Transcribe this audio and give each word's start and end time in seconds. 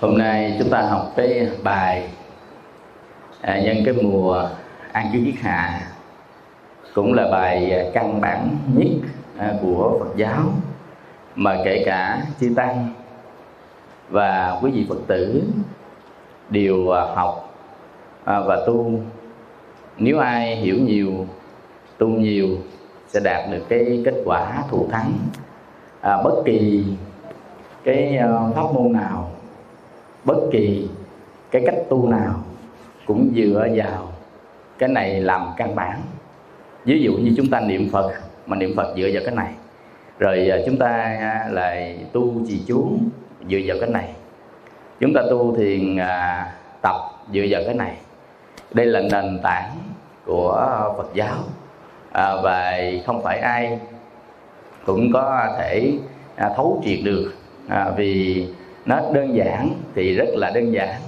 Hôm 0.00 0.18
nay 0.18 0.56
chúng 0.58 0.70
ta 0.70 0.82
học 0.82 1.12
cái 1.16 1.48
bài 1.62 2.08
à, 3.40 3.60
nhân 3.60 3.76
cái 3.84 3.94
mùa 4.02 4.48
an 4.92 5.10
cư 5.12 5.18
giết 5.18 5.40
hạ. 5.40 5.80
Cũng 6.94 7.14
là 7.14 7.28
bài 7.32 7.70
à, 7.70 7.84
căn 7.94 8.20
bản 8.20 8.56
nhất 8.74 8.88
à, 9.38 9.52
của 9.62 9.96
Phật 10.00 10.16
giáo 10.16 10.42
mà 11.34 11.58
kể 11.64 11.82
cả 11.86 12.22
chư 12.40 12.52
tăng 12.56 12.88
và 14.08 14.58
quý 14.62 14.70
vị 14.70 14.86
Phật 14.88 14.98
tử 15.06 15.42
đều 16.50 16.90
à, 16.90 17.02
học 17.14 17.54
à, 18.24 18.40
và 18.40 18.64
tu. 18.66 18.90
Nếu 19.98 20.18
ai 20.18 20.56
hiểu 20.56 20.76
nhiều 20.76 21.26
tu 21.98 22.08
nhiều 22.08 22.48
sẽ 23.08 23.20
đạt 23.24 23.50
được 23.50 23.62
cái 23.68 24.02
kết 24.04 24.14
quả 24.24 24.62
thù 24.70 24.88
thắng. 24.90 25.12
À, 26.00 26.22
bất 26.22 26.42
kỳ 26.44 26.84
cái 27.84 28.16
à, 28.16 28.28
pháp 28.54 28.72
môn 28.74 28.92
nào 28.92 29.25
bất 30.26 30.36
kỳ 30.52 30.88
cái 31.50 31.62
cách 31.66 31.74
tu 31.88 32.08
nào 32.08 32.34
cũng 33.06 33.32
dựa 33.36 33.68
vào 33.74 34.08
cái 34.78 34.88
này 34.88 35.20
làm 35.20 35.46
căn 35.56 35.74
bản. 35.74 36.00
Ví 36.84 37.00
dụ 37.00 37.12
như 37.12 37.34
chúng 37.36 37.50
ta 37.50 37.60
niệm 37.60 37.88
phật 37.92 38.12
mà 38.46 38.56
niệm 38.56 38.72
phật 38.76 38.94
dựa 38.96 39.08
vào 39.12 39.22
cái 39.26 39.34
này. 39.34 39.52
Rồi 40.18 40.48
à, 40.48 40.58
chúng 40.66 40.78
ta 40.78 40.88
à, 41.20 41.48
lại 41.50 41.98
tu 42.12 42.34
trì 42.48 42.62
chú 42.66 42.98
dựa 43.48 43.58
vào 43.66 43.76
cái 43.80 43.90
này. 43.90 44.12
Chúng 45.00 45.12
ta 45.14 45.22
tu 45.30 45.56
thiền 45.56 45.96
à, 45.96 46.52
tập 46.82 46.96
dựa 47.32 47.44
vào 47.50 47.62
cái 47.66 47.74
này. 47.74 47.96
Đây 48.72 48.86
là 48.86 49.00
nền 49.00 49.38
tảng 49.42 49.70
của 50.24 50.92
phật 50.96 51.14
giáo. 51.14 51.36
À, 52.12 52.36
và 52.42 52.78
không 53.06 53.22
phải 53.22 53.38
ai 53.38 53.78
cũng 54.86 55.10
có 55.12 55.48
thể 55.58 55.92
à, 56.36 56.50
thấu 56.56 56.82
triệt 56.84 56.98
được. 57.04 57.32
À, 57.68 57.90
vì 57.96 58.46
nó 58.86 59.00
đơn 59.12 59.34
giản 59.34 59.70
thì 59.94 60.14
rất 60.14 60.28
là 60.34 60.50
đơn 60.54 60.72
giản 60.72 61.00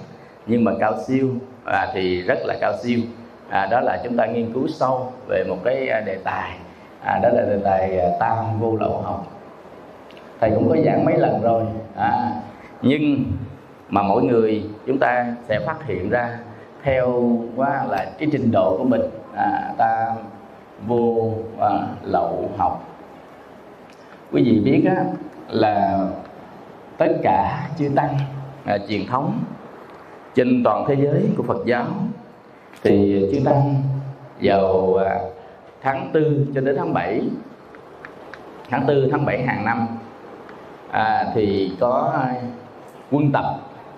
nhưng 0.47 0.65
mà 0.65 0.73
cao 0.81 0.95
siêu 1.07 1.29
à, 1.65 1.89
thì 1.95 2.23
rất 2.23 2.39
là 2.45 2.55
cao 2.61 2.73
siêu. 2.83 3.01
À, 3.49 3.67
đó 3.67 3.81
là 3.81 4.01
chúng 4.05 4.17
ta 4.17 4.27
nghiên 4.27 4.53
cứu 4.53 4.69
sâu 4.69 5.13
về 5.29 5.45
một 5.49 5.57
cái 5.65 5.89
à, 5.89 6.01
đề 6.01 6.19
tài. 6.25 6.51
À, 7.03 7.19
đó 7.23 7.29
là 7.29 7.43
đề 7.43 7.59
tài 7.65 7.99
à, 7.99 8.09
tam 8.21 8.61
vô 8.61 8.77
lậu 8.81 9.03
học. 9.03 9.27
Thầy 10.41 10.51
cũng 10.51 10.69
có 10.69 10.77
giảng 10.85 11.05
mấy 11.05 11.19
lần 11.19 11.43
rồi 11.43 11.63
à, 11.97 12.31
nhưng 12.83 13.25
mà 13.89 14.03
mỗi 14.03 14.23
người 14.23 14.63
chúng 14.87 14.99
ta 14.99 15.35
sẽ 15.49 15.61
phát 15.67 15.87
hiện 15.87 16.11
ra 16.11 16.39
theo 16.83 17.33
qua 17.57 17.85
là 17.89 18.07
cái 18.19 18.29
trình 18.33 18.51
độ 18.51 18.77
của 18.79 18.85
mình 18.85 19.03
à, 19.35 19.73
ta 19.79 20.15
vô 20.87 21.33
à, 21.61 21.71
lậu 22.03 22.51
học. 22.57 22.85
Quý 24.33 24.43
vị 24.43 24.61
biết 24.65 24.91
á, 24.97 25.05
là 25.49 25.99
tất 26.99 27.13
cả 27.23 27.69
chư 27.79 27.89
tăng 27.97 28.19
à, 28.65 28.79
truyền 28.89 29.07
thống 29.07 29.39
trên 30.35 30.63
toàn 30.65 30.85
thế 30.89 30.97
giới 31.03 31.29
của 31.37 31.43
Phật 31.43 31.67
giáo. 31.67 31.87
Thì 32.83 33.27
chư 33.33 33.39
tăng 33.45 33.75
vào 34.43 34.95
à, 34.95 35.21
tháng 35.83 36.13
4 36.15 36.47
cho 36.55 36.61
đến 36.61 36.77
tháng 36.77 36.95
7 36.95 37.23
tháng 38.71 38.87
4 38.87 39.09
tháng 39.11 39.25
7 39.25 39.43
hàng 39.43 39.65
năm 39.65 39.87
à, 40.91 41.27
thì 41.35 41.73
có 41.81 42.15
quân 43.11 43.33
tập 43.33 43.45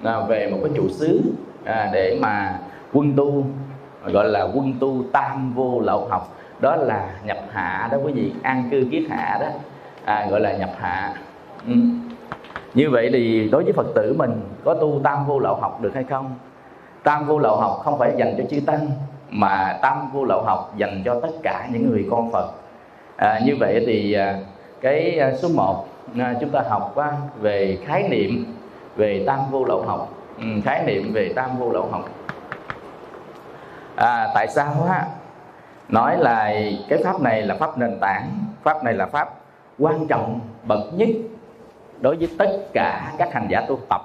à, 0.04 0.20
về 0.28 0.50
một 0.50 0.58
cái 0.62 0.72
trụ 0.76 0.88
xứ 0.88 1.20
à, 1.64 1.90
để 1.92 2.18
mà 2.20 2.58
quân 2.92 3.12
tu 3.16 3.44
gọi 4.04 4.28
là 4.28 4.42
quân 4.42 4.74
tu 4.80 5.04
tam 5.12 5.52
vô 5.54 5.80
lậu 5.80 6.08
học. 6.08 6.36
Đó 6.60 6.76
là 6.76 7.10
nhập 7.24 7.38
hạ 7.52 7.88
đó 7.92 7.98
quý 8.04 8.12
vị 8.12 8.32
an 8.42 8.68
cư 8.70 8.84
kiết 8.90 9.02
hạ 9.10 9.38
đó 9.40 9.48
à, 10.04 10.26
gọi 10.30 10.40
là 10.40 10.56
nhập 10.56 10.70
hạ. 10.78 11.14
Ừ 11.66 11.72
như 12.74 12.90
vậy 12.90 13.10
thì 13.12 13.48
đối 13.48 13.64
với 13.64 13.72
phật 13.72 13.86
tử 13.94 14.14
mình 14.18 14.40
có 14.64 14.74
tu 14.74 15.00
tam 15.04 15.26
vô 15.26 15.38
lậu 15.38 15.54
học 15.54 15.80
được 15.80 15.94
hay 15.94 16.04
không? 16.04 16.34
Tam 17.02 17.26
vô 17.26 17.38
lậu 17.38 17.56
học 17.56 17.80
không 17.84 17.98
phải 17.98 18.12
dành 18.16 18.34
cho 18.38 18.44
chư 18.50 18.60
tăng 18.66 18.90
mà 19.30 19.78
tam 19.82 20.10
vô 20.12 20.24
lậu 20.24 20.42
học 20.42 20.72
dành 20.76 21.02
cho 21.04 21.20
tất 21.20 21.30
cả 21.42 21.68
những 21.72 21.90
người 21.90 22.06
con 22.10 22.32
phật. 22.32 22.50
À, 23.16 23.40
như 23.44 23.56
vậy 23.60 23.84
thì 23.86 24.12
à, 24.12 24.38
cái 24.80 25.18
à, 25.18 25.32
số 25.36 25.48
1 25.54 25.86
à, 26.18 26.34
chúng 26.40 26.50
ta 26.50 26.62
học 26.68 26.94
về 27.40 27.78
khái 27.84 28.08
niệm 28.08 28.44
về 28.96 29.24
tam 29.26 29.38
vô 29.50 29.64
lậu 29.64 29.82
học. 29.82 30.08
Ừ, 30.38 30.46
khái 30.64 30.84
niệm 30.84 31.12
về 31.12 31.32
tam 31.36 31.50
vô 31.58 31.70
lậu 31.70 31.88
học. 31.90 32.04
À, 33.96 34.28
tại 34.34 34.48
sao 34.48 34.86
á? 34.88 35.06
Nói 35.88 36.18
là 36.18 36.52
cái 36.88 36.98
pháp 37.04 37.20
này 37.20 37.42
là 37.42 37.54
pháp 37.54 37.78
nền 37.78 37.98
tảng 38.00 38.30
pháp 38.62 38.84
này 38.84 38.94
là 38.94 39.06
pháp 39.06 39.28
quan 39.78 40.06
trọng 40.06 40.40
bậc 40.64 40.80
nhất 40.94 41.08
đối 42.00 42.16
với 42.16 42.28
tất 42.38 42.50
cả 42.72 43.12
các 43.18 43.32
hành 43.32 43.46
giả 43.50 43.60
tu 43.68 43.78
tập 43.88 44.00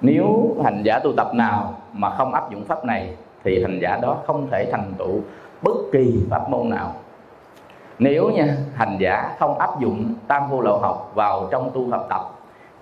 nếu 0.00 0.56
hành 0.64 0.82
giả 0.84 0.98
tu 0.98 1.12
tập 1.16 1.34
nào 1.34 1.74
mà 1.92 2.10
không 2.10 2.34
áp 2.34 2.50
dụng 2.50 2.64
pháp 2.64 2.84
này 2.84 3.14
thì 3.44 3.62
hành 3.62 3.78
giả 3.82 3.98
đó 4.02 4.16
không 4.26 4.48
thể 4.50 4.68
thành 4.72 4.92
tựu 4.98 5.20
bất 5.62 5.76
kỳ 5.92 6.18
pháp 6.30 6.48
môn 6.48 6.68
nào. 6.68 6.92
Nếu 7.98 8.30
nha 8.30 8.56
hành 8.74 8.96
giả 9.00 9.36
không 9.38 9.58
áp 9.58 9.80
dụng 9.80 10.14
tam 10.28 10.50
vô 10.50 10.60
lậu 10.60 10.78
học 10.78 11.12
vào 11.14 11.48
trong 11.50 11.70
tu 11.74 11.90
học 11.90 12.06
tập 12.10 12.22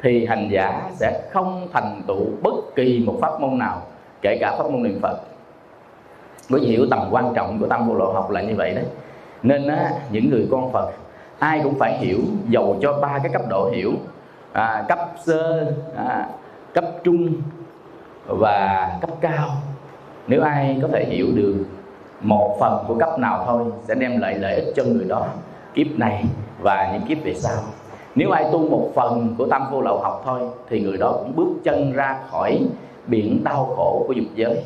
thì 0.03 0.27
hành 0.27 0.49
giả 0.51 0.91
sẽ 0.93 1.23
không 1.33 1.69
thành 1.73 2.03
tựu 2.07 2.27
bất 2.43 2.55
kỳ 2.75 3.03
một 3.07 3.15
pháp 3.21 3.41
môn 3.41 3.59
nào 3.59 3.83
kể 4.23 4.39
cả 4.41 4.57
pháp 4.59 4.71
môn 4.71 4.83
niệm 4.83 4.99
phật. 5.03 5.21
Với 6.49 6.61
hiểu 6.61 6.87
tầm 6.91 7.09
quan 7.11 7.33
trọng 7.35 7.59
của 7.61 7.67
tam 7.67 7.89
vô 7.89 7.95
lậu 7.95 8.13
học 8.13 8.31
là 8.31 8.43
như 8.43 8.55
vậy 8.57 8.75
đấy. 8.75 8.85
Nên 9.43 9.69
á, 9.69 9.91
những 10.11 10.31
người 10.31 10.49
con 10.51 10.73
phật 10.73 10.91
ai 11.39 11.61
cũng 11.65 11.75
phải 11.79 11.99
hiểu 11.99 12.19
dầu 12.49 12.77
cho 12.81 12.99
ba 13.03 13.19
cái 13.19 13.33
cấp 13.33 13.43
độ 13.49 13.71
hiểu 13.75 13.93
à, 14.55 14.85
cấp 14.89 14.99
sơ 15.25 15.73
à, 15.97 16.29
cấp 16.75 16.85
trung 17.05 17.33
và 18.27 18.91
cấp 19.01 19.11
cao. 19.21 19.49
Nếu 20.27 20.43
ai 20.43 20.79
có 20.83 20.89
thể 20.93 21.05
hiểu 21.05 21.27
được 21.35 21.65
một 22.21 22.57
phần 22.61 22.85
của 22.89 22.95
cấp 22.95 23.19
nào 23.19 23.45
thôi 23.47 23.65
sẽ 23.89 23.95
đem 23.95 24.21
lại 24.21 24.35
lợi 24.35 24.55
ích 24.55 24.75
cho 24.77 24.85
người 24.85 25.05
đó 25.05 25.27
kiếp 25.75 25.87
này 25.97 26.25
và 26.61 26.91
những 26.93 27.03
kiếp 27.09 27.25
về 27.25 27.35
sau. 27.35 27.57
Nếu 28.15 28.31
ai 28.31 28.49
tu 28.53 28.69
một 28.69 28.91
phần 28.95 29.35
của 29.39 29.47
tam 29.47 29.63
vô 29.71 29.81
lậu 29.81 29.99
học 29.99 30.23
thôi 30.25 30.41
thì 30.69 30.81
người 30.81 30.97
đó 30.97 31.13
cũng 31.13 31.37
bước 31.37 31.49
chân 31.65 31.93
ra 31.93 32.19
khỏi 32.31 32.61
biển 33.07 33.45
đau 33.45 33.75
khổ 33.77 34.05
của 34.07 34.13
dục 34.13 34.27
giới 34.35 34.63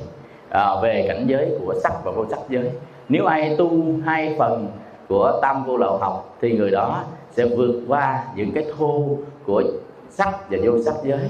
à, 0.51 0.67
về 0.83 1.05
cảnh 1.09 1.25
giới 1.27 1.59
của 1.61 1.75
sắc 1.83 1.93
và 2.05 2.13
vô 2.13 2.25
sắc 2.31 2.39
giới. 2.49 2.71
Nếu 3.09 3.27
ai 3.27 3.57
tu 3.59 3.71
hai 4.05 4.37
phần 4.39 4.69
của 5.09 5.39
tam 5.43 5.65
vô 5.65 5.77
lậu 5.77 5.99
học 5.99 6.37
thì 6.41 6.53
người 6.53 6.71
đó 6.71 7.03
sẽ 7.31 7.45
vượt 7.45 7.83
qua 7.89 8.25
những 8.35 8.53
cái 8.55 8.65
thô 8.79 9.03
của 9.49 9.63
sắc 10.11 10.51
và 10.51 10.59
vô 10.65 10.73
sắc 10.85 10.95
giới. 11.05 11.29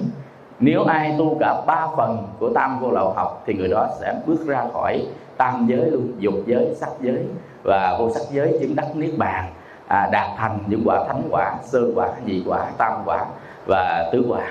Nếu 0.61 0.85
ai 0.85 1.15
tu 1.19 1.37
cả 1.41 1.63
ba 1.67 1.87
phần 1.97 2.27
của 2.39 2.51
tam 2.55 2.81
vô 2.81 2.91
lậu 2.91 3.13
học 3.13 3.43
thì 3.47 3.55
người 3.55 3.69
đó 3.69 3.89
sẽ 4.01 4.15
bước 4.27 4.47
ra 4.47 4.65
khỏi 4.73 5.07
tam 5.37 5.67
giới 5.67 5.91
luôn 5.91 6.13
dục 6.19 6.35
giới 6.47 6.75
sắc 6.75 6.91
giới 7.01 7.27
và 7.63 7.97
vô 7.99 8.11
sắc 8.11 8.23
giới 8.31 8.59
chứng 8.61 8.77
đắc 8.77 8.97
niết 8.97 9.19
bàn 9.19 9.45
à, 9.87 10.09
đạt 10.13 10.31
thành 10.37 10.59
những 10.67 10.83
quả 10.85 11.05
thánh 11.09 11.23
quả 11.31 11.55
sơ 11.65 11.81
quả 11.95 12.09
nhị 12.25 12.43
quả 12.47 12.71
tam 12.79 12.93
quả 13.05 13.27
và 13.67 14.09
tứ 14.13 14.25
quả. 14.29 14.51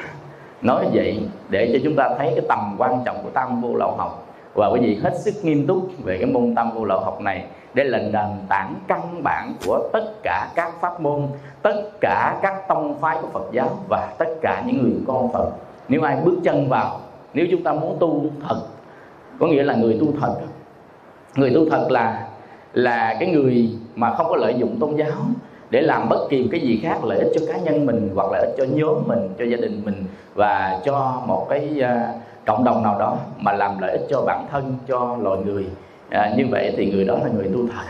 Nói 0.62 0.88
vậy 0.94 1.30
để 1.50 1.70
cho 1.74 1.80
chúng 1.84 1.96
ta 1.96 2.10
thấy 2.18 2.32
cái 2.36 2.46
tầm 2.50 2.76
quan 2.78 3.02
trọng 3.06 3.24
của 3.24 3.30
tam 3.30 3.62
vô 3.62 3.76
lậu 3.76 3.96
học. 3.98 4.24
Và 4.54 4.68
quý 4.68 4.80
vị 4.80 5.00
hết 5.04 5.20
sức 5.20 5.34
nghiêm 5.44 5.68
túc 5.68 5.90
về 6.04 6.18
cái 6.18 6.26
môn 6.26 6.56
tam 6.56 6.72
vô 6.72 6.86
lậu 6.86 7.00
học 7.00 7.22
này 7.22 7.46
đây 7.78 7.86
là 7.86 7.98
nền 7.98 8.48
tảng 8.50 8.76
căn 8.88 9.24
bản 9.24 9.54
của 9.66 9.90
tất 9.94 10.06
cả 10.24 10.50
các 10.56 10.74
pháp 10.82 11.02
môn 11.02 11.28
tất 11.62 11.84
cả 12.02 12.40
các 12.42 12.68
tông 12.68 13.00
phái 13.00 13.18
của 13.22 13.28
phật 13.34 13.52
giáo 13.52 13.70
và 13.90 14.16
tất 14.18 14.26
cả 14.42 14.64
những 14.66 14.84
người 14.84 14.94
con 15.08 15.32
phật. 15.32 15.50
Nếu 15.88 16.02
ai 16.02 16.18
bước 16.26 16.36
chân 16.44 16.70
vào 16.70 17.00
nếu 17.34 17.46
chúng 17.52 17.64
ta 17.64 17.74
muốn 17.74 17.98
tu 18.00 18.26
thật 18.48 18.62
có 19.40 19.48
nghĩa 19.48 19.64
là 19.64 19.76
người 19.76 19.98
tu 20.02 20.08
thật. 20.22 20.36
Người 21.36 21.52
tu 21.56 21.70
thật 21.70 21.88
là 21.90 22.28
là 22.74 23.16
cái 23.20 23.30
người 23.30 23.70
mà 23.96 24.14
không 24.14 24.28
có 24.30 24.36
lợi 24.36 24.56
dụng 24.58 24.78
tôn 24.80 24.96
giáo 24.96 25.18
để 25.70 25.82
làm 25.82 26.10
bất 26.10 26.28
kỳ 26.30 26.48
cái 26.52 26.62
gì 26.62 26.80
khác 26.84 27.04
lợi 27.04 27.20
ích 27.20 27.32
cho 27.36 27.46
cá 27.48 27.58
nhân 27.58 27.86
mình 27.86 28.12
hoặc 28.16 28.28
lợi 28.32 28.42
ích 28.42 28.56
cho 28.58 28.66
nhóm 28.74 29.04
mình 29.06 29.30
cho 29.40 29.46
gia 29.46 29.58
đình 29.58 29.82
mình 29.86 30.06
và 30.36 30.80
cho 30.86 31.22
một 31.26 31.48
cái 31.50 31.82
uh, 31.82 32.22
cộng 32.46 32.64
đồng 32.64 32.84
nào 32.84 33.00
đó 33.00 33.18
mà 33.38 33.54
làm 33.54 33.80
lợi 33.80 33.92
ích 33.92 34.08
cho 34.10 34.22
bản 34.22 34.46
thân 34.52 34.78
cho 34.88 35.18
loài 35.22 35.40
người 35.46 35.66
à, 36.10 36.34
như 36.38 36.48
vậy 36.52 36.74
thì 36.78 36.92
người 36.92 37.06
đó 37.06 37.18
là 37.24 37.30
người 37.30 37.50
tu 37.54 37.68
thật 37.68 37.84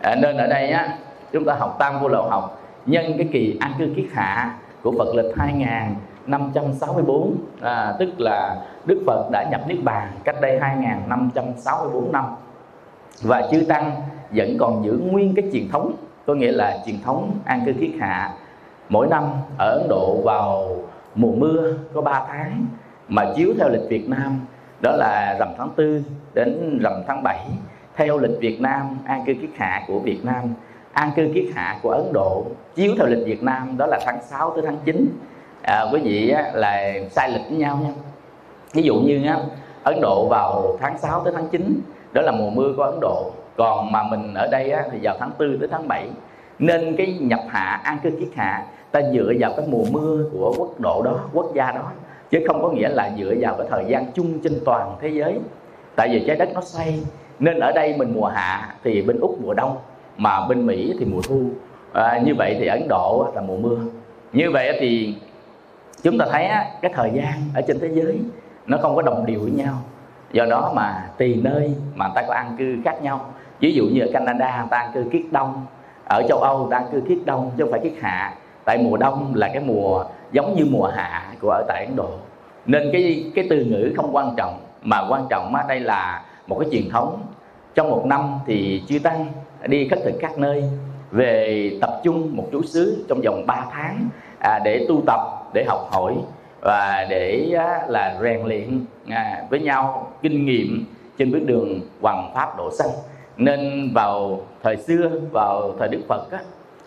à, 0.00 0.14
nên 0.14 0.36
ở 0.36 0.46
đây 0.46 0.70
á 0.70 0.98
chúng 1.32 1.44
ta 1.44 1.54
học 1.54 1.76
tam 1.78 2.00
vô 2.00 2.08
lậu 2.08 2.28
học 2.28 2.62
nhân 2.86 3.04
cái 3.18 3.28
kỳ 3.32 3.56
an 3.60 3.72
cư 3.78 3.88
kiết 3.96 4.06
hạ 4.12 4.54
của 4.82 4.92
Phật 4.98 5.14
lịch 5.14 5.36
2564 5.36 7.34
à, 7.60 7.94
tức 7.98 8.20
là 8.20 8.56
Đức 8.86 9.02
Phật 9.06 9.28
đã 9.32 9.44
nhập 9.50 9.60
Niết 9.68 9.78
Bàn 9.84 10.08
cách 10.24 10.36
đây 10.40 10.58
2564 10.60 12.12
năm 12.12 12.24
và 13.22 13.48
chư 13.50 13.64
Tăng 13.68 13.92
vẫn 14.30 14.56
còn 14.58 14.84
giữ 14.84 15.00
nguyên 15.10 15.34
cái 15.34 15.44
truyền 15.52 15.68
thống 15.68 15.92
có 16.26 16.34
nghĩa 16.34 16.52
là 16.52 16.78
truyền 16.86 16.96
thống 17.04 17.32
an 17.44 17.62
cư 17.66 17.72
kiết 17.72 17.90
hạ. 18.00 18.30
Mỗi 18.88 19.06
năm 19.06 19.24
ở 19.58 19.78
Ấn 19.78 19.88
Độ 19.88 20.20
vào 20.24 20.76
mùa 21.14 21.32
mưa 21.32 21.72
có 21.94 22.00
3 22.00 22.24
tháng 22.28 22.66
mà 23.08 23.24
chiếu 23.36 23.54
theo 23.58 23.68
lịch 23.68 23.88
Việt 23.88 24.08
Nam 24.08 24.40
đó 24.80 24.92
là 24.96 25.36
rằm 25.38 25.48
tháng 25.58 25.70
4 25.76 26.02
đến 26.34 26.78
rằm 26.82 26.92
tháng 27.06 27.22
7 27.22 27.46
theo 27.96 28.18
lịch 28.18 28.40
Việt 28.40 28.60
Nam 28.60 28.98
an 29.04 29.24
cư 29.26 29.34
kiết 29.34 29.50
hạ 29.56 29.84
của 29.86 29.98
Việt 29.98 30.24
Nam 30.24 30.54
an 30.92 31.10
cư 31.16 31.28
kiết 31.34 31.44
hạ 31.54 31.78
của 31.82 31.90
Ấn 31.90 32.12
Độ 32.12 32.44
chiếu 32.74 32.94
theo 32.98 33.06
lịch 33.06 33.26
Việt 33.26 33.42
Nam 33.42 33.74
đó 33.78 33.86
là 33.86 33.98
tháng 34.06 34.18
6 34.22 34.50
tới 34.50 34.62
tháng 34.66 34.78
9 34.84 35.18
à, 35.62 35.84
quý 35.92 36.00
vị 36.00 36.30
á, 36.30 36.50
là 36.54 36.92
sai 37.10 37.30
lịch 37.30 37.42
với 37.48 37.58
nhau 37.58 37.78
nha. 37.82 37.90
Ví 38.72 38.82
dụ 38.82 38.94
như 38.94 39.26
á, 39.26 39.38
Ấn 39.82 40.00
Độ 40.00 40.28
vào 40.30 40.76
tháng 40.80 40.98
6 40.98 41.24
tới 41.24 41.32
tháng 41.36 41.48
9 41.48 41.80
đó 42.12 42.22
là 42.22 42.32
mùa 42.32 42.50
mưa 42.50 42.72
của 42.76 42.82
Ấn 42.82 43.00
Độ. 43.00 43.32
Còn 43.56 43.92
mà 43.92 44.02
mình 44.02 44.34
ở 44.34 44.48
đây 44.52 44.70
á, 44.70 44.84
thì 44.92 44.98
vào 45.02 45.16
tháng 45.20 45.30
4 45.38 45.58
tới 45.58 45.68
tháng 45.72 45.88
7 45.88 46.08
nên 46.58 46.96
cái 46.96 47.18
nhập 47.20 47.40
hạ 47.48 47.80
an 47.84 47.98
cư 48.02 48.10
kiết 48.10 48.28
hạ 48.36 48.66
ta 48.92 49.00
dựa 49.12 49.32
vào 49.40 49.52
cái 49.56 49.66
mùa 49.68 49.84
mưa 49.90 50.24
của 50.32 50.54
quốc 50.58 50.80
độ 50.80 51.02
đó 51.02 51.20
quốc 51.32 51.46
gia 51.54 51.72
đó 51.72 51.92
chứ 52.30 52.44
không 52.46 52.62
có 52.62 52.68
nghĩa 52.68 52.88
là 52.88 53.10
dựa 53.18 53.34
vào 53.40 53.54
cái 53.58 53.66
thời 53.70 53.84
gian 53.88 54.06
chung 54.14 54.38
trên 54.42 54.52
toàn 54.64 54.96
thế 55.00 55.08
giới. 55.08 55.38
Tại 55.96 56.08
vì 56.08 56.24
trái 56.26 56.36
đất 56.36 56.48
nó 56.54 56.60
xoay 56.60 57.00
nên 57.38 57.60
ở 57.60 57.72
đây 57.72 57.94
mình 57.98 58.12
mùa 58.14 58.26
hạ 58.26 58.74
thì 58.84 59.02
bên 59.02 59.20
úc 59.20 59.38
mùa 59.42 59.54
đông 59.54 59.76
mà 60.16 60.46
bên 60.48 60.66
mỹ 60.66 60.94
thì 60.98 61.04
mùa 61.04 61.20
thu. 61.22 61.42
À, 61.92 62.20
như 62.24 62.34
vậy 62.34 62.56
thì 62.58 62.66
ấn 62.66 62.88
độ 62.88 63.26
là 63.34 63.40
mùa 63.40 63.56
mưa. 63.56 63.78
Như 64.32 64.50
vậy 64.50 64.76
thì 64.80 65.14
chúng 66.02 66.18
ta 66.18 66.26
thấy 66.32 66.44
á, 66.44 66.66
cái 66.82 66.92
thời 66.94 67.10
gian 67.14 67.32
ở 67.54 67.62
trên 67.68 67.78
thế 67.80 67.88
giới 67.92 68.18
nó 68.66 68.78
không 68.82 68.96
có 68.96 69.02
đồng 69.02 69.26
đều 69.26 69.40
với 69.40 69.50
nhau. 69.50 69.74
Do 70.32 70.44
đó 70.44 70.72
mà 70.74 71.10
tùy 71.18 71.40
nơi 71.42 71.74
mà 71.94 72.06
người 72.06 72.14
ta 72.14 72.22
có 72.28 72.34
an 72.34 72.56
cư 72.58 72.76
khác 72.84 73.02
nhau. 73.02 73.26
Ví 73.60 73.72
dụ 73.72 73.84
như 73.84 74.00
ở 74.00 74.08
canada 74.12 74.58
người 74.58 74.68
ta 74.70 74.78
an 74.78 74.90
cư 74.94 75.04
kiết 75.12 75.22
đông. 75.30 75.66
Ở 76.04 76.22
châu 76.28 76.38
âu 76.38 76.58
người 76.58 76.68
ta 76.70 76.76
an 76.76 76.86
cư 76.92 77.00
kiết 77.08 77.18
đông 77.24 77.50
chứ 77.56 77.64
không 77.64 77.70
phải 77.70 77.80
kiết 77.80 77.92
hạ. 78.00 78.34
Tại 78.64 78.78
mùa 78.78 78.96
đông 78.96 79.32
là 79.34 79.50
cái 79.52 79.62
mùa 79.62 80.04
giống 80.32 80.56
như 80.56 80.66
mùa 80.70 80.86
hạ 80.86 81.34
của 81.40 81.50
ở 81.50 81.64
tại 81.68 81.84
ấn 81.84 81.96
độ. 81.96 82.10
Nên 82.66 82.90
cái 82.92 83.32
cái 83.34 83.46
từ 83.50 83.64
ngữ 83.64 83.92
không 83.96 84.16
quan 84.16 84.34
trọng 84.36 84.60
mà 84.82 85.06
quan 85.08 85.26
trọng 85.30 85.54
ở 85.54 85.62
đây 85.68 85.80
là 85.80 86.24
một 86.46 86.58
cái 86.58 86.68
truyền 86.72 86.90
thống. 86.90 87.22
Trong 87.74 87.90
một 87.90 88.06
năm 88.06 88.38
thì 88.46 88.82
chư 88.88 88.98
tăng 88.98 89.26
đi 89.66 89.88
khất 89.88 89.98
thực 90.04 90.14
các 90.20 90.38
nơi 90.38 90.64
về 91.10 91.70
tập 91.80 92.00
trung 92.04 92.36
một 92.36 92.48
chú 92.52 92.62
xứ 92.62 93.04
trong 93.08 93.20
vòng 93.24 93.46
3 93.46 93.66
tháng 93.70 94.08
à, 94.38 94.58
để 94.64 94.86
tu 94.88 95.02
tập 95.06 95.20
để 95.54 95.64
học 95.68 95.88
hỏi 95.90 96.14
và 96.60 97.06
để 97.10 97.52
á, 97.58 97.80
là 97.88 98.18
rèn 98.22 98.46
luyện 98.46 98.84
à, 99.08 99.44
với 99.50 99.60
nhau 99.60 100.12
kinh 100.22 100.46
nghiệm 100.46 100.84
trên 101.18 101.32
bước 101.32 101.42
đường 101.46 101.80
hoàng 102.00 102.30
pháp 102.34 102.56
độ 102.58 102.70
sanh. 102.78 102.90
Nên 103.36 103.90
vào 103.94 104.40
thời 104.62 104.76
xưa 104.76 105.10
vào 105.32 105.74
thời 105.78 105.88
đức 105.88 106.00
phật 106.08 106.30
á, 106.30 106.38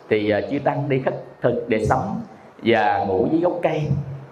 thì 0.10 0.30
à, 0.30 0.42
chư 0.52 0.60
tăng 0.60 0.90
đi 0.90 1.00
khất 1.00 1.24
thực 1.42 1.66
để 1.68 1.86
sống 1.86 2.22
và 2.62 3.06
ngủ 3.08 3.28
dưới 3.32 3.42
gốc 3.42 3.54
cây. 3.62 3.82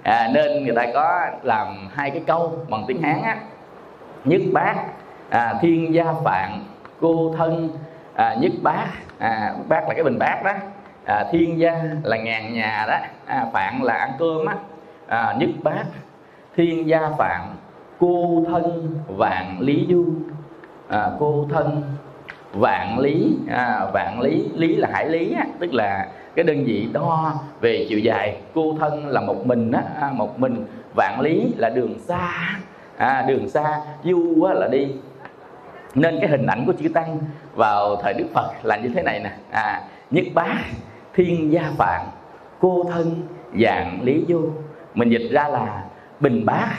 À, 0.03 0.29
nên 0.33 0.63
người 0.63 0.75
ta 0.75 0.85
có 0.93 1.27
làm 1.43 1.67
hai 1.93 2.11
cái 2.11 2.21
câu 2.27 2.53
bằng 2.69 2.83
tiếng 2.87 3.01
hán 3.01 3.21
á. 3.21 3.37
Nhất 4.25 4.41
bát 4.53 4.75
à, 5.29 5.53
thiên 5.61 5.93
gia 5.93 6.05
phạn 6.23 6.63
cô 7.01 7.33
thân. 7.37 7.69
À, 8.15 8.35
nhất 8.39 8.51
bát 8.61 8.87
à, 9.17 9.53
bát 9.67 9.87
là 9.87 9.93
cái 9.93 10.03
bình 10.03 10.19
bát 10.19 10.43
đó. 10.43 10.53
À, 11.05 11.25
thiên 11.31 11.59
gia 11.59 11.83
là 12.03 12.17
ngàn 12.17 12.53
nhà 12.53 12.85
đó. 12.87 12.97
À, 13.25 13.45
phạn 13.53 13.83
là 13.83 13.93
ăn 13.93 14.11
cơm 14.19 14.45
á. 14.45 14.55
À, 15.07 15.35
nhất 15.39 15.49
bát 15.63 15.83
thiên 16.55 16.87
gia 16.87 17.09
phạn 17.17 17.41
cô 17.99 18.45
thân 18.47 18.95
vạn 19.07 19.57
lý 19.59 19.87
du. 19.89 20.05
À, 20.87 21.09
cô 21.19 21.45
thân 21.49 21.83
vạn 22.53 22.99
lý 22.99 23.37
à, 23.49 23.85
vạn 23.93 24.21
lý 24.21 24.49
lý 24.55 24.75
là 24.75 24.89
hải 24.93 25.09
lý 25.09 25.33
á, 25.37 25.45
tức 25.59 25.73
là 25.73 26.07
cái 26.35 26.45
đơn 26.45 26.65
vị 26.65 26.87
đo 26.93 27.33
về 27.61 27.85
chiều 27.89 27.99
dài 27.99 28.37
cô 28.53 28.75
thân 28.79 29.07
là 29.07 29.21
một 29.21 29.45
mình 29.45 29.71
á, 29.71 29.83
à, 30.01 30.11
một 30.13 30.39
mình. 30.39 30.65
Vạn 30.95 31.19
lý 31.21 31.53
là 31.57 31.69
đường 31.69 31.99
xa 31.99 32.31
à, 32.97 33.25
đường 33.27 33.49
xa 33.49 33.81
du 34.03 34.43
á, 34.43 34.53
là 34.53 34.67
đi. 34.67 34.87
Nên 35.95 36.17
cái 36.21 36.29
hình 36.29 36.45
ảnh 36.45 36.63
của 36.65 36.73
chữ 36.73 36.89
tăng 36.89 37.19
vào 37.55 37.95
thời 37.95 38.13
đức 38.13 38.25
phật 38.33 38.51
là 38.63 38.77
như 38.77 38.89
thế 38.95 39.01
này 39.03 39.19
nè. 39.19 39.31
À, 39.51 39.81
nhất 40.11 40.25
bá 40.33 40.47
thiên 41.13 41.51
gia 41.51 41.71
phạn 41.77 42.05
cô 42.59 42.83
thân 42.93 43.21
dạng 43.61 43.99
lý 44.03 44.25
du 44.27 44.49
mình 44.93 45.09
dịch 45.09 45.29
ra 45.31 45.47
là 45.47 45.83
bình 46.19 46.45
bác 46.45 46.69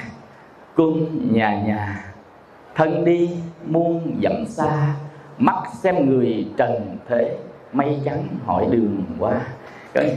cung 0.74 1.28
nhà 1.34 1.62
nhà. 1.66 2.04
Thân 2.74 3.04
đi 3.04 3.30
muôn 3.66 4.16
dặm 4.22 4.46
xa 4.46 4.94
mắt 5.38 5.62
xem 5.82 6.10
người 6.10 6.46
trần 6.56 6.96
thế 7.08 7.36
mây 7.72 8.00
trắng 8.04 8.28
hỏi 8.46 8.66
đường 8.70 9.04
quá. 9.18 9.40
Cái, 9.94 10.16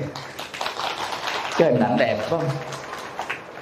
cái 1.57 1.71
hình 1.71 1.81
ảnh 1.81 1.95
đẹp 1.99 2.17
không? 2.29 2.43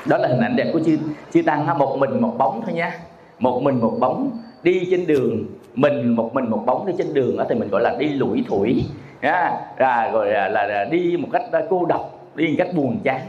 Đó 0.05 0.17
là 0.17 0.27
hình 0.27 0.39
ảnh 0.39 0.55
đẹp 0.55 0.69
của 0.73 0.79
chư 0.85 0.97
chư 1.33 1.41
tăng 1.41 1.65
ha 1.65 1.73
một 1.73 1.97
mình 1.99 2.21
một 2.21 2.33
bóng 2.37 2.61
thôi 2.65 2.73
nha. 2.73 2.91
Một 3.39 3.61
mình 3.63 3.79
một 3.79 3.97
bóng 3.99 4.31
đi 4.63 4.87
trên 4.91 5.07
đường 5.07 5.45
mình 5.75 6.15
một 6.15 6.33
mình 6.33 6.49
một 6.49 6.63
bóng 6.65 6.85
đi 6.85 6.93
trên 6.97 7.13
đường 7.13 7.37
đó 7.37 7.45
thì 7.49 7.55
mình 7.55 7.69
gọi 7.69 7.81
là 7.81 7.95
đi 7.99 8.07
lủi 8.07 8.45
thủi. 8.49 8.85
À, 9.21 10.11
rồi 10.11 10.31
là, 10.31 10.47
là, 10.47 10.65
là 10.65 10.85
đi 10.85 11.17
một 11.19 11.27
cách 11.33 11.43
à, 11.51 11.61
cô 11.69 11.85
độc 11.85 12.19
đi 12.35 12.47
một 12.47 12.55
cách 12.57 12.69
buồn 12.75 12.99
chán. 13.03 13.21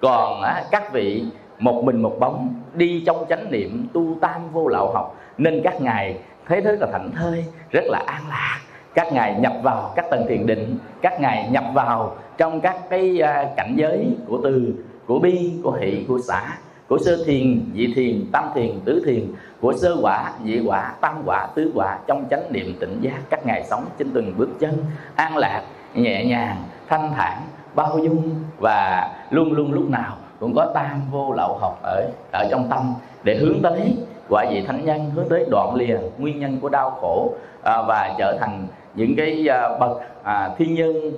Còn 0.00 0.42
á, 0.42 0.64
các 0.70 0.92
vị 0.92 1.24
một 1.58 1.82
mình 1.84 2.02
một 2.02 2.16
bóng 2.20 2.54
đi 2.74 3.02
trong 3.06 3.24
chánh 3.28 3.50
niệm 3.50 3.86
tu 3.92 4.16
tam 4.20 4.52
vô 4.52 4.68
lậu 4.68 4.92
học 4.92 5.16
nên 5.38 5.60
các 5.64 5.80
ngài 5.80 6.16
thấy 6.48 6.60
rất 6.60 6.80
là 6.80 6.86
thảnh 6.92 7.10
thơi 7.16 7.44
rất 7.70 7.84
là 7.84 8.02
an 8.06 8.22
lạc 8.28 8.58
các 8.94 9.12
ngài 9.12 9.34
nhập 9.34 9.52
vào 9.62 9.92
các 9.96 10.04
tầng 10.10 10.26
thiền 10.28 10.46
định 10.46 10.78
các 11.02 11.20
ngài 11.20 11.48
nhập 11.50 11.64
vào 11.74 12.16
trong 12.38 12.60
các 12.60 12.76
cái 12.90 13.20
à, 13.20 13.48
cảnh 13.56 13.74
giới 13.76 14.06
của 14.28 14.40
từ 14.44 14.74
của 15.06 15.18
bi 15.18 15.52
của 15.64 15.72
hỷ 15.72 16.04
của 16.08 16.18
xã 16.28 16.58
của 16.88 16.98
sơ 16.98 17.24
thiền 17.26 17.72
dị 17.74 17.92
thiền 17.94 18.24
tam 18.32 18.44
thiền 18.54 18.80
tứ 18.84 19.02
thiền 19.06 19.26
của 19.60 19.72
sơ 19.72 19.96
quả 20.02 20.32
dị 20.44 20.60
quả 20.66 20.94
tam 21.00 21.22
quả 21.26 21.46
tứ 21.54 21.72
quả 21.74 21.98
trong 22.06 22.24
chánh 22.30 22.52
niệm 22.52 22.76
tỉnh 22.80 23.00
giác. 23.00 23.18
Các 23.30 23.46
ngài 23.46 23.64
sống 23.64 23.84
trên 23.98 24.10
từng 24.14 24.34
bước 24.36 24.48
chân 24.60 24.84
an 25.16 25.36
lạc 25.36 25.62
nhẹ 25.94 26.24
nhàng 26.24 26.56
thanh 26.88 27.12
thản 27.16 27.42
bao 27.74 27.98
dung 27.98 28.30
và 28.58 29.10
luôn 29.30 29.52
luôn 29.52 29.72
lúc 29.72 29.90
nào 29.90 30.16
cũng 30.40 30.54
có 30.56 30.70
tam 30.74 31.00
vô 31.10 31.32
lậu 31.36 31.58
học 31.58 31.78
ở 31.82 32.10
ở 32.32 32.48
trong 32.50 32.68
tâm 32.70 32.94
để 33.22 33.34
hướng 33.34 33.62
tới 33.62 33.96
quả 34.28 34.44
vị 34.50 34.64
thánh 34.66 34.84
nhân 34.84 35.10
hướng 35.14 35.28
tới 35.28 35.46
đoạn 35.50 35.74
lìa 35.74 35.98
nguyên 36.18 36.40
nhân 36.40 36.60
của 36.60 36.68
đau 36.68 36.90
khổ 36.90 37.34
à, 37.62 37.82
và 37.82 38.14
trở 38.18 38.38
thành 38.40 38.66
những 38.94 39.16
cái 39.16 39.48
à, 39.48 39.78
bậc 39.80 40.00
à, 40.22 40.50
thiên 40.58 40.74
nhân 40.74 41.12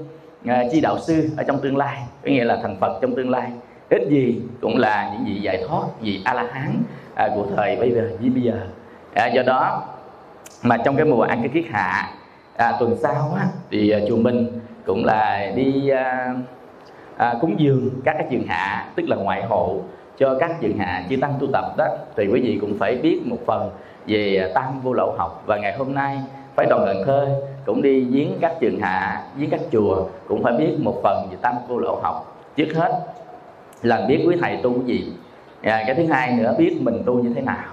à, 0.47 0.65
chi 0.73 0.81
đạo 0.81 0.99
sư 0.99 1.29
ở 1.37 1.43
trong 1.43 1.59
tương 1.59 1.76
lai 1.76 2.03
có 2.25 2.31
nghĩa 2.31 2.44
là 2.44 2.59
thành 2.62 2.76
phật 2.81 2.99
trong 3.03 3.15
tương 3.17 3.31
lai. 3.31 3.53
Ít 3.91 4.03
gì 4.11 4.43
cũng 4.61 4.79
là 4.79 5.11
những 5.12 5.25
vị 5.25 5.41
giải 5.41 5.65
thoát 5.69 5.82
vị 6.00 6.21
a 6.25 6.35
la 6.35 6.47
hán 6.53 6.82
à, 7.15 7.29
của 7.35 7.47
thời 7.56 7.76
bây 7.76 7.91
giờ 7.93 8.09
như 8.21 8.31
bây 8.31 8.43
giờ. 8.43 8.55
À, 9.15 9.26
do 9.26 9.43
đó 9.43 9.82
mà 10.62 10.76
trong 10.76 10.97
cái 10.97 11.05
mùa 11.06 11.23
ăn 11.23 11.38
cái 11.38 11.49
kiết 11.49 11.65
hạ 11.71 12.11
à, 12.56 12.73
tuần 12.81 12.97
sau 13.03 13.32
á, 13.37 13.47
thì 13.71 13.91
à, 13.91 13.99
chùa 14.09 14.17
minh 14.17 14.61
cũng 14.87 15.05
là 15.05 15.53
đi 15.56 15.88
à, 15.88 16.35
à, 17.17 17.35
cúng 17.41 17.55
dường 17.59 17.91
các 18.05 18.15
cái 18.19 18.27
trường 18.31 18.47
hạ 18.47 18.87
tức 18.97 19.09
là 19.09 19.17
ngoại 19.17 19.43
hộ 19.43 19.81
cho 20.19 20.37
các 20.41 20.61
trường 20.61 20.79
hạ 20.79 21.05
chư 21.11 21.17
tăng 21.17 21.35
tu 21.41 21.47
tập 21.53 21.65
đó. 21.77 21.87
Thì 22.17 22.27
quý 22.27 22.41
vị 22.41 22.58
cũng 22.60 22.79
phải 22.79 22.96
biết 22.96 23.20
một 23.25 23.39
phần 23.46 23.70
về 24.06 24.37
à, 24.37 24.49
tam 24.55 24.81
vô 24.81 24.93
lậu 24.93 25.15
học. 25.19 25.43
Và 25.46 25.56
ngày 25.56 25.77
hôm 25.79 25.94
nay 25.94 26.19
phải 26.55 26.67
đoàn 26.70 26.84
Cần 26.87 27.03
Thơ 27.06 27.41
cũng 27.67 27.83
đi 27.83 28.05
viếng 28.05 28.39
các 28.41 28.53
trường 28.61 28.81
hạ 28.81 29.23
viếng 29.37 29.51
các 29.51 29.61
chùa 29.73 30.09
cũng 30.29 30.43
phải 30.43 30.53
biết 30.53 30.75
một 30.79 31.01
phần 31.03 31.29
về 31.31 31.37
tam 31.43 31.55
vô 31.69 31.79
lậu 31.79 32.01
học. 32.03 32.37
Trước 32.56 32.69
hết 32.75 33.01
là 33.83 34.01
biết 34.09 34.25
quý 34.27 34.37
thầy 34.41 34.56
tu 34.63 34.73
cái 34.73 34.87
gì. 34.87 35.13
À, 35.63 35.85
cái 35.87 35.94
thứ 35.94 36.06
hai 36.06 36.33
nữa 36.33 36.55
biết 36.59 36.77
mình 36.81 37.03
tu 37.06 37.15
như 37.15 37.33
thế 37.35 37.41
nào. 37.41 37.65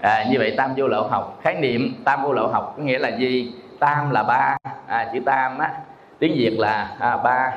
À, 0.00 0.24
như 0.30 0.38
vậy 0.38 0.54
tam 0.56 0.74
vô 0.76 0.86
lậu 0.86 1.02
học 1.08 1.38
khái 1.42 1.54
niệm 1.54 1.94
tam 2.04 2.22
vô 2.22 2.32
lậu 2.32 2.48
học 2.48 2.74
có 2.76 2.82
nghĩa 2.82 2.98
là 2.98 3.08
gì? 3.08 3.52
Tam 3.78 4.10
là 4.10 4.22
ba 4.22 4.56
à, 4.86 5.10
chữ 5.12 5.20
tam 5.24 5.58
á 5.58 5.72
tiếng 6.18 6.34
việt 6.34 6.58
là 6.58 6.96
à, 6.98 7.16
ba 7.16 7.52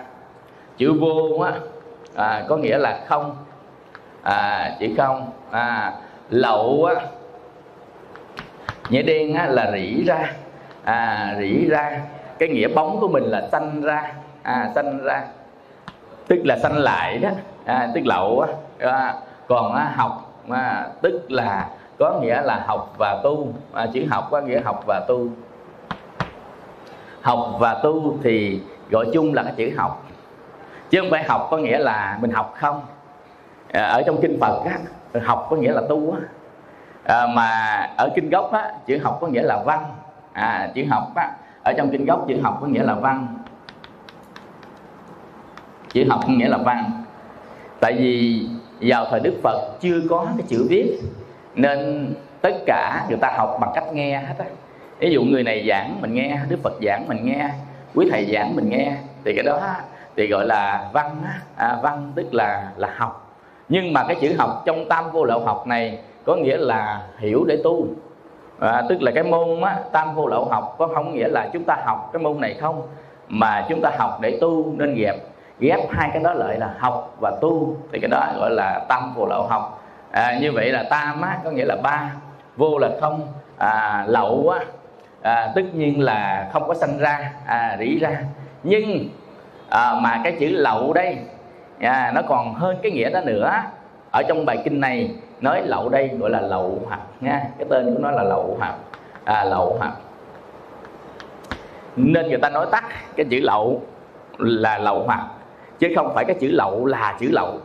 chữ 0.77 0.93
vô 0.93 1.39
á 1.39 1.51
à, 2.15 2.45
có 2.47 2.57
nghĩa 2.57 2.77
là 2.77 2.99
không 3.07 3.35
à, 4.21 4.71
chữ 4.79 4.87
không 4.97 5.31
à, 5.51 5.93
lậu 6.29 6.85
á 6.85 7.05
nghĩa 8.89 9.01
đen 9.01 9.33
á, 9.33 9.45
là 9.45 9.71
rỉ 9.73 10.03
ra 10.03 10.33
à, 10.83 11.35
rỉ 11.39 11.65
ra. 11.65 12.01
Cái 12.39 12.49
nghĩa 12.49 12.67
bóng 12.67 12.99
của 12.99 13.07
mình 13.07 13.23
là 13.23 13.47
sanh 13.51 13.81
ra. 13.81 14.13
À, 14.43 14.69
sanh 14.75 15.03
ra. 15.03 15.23
Tức 16.27 16.39
là 16.43 16.57
sanh 16.57 16.77
lại 16.77 17.17
đó. 17.17 17.29
À, 17.65 17.89
tức 17.95 18.01
lậu 18.05 18.39
á. 18.39 18.47
À, 18.91 19.15
còn 19.47 19.75
á, 19.75 19.91
học 19.95 20.33
à, 20.49 20.87
tức 21.01 21.31
là 21.31 21.69
có 21.99 22.19
nghĩa 22.21 22.41
là 22.41 22.63
học 22.67 22.95
và 22.99 23.21
tu. 23.23 23.47
À, 23.73 23.87
chữ 23.93 24.05
học 24.11 24.27
có 24.31 24.41
nghĩa 24.41 24.61
học 24.61 24.83
và 24.87 25.05
tu. 25.07 25.27
Học 27.21 27.39
và 27.59 27.73
tu 27.83 28.17
thì 28.23 28.61
gọi 28.91 29.05
chung 29.13 29.33
là 29.33 29.43
cái 29.43 29.53
chữ 29.57 29.71
học. 29.77 30.03
Chứ 30.89 31.01
không 31.01 31.11
phải 31.11 31.23
học 31.23 31.47
có 31.51 31.57
nghĩa 31.57 31.77
là 31.77 32.17
mình 32.21 32.31
học 32.31 32.53
không. 32.57 32.81
À, 33.73 33.83
ở 33.83 34.03
trong 34.05 34.21
kinh 34.21 34.37
phật 34.41 34.61
á, 34.65 34.77
học 35.23 35.47
có 35.49 35.55
nghĩa 35.55 35.71
là 35.71 35.81
tu 35.89 36.13
á. 36.13 36.19
À, 37.03 37.27
mà 37.27 37.49
ở 37.97 38.09
kinh 38.15 38.29
gốc 38.29 38.51
á, 38.53 38.71
chữ 38.85 38.99
học 39.03 39.17
có 39.21 39.27
nghĩa 39.27 39.41
là 39.41 39.63
văn 39.65 39.85
à, 40.33 40.71
chữ 40.75 40.83
học 40.89 41.11
á, 41.15 41.31
ở 41.63 41.73
trong 41.77 41.89
kinh 41.91 42.05
gốc 42.05 42.25
chữ 42.27 42.41
học 42.41 42.57
có 42.61 42.67
nghĩa 42.67 42.83
là 42.83 42.93
văn. 42.93 43.27
Chữ 45.93 46.05
học 46.09 46.19
có 46.27 46.33
nghĩa 46.33 46.47
là 46.47 46.57
văn. 46.57 47.03
Tại 47.79 47.93
vì 47.93 48.45
vào 48.81 49.05
thời 49.11 49.19
đức 49.19 49.33
phật 49.43 49.79
chưa 49.79 50.01
có 50.09 50.27
cái 50.37 50.47
chữ 50.47 50.65
viết 50.69 50.99
nên 51.55 52.07
tất 52.41 52.53
cả 52.65 53.05
người 53.09 53.17
ta 53.17 53.31
học 53.37 53.57
bằng 53.61 53.71
cách 53.75 53.93
nghe 53.93 54.19
hết 54.19 54.35
á. 54.39 54.45
Ví 54.99 55.11
dụ 55.11 55.23
người 55.23 55.43
này 55.43 55.65
giảng 55.67 56.01
mình 56.01 56.13
nghe 56.13 56.39
đức 56.49 56.59
phật 56.63 56.73
giảng 56.85 57.07
mình 57.07 57.25
nghe 57.25 57.49
quý 57.95 58.07
thầy 58.11 58.33
giảng 58.33 58.55
mình 58.55 58.69
nghe 58.69 58.95
thì 59.25 59.33
cái 59.35 59.43
đó 59.43 59.59
thì 60.15 60.27
gọi 60.27 60.45
là 60.45 60.89
văn 60.93 61.21
à, 61.55 61.77
văn 61.83 62.11
tức 62.15 62.33
là 62.33 62.71
là 62.77 62.93
học. 62.97 63.35
Nhưng 63.69 63.93
mà 63.93 64.03
cái 64.07 64.17
chữ 64.21 64.35
học 64.37 64.63
trong 64.65 64.89
tam 64.89 65.11
vô 65.11 65.23
lậu 65.23 65.39
học 65.39 65.67
này 65.67 65.99
có 66.25 66.35
nghĩa 66.35 66.57
là 66.57 67.01
hiểu 67.17 67.45
để 67.47 67.57
tu 67.63 67.87
à, 68.61 68.83
tức 68.89 69.01
là 69.01 69.11
cái 69.11 69.23
môn 69.23 69.61
á, 69.61 69.75
tam 69.91 70.15
vô 70.15 70.27
lậu 70.27 70.45
học 70.45 70.75
có 70.77 70.87
không 70.87 71.13
nghĩa 71.13 71.27
là 71.27 71.49
chúng 71.53 71.63
ta 71.63 71.77
học 71.85 72.09
cái 72.13 72.21
môn 72.21 72.41
này 72.41 72.53
không? 72.53 72.81
Mà 73.27 73.65
chúng 73.69 73.81
ta 73.81 73.91
học 73.97 74.17
để 74.21 74.37
tu 74.41 74.73
nên 74.77 74.95
ghép. 74.95 75.15
Ghép 75.59 75.79
hai 75.89 76.09
cái 76.13 76.23
đó 76.23 76.33
lại 76.33 76.57
là 76.57 76.73
học 76.79 77.15
và 77.19 77.31
tu. 77.41 77.75
Thì 77.91 77.99
cái 77.99 78.09
đó 78.09 78.27
gọi 78.37 78.51
là 78.51 78.85
tam 78.89 79.13
vô 79.15 79.25
lậu 79.25 79.43
học. 79.43 79.83
À, 80.11 80.37
như 80.41 80.51
vậy 80.51 80.71
là 80.71 80.83
tam 80.89 81.21
á, 81.21 81.37
có 81.43 81.51
nghĩa 81.51 81.65
là 81.65 81.75
ba. 81.83 82.11
Vô 82.57 82.77
là 82.77 82.89
không. 83.01 83.27
À, 83.57 84.05
lậu 84.07 84.49
á, 84.49 84.65
à, 85.21 85.51
tất 85.55 85.61
nhiên 85.73 86.01
là 86.01 86.49
không 86.53 86.67
có 86.67 86.73
sanh 86.73 86.97
ra 86.97 87.31
à, 87.45 87.77
rỉ 87.79 87.99
ra. 87.99 88.17
Nhưng 88.63 89.09
à, 89.69 89.95
mà 90.01 90.21
cái 90.23 90.35
chữ 90.39 90.47
lậu 90.49 90.93
đây 90.93 91.17
à, 91.79 92.11
nó 92.15 92.21
còn 92.27 92.53
hơn 92.53 92.77
cái 92.83 92.91
nghĩa 92.91 93.09
đó 93.09 93.21
nữa 93.25 93.51
ở 94.11 94.23
trong 94.23 94.45
bài 94.45 94.57
kinh 94.63 94.79
này 94.79 95.11
nói 95.41 95.61
lậu 95.65 95.89
đây 95.89 96.11
gọi 96.19 96.29
là 96.29 96.41
lậu 96.41 96.81
hoặc 96.85 96.99
nha. 97.21 97.41
Cái 97.57 97.67
tên 97.69 97.93
của 97.93 97.99
nó 97.99 98.11
là 98.11 98.23
lậu 98.23 98.55
hoặc 98.59 98.75
à, 99.25 99.43
lậu 99.43 99.75
hoặc 99.79 99.93
nên 101.95 102.27
người 102.27 102.37
ta 102.37 102.49
nói 102.49 102.65
tắt 102.71 102.83
cái 103.15 103.25
chữ 103.29 103.39
lậu 103.41 103.81
là 104.37 104.77
lậu 104.77 105.03
hoặc 105.03 105.27
chứ 105.79 105.87
không 105.95 106.11
phải 106.15 106.25
cái 106.25 106.35
chữ 106.39 106.47
lậu 106.51 106.85
là 106.85 107.17
chữ 107.19 107.27
lậu. 107.31 107.59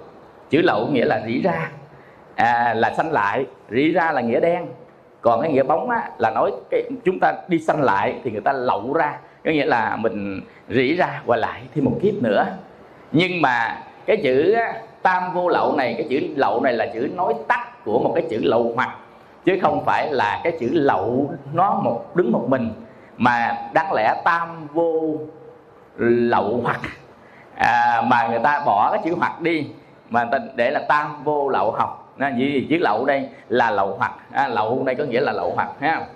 Chữ 0.50 0.60
lậu 0.62 0.86
nghĩa 0.86 1.04
là 1.04 1.22
rỉ 1.26 1.42
ra. 1.42 1.70
À, 2.34 2.74
là 2.74 2.94
xanh 2.96 3.12
lại. 3.12 3.46
Rỉ 3.70 3.92
ra 3.92 4.12
là 4.12 4.20
nghĩa 4.20 4.40
đen. 4.40 4.66
Còn 5.20 5.42
cái 5.42 5.52
nghĩa 5.52 5.62
bóng 5.62 5.90
á, 5.90 6.10
là 6.18 6.30
nói 6.30 6.50
cái 6.70 6.82
chúng 7.04 7.18
ta 7.20 7.32
đi 7.48 7.58
xanh 7.58 7.82
lại 7.82 8.14
thì 8.24 8.30
người 8.30 8.40
ta 8.40 8.52
lậu 8.52 8.92
ra. 8.92 9.18
Có 9.44 9.50
nghĩa 9.50 9.64
là 9.64 9.96
mình 9.96 10.40
rỉ 10.68 10.94
ra 10.94 11.22
qua 11.26 11.36
lại 11.36 11.62
thêm 11.74 11.84
một 11.84 11.98
kiếp 12.02 12.14
nữa. 12.22 12.46
Nhưng 13.12 13.42
mà 13.42 13.78
cái 14.06 14.16
chữ 14.16 14.56
tam 15.06 15.32
vô 15.34 15.48
lậu 15.48 15.76
này 15.76 15.94
cái 15.98 16.06
chữ 16.10 16.20
lậu 16.36 16.60
này 16.60 16.72
là 16.72 16.86
chữ 16.94 17.08
nói 17.14 17.34
tắt 17.48 17.84
của 17.84 17.98
một 17.98 18.12
cái 18.14 18.24
chữ 18.30 18.40
lậu 18.42 18.72
hoặc 18.74 18.96
chứ 19.44 19.58
không 19.62 19.84
phải 19.84 20.12
là 20.12 20.40
cái 20.44 20.56
chữ 20.60 20.68
lậu 20.72 21.30
nó 21.52 21.80
một 21.84 22.16
đứng 22.16 22.32
một 22.32 22.44
mình 22.48 22.70
mà 23.16 23.56
đáng 23.72 23.92
lẽ 23.92 24.14
tam 24.24 24.68
vô 24.72 25.16
lậu 25.98 26.60
hoặc 26.62 26.80
à, 27.54 28.02
mà 28.06 28.28
người 28.28 28.38
ta 28.38 28.62
bỏ 28.66 28.90
cái 28.92 29.00
chữ 29.04 29.14
hoặc 29.18 29.40
đi 29.40 29.66
mà 30.10 30.24
người 30.24 30.30
ta 30.32 30.44
để 30.54 30.70
là 30.70 30.80
tam 30.88 31.24
vô 31.24 31.48
lậu 31.48 31.70
học. 31.70 32.14
À, 32.18 32.32
gì 32.36 32.66
chữ 32.70 32.76
lậu 32.80 33.04
đây 33.04 33.28
là 33.48 33.70
lậu 33.70 33.96
hoặc 33.98 34.12
à, 34.32 34.48
lậu 34.48 34.82
đây 34.84 34.94
có 34.94 35.04
nghĩa 35.04 35.20
là 35.20 35.32
lậu 35.32 35.52
hoặc 35.54 35.68
ha. 35.80 36.06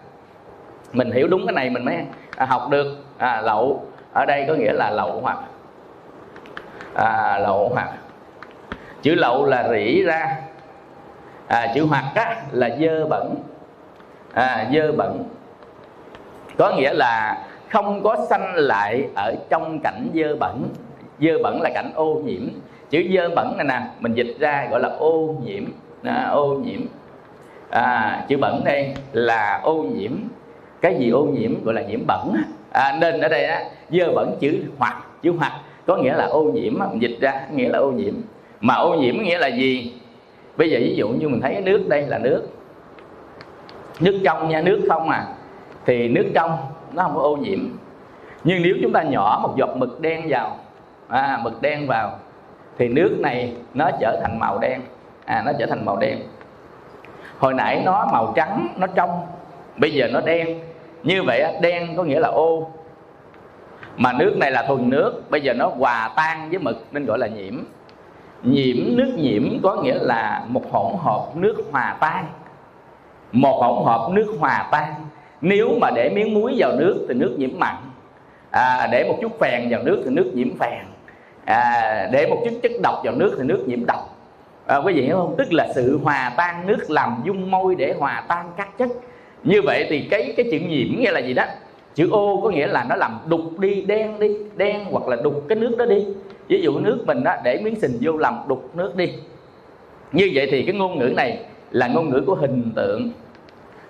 Mình 0.92 1.11
hiểu 1.11 1.28
đúng 1.28 1.47
cái 1.47 1.54
này 1.54 1.70
mình 1.70 1.85
mới 1.85 1.97
học 2.37 2.70
được. 2.70 3.04
À, 3.18 3.40
lậu 3.40 3.82
ở 4.12 4.25
đây 4.26 4.44
có 4.49 4.54
nghĩa 4.54 4.73
là 4.73 4.90
lậu 4.90 5.20
hoặc 5.23 5.38
à, 6.94 7.38
lậu 7.38 7.68
hoặc 7.68 7.88
chữ 9.02 9.14
lậu 9.14 9.45
là 9.45 9.69
rỉ 9.73 10.02
ra. 10.02 10.37
À, 11.47 11.73
chữ 11.75 11.85
hoặc 11.85 12.04
á, 12.14 12.42
là 12.52 12.76
dơ 12.80 13.07
bẩn. 13.07 13.35
À, 14.33 14.69
dơ 14.75 14.92
bẩn. 14.92 15.25
Có 16.59 16.73
nghĩa 16.76 16.92
là 16.92 17.45
không 17.69 18.02
có 18.02 18.26
sanh 18.30 18.54
lại 18.54 19.04
ở 19.14 19.35
trong 19.50 19.80
cảnh 19.80 20.09
dơ 20.14 20.37
bẩn. 20.40 20.69
Dơ 21.21 21.38
bẩn 21.42 21.61
là 21.62 21.71
cảnh 21.75 21.90
ô 21.95 22.14
nhiễm. 22.25 22.42
Chữ 22.90 23.02
dơ 23.14 23.28
bẩn 23.37 23.54
này 23.57 23.66
nè 23.66 23.87
mình 24.00 24.14
dịch 24.14 24.37
ra 24.38 24.69
gọi 24.71 24.80
là 24.80 24.88
ô 24.88 25.35
nhiễm. 25.45 25.64
À, 26.04 26.28
ô 26.33 26.54
nhiễm. 26.54 26.80
À, 27.71 28.25
chữ 28.28 28.37
bẩn 28.37 28.61
đây 28.64 28.95
là 29.12 29.61
ô 29.62 29.75
nhiễm. 29.75 30.12
Cái 30.80 30.95
gì 30.99 31.11
ô 31.11 31.25
nhiễm? 31.25 31.64
Gọi 31.64 31.75
là 31.75 31.83
nhiễm 31.83 32.00
bẩn 32.07 32.35
à, 32.73 32.97
nên 33.00 33.21
ở 33.21 33.28
đây 33.28 33.45
á, 33.45 33.62
dơ 33.90 34.12
bẩn 34.14 34.37
chữ 34.40 34.62
hoặc. 34.78 35.02
Chữ 35.23 35.33
hoặc 35.38 35.52
có 35.87 35.97
nghĩa 35.97 36.14
là 36.14 36.25
ô 36.25 36.42
nhiễm 36.42 36.75
mình 36.78 36.99
dịch 36.99 37.16
ra 37.21 37.40
nghĩa 37.52 37.69
là 37.69 37.78
ô 37.78 37.90
nhiễm 37.90 38.14
mà 38.61 38.75
ô 38.75 38.95
nhiễm 38.95 39.17
nghĩa 39.23 39.38
là 39.38 39.49
gì? 39.49 39.93
Bây 40.57 40.71
giờ 40.71 40.79
ví 40.81 40.95
dụ 40.97 41.09
như 41.09 41.29
mình 41.29 41.40
thấy 41.40 41.61
nước 41.61 41.88
đây 41.88 42.02
là 42.02 42.19
nước. 42.19 42.49
Nước 44.00 44.21
trong 44.25 44.49
nha 44.49 44.62
nước 44.62 44.87
không 44.88 45.09
à. 45.09 45.26
Thì 45.87 46.09
nước 46.09 46.26
trong 46.35 46.57
nó 46.93 47.02
không 47.02 47.14
có 47.14 47.23
ô 47.23 47.37
nhiễm. 47.37 47.59
Nhưng 48.45 48.62
nếu 48.62 48.75
chúng 48.83 48.93
ta 48.93 49.02
nhỏ 49.02 49.40
một 49.43 49.55
giọt 49.57 49.76
mực 49.76 50.00
đen 50.00 50.23
vào 50.29 50.57
à, 51.09 51.40
mực 51.43 51.62
đen 51.62 51.87
vào 51.87 52.19
thì 52.79 52.88
nước 52.88 53.17
này 53.21 53.52
nó 53.75 53.90
trở 54.00 54.21
thành 54.23 54.38
màu 54.38 54.59
đen. 54.59 54.81
À 55.25 55.43
nó 55.47 55.52
trở 55.59 55.67
thành 55.67 55.85
màu 55.85 55.97
đen. 55.97 56.19
Hồi 57.38 57.55
nãy 57.55 57.83
nó 57.85 58.07
màu 58.12 58.33
trắng 58.37 58.69
nó 58.76 58.87
trong 58.87 59.11
bây 59.76 59.90
giờ 59.93 60.09
nó 60.12 60.21
đen. 60.21 60.61
Như 61.02 61.23
vậy 61.23 61.45
đen 61.62 61.97
có 61.97 62.02
nghĩa 62.02 62.21
là 62.21 62.29
ô. 62.29 62.71
Mà 63.97 64.12
nước 64.12 64.37
này 64.37 64.50
là 64.50 64.62
thuần 64.62 64.90
nước 64.90 65.23
bây 65.31 65.40
giờ 65.40 65.55
nó 65.55 65.67
hòa 65.67 66.11
tan 66.17 66.50
với 66.50 66.59
mực 66.59 66.87
nên 66.93 67.05
gọi 67.05 67.19
là 67.19 67.26
nhiễm 67.26 67.55
nhiễm 68.42 68.76
nước 68.97 69.12
nhiễm 69.16 69.62
có 69.62 69.82
nghĩa 69.82 69.99
là 70.00 70.44
một 70.49 70.62
hỗn 70.73 70.92
hợp 70.99 71.26
nước 71.35 71.56
hòa 71.73 71.97
tan. 72.00 72.25
Một 73.32 73.61
hỗn 73.62 73.85
hợp 73.87 74.11
nước 74.12 74.37
hòa 74.38 74.68
tan. 74.73 74.94
Nếu 75.40 75.78
mà 75.80 75.90
để 75.90 76.11
miếng 76.11 76.35
muối 76.35 76.54
vào 76.59 76.73
nước 76.76 77.06
thì 77.09 77.14
nước 77.14 77.35
nhiễm 77.38 77.50
mặn. 77.59 77.75
À, 78.50 78.88
để 78.92 79.04
một 79.09 79.18
chút 79.23 79.38
phèn 79.40 79.68
vào 79.70 79.82
nước 79.82 80.02
thì 80.04 80.11
nước 80.11 80.30
nhiễm 80.35 80.59
phèn 80.59 80.85
à, 81.44 82.09
để 82.12 82.26
một 82.26 82.42
chút 82.44 82.54
chất 82.62 82.73
độc 82.82 82.94
vào 83.04 83.14
nước 83.14 83.35
thì 83.38 83.44
nước 83.44 83.64
nhiễm 83.66 83.87
độc. 83.87 84.16
À, 84.66 84.76
quý 84.76 84.92
vị 84.92 85.02
hiểu 85.02 85.16
không? 85.16 85.35
Tức 85.38 85.52
là 85.52 85.68
sự 85.75 85.99
hòa 86.02 86.32
tan 86.37 86.66
nước 86.66 86.90
làm 86.90 87.23
dung 87.25 87.50
môi 87.50 87.75
để 87.75 87.94
hòa 87.99 88.25
tan 88.28 88.50
các 88.56 88.78
chất. 88.78 88.88
Như 89.44 89.62
vậy 89.62 89.87
thì 89.90 90.00
cái 90.11 90.35
cái 90.37 90.47
chữ 90.50 90.59
nhiễm 90.59 91.00
nghĩa 91.00 91.11
là 91.11 91.20
gì 91.20 91.35
đó? 91.35 91.44
Chữ 91.94 92.09
ô 92.11 92.40
có 92.42 92.50
nghĩa 92.50 92.66
là 92.66 92.87
nó 92.88 92.97
làm 92.97 93.18
đục 93.26 93.59
đi, 93.59 93.82
đen 93.82 94.18
đi, 94.18 94.37
đen 94.56 94.85
hoặc 94.90 95.09
là 95.09 95.16
đục 95.16 95.44
cái 95.49 95.59
nước 95.59 95.76
đó 95.78 95.85
đi. 95.85 96.06
Ví 96.49 96.61
dụ 96.62 96.78
nước 96.78 97.04
mình 97.06 97.25
đó 97.25 97.35
để 97.44 97.61
miếng 97.64 97.80
sình 97.80 97.99
vô 98.00 98.16
làm 98.16 98.35
đục 98.49 98.70
nước 98.75 98.97
đi. 98.97 99.12
Như 100.12 100.30
vậy 100.35 100.49
thì 100.50 100.62
cái 100.62 100.75
ngôn 100.75 100.99
ngữ 100.99 101.12
này 101.16 101.44
là 101.70 101.88
ngôn 101.88 102.09
ngữ 102.09 102.23
của 102.26 102.35
hình 102.35 102.73
tượng. 102.75 103.11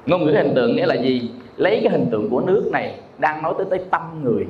Ngôn 0.07 0.25
ngữ 0.25 0.33
hình 0.33 0.53
tượng 0.55 0.77
nghĩa 0.77 0.87
là 0.87 0.95
gì? 0.95 1.31
Lấy 1.57 1.81
cái 1.83 1.93
hình 1.93 2.07
tượng 2.11 2.31
của 2.31 2.41
nước 2.41 2.69
này 2.73 2.95
đang 3.19 3.43
nói 3.43 3.55
tới 3.59 3.67
tới 3.71 3.81
tâm 3.91 4.03
người. 4.23 4.47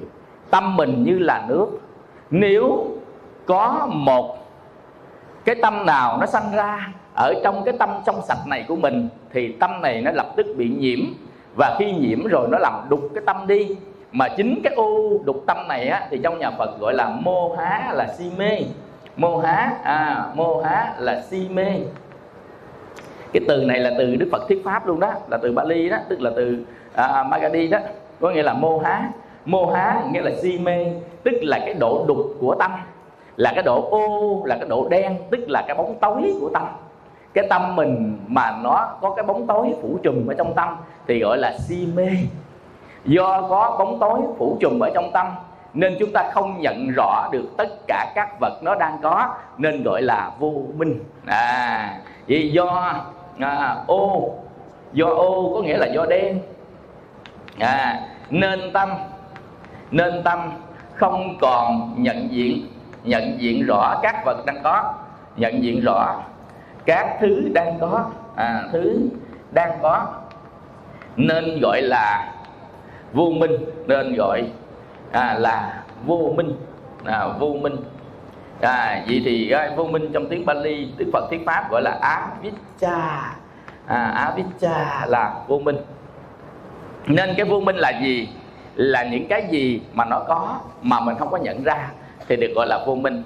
Tâm 0.50 0.76
mình 0.76 1.04
như 1.04 1.19
là 1.19 1.47
nước. 1.49 1.66
Nếu 2.30 2.87
có 3.47 3.88
một 3.92 4.37
cái 5.45 5.54
tâm 5.54 5.87
nào 5.87 6.19
nó 6.21 6.26
sanh 6.26 6.52
ra 6.54 6.92
ở 7.14 7.35
trong 7.45 7.64
cái 7.64 7.75
tâm 7.78 7.90
trong 8.07 8.21
sạch 8.28 8.47
này 8.47 8.64
của 8.69 8.76
mình, 8.76 9.09
thì 9.33 9.52
tâm 9.52 9.71
này 9.83 10.02
nó 10.02 10.11
lập 10.11 10.33
tức 10.37 10.47
bị 10.57 10.71
nhiễm 10.78 11.00
và 11.54 11.76
khi 11.78 11.92
nhiễm 11.92 12.26
rồi 12.26 12.49
nó 12.50 12.59
làm 12.59 12.73
đục 12.88 13.00
cái 13.14 13.23
tâm 13.26 13.47
đi. 13.47 13.76
Mà 14.12 14.28
chính 14.37 14.61
cái 14.64 14.75
ô 14.75 15.11
đục 15.25 15.45
tâm 15.47 15.69
này 15.69 15.88
á, 15.88 16.07
thì 16.11 16.21
trong 16.23 16.38
nhà 16.38 16.50
Phật 16.50 16.80
gọi 16.80 16.95
là 16.95 17.09
mô 17.09 17.54
há 17.57 17.92
là 17.92 18.07
si 18.19 18.25
mê. 18.37 18.61
Mô 19.16 19.38
há 19.38 19.73
à 19.83 20.26
mô 20.35 20.62
há 20.62 20.95
là 20.99 21.23
si 21.30 21.49
mê. 21.49 21.66
Cái 23.33 23.42
từ 23.49 23.64
này 23.64 23.78
là 23.78 23.90
từ 23.99 24.16
Đức 24.16 24.28
Phật 24.33 24.49
thuyết 24.49 24.64
pháp 24.64 24.87
luôn 24.87 25.00
đó 25.00 25.12
là 25.28 25.38
từ 25.42 25.52
Bali 25.52 25.88
đó 25.88 25.97
tức 26.09 26.21
là 26.21 26.30
từ 26.37 26.59
à, 26.95 27.07
à 27.07 27.23
Magadi 27.23 27.69
đó 27.69 27.78
có 28.21 28.30
nghĩa 28.30 28.42
là 28.42 28.54
mô 28.54 28.78
há. 28.78 29.11
Mô 29.45 29.66
há 29.66 30.02
nghĩa 30.12 30.23
là 30.23 30.30
si 30.42 30.59
mê 30.59 30.87
tức 31.23 31.35
là 31.42 31.59
cái 31.59 31.75
độ 31.75 32.04
đục 32.09 32.37
của 32.40 32.54
tâm 32.59 32.71
là 33.37 33.52
cái 33.54 33.62
độ 33.62 33.88
ô 33.90 34.42
là 34.45 34.57
cái 34.57 34.69
độ 34.69 34.88
đen 34.88 35.16
tức 35.30 35.40
là 35.49 35.64
cái 35.66 35.76
bóng 35.76 35.99
tối 36.00 36.35
của 36.40 36.50
tâm 36.54 36.62
cái 37.35 37.47
tâm 37.51 37.77
mình 37.77 38.19
mà 38.27 38.59
nó 38.63 38.89
có 39.01 39.11
cái 39.17 39.23
bóng 39.25 39.47
tối 39.47 39.75
phủ 39.83 39.99
trùm 40.03 40.27
ở 40.27 40.35
trong 40.39 40.55
tâm 40.55 40.77
thì 41.07 41.21
gọi 41.21 41.39
là 41.39 41.59
si 41.59 41.87
mê. 41.95 42.09
Do 43.05 43.43
có 43.49 43.77
bóng 43.79 43.99
tối 43.99 44.21
phủ 44.39 44.57
trùm 44.61 44.81
ở 44.81 44.91
trong 44.95 45.11
tâm 45.13 45.27
nên 45.75 45.97
chúng 46.01 46.13
ta 46.13 46.31
không 46.33 46.61
nhận 46.61 46.91
rõ 46.97 47.29
được 47.33 47.45
tất 47.57 47.69
cả 47.87 48.13
các 48.15 48.41
vật 48.41 48.61
nó 48.63 48.75
đang 48.75 48.99
có 49.03 49.35
nên 49.59 49.83
gọi 49.83 50.03
là 50.03 50.31
vô 50.39 50.53
minh. 50.77 51.05
À 51.27 51.99
vì 52.27 52.51
do 52.51 52.95
à, 53.39 53.77
ô 53.87 54.31
do 54.93 55.07
ô 55.07 55.53
có 55.55 55.63
nghĩa 55.63 55.77
là 55.77 55.87
do 55.87 56.07
đen 56.07 56.39
à 57.59 58.01
nên 58.31 58.73
tâm 58.73 58.89
nên 59.91 60.23
tâm 60.23 60.39
không 60.95 61.37
còn 61.41 61.95
nhận 61.97 62.29
diện 62.31 62.67
nhận 63.05 63.41
diện 63.41 63.65
rõ 63.67 64.01
các 64.03 64.23
vật 64.25 64.47
đang 64.47 64.63
có 64.65 64.95
nhận 65.37 65.63
diện 65.63 65.81
rõ 65.85 66.17
các 66.90 67.16
thứ 67.20 67.49
đang 67.54 67.78
có 67.80 68.11
à, 68.37 68.62
thứ 68.73 69.09
đang 69.52 69.78
có 69.82 70.06
nên 71.16 71.61
gọi 71.61 71.82
là 71.82 72.32
vô 73.12 73.30
minh 73.30 73.52
nên 73.87 74.14
gọi 74.16 74.42
à, 75.12 75.35
là 75.38 75.82
vô 76.06 76.32
minh 76.37 76.52
à, 77.04 77.28
vô 77.38 77.56
minh. 77.61 77.76
À, 78.61 79.04
vậy 79.06 79.23
thì 79.25 79.50
à, 79.50 79.70
vô 79.76 79.85
minh 79.85 80.11
trong 80.12 80.28
tiếng 80.28 80.47
Bali 80.47 80.88
Đức 80.97 81.11
Phật 81.12 81.26
thuyết 81.30 81.40
pháp 81.47 81.70
gọi 81.70 81.82
là 81.82 81.99
avicca 82.00 83.35
à, 83.87 84.04
avicca 84.04 85.06
là 85.06 85.35
vô 85.47 85.59
minh. 85.59 85.76
Nên 87.06 87.35
cái 87.37 87.47
vô 87.47 87.61
minh 87.61 87.76
là 87.76 87.90
gì? 88.02 88.28
Là 88.75 89.04
những 89.04 89.28
cái 89.28 89.47
gì 89.50 89.82
mà 89.92 90.04
nó 90.04 90.20
có 90.28 90.61
mà 90.82 91.00
mình 91.00 91.16
không 91.18 91.30
có 91.30 91.37
nhận 91.37 91.62
ra 91.64 91.90
thì 92.28 92.37
được 92.37 92.52
gọi 92.54 92.66
là 92.66 92.85
vô 92.87 92.94
minh. 92.94 93.23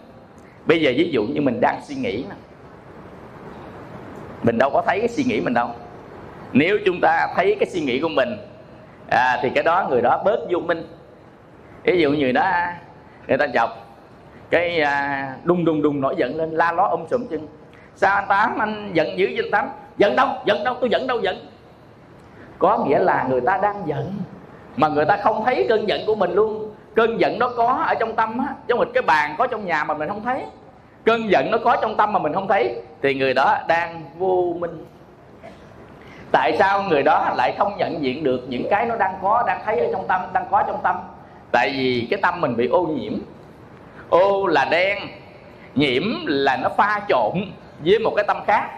Bây 0.67 0.81
giờ 0.81 0.93
ví 0.97 1.11
dụ 1.13 1.23
như 1.23 1.41
mình 1.41 1.61
đang 1.61 1.81
suy 1.83 1.95
nghĩ 1.95 2.25
mình 4.45 4.59
đâu 4.59 4.71
có 4.71 4.83
thấy 4.87 4.99
cái 5.01 5.09
suy 5.09 5.25
nghĩ 5.25 5.41
mình 5.41 5.55
đâu. 5.55 5.69
Nếu 6.53 6.79
chúng 6.87 7.01
ta 7.01 7.29
thấy 7.37 7.57
cái 7.61 7.69
suy 7.69 7.81
nghĩ 7.81 8.01
của 8.01 8.09
mình 8.09 8.29
à, 9.11 9.39
thì 9.43 9.51
cái 9.55 9.65
đó 9.65 9.87
người 9.91 10.03
đó 10.03 10.23
bớt 10.25 10.39
vô 10.51 10.59
minh. 10.59 10.83
Ví 11.85 12.01
dụ 12.01 12.11
như 12.11 12.33
đó 12.33 12.51
người 13.29 13.39
ta 13.39 13.47
chọc 13.55 13.71
cái 14.51 14.81
à, 14.81 15.35
đùng 15.45 15.65
đùng 15.65 15.83
đùng 15.83 16.01
nổi 16.01 16.15
giận 16.19 16.37
lên 16.37 16.51
la 16.51 16.73
ló 16.73 16.83
um 16.83 17.01
ôm 17.01 17.09
sụm 17.11 17.27
chân. 17.27 17.47
Sao 17.97 18.15
anh 18.15 18.25
tám 18.29 18.59
anh 18.59 18.91
giận 18.95 19.19
dữ 19.19 19.27
với 19.27 19.39
anh 19.45 19.51
tám? 19.51 19.69
Giận 19.99 20.17
đâu 20.17 20.29
giận 20.45 20.65
đâu 20.65 20.77
tôi 20.81 20.91
giận 20.91 21.07
đâu 21.07 21.21
giận. 21.21 21.37
Có 22.59 22.85
nghĩa 22.87 22.99
là 22.99 23.27
người 23.31 23.41
ta 23.41 23.59
đang 23.63 23.83
giận 23.87 24.13
mà 24.77 24.89
người 24.89 25.05
ta 25.05 25.17
không 25.17 25.45
thấy 25.45 25.67
cơn 25.69 25.89
giận 25.89 26.01
của 26.07 26.15
mình 26.15 26.33
luôn. 26.33 26.75
Cơn 26.95 27.21
giận 27.21 27.39
nó 27.39 27.49
có 27.57 27.85
ở 27.87 27.95
trong 27.95 28.17
tâm 28.17 28.39
á 28.39 28.55
giống 28.69 28.79
như 28.79 28.85
cái 28.95 29.03
bàn 29.03 29.35
có 29.39 29.47
trong 29.47 29.67
nhà 29.67 29.85
mà 29.85 29.95
mình 29.95 30.09
không 30.09 30.25
thấy 30.25 30.45
cơn 31.05 31.31
giận 31.31 31.51
nó 31.51 31.59
có 31.59 31.77
trong 31.83 31.97
tâm 31.97 32.13
mà 32.13 32.19
mình 32.19 32.33
không 32.33 32.49
thấy, 32.49 32.77
thì 33.03 33.15
người 33.15 33.35
đó 33.35 33.59
đang 33.69 34.03
vô 34.19 34.57
minh. 34.59 34.85
Tại 36.33 36.57
sao 36.59 36.83
người 36.83 37.03
đó 37.03 37.35
lại 37.37 37.55
không 37.59 37.77
nhận 37.79 38.03
diện 38.03 38.25
được 38.25 38.45
những 38.49 38.67
cái 38.71 38.87
nó 38.87 38.97
đang 38.97 39.15
có, 39.23 39.45
đang 39.47 39.61
thấy 39.65 39.81
ở 39.81 39.87
trong 39.93 40.07
tâm, 40.09 40.21
đang 40.33 40.47
có 40.51 40.63
trong 40.67 40.81
tâm? 40.83 40.97
Tại 41.53 41.71
vì 41.77 42.07
cái 42.11 42.21
tâm 42.23 42.41
mình 42.41 42.57
bị 42.57 42.69
ô 42.69 42.83
nhiễm. 42.83 43.13
Ô 44.09 44.47
là 44.47 44.65
đen, 44.65 44.99
nhiễm 45.75 46.03
là 46.27 46.57
nó 46.57 46.69
pha 46.69 47.01
trộn 47.09 47.33
với 47.85 47.99
một 47.99 48.13
cái 48.17 48.25
tâm 48.29 48.37
khác. 48.47 48.71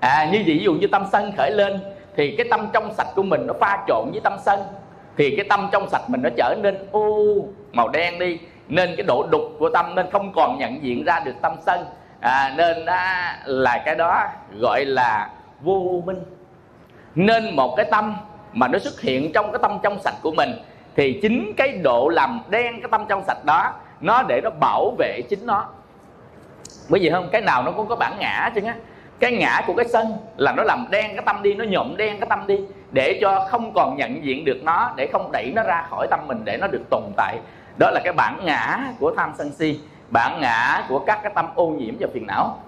À 0.00 0.28
như 0.32 0.42
ví 0.46 0.58
dụ 0.58 0.74
như 0.74 0.86
tâm 0.86 1.04
sân 1.12 1.32
khởi 1.36 1.50
lên, 1.50 1.80
thì 2.16 2.36
cái 2.36 2.46
tâm 2.50 2.68
trong 2.72 2.94
sạch 2.94 3.08
của 3.14 3.22
mình 3.22 3.46
nó 3.46 3.54
pha 3.60 3.84
trộn 3.88 4.10
với 4.10 4.20
tâm 4.20 4.36
sân, 4.44 4.60
thì 5.16 5.36
cái 5.36 5.46
tâm 5.48 5.68
trong 5.72 5.88
sạch 5.88 6.02
mình 6.10 6.22
nó 6.22 6.28
trở 6.36 6.54
nên 6.62 6.88
ô 6.92 7.36
màu 7.72 7.88
đen 7.88 8.18
đi 8.18 8.38
nên 8.68 8.96
cái 8.96 9.06
độ 9.06 9.26
đục 9.30 9.42
của 9.58 9.70
tâm 9.70 9.94
nên 9.94 10.06
không 10.12 10.32
còn 10.36 10.58
nhận 10.58 10.82
diện 10.82 11.04
ra 11.04 11.20
được 11.20 11.34
tâm 11.42 11.52
sân. 11.66 11.84
À, 12.20 12.54
nên 12.56 12.86
à, 12.86 13.38
là 13.44 13.82
cái 13.84 13.94
đó 13.94 14.24
gọi 14.60 14.84
là 14.84 15.30
vô 15.60 16.02
minh. 16.06 16.22
Nên 17.14 17.56
một 17.56 17.74
cái 17.76 17.86
tâm 17.90 18.16
mà 18.52 18.68
nó 18.68 18.78
xuất 18.78 19.00
hiện 19.00 19.32
trong 19.32 19.52
cái 19.52 19.58
tâm 19.62 19.78
trong 19.82 19.98
sạch 20.00 20.14
của 20.22 20.32
mình 20.36 20.50
thì 20.96 21.18
chính 21.22 21.52
cái 21.56 21.72
độ 21.72 22.08
làm 22.08 22.40
đen 22.48 22.80
cái 22.80 22.88
tâm 22.90 23.04
trong 23.08 23.24
sạch 23.26 23.44
đó 23.44 23.72
nó 24.00 24.22
để 24.22 24.40
nó 24.44 24.50
bảo 24.60 24.94
vệ 24.98 25.20
chính 25.30 25.46
nó. 25.46 25.68
Bởi 26.88 27.00
vì 27.00 27.10
không 27.10 27.28
cái 27.32 27.40
nào 27.40 27.62
nó 27.62 27.70
cũng 27.70 27.88
có 27.88 27.96
bản 27.96 28.12
ngã 28.18 28.50
chứ 28.54 28.60
á 28.66 28.74
cái 29.18 29.32
ngã 29.32 29.62
của 29.66 29.74
cái 29.74 29.86
sân 29.88 30.16
là 30.36 30.52
nó 30.52 30.62
làm 30.62 30.86
đen 30.90 31.06
cái 31.16 31.22
tâm 31.26 31.42
đi 31.42 31.54
nó 31.54 31.64
nhộm 31.64 31.96
đen 31.96 32.20
cái 32.20 32.26
tâm 32.30 32.46
đi 32.46 32.60
để 32.92 33.18
cho 33.20 33.46
không 33.50 33.72
còn 33.74 33.96
nhận 33.96 34.24
diện 34.24 34.44
được 34.44 34.60
nó 34.62 34.92
để 34.96 35.08
không 35.12 35.32
đẩy 35.32 35.52
nó 35.54 35.62
ra 35.62 35.86
khỏi 35.90 36.06
tâm 36.10 36.20
mình 36.26 36.40
để 36.44 36.56
nó 36.56 36.66
được 36.66 36.82
tồn 36.90 37.02
tại 37.16 37.38
đó 37.78 37.90
là 37.90 38.00
cái 38.04 38.12
bản 38.12 38.40
ngã 38.44 38.78
của 39.00 39.12
tham 39.16 39.32
sân 39.38 39.52
si 39.52 39.80
bản 40.10 40.40
ngã 40.40 40.84
của 40.88 40.98
các 40.98 41.20
cái 41.22 41.32
tâm 41.34 41.46
ô 41.54 41.66
nhiễm 41.66 41.94
và 42.00 42.08
phiền 42.14 42.26
não. 42.26 42.58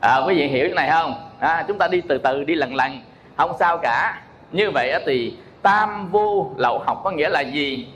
À, 0.00 0.16
quý 0.26 0.34
vị 0.34 0.48
hiểu 0.48 0.66
cái 0.66 0.74
này 0.74 0.90
không? 0.90 1.30
À, 1.40 1.64
chúng 1.68 1.78
ta 1.78 1.88
đi 1.88 2.00
từ 2.08 2.18
từ 2.18 2.44
đi 2.44 2.54
lần 2.54 2.74
lần. 2.74 3.00
Không 3.36 3.56
sao 3.58 3.78
cả. 3.78 4.22
Như 4.52 4.70
vậy 4.70 5.02
thì 5.06 5.36
tam 5.62 6.08
vô 6.08 6.50
lậu 6.56 6.82
học 6.86 7.00
có 7.04 7.10
nghĩa 7.10 7.28
là 7.28 7.40
gì? 7.40 7.92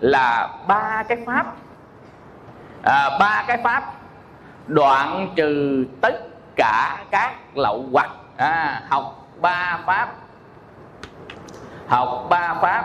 Là 0.00 0.48
ba 0.66 1.04
cái 1.08 1.18
pháp. 1.26 1.46
À, 2.82 3.10
ba 3.18 3.44
cái 3.46 3.58
pháp 3.64 3.92
đoạn 4.66 5.28
trừ 5.36 5.84
tất 6.00 6.14
cả 6.56 6.98
các 7.10 7.32
lậu 7.54 7.84
hoặc. 7.92 8.10
À, 8.36 8.82
học 8.88 9.26
ba 9.40 9.78
pháp. 9.86 10.08
Học 11.88 12.26
ba 12.30 12.54
pháp 12.54 12.84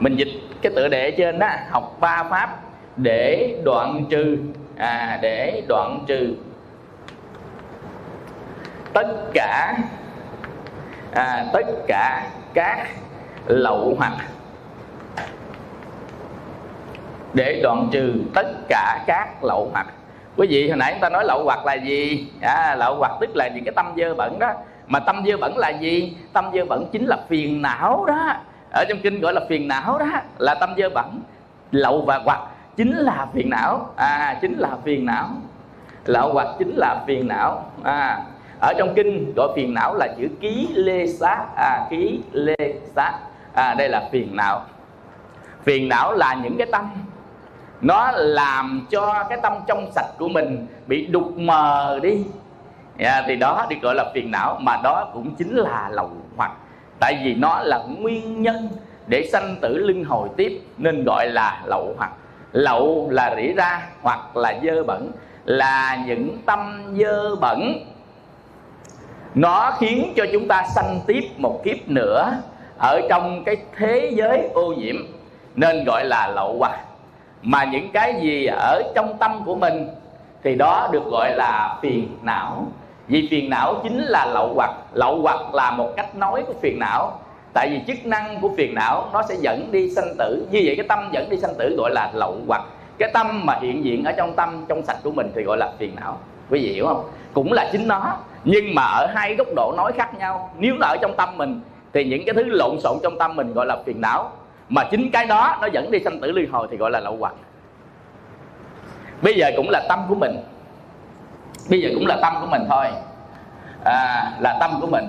mình 0.00 0.16
dịch 0.16 0.28
cái 0.62 0.72
tựa 0.76 0.88
đề 0.88 1.10
trên 1.10 1.38
đó 1.38 1.48
học 1.70 1.96
ba 2.00 2.22
pháp 2.30 2.58
để 2.96 3.54
đoạn 3.64 4.04
trừ. 4.10 4.38
À, 4.76 5.18
để 5.22 5.62
đoạn 5.68 6.04
trừ. 6.06 6.34
Tất 8.92 9.08
cả 9.34 9.76
à, 11.14 11.46
tất 11.52 11.66
cả 11.86 12.26
các 12.54 12.86
lậu 13.46 13.94
hoặc 13.98 14.12
để 17.34 17.60
đoạn 17.62 17.88
trừ 17.92 18.14
tất 18.34 18.46
cả 18.68 19.04
các 19.06 19.44
lậu 19.44 19.70
hoặc. 19.72 19.86
Quý 20.36 20.46
vị 20.50 20.68
hồi 20.68 20.76
nãy 20.76 20.92
chúng 20.92 21.00
ta 21.00 21.08
nói 21.08 21.24
lậu 21.24 21.44
hoặc 21.44 21.66
là 21.66 21.74
gì? 21.74 22.26
À, 22.40 22.74
lậu 22.78 22.94
hoặc 22.94 23.12
tức 23.20 23.30
là 23.34 23.48
những 23.48 23.64
cái 23.64 23.72
tâm 23.76 23.92
dơ 23.96 24.14
bẩn 24.14 24.38
đó. 24.38 24.52
Mà 24.86 25.00
tâm 25.00 25.22
dơ 25.26 25.36
bẩn 25.36 25.56
là 25.56 25.68
gì? 25.68 26.16
Tâm 26.32 26.50
dơ 26.54 26.64
bẩn 26.64 26.86
chính 26.92 27.06
là 27.06 27.18
phiền 27.28 27.62
não 27.62 28.04
đó 28.04 28.34
ở 28.70 28.84
trong 28.88 28.98
kinh 29.02 29.20
gọi 29.20 29.32
là 29.32 29.40
phiền 29.48 29.68
não 29.68 29.98
đó 29.98 30.06
là 30.38 30.54
tâm 30.54 30.74
dơ 30.78 30.88
bẩn 30.88 31.20
lậu 31.70 32.02
và 32.02 32.20
hoặc 32.24 32.40
chính 32.76 32.96
là 32.96 33.26
phiền 33.34 33.50
não. 33.50 33.90
À 33.96 34.38
chính 34.40 34.58
là 34.58 34.68
phiền 34.84 35.06
não. 35.06 35.28
Lậu 36.04 36.32
hoặc 36.32 36.46
chính 36.58 36.74
là 36.76 37.04
phiền 37.06 37.28
não. 37.28 37.64
À 37.82 38.18
ở 38.60 38.72
trong 38.78 38.94
kinh 38.96 39.32
gọi 39.36 39.48
phiền 39.56 39.74
não 39.74 39.94
là 39.94 40.08
chữ 40.18 40.28
ký 40.40 40.68
lê 40.74 41.06
xá. 41.06 41.44
À 41.56 41.86
ký 41.90 42.20
lê 42.32 42.74
xá. 42.96 43.12
À 43.54 43.74
đây 43.74 43.88
là 43.88 44.08
phiền 44.12 44.36
não. 44.36 44.62
Phiền 45.62 45.88
não 45.88 46.12
là 46.12 46.34
những 46.34 46.56
cái 46.58 46.66
tâm. 46.72 46.90
Nó 47.80 48.10
làm 48.14 48.86
cho 48.90 49.24
cái 49.28 49.38
tâm 49.42 49.52
trong 49.66 49.90
sạch 49.94 50.08
của 50.18 50.28
mình 50.28 50.66
bị 50.86 51.06
đục 51.06 51.32
mờ 51.36 51.98
đi. 52.02 52.24
À, 52.98 53.22
thì 53.26 53.36
đó 53.36 53.66
được 53.70 53.76
gọi 53.82 53.94
là 53.94 54.04
phiền 54.14 54.30
não 54.30 54.58
mà 54.60 54.76
đó 54.84 55.10
cũng 55.14 55.34
chính 55.34 55.56
là 55.56 55.88
lậu 55.92 56.10
hoặc 56.36 56.52
tại 57.00 57.20
vì 57.24 57.34
nó 57.34 57.60
là 57.60 57.78
nguyên 57.98 58.42
nhân 58.42 58.68
để 59.06 59.28
sanh 59.32 59.56
tử 59.60 59.78
luân 59.78 60.04
hồi 60.04 60.28
tiếp, 60.36 60.60
nên 60.78 61.04
gọi 61.04 61.28
là 61.28 61.62
lậu 61.64 61.94
hoặc. 61.98 62.10
Lậu 62.52 63.08
là 63.10 63.34
rỉ 63.36 63.52
ra 63.52 63.82
hoặc 64.02 64.36
là 64.36 64.54
dơ 64.62 64.84
bẩn, 64.84 65.10
là 65.44 65.98
những 66.06 66.38
tâm 66.46 66.94
dơ 66.98 67.36
bẩn. 67.36 67.72
Nó 69.34 69.72
khiến 69.78 70.12
cho 70.16 70.24
chúng 70.32 70.48
ta 70.48 70.64
sanh 70.74 71.00
tiếp 71.06 71.30
một 71.38 71.60
kiếp 71.64 71.88
nữa 71.88 72.32
ở 72.78 73.00
trong 73.08 73.44
cái 73.44 73.56
thế 73.76 74.10
giới 74.14 74.48
ô 74.54 74.72
nhiễm, 74.72 74.96
nên 75.54 75.84
gọi 75.84 76.04
là 76.04 76.28
lậu 76.28 76.56
hoặc. 76.58 76.80
Mà 77.42 77.64
những 77.64 77.90
cái 77.92 78.14
gì 78.22 78.46
ở 78.46 78.82
trong 78.94 79.18
tâm 79.18 79.42
của 79.44 79.54
mình 79.54 79.88
thì 80.42 80.54
đó 80.54 80.88
được 80.92 81.04
gọi 81.10 81.34
là 81.36 81.78
phiền 81.82 82.16
não 82.22 82.66
vì 83.10 83.28
phiền 83.30 83.50
não 83.50 83.80
chính 83.82 83.98
là 83.98 84.26
lậu 84.26 84.52
hoặc. 84.54 84.70
Lậu 84.92 85.20
hoặc 85.22 85.54
là 85.54 85.70
một 85.70 85.92
cách 85.96 86.16
nói 86.16 86.42
của 86.46 86.52
phiền 86.62 86.78
não. 86.78 87.18
Tại 87.54 87.68
vì 87.70 87.80
chức 87.86 88.06
năng 88.06 88.40
của 88.40 88.50
phiền 88.56 88.74
não, 88.74 89.10
nó 89.12 89.22
sẽ 89.28 89.34
dẫn 89.40 89.72
đi 89.72 89.90
sanh 89.90 90.14
tử. 90.18 90.46
Như 90.50 90.62
vậy 90.64 90.74
cái 90.76 90.86
tâm 90.88 91.08
dẫn 91.12 91.28
đi 91.30 91.36
sanh 91.36 91.54
tử 91.58 91.74
gọi 91.78 91.90
là 91.90 92.10
lậu 92.14 92.36
hoặc. 92.46 92.62
Cái 92.98 93.10
tâm 93.14 93.46
mà 93.46 93.58
hiện 93.60 93.84
diện 93.84 94.04
ở 94.04 94.12
trong 94.12 94.34
tâm, 94.34 94.64
trong 94.68 94.82
sạch 94.82 94.96
của 95.04 95.10
mình 95.10 95.32
thì 95.34 95.42
gọi 95.42 95.56
là 95.56 95.72
phiền 95.78 95.92
não. 96.00 96.18
Quý 96.50 96.60
vị 96.62 96.72
hiểu 96.72 96.86
không? 96.86 97.04
Cũng 97.34 97.52
là 97.52 97.68
chính 97.72 97.88
nó. 97.88 98.16
Nhưng 98.44 98.74
mà 98.74 98.82
ở 98.82 99.06
hai 99.14 99.34
góc 99.34 99.46
độ 99.56 99.74
nói 99.76 99.92
khác 99.92 100.18
nhau. 100.18 100.50
Nếu 100.58 100.74
là 100.80 100.86
ở 100.86 100.96
trong 101.02 101.14
tâm 101.16 101.28
mình, 101.36 101.60
thì 101.92 102.04
những 102.04 102.22
cái 102.26 102.34
thứ 102.34 102.44
lộn 102.44 102.80
xộn 102.80 102.98
trong 103.02 103.18
tâm 103.18 103.36
mình 103.36 103.52
gọi 103.54 103.66
là 103.66 103.76
phiền 103.86 104.00
não. 104.00 104.32
Mà 104.68 104.84
chính 104.90 105.10
cái 105.10 105.26
đó, 105.26 105.58
nó 105.60 105.66
dẫn 105.66 105.90
đi 105.90 105.98
sanh 106.04 106.20
tử 106.20 106.30
luân 106.32 106.46
hồi 106.50 106.68
thì 106.70 106.76
gọi 106.76 106.90
là 106.90 107.00
lậu 107.00 107.16
hoặc. 107.20 107.34
Bây 109.22 109.34
giờ 109.34 109.50
cũng 109.56 109.70
là 109.70 109.86
tâm 109.88 109.98
của 110.08 110.14
mình 110.14 110.36
bây 111.70 111.80
giờ 111.80 111.90
cũng 111.94 112.06
là 112.06 112.18
tâm 112.22 112.34
của 112.40 112.46
mình 112.46 112.62
thôi. 112.68 112.86
À, 113.84 114.32
là 114.40 114.56
tâm 114.60 114.70
của 114.80 114.86
mình. 114.86 115.04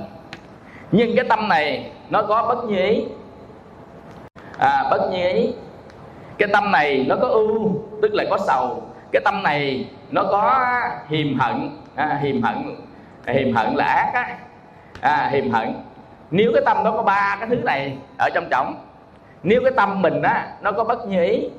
Nhưng 0.92 1.16
cái 1.16 1.26
tâm 1.30 1.50
này 1.50 1.92
nó 2.10 2.22
có 2.22 2.46
bất 2.48 2.64
như 2.64 2.84
ý. 2.84 3.06
À, 4.58 4.84
bất 4.90 5.10
như 5.12 5.32
ý. 5.32 5.54
Cái 6.38 6.50
tâm 6.54 6.72
này 6.72 7.06
nó 7.10 7.16
có 7.22 7.28
ưu 7.28 7.82
tức 8.02 8.14
là 8.14 8.24
có 8.30 8.38
sầu. 8.38 8.84
Cái 9.12 9.22
tâm 9.26 9.44
này 9.44 9.88
nó 10.12 10.24
có 10.24 10.70
hiềm 11.10 11.40
hận. 11.40 11.70
À, 11.96 12.20
hiềm 12.24 12.42
hận. 12.42 12.76
Hiềm 13.28 13.54
hận 13.54 13.76
là 13.76 13.86
ác 13.86 14.12
á. 14.14 14.38
À, 15.02 15.30
hiềm 15.32 15.52
hận. 15.52 15.74
Nếu 16.32 16.52
cái 16.54 16.64
tâm 16.66 16.84
nó 16.84 16.92
có 16.92 17.04
ba 17.04 17.38
cái 17.40 17.50
thứ 17.50 17.56
này 17.56 17.98
ở 18.20 18.30
trong 18.34 18.48
trọng 18.52 18.76
nếu 19.44 19.62
cái 19.64 19.72
tâm 19.76 20.02
mình 20.02 20.22
á 20.22 20.48
nó 20.62 20.72
có 20.72 20.84
bất 20.84 21.08
như 21.08 21.24
ý 21.24 21.50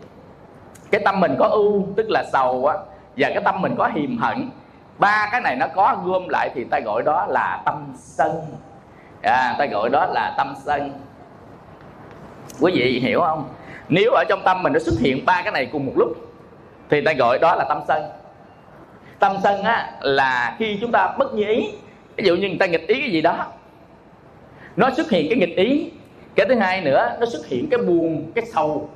cái 0.91 1.01
tâm 1.05 1.21
mình 1.21 1.37
có 1.39 1.47
ưu 1.47 1.87
tức 1.97 2.07
là 2.11 2.25
sầu 2.33 2.67
á 2.67 2.77
và 3.17 3.29
cái 3.29 3.43
tâm 3.45 3.63
mình 3.63 3.75
có 3.79 3.91
hiềm 3.95 4.19
hận 4.19 4.51
ba 4.99 5.29
cái 5.33 5.41
này 5.41 5.57
nó 5.57 5.67
có 5.75 5.97
gom 6.05 6.29
lại 6.29 6.51
thì 6.55 6.65
ta 6.65 6.81
gọi 6.81 7.03
đó 7.03 7.27
là 7.29 7.63
tâm 7.65 7.93
sân. 7.97 8.31
À, 9.23 9.55
ta 9.59 9.67
gọi 9.67 9.89
đó 9.91 10.07
là 10.07 10.35
tâm 10.37 10.55
sân. 10.65 10.93
Quý 12.61 12.73
vị 12.75 13.01
hiểu 13.01 13.21
không? 13.21 13.49
Nếu 13.89 14.13
ở 14.13 14.25
trong 14.29 14.43
tâm 14.45 14.63
mình 14.63 14.73
nó 14.73 14.79
xuất 14.79 14.95
hiện 15.01 15.25
ba 15.25 15.43
cái 15.43 15.53
này 15.53 15.67
cùng 15.73 15.87
một 15.87 15.93
lúc 15.97 16.17
thì 16.91 17.01
ta 17.01 17.13
gọi 17.13 17.39
đó 17.39 17.55
là 17.55 17.65
tâm 17.69 17.81
sân. 17.89 18.03
Tâm 19.19 19.37
sân 19.43 19.63
á 19.63 19.93
là 20.01 20.57
khi 20.59 20.79
chúng 20.81 20.93
ta 20.93 21.15
bất 21.19 21.35
như 21.35 21.47
ý. 21.49 21.69
Ví 22.17 22.25
dụ 22.25 22.37
như 22.37 22.49
người 22.49 22.59
ta 22.61 22.67
nghịch 22.67 22.89
ý 22.89 23.01
cái 23.01 23.11
gì 23.11 23.21
đó 23.21 23.47
nó 24.77 24.91
xuất 24.91 25.11
hiện 25.11 25.27
cái 25.31 25.39
nghịch 25.39 25.57
ý. 25.57 25.91
Cái 26.35 26.47
thứ 26.49 26.55
hai 26.55 26.81
nữa 26.81 27.17
nó 27.21 27.27
xuất 27.27 27.47
hiện 27.47 27.69
cái 27.71 27.79
buồn 27.79 28.33
cái 28.35 28.45
sầu 28.55 28.89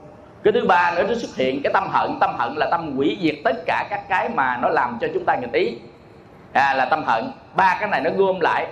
cái 0.47 0.61
thứ 0.61 0.67
ba 0.67 0.93
nữa 0.97 1.05
nó 1.09 1.15
xuất 1.15 1.37
hiện 1.37 1.63
cái 1.63 1.73
tâm 1.73 1.89
hận. 1.91 2.19
Tâm 2.21 2.35
hận 2.39 2.55
là 2.57 2.69
tâm 2.71 2.97
hủy 2.97 3.19
diệt 3.21 3.35
tất 3.45 3.57
cả 3.67 3.87
các 3.91 4.09
cái 4.09 4.29
mà 4.29 4.59
nó 4.63 4.69
làm 4.69 4.99
cho 5.01 5.09
chúng 5.15 5.25
ta 5.25 5.37
nghịch 5.37 5.53
ý. 5.53 5.77
À, 6.53 6.75
là 6.75 6.85
tâm 6.85 7.05
hận. 7.07 7.33
Ba 7.57 7.77
cái 7.81 7.89
này 7.89 8.01
nó 8.01 8.11
gom 8.17 8.41
lại. 8.41 8.67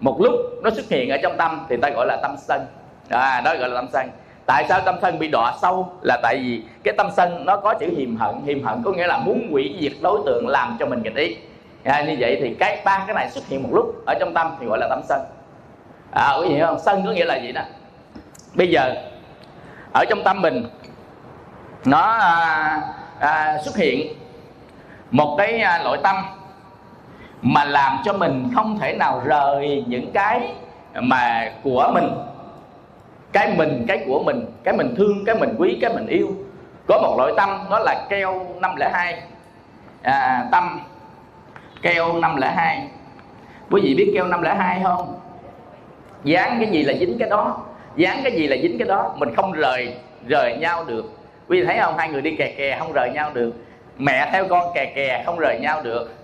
Một 0.00 0.20
lúc 0.20 0.32
nó 0.62 0.70
xuất 0.70 0.88
hiện 0.88 1.10
ở 1.10 1.16
trong 1.22 1.36
tâm 1.36 1.66
thì 1.68 1.76
ta 1.76 1.90
gọi 1.90 2.06
là 2.06 2.18
tâm 2.22 2.36
sân. 2.38 2.66
À, 3.08 3.40
đó 3.40 3.54
gọi 3.54 3.68
là 3.68 3.74
tâm 3.74 3.86
sân. 3.92 4.08
Tại 4.46 4.66
sao 4.68 4.80
tâm 4.80 4.96
sân 5.02 5.18
bị 5.18 5.28
đọa 5.28 5.54
sâu? 5.62 5.92
Là 6.02 6.20
tại 6.22 6.36
vì 6.36 6.62
cái 6.82 6.94
tâm 6.96 7.10
sân 7.16 7.44
nó 7.46 7.56
có 7.56 7.74
chữ 7.74 7.86
hiềm 7.96 8.16
hận. 8.16 8.34
Hiềm 8.46 8.62
hận 8.62 8.82
có 8.84 8.92
nghĩa 8.92 9.06
là 9.06 9.18
muốn 9.18 9.48
hủy 9.50 9.76
diệt 9.80 9.92
đối 10.00 10.20
tượng 10.26 10.48
làm 10.48 10.76
cho 10.80 10.86
mình 10.86 11.02
nghịch 11.02 11.16
ý. 11.16 11.36
À, 11.84 12.02
như 12.02 12.16
vậy 12.18 12.38
thì 12.40 12.54
cái 12.54 12.82
ba 12.84 13.04
cái 13.06 13.14
này 13.14 13.30
xuất 13.30 13.48
hiện 13.48 13.62
một 13.62 13.68
lúc 13.72 14.02
ở 14.06 14.14
trong 14.20 14.34
tâm 14.34 14.56
thì 14.60 14.66
gọi 14.66 14.78
là 14.78 14.86
tâm 14.90 15.00
sân. 15.08 15.20
À 16.10 16.36
quý 16.40 16.48
vị 16.48 16.54
hiểu 16.54 16.66
không? 16.66 16.78
Sân 16.78 17.02
có 17.06 17.12
nghĩa 17.12 17.24
là 17.24 17.36
gì 17.36 17.52
đó? 17.52 17.62
Bây 18.54 18.70
giờ 18.70 18.94
ở 19.92 20.04
trong 20.04 20.22
tâm 20.24 20.42
mình 20.42 20.64
nó 21.84 22.00
à, 22.00 22.80
à, 23.18 23.58
xuất 23.64 23.76
hiện 23.76 24.12
một 25.10 25.34
cái 25.38 25.60
à, 25.60 25.80
nội 25.84 25.98
tâm 26.02 26.16
mà 27.42 27.64
làm 27.64 27.98
cho 28.04 28.12
mình 28.12 28.50
không 28.54 28.78
thể 28.78 28.96
nào 28.96 29.22
rời 29.24 29.84
những 29.86 30.12
cái 30.12 30.40
mà 30.94 31.52
của 31.62 31.90
mình. 31.94 32.08
Cái 33.32 33.54
mình 33.56 33.84
cái 33.88 34.04
của 34.06 34.22
mình 34.26 34.46
cái 34.64 34.74
mình 34.76 34.94
thương 34.96 35.24
cái 35.24 35.34
mình 35.34 35.54
quý 35.58 35.78
cái 35.80 35.94
mình 35.94 36.06
yêu. 36.06 36.28
Có 36.86 36.98
một 37.02 37.14
loại 37.18 37.32
tâm 37.36 37.50
đó 37.70 37.78
là 37.78 38.06
keo 38.08 38.46
502 38.60 39.22
à, 40.02 40.46
tâm 40.52 40.80
keo 41.82 42.18
502 42.18 42.88
quý 43.70 43.80
vị 43.84 43.94
biết 43.94 44.12
keo 44.14 44.26
502 44.26 44.80
không? 44.84 45.20
Dán 46.24 46.56
cái 46.60 46.70
gì 46.70 46.82
là 46.82 46.94
dính 46.94 47.18
cái 47.18 47.28
đó? 47.30 47.58
Dán 47.96 48.20
cái 48.22 48.32
gì 48.32 48.46
là 48.46 48.56
dính 48.62 48.78
cái 48.78 48.88
đó? 48.88 49.14
Mình 49.18 49.34
không 49.34 49.52
rời 49.52 49.94
rời 50.26 50.56
nhau 50.56 50.84
được 50.84 51.21
quý 51.52 51.60
vị 51.60 51.66
thấy 51.66 51.78
không? 51.80 51.98
Hai 51.98 52.08
người 52.08 52.22
đi 52.22 52.36
kè 52.36 52.54
kè 52.56 52.76
không 52.78 52.92
rời 52.92 53.10
nhau 53.14 53.30
được. 53.34 53.52
Mẹ 53.98 54.28
theo 54.32 54.48
con 54.48 54.74
kè 54.74 54.92
kè 54.94 55.22
không 55.26 55.38
rời 55.38 55.58
nhau 55.60 55.82
được. 55.82 56.14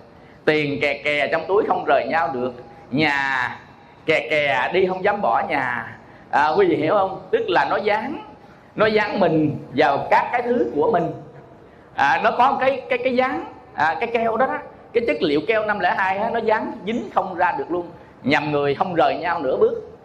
Tiền 0.45 0.79
kè 0.81 1.01
kè 1.03 1.27
trong 1.27 1.45
túi 1.47 1.63
không 1.67 1.85
rời 1.87 2.05
nhau 2.09 2.29
được. 2.33 2.53
Nhà 2.91 3.57
kè 4.05 4.27
kè 4.29 4.69
đi 4.73 4.85
không 4.87 5.03
dám 5.03 5.21
bỏ 5.21 5.43
nhà. 5.49 5.97
À, 6.31 6.47
quý 6.57 6.65
vị 6.65 6.75
hiểu 6.75 6.93
không? 6.93 7.21
Tức 7.31 7.45
là 7.49 7.67
nó 7.69 7.77
dán 7.77 8.23
nó 8.75 8.85
dán 8.85 9.19
mình 9.19 9.57
vào 9.75 10.07
các 10.11 10.29
cái 10.31 10.41
thứ 10.41 10.71
của 10.75 10.91
mình. 10.91 11.11
À, 11.95 12.21
nó 12.23 12.31
có 12.31 12.57
cái 12.59 12.81
cái 12.89 12.99
cái 13.03 13.15
dán 13.15 13.45
à, 13.73 13.95
cái 13.99 14.09
keo 14.13 14.37
đó, 14.37 14.45
đó. 14.45 14.57
Cái 14.93 15.03
chất 15.07 15.21
liệu 15.21 15.41
keo 15.47 15.65
502 15.65 16.17
á, 16.17 16.29
nó 16.29 16.39
dán 16.39 16.71
dính 16.85 17.09
không 17.15 17.35
ra 17.35 17.55
được 17.57 17.71
luôn. 17.71 17.89
Nhầm 18.23 18.51
người 18.51 18.75
không 18.75 18.95
rời 18.95 19.15
nhau 19.15 19.39
nửa 19.39 19.57
bước. 19.57 19.99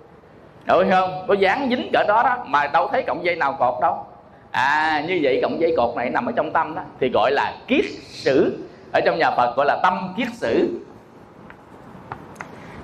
Đúng 0.67 0.91
không? 0.91 1.25
Có 1.29 1.35
dán 1.35 1.67
dính 1.71 1.91
cỡ 1.93 2.05
đó 2.09 2.23
đó 2.23 2.45
mà 2.47 2.67
đâu 2.67 2.89
thấy 2.89 3.03
cọng 3.03 3.25
dây 3.25 3.37
nào 3.37 3.57
cột 3.59 3.75
đâu 3.81 4.07
à 4.55 5.05
như 5.09 5.21
vậy 5.23 5.39
cọng 5.43 5.61
dây 5.61 5.75
cột 5.77 5.97
này 5.97 6.11
nằm 6.11 6.27
ở 6.27 6.33
trong 6.37 6.53
tâm 6.53 6.75
đó 6.75 6.83
thì 7.01 7.11
gọi 7.15 7.31
là 7.33 7.55
kiết 7.67 7.85
sử. 8.09 8.59
Ở 8.93 9.01
trong 9.05 9.19
nhà 9.19 9.31
phật 9.31 9.57
gọi 9.57 9.67
là 9.67 9.81
tâm 9.83 10.15
kiết 10.17 10.29
sử. 10.33 10.81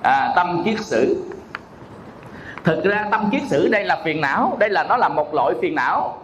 À, 0.03 0.33
tâm 0.35 0.61
kiết 0.65 0.79
sử. 0.79 1.23
Thực 2.63 2.83
ra 2.83 3.07
tâm 3.11 3.29
kiết 3.31 3.41
sử 3.49 3.67
đây 3.67 3.85
là 3.85 4.01
phiền 4.03 4.21
não 4.21 4.57
đây 4.59 4.69
là 4.69 4.83
nó 4.83 4.97
là 4.97 5.09
một 5.09 5.33
loại 5.33 5.53
phiền 5.61 5.75
não. 5.75 6.17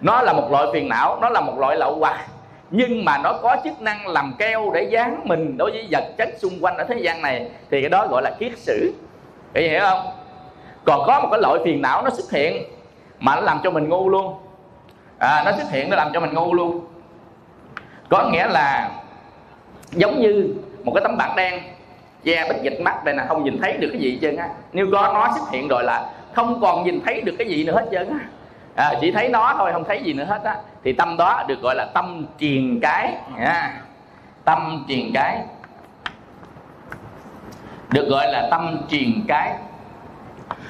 Nó 0.00 0.22
là 0.22 0.32
một 0.32 0.50
loại 0.50 0.66
phiền 0.72 0.88
não 0.88 1.18
nó 1.20 1.28
là 1.28 1.40
một 1.40 1.58
loại 1.58 1.76
lậu 1.76 1.96
hoặc 1.98 2.26
nhưng 2.70 3.04
mà 3.04 3.18
nó 3.18 3.38
có 3.42 3.56
chức 3.64 3.80
năng 3.80 4.06
làm 4.06 4.34
keo 4.38 4.70
để 4.74 4.82
dán 4.82 5.20
mình 5.24 5.56
đối 5.56 5.70
với 5.70 5.88
vật 5.90 6.04
chất 6.18 6.28
xung 6.38 6.52
quanh 6.60 6.76
ở 6.76 6.84
thế 6.84 6.98
gian 6.98 7.22
này 7.22 7.50
thì 7.70 7.80
cái 7.80 7.90
đó 7.90 8.06
gọi 8.10 8.22
là 8.22 8.30
kiết 8.38 8.58
sử. 8.58 8.92
Hiểu 9.54 9.80
không? 9.80 10.06
Còn 10.84 11.02
có 11.06 11.20
một 11.20 11.28
cái 11.30 11.40
loại 11.40 11.58
phiền 11.64 11.82
não 11.82 12.02
nó 12.02 12.10
xuất 12.10 12.30
hiện 12.30 12.62
mà 13.18 13.34
nó 13.34 13.40
làm 13.40 13.60
cho 13.64 13.70
mình 13.70 13.88
ngu 13.88 14.08
luôn 14.08 14.34
à, 15.20 15.42
nó 15.44 15.52
xuất 15.52 15.70
hiện 15.70 15.90
nó 15.90 15.96
làm 15.96 16.10
cho 16.14 16.20
mình 16.20 16.34
ngu 16.34 16.54
luôn. 16.54 16.86
Có 18.08 18.28
nghĩa 18.32 18.46
là 18.46 18.90
giống 19.90 20.20
như 20.20 20.54
một 20.84 20.92
cái 20.94 21.02
tấm 21.04 21.16
bạc 21.16 21.32
đen 21.36 21.62
che 22.24 22.48
bích 22.48 22.62
dịch 22.62 22.80
mắt 22.80 23.04
đây 23.04 23.14
là 23.14 23.26
không 23.28 23.44
nhìn 23.44 23.58
thấy 23.62 23.76
được 23.76 23.88
cái 23.92 24.00
gì 24.00 24.10
hết 24.10 24.18
trơn 24.22 24.36
á. 24.36 24.48
Nếu 24.72 24.86
có 24.92 25.10
nó 25.14 25.28
xuất 25.34 25.50
hiện 25.50 25.68
rồi 25.68 25.84
là 25.84 26.10
không 26.34 26.60
còn 26.60 26.84
nhìn 26.84 27.00
thấy 27.04 27.20
được 27.20 27.34
cái 27.38 27.48
gì 27.48 27.64
nữa 27.64 27.72
hết 27.72 27.88
trơn 27.92 28.08
á. 28.08 28.18
À, 28.76 28.94
chỉ 29.00 29.12
thấy 29.12 29.28
nó 29.28 29.54
thôi 29.58 29.72
không 29.72 29.84
thấy 29.84 30.02
gì 30.02 30.12
nữa 30.12 30.24
hết 30.24 30.40
á. 30.44 30.56
Thì 30.84 30.92
tâm 30.92 31.16
đó 31.16 31.44
được 31.48 31.62
gọi 31.62 31.74
là 31.74 31.86
tâm 31.94 32.26
triền 32.38 32.80
cái 32.82 33.16
à, 33.38 33.80
tâm 34.44 34.84
triền 34.88 35.10
cái. 35.14 35.42
Được 37.88 38.08
gọi 38.10 38.32
là 38.32 38.48
tâm 38.50 38.76
triền 38.88 39.24
cái. 39.28 39.54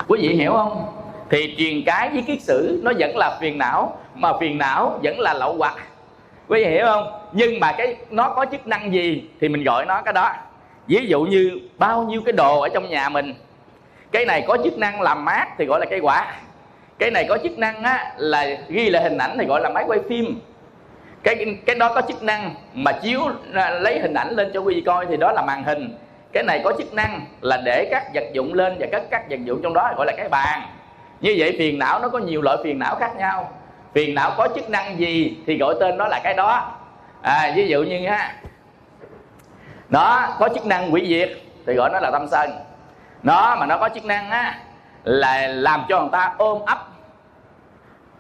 Quý 0.08 0.18
vị 0.22 0.28
hiểu 0.28 0.52
không? 0.52 0.86
Thì 1.30 1.54
truyền 1.58 1.82
cái 1.86 2.08
với 2.08 2.22
kiết 2.22 2.42
sử 2.42 2.80
nó 2.84 2.92
vẫn 2.98 3.16
là 3.16 3.38
phiền 3.40 3.58
não 3.58 3.98
mà 4.20 4.33
phiền 4.40 4.59
não 4.59 5.00
vẫn 5.02 5.20
là 5.20 5.35
lậu 5.35 5.56
hoặc. 5.59 5.74
Quý 6.48 6.64
vị 6.64 6.70
hiểu 6.70 6.87
không? 6.87 7.12
Nhưng 7.33 7.61
mà 7.61 7.72
cái 7.72 7.96
nó 8.11 8.28
có 8.28 8.46
chức 8.52 8.66
năng 8.66 8.92
gì 8.92 9.28
thì 9.40 9.48
mình 9.48 9.64
gọi 9.64 9.87
nó 9.87 10.02
cái 10.02 10.12
đó. 10.12 10.33
Ví 10.87 11.06
dụ 11.06 11.20
như 11.20 11.59
bao 11.78 12.02
nhiêu 12.02 12.22
cái 12.24 12.33
đồ 12.33 12.61
ở 12.61 12.68
trong 12.68 12.88
nhà 12.88 13.09
mình. 13.09 13.35
Cái 14.12 14.24
này 14.24 14.44
có 14.48 14.56
chức 14.64 14.78
năng 14.78 15.00
làm 15.00 15.24
mát 15.24 15.48
thì 15.59 15.64
gọi 15.64 15.80
là 15.80 15.87
cây 15.90 16.00
quả. 16.00 16.35
Cái 16.98 17.11
này 17.11 17.26
có 17.28 17.38
chức 17.42 17.59
năng 17.59 17.83
á, 17.83 18.12
là 18.16 18.46
ghi 18.68 18.90
lại 18.90 19.02
hình 19.02 19.18
ảnh 19.18 19.37
thì 19.38 19.46
gọi 19.46 19.61
là 19.61 19.70
máy 19.74 19.85
quay 19.87 20.00
phim. 20.09 20.40
Cái 21.22 21.59
cái 21.66 21.76
đó 21.76 21.92
có 21.94 22.02
chức 22.09 22.22
năng 22.22 22.54
mà 22.74 22.92
chiếu 22.92 23.20
lấy 23.52 23.98
hình 23.98 24.14
ảnh 24.14 24.30
lên 24.30 24.50
cho 24.54 24.61
quý 24.61 24.74
vị 24.74 24.80
coi 24.87 25.06
thì 25.06 25.16
đó 25.16 25.33
là 25.33 25.42
màn 25.42 25.64
hình. 25.64 25.98
Cái 26.33 26.42
này 26.42 26.61
có 26.64 26.72
chức 26.78 26.94
năng 26.94 27.26
là 27.40 27.56
để 27.64 27.88
các 27.90 28.14
vật 28.14 28.24
dụng 28.33 28.54
lên 28.54 28.76
và 28.78 28.87
các 28.92 29.02
các 29.11 29.30
vật 29.30 29.38
dụng 29.44 29.61
trong 29.62 29.74
đó 29.74 29.92
gọi 29.96 30.06
là 30.06 30.12
cái 30.16 30.28
bàn. 30.28 30.62
Như 31.20 31.35
vậy 31.38 31.56
phiền 31.59 31.78
não 31.78 32.00
nó 32.00 32.09
có 32.09 32.18
nhiều 32.18 32.42
loại 32.42 32.56
phiền 32.64 32.78
não 32.78 32.96
khác 32.96 33.16
nhau 33.16 33.52
phiền 33.94 34.14
não 34.14 34.33
có 34.37 34.48
chức 34.55 34.70
năng 34.70 34.98
gì 34.98 35.38
thì 35.46 35.59
gọi 35.59 35.74
tên 35.81 35.98
đó 35.98 36.09
là 36.09 36.20
cái 36.24 36.35
đó. 36.35 36.72
À, 37.22 37.53
ví 37.57 37.68
dụ 37.68 37.83
như 37.83 38.09
ha 38.09 38.35
nó 39.88 40.29
có 40.38 40.48
chức 40.55 40.66
năng 40.66 40.90
hủy 40.90 41.07
diệt 41.09 41.31
thì 41.66 41.74
gọi 41.74 41.90
nó 41.92 42.00
là 42.00 42.11
tâm 42.11 42.29
sân. 42.31 42.50
Nó 43.22 43.57
mà 43.57 43.66
nó 43.66 43.79
có 43.79 43.88
chức 43.88 44.05
năng 44.05 44.31
á 44.31 44.59
là 45.05 45.48
làm 45.48 45.85
cho 45.88 46.00
người 46.00 46.11
ta 46.12 46.35
ôm 46.38 46.59
ấp 46.66 46.79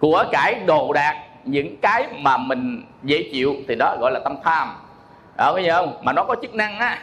của 0.00 0.24
cải 0.32 0.54
đồ 0.54 0.92
đạc 0.92 1.16
những 1.44 1.76
cái 1.82 2.06
mà 2.12 2.36
mình 2.36 2.84
dễ 3.02 3.28
chịu 3.32 3.54
thì 3.68 3.74
đó 3.74 3.96
gọi 4.00 4.10
là 4.12 4.20
tâm 4.24 4.36
tham. 4.44 4.76
Ở 5.36 5.52
bây 5.52 5.64
giờ 5.64 5.76
không? 5.76 5.98
Mà 6.02 6.12
nó 6.12 6.24
có 6.24 6.36
chức 6.42 6.54
năng 6.54 6.78
á 6.78 6.98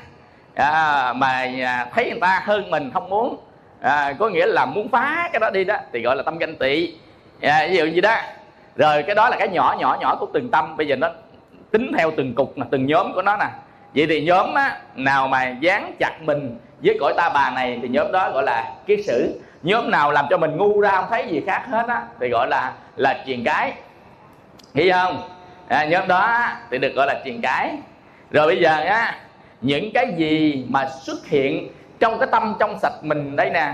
à, 0.56 1.14
mà 1.14 1.48
à, 1.64 1.88
thấy 1.94 2.10
người 2.10 2.20
ta 2.20 2.42
hơn 2.46 2.70
mình 2.70 2.92
không 2.94 3.10
muốn 3.10 3.38
à, 3.82 4.14
có 4.20 4.30
nghĩa 4.30 4.46
là 4.46 4.66
muốn 4.66 4.90
phá 4.90 5.30
cái 5.34 5.40
đó 5.40 5.50
đi 5.50 5.64
đó 5.64 5.76
thì 5.94 6.02
gọi 6.02 6.16
là 6.16 6.24
tâm 6.24 6.38
ganh 6.38 6.56
tị. 6.56 6.94
À, 7.42 7.68
ví 7.70 7.78
dụ 7.78 7.86
như 7.86 8.02
đó 8.02 8.16
rồi 8.78 9.04
cái 9.04 9.16
đó 9.16 9.30
là 9.30 9.38
cái 9.40 9.48
nhỏ 9.48 9.76
nhỏ 9.80 9.98
nhỏ 10.00 10.16
của 10.20 10.28
từng 10.34 10.50
tâm. 10.52 10.78
Bây 10.78 10.88
giờ 10.88 10.96
nó 10.96 11.10
tính 11.72 11.92
theo 11.98 12.12
từng 12.18 12.36
cục 12.36 12.56
từng 12.72 12.86
nhóm 12.86 13.13
của 13.13 13.22
nó 13.22 13.38
nè. 13.38 13.46
Vậy 13.96 14.08
thì 14.10 14.26
nhóm 14.26 14.54
á, 14.54 14.78
nào 14.96 15.28
mà 15.28 15.56
dán 15.60 15.94
chặt 16.00 16.22
mình 16.22 16.60
với 16.84 16.98
cõi 17.00 17.13
ta 17.18 17.30
bà 17.34 17.52
này 17.56 17.80
thì 17.82 17.88
nhóm 17.88 18.12
đó 18.12 18.32
gọi 18.34 18.44
là 18.44 18.72
kiết 18.88 19.00
sử. 19.06 19.40
Nhóm 19.63 19.92
nào 19.92 20.12
làm 20.12 20.26
cho 20.30 20.38
mình 20.38 20.58
ngu 20.58 20.82
ra 20.82 20.92
không 20.92 21.06
thấy 21.10 21.28
gì 21.28 21.44
khác 21.48 21.63
hết 21.70 21.88
á 21.88 22.04
thì 22.20 22.30
gọi 22.30 22.48
là 22.48 22.74
là 22.96 23.24
truyền 23.28 23.44
cái. 23.44 23.74
Hiểu 24.74 24.94
không? 24.94 25.30
À, 25.68 25.86
nhóm 25.86 26.08
đó 26.08 26.48
thì 26.72 26.78
được 26.78 26.92
gọi 26.96 27.08
là 27.08 27.22
truyền 27.26 27.42
cái. 27.42 27.78
Rồi 28.32 28.48
bây 28.48 28.62
giờ 28.62 28.72
á 28.72 29.16
những 29.62 29.92
cái 29.94 30.13
gì 30.18 30.66
mà 30.70 30.90
xuất 31.02 31.28
hiện 31.28 31.70
trong 32.00 32.20
cái 32.20 32.30
tâm 32.32 32.56
trong 32.60 32.80
sạch 32.80 32.94
mình 33.02 33.36
đây 33.36 33.50
nè 33.50 33.74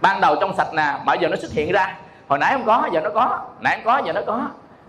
ban 0.00 0.20
đầu 0.20 0.36
trong 0.40 0.56
sạch 0.56 0.74
nè 0.74 0.94
mà 1.04 1.14
giờ 1.14 1.28
nó 1.28 1.36
xuất 1.36 1.52
hiện 1.52 1.72
ra 1.72 1.96
hồi 2.28 2.38
nãy 2.38 2.52
không 2.52 2.66
có 2.66 2.88
giờ 2.92 3.00
nó 3.00 3.10
có. 3.10 3.40
Nãy 3.60 3.74
không 3.76 3.84
có 3.84 4.02
giờ 4.06 4.12
nó 4.12 4.20
có. 4.26 4.48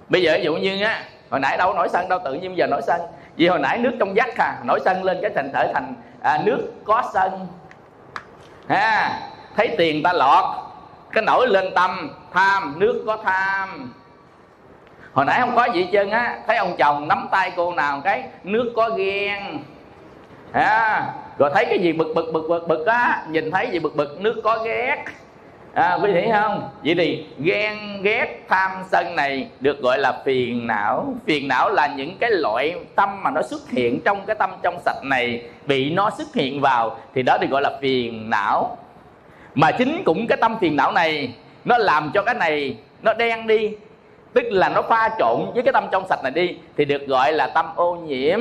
Bây 0.10 0.21
giờ 0.21 0.34
ví 0.38 0.43
dụ 0.43 0.56
như 0.56 0.84
á 0.84 1.04
hồi 1.30 1.39
nãy 1.39 1.58
đâu 1.58 1.73
nổi 1.73 1.89
sân 1.89 2.10
đâu 2.10 2.19
tự 2.25 2.34
nhiên 2.34 2.58
giờ 2.58 2.67
nổi 2.67 2.82
sân 2.88 3.02
vì 3.36 3.47
hồi 3.47 3.60
nãy 3.60 3.78
nước 3.78 3.91
trong 3.99 4.13
vắt 4.15 4.30
à 4.38 4.56
nổi 4.63 4.80
sân 4.86 5.04
lên 5.04 5.17
cái 5.21 5.32
thành 5.36 5.52
thể 5.54 5.71
thành 5.73 5.93
à, 6.21 6.39
nước 6.45 6.71
có 6.84 7.04
sân 7.13 7.47
ha 8.67 9.19
thấy 9.56 9.75
tiền 9.78 10.04
ta 10.04 10.13
lọt 10.13 10.45
cái 11.12 11.23
nổi 11.23 11.47
lên 11.47 11.73
tâm 11.75 12.10
tham 12.34 12.75
nước 12.80 13.04
có 13.08 13.17
tham. 13.23 13.93
Hồi 15.13 15.25
nãy 15.25 15.39
không 15.39 15.56
có 15.56 15.65
gì 15.65 15.88
chân 15.91 16.12
á 16.12 16.39
thấy 16.47 16.58
ông 16.58 16.75
chồng 16.78 17.08
nắm 17.08 17.28
tay 17.32 17.52
cô 17.56 17.73
nào 17.73 18.02
cái 18.04 18.23
nước 18.43 18.73
có 18.75 18.89
ghen. 18.89 19.60
À, 20.52 21.06
rồi 21.38 21.49
thấy 21.54 21.65
cái 21.65 21.80
gì 21.80 21.93
bực 21.93 22.08
bực 22.15 22.32
bực 22.34 22.45
bực 22.49 22.67
bực 22.67 22.86
á 22.86 23.23
nhìn 23.28 23.52
thấy 23.52 23.69
gì 23.71 23.80
bực 23.80 23.95
bực 23.95 24.21
nước 24.21 24.41
có 24.43 24.60
ghét 24.63 25.06
à, 25.80 25.98
quý 26.02 26.12
vị 26.12 26.22
thấy 26.22 26.32
không? 26.42 26.70
Vậy 26.84 26.96
thì 26.96 27.26
ghen 27.39 27.78
ghét 28.02 28.46
tham 28.50 28.72
sân 28.92 29.15
này 29.15 29.48
được 29.60 29.82
gọi 29.82 29.98
là 30.00 30.22
phiền 30.26 30.68
não. 30.68 31.13
Phiền 31.26 31.48
não 31.48 31.70
là 31.70 31.88
những 31.88 32.18
cái 32.20 32.32
loại 32.32 32.76
tâm 32.96 33.24
mà 33.24 33.32
nó 33.32 33.42
xuất 33.42 33.70
hiện 33.70 34.00
trong 34.06 34.26
cái 34.26 34.36
tâm 34.36 34.50
trong 34.63 34.80
sạch 34.86 35.04
này. 35.04 35.42
Bị 35.65 35.89
nó 35.89 36.10
xuất 36.10 36.36
hiện 36.36 36.62
vào 36.62 36.98
thì 37.13 37.24
đó 37.24 37.38
được 37.42 37.48
gọi 37.50 37.62
là 37.62 37.78
phiền 37.82 38.30
não. 38.30 38.78
Mà 39.56 39.72
chính 39.72 40.04
cũng 40.06 40.28
cái 40.28 40.38
tâm 40.42 40.58
phiền 40.60 40.76
não 40.76 40.92
này 40.92 41.34
nó 41.65 41.78
làm 41.78 42.12
cho 42.13 42.22
cái 42.22 42.36
này 42.36 42.76
nó 43.02 43.13
đen 43.13 43.48
đi. 43.48 43.72
Tức 44.34 44.44
là 44.44 44.70
nó 44.70 44.82
pha 44.82 45.10
trộn 45.20 45.52
với 45.54 45.63
cái 45.63 45.74
tâm 45.74 45.88
trong 45.92 46.08
sạch 46.10 46.20
này 46.24 46.32
đi 46.32 46.58
thì 46.78 46.86
được 46.86 47.08
gọi 47.08 47.34
là 47.34 47.48
tâm 47.48 47.65
ô 47.76 47.96
nhiễm. 47.96 48.39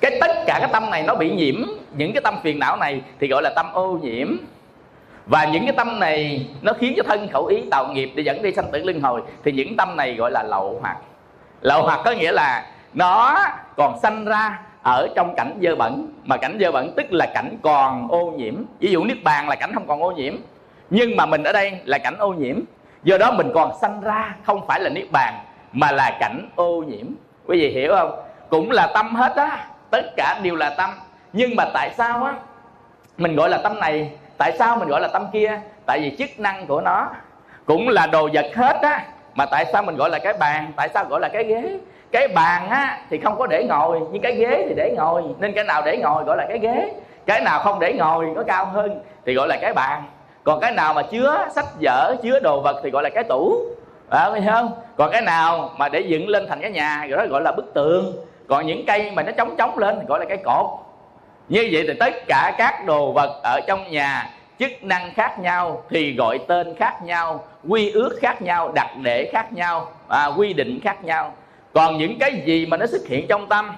Cái 0.00 0.18
tất 0.20 0.36
cả 0.46 0.58
cái 0.60 0.68
tâm 0.72 0.90
này 0.90 1.02
nó 1.02 1.14
bị 1.14 1.30
nhiễm. 1.30 1.54
Những 1.96 2.12
cái 2.12 2.20
tâm 2.20 2.34
phiền 2.42 2.58
não 2.58 2.76
này 2.76 3.00
thì 3.20 3.28
gọi 3.28 3.42
là 3.42 3.52
tâm 3.56 3.66
ô 3.72 3.98
nhiễm 4.02 4.36
và 5.26 5.44
những 5.44 5.66
cái 5.66 5.72
tâm 5.76 6.00
này 6.00 6.46
nó 6.62 6.72
khiến 6.72 6.94
cho 6.96 7.02
thân 7.02 7.28
khẩu 7.28 7.46
ý 7.46 7.62
tạo 7.70 7.86
nghiệp 7.92 8.12
để 8.14 8.22
dẫn 8.22 8.42
đi 8.42 8.52
sanh 8.52 8.70
tử 8.72 8.82
luân 8.84 9.00
hồi, 9.00 9.22
thì 9.44 9.52
những 9.52 9.76
tâm 9.76 9.96
này 9.96 10.14
gọi 10.14 10.30
là 10.30 10.42
lậu 10.42 10.78
hoặc. 10.80 10.96
Lậu 11.60 11.82
hoặc 11.82 12.00
có 12.04 12.10
nghĩa 12.10 12.32
là 12.32 12.66
nó 12.94 13.38
còn 13.76 13.98
sanh 14.02 14.24
ra 14.24 14.60
ở 14.82 15.08
trong 15.16 15.34
cảnh 15.36 15.58
dơ 15.62 15.76
bẩn, 15.76 16.12
mà 16.24 16.36
cảnh 16.36 16.58
dơ 16.60 16.72
bẩn 16.72 16.92
tức 16.96 17.12
là 17.12 17.26
cảnh 17.34 17.56
còn 17.62 18.08
ô 18.08 18.32
nhiễm. 18.36 18.54
Ví 18.80 18.90
dụ 18.90 19.04
niết 19.04 19.22
bàn 19.24 19.48
là 19.48 19.54
cảnh 19.54 19.70
không 19.74 19.86
còn 19.86 20.02
ô 20.02 20.10
nhiễm, 20.10 20.34
nhưng 20.90 21.16
mà 21.16 21.26
mình 21.26 21.42
ở 21.42 21.52
đây 21.52 21.72
là 21.84 21.98
cảnh 21.98 22.16
ô 22.18 22.32
nhiễm. 22.32 22.56
Do 23.04 23.18
đó 23.18 23.32
mình 23.32 23.50
còn 23.54 23.72
sanh 23.80 24.00
ra, 24.00 24.34
không 24.42 24.66
phải 24.66 24.80
là 24.80 24.90
niết 24.90 25.12
bàn, 25.12 25.34
mà 25.72 25.92
là 25.92 26.16
cảnh 26.20 26.48
ô 26.54 26.82
nhiễm. 26.82 27.06
Quý 27.46 27.60
vị 27.60 27.68
hiểu 27.68 27.92
không? 27.96 28.20
Cũng 28.50 28.70
là 28.70 28.90
tâm 28.94 29.14
hết 29.14 29.36
á, 29.36 29.66
tất 29.90 30.16
cả 30.16 30.40
đều 30.42 30.56
là 30.56 30.70
tâm. 30.70 30.90
Nhưng 31.32 31.56
mà 31.56 31.64
tại 31.74 31.90
sao 31.98 32.24
á? 32.24 32.34
Mình 33.18 33.36
gọi 33.36 33.48
là 33.48 33.58
tâm 33.58 33.80
này 33.80 34.10
tại 34.42 34.52
sao 34.58 34.76
mình 34.76 34.88
gọi 34.88 35.00
là 35.00 35.08
tâm 35.08 35.26
kia? 35.32 35.60
Tại 35.86 36.00
vì 36.00 36.16
chức 36.18 36.40
năng 36.40 36.66
của 36.66 36.80
nó 36.80 37.08
cũng 37.66 37.88
là 37.88 38.06
đồ 38.06 38.28
vật 38.32 38.46
hết 38.54 38.78
á. 38.82 39.04
Mà 39.34 39.46
tại 39.46 39.64
sao 39.72 39.82
mình 39.82 39.96
gọi 39.96 40.10
là 40.10 40.18
cái 40.18 40.32
bàn? 40.32 40.72
Tại 40.76 40.88
sao 40.94 41.04
gọi 41.04 41.20
là 41.20 41.28
cái 41.28 41.44
ghế? 41.44 41.78
Cái 42.12 42.28
bàn 42.28 42.68
á 42.68 42.98
thì 43.10 43.18
không 43.18 43.38
có 43.38 43.46
để 43.46 43.64
ngồi 43.64 44.00
nhưng 44.12 44.22
cái 44.22 44.32
ghế 44.32 44.64
thì 44.68 44.74
để 44.76 44.94
ngồi. 44.96 45.22
Nên 45.38 45.52
cái 45.52 45.64
nào 45.64 45.82
để 45.86 45.96
ngồi 45.96 46.24
gọi 46.24 46.36
là 46.36 46.46
cái 46.48 46.58
ghế. 46.58 46.92
Cái 47.26 47.40
nào 47.40 47.60
không 47.60 47.80
để 47.80 47.92
ngồi 47.92 48.26
nó 48.36 48.42
cao 48.42 48.66
hơn 48.66 49.00
thì 49.26 49.34
gọi 49.34 49.48
là 49.48 49.56
cái 49.60 49.72
bàn. 49.72 50.02
Còn 50.44 50.60
cái 50.60 50.72
nào 50.72 50.94
mà 50.94 51.02
chứa 51.02 51.48
sách 51.54 51.66
vở 51.80 52.16
chứa 52.22 52.40
đồ 52.40 52.60
vật 52.60 52.80
thì 52.84 52.90
gọi 52.90 53.02
là 53.02 53.10
cái 53.10 53.24
tủ. 53.24 53.56
À, 54.10 54.30
phải 54.30 54.42
không? 54.52 54.72
Còn 54.96 55.10
cái 55.10 55.20
nào 55.20 55.70
mà 55.76 55.88
để 55.88 56.00
dựng 56.00 56.28
lên 56.28 56.46
thành 56.48 56.60
cái 56.60 56.70
nhà 56.70 57.06
rồi 57.08 57.18
đó 57.18 57.24
gọi 57.30 57.40
là 57.42 57.52
bức 57.52 57.74
tường. 57.74 58.12
Còn 58.48 58.66
những 58.66 58.86
cây 58.86 59.10
mà 59.10 59.22
nó 59.22 59.32
chống 59.32 59.56
chống 59.56 59.78
lên 59.78 59.98
thì 60.00 60.06
gọi 60.08 60.18
là 60.18 60.24
cái 60.28 60.38
cột 60.44 60.66
như 61.48 61.68
vậy 61.72 61.84
thì 61.88 61.94
tất 62.00 62.14
cả 62.26 62.54
các 62.58 62.86
đồ 62.86 63.12
vật 63.12 63.40
ở 63.44 63.60
trong 63.66 63.90
nhà 63.90 64.30
chức 64.58 64.84
năng 64.84 65.14
khác 65.14 65.38
nhau 65.38 65.84
thì 65.90 66.14
gọi 66.14 66.38
tên 66.48 66.74
khác 66.76 67.02
nhau 67.04 67.44
quy 67.68 67.90
ước 67.90 68.18
khác 68.20 68.42
nhau 68.42 68.72
đặc 68.74 68.90
để 69.02 69.30
khác 69.32 69.52
nhau 69.52 69.92
à, 70.08 70.26
quy 70.26 70.52
định 70.52 70.80
khác 70.84 71.04
nhau. 71.04 71.34
Còn 71.74 71.98
những 71.98 72.18
cái 72.18 72.42
gì 72.46 72.66
mà 72.66 72.76
nó 72.76 72.86
xuất 72.86 73.06
hiện 73.08 73.26
trong 73.28 73.48
tâm 73.48 73.70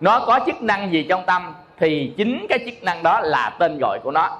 nó 0.00 0.24
có 0.26 0.40
chức 0.46 0.62
năng 0.62 0.92
gì 0.92 1.06
trong 1.08 1.22
tâm 1.26 1.54
thì 1.78 2.12
chính 2.16 2.46
cái 2.48 2.58
chức 2.64 2.82
năng 2.82 3.02
đó 3.02 3.20
là 3.20 3.56
tên 3.58 3.78
gọi 3.80 3.98
của 4.02 4.10
nó. 4.10 4.38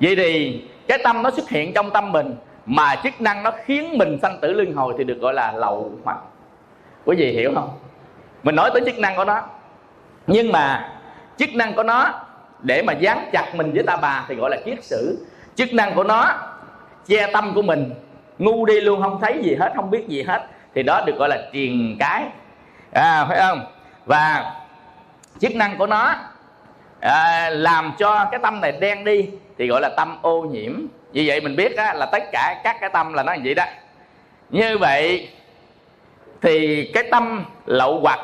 Vậy 0.00 0.16
thì 0.16 0.62
cái 0.88 0.98
tâm 1.04 1.22
nó 1.22 1.30
xuất 1.30 1.48
hiện 1.48 1.72
trong 1.72 1.90
tâm 1.90 2.12
mình 2.12 2.34
mà 2.66 2.96
chức 3.02 3.20
năng 3.20 3.42
nó 3.42 3.50
khiến 3.64 3.98
mình 3.98 4.18
sanh 4.22 4.38
tử 4.40 4.52
luân 4.52 4.72
hồi 4.72 4.94
thì 4.98 5.04
được 5.04 5.18
gọi 5.20 5.34
là 5.34 5.52
lậu 5.52 5.92
hoặc. 6.04 6.18
Quý 7.04 7.16
vị 7.16 7.32
hiểu 7.32 7.52
không? 7.54 7.70
Mình 8.42 8.54
nói 8.54 8.70
tới 8.74 8.82
chức 8.86 8.98
năng 8.98 9.16
của 9.16 9.24
nó. 9.24 9.42
Nhưng 10.26 10.52
mà 10.52 10.92
chức 11.38 11.54
năng 11.54 11.74
của 11.74 11.82
nó 11.82 12.20
để 12.60 12.82
mà 12.82 12.92
dán 12.92 13.28
chặt 13.32 13.54
mình 13.54 13.72
với 13.72 13.82
ta 13.82 13.96
bà 13.96 14.24
thì 14.28 14.34
gọi 14.34 14.50
là 14.50 14.56
kiết 14.64 14.84
sử. 14.84 15.26
Chức 15.54 15.72
năng 15.72 15.94
của 15.94 16.04
nó 16.04 16.34
che 17.06 17.32
tâm 17.32 17.52
của 17.54 17.62
mình. 17.62 17.94
Ngu 18.38 18.66
đi 18.66 18.80
luôn 18.80 19.02
không 19.02 19.20
thấy 19.20 19.38
gì 19.42 19.54
hết 19.54 19.72
không 19.76 19.90
biết 19.90 20.08
gì 20.08 20.22
hết. 20.22 20.46
Thì 20.74 20.82
đó 20.82 21.02
được 21.06 21.16
gọi 21.18 21.28
là 21.28 21.38
truyền 21.52 21.96
cái. 21.98 22.24
À, 22.92 23.24
phải 23.28 23.38
không? 23.40 23.66
Và 24.06 24.54
chức 25.40 25.54
năng 25.54 25.78
của 25.78 25.86
nó 25.86 26.14
à, 27.00 27.50
làm 27.50 27.92
cho 27.98 28.28
cái 28.30 28.40
tâm 28.42 28.60
này 28.60 28.72
đen 28.72 29.04
đi 29.04 29.28
thì 29.58 29.66
gọi 29.66 29.80
là 29.80 29.88
tâm 29.96 30.18
ô 30.22 30.42
nhiễm. 30.42 30.72
Như 31.12 31.24
vậy 31.26 31.40
mình 31.40 31.56
biết 31.56 31.76
á, 31.76 31.94
là 31.94 32.06
tất 32.06 32.22
cả 32.32 32.60
các 32.64 32.76
cái 32.80 32.90
tâm 32.92 33.12
là 33.12 33.22
nó 33.22 33.32
như 33.32 33.40
vậy 33.44 33.54
đó. 33.54 33.64
Như 34.50 34.78
vậy 34.78 35.28
thì 36.42 36.84
cái 36.94 37.04
tâm 37.10 37.44
lậu 37.66 38.00
hoặc 38.00 38.20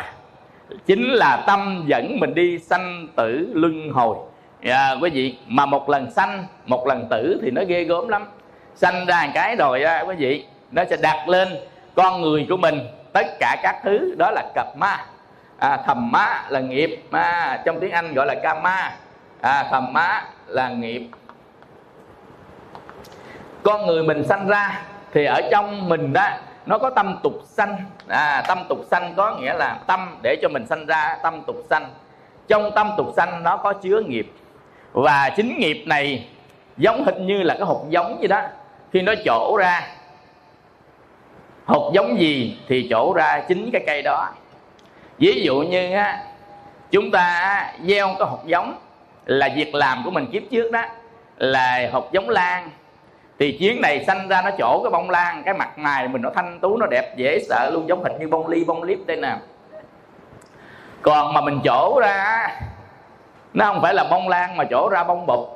chính 0.86 1.08
là 1.08 1.44
tâm 1.46 1.84
dẫn 1.86 2.20
mình 2.20 2.34
đi 2.34 2.58
sanh 2.58 3.08
tử 3.16 3.50
luân 3.54 3.90
hồi. 3.90 4.16
À, 4.64 4.94
quý 5.00 5.10
vị 5.10 5.36
mà 5.46 5.66
một 5.66 5.88
lần 5.88 6.10
sanh 6.10 6.46
một 6.66 6.86
lần 6.86 7.06
tử 7.10 7.40
thì 7.42 7.50
nó 7.50 7.62
ghê 7.68 7.84
gớm 7.84 8.08
lắm. 8.08 8.26
Sanh 8.74 9.06
ra 9.06 9.22
một 9.26 9.32
cái 9.34 9.56
rồi 9.56 9.82
à, 9.82 10.04
quý 10.06 10.14
vị 10.14 10.44
nó 10.70 10.82
sẽ 10.90 10.96
đặt 11.02 11.28
lên 11.28 11.48
con 11.94 12.22
người 12.22 12.46
của 12.48 12.56
mình 12.56 12.80
tất 13.12 13.26
cả 13.40 13.56
các 13.62 13.76
thứ 13.84 14.14
đó 14.18 14.30
là 14.30 14.42
cặp 14.54 14.66
ma. 14.76 15.06
À, 15.58 15.78
thầm 15.86 16.10
má 16.12 16.44
là 16.48 16.60
nghiệp 16.60 17.02
ma 17.10 17.58
trong 17.64 17.80
tiếng 17.80 17.90
anh 17.90 18.14
gọi 18.14 18.26
là 18.26 18.34
kama 18.42 18.92
à, 19.40 19.66
thầm 19.70 19.92
má 19.92 20.24
là 20.46 20.68
nghiệp. 20.68 21.02
Con 23.62 23.86
người 23.86 24.02
mình 24.02 24.24
sanh 24.24 24.48
ra 24.48 24.82
thì 25.12 25.24
ở 25.24 25.40
trong 25.50 25.88
mình 25.88 26.12
đó 26.12 26.28
nó 26.66 26.78
có 26.78 26.90
tâm 26.90 27.18
tục 27.22 27.32
sanh. 27.44 27.76
À, 28.08 28.42
tâm 28.48 28.58
tục 28.68 28.78
sanh 28.90 29.14
có 29.16 29.36
nghĩa 29.36 29.54
là 29.54 29.78
tâm 29.86 30.18
để 30.22 30.36
cho 30.42 30.48
mình 30.48 30.66
sanh 30.66 30.86
ra 30.86 31.16
tâm 31.22 31.42
tục 31.46 31.56
sanh. 31.70 31.90
Trong 32.48 32.70
tâm 32.74 32.90
tục 32.96 33.06
sanh 33.16 33.42
nó 33.42 33.56
có 33.56 33.72
chứa 33.72 34.00
nghiệp. 34.00 34.32
Và 34.92 35.30
chính 35.36 35.58
nghiệp 35.58 35.84
này 35.86 36.28
giống 36.76 37.04
hình 37.04 37.26
như 37.26 37.42
là 37.42 37.54
cái 37.54 37.64
hột 37.66 37.86
giống 37.88 38.22
gì 38.22 38.28
đó. 38.28 38.42
Khi 38.92 39.02
nó 39.02 39.12
trổ 39.24 39.56
ra 39.56 39.88
hột 41.64 41.92
giống 41.94 42.20
gì 42.20 42.58
thì 42.68 42.86
trổ 42.90 43.12
ra 43.12 43.42
chính 43.48 43.70
cái 43.72 43.82
cây 43.86 44.02
đó. 44.02 44.28
Ví 45.18 45.42
dụ 45.44 45.60
như 45.60 45.92
á, 45.92 46.24
chúng 46.90 47.10
ta 47.10 47.72
gieo 47.84 48.14
cái 48.18 48.28
hột 48.28 48.46
giống 48.46 48.78
là 49.26 49.48
việc 49.56 49.74
làm 49.74 50.02
của 50.04 50.10
mình 50.10 50.26
kiếp 50.32 50.42
trước 50.50 50.70
đó 50.70 50.82
là 51.36 51.88
hột 51.92 52.12
giống 52.12 52.28
lan 52.28 52.70
thì 53.38 53.56
chuyến 53.58 53.80
này 53.80 54.04
sanh 54.06 54.28
ra 54.28 54.42
nó 54.42 54.50
chỗ 54.58 54.80
cái 54.84 54.90
bông 54.90 55.10
lan 55.10 55.42
cái 55.44 55.54
mặt 55.54 55.78
mày 55.78 56.08
mình 56.08 56.22
nó 56.22 56.30
thanh 56.34 56.58
tú 56.60 56.76
nó 56.76 56.86
đẹp 56.86 57.16
dễ 57.16 57.38
sợ 57.48 57.70
luôn 57.72 57.88
giống 57.88 58.04
hình 58.04 58.18
như 58.18 58.28
bông 58.28 58.48
ly 58.48 58.64
bông 58.64 58.82
liếp 58.82 58.98
đây 59.06 59.16
nè. 59.16 59.36
Còn 61.02 61.34
mà 61.34 61.40
mình 61.40 61.60
chỗ 61.64 62.00
ra 62.00 62.48
nó 63.54 63.64
không 63.64 63.82
phải 63.82 63.94
là 63.94 64.04
bông 64.10 64.28
lan 64.28 64.56
mà 64.56 64.64
chỗ 64.70 64.88
ra 64.88 65.04
bông 65.04 65.26
bụt 65.26 65.48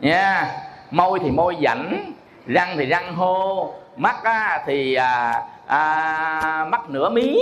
nha 0.00 0.50
môi 0.90 1.18
thì 1.18 1.30
môi 1.30 1.56
dảnh 1.62 2.12
răng 2.46 2.76
thì 2.76 2.86
răng 2.86 3.14
hô 3.14 3.74
mắt 3.96 4.24
á, 4.24 4.62
thì 4.66 4.94
à, 4.94 5.42
à, 5.66 6.66
mắt 6.68 6.90
nửa 6.90 7.08
mí 7.08 7.40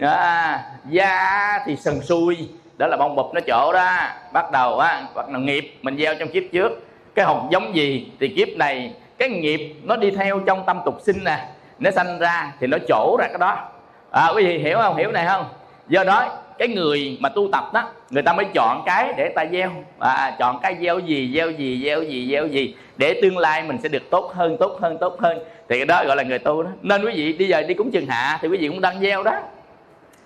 à, 0.00 0.62
da 0.84 1.58
thì 1.66 1.76
sần 1.76 2.00
sùi. 2.00 2.48
Đó 2.76 2.86
là 2.86 2.96
bông 2.96 3.16
bụp 3.16 3.34
nó 3.34 3.40
chỗ 3.46 3.72
đó 3.72 3.90
bắt 4.32 4.50
đầu 4.52 4.78
á 4.78 5.02
bắt 5.14 5.28
đầu 5.28 5.42
nghiệp 5.42 5.78
mình 5.82 5.96
gieo 5.98 6.14
trong 6.14 6.28
kiếp 6.28 6.42
trước 6.52 6.86
cái 7.14 7.24
hột 7.24 7.50
giống 7.50 7.76
gì 7.76 8.06
thì 8.20 8.28
kiếp 8.28 8.48
này 8.56 8.92
cái 9.18 9.28
nghiệp 9.28 9.74
nó 9.82 9.96
đi 9.96 10.10
theo 10.10 10.40
trong 10.40 10.62
tâm 10.66 10.80
tục 10.84 10.98
sinh 11.02 11.24
nè. 11.24 11.48
Nó 11.78 11.90
sanh 11.90 12.18
ra 12.18 12.52
thì 12.60 12.66
nó 12.66 12.78
chỗ 12.88 13.16
ra 13.20 13.26
cái 13.28 13.38
đó. 13.38 13.70
À, 14.10 14.28
quý 14.36 14.46
vị 14.46 14.58
hiểu 14.58 14.78
không? 14.78 14.96
Hiểu 14.96 15.10
này 15.10 15.26
không? 15.26 15.44
Do 15.88 16.04
đó 16.04 16.38
cái 16.58 16.68
người 16.68 17.16
mà 17.20 17.28
tu 17.28 17.48
tập 17.52 17.64
đó 17.72 17.90
người 18.10 18.22
ta 18.22 18.32
mới 18.32 18.46
chọn 18.54 18.82
cái 18.86 19.14
để 19.16 19.28
ta 19.28 19.44
gieo. 19.52 19.70
À, 19.98 20.36
chọn 20.38 20.60
cái 20.62 20.76
gieo 20.80 20.98
gì 20.98 21.32
gieo 21.34 21.50
gì 21.50 21.82
gieo 21.84 22.02
gì 22.02 22.28
gieo 22.30 22.46
gì. 22.46 22.74
Để 22.96 23.18
tương 23.22 23.38
lai 23.38 23.62
mình 23.62 23.78
sẽ 23.82 23.88
được 23.88 24.10
tốt 24.10 24.32
hơn 24.34 24.56
tốt 24.60 24.78
hơn 24.80 24.96
tốt 25.00 25.16
hơn. 25.20 25.38
Thì 25.68 25.78
cái 25.78 25.86
đó 25.86 26.04
gọi 26.06 26.16
là 26.16 26.22
người 26.22 26.38
tu 26.38 26.62
đó. 26.62 26.70
Nên 26.82 27.04
quý 27.04 27.12
vị 27.14 27.32
bây 27.38 27.48
giờ 27.48 27.62
đi 27.62 27.74
cúng 27.74 27.90
trường 27.90 28.06
hạ 28.06 28.38
thì 28.42 28.48
quý 28.48 28.58
vị 28.58 28.68
cũng 28.68 28.80
đang 28.80 29.00
gieo 29.00 29.22
đó. 29.22 29.32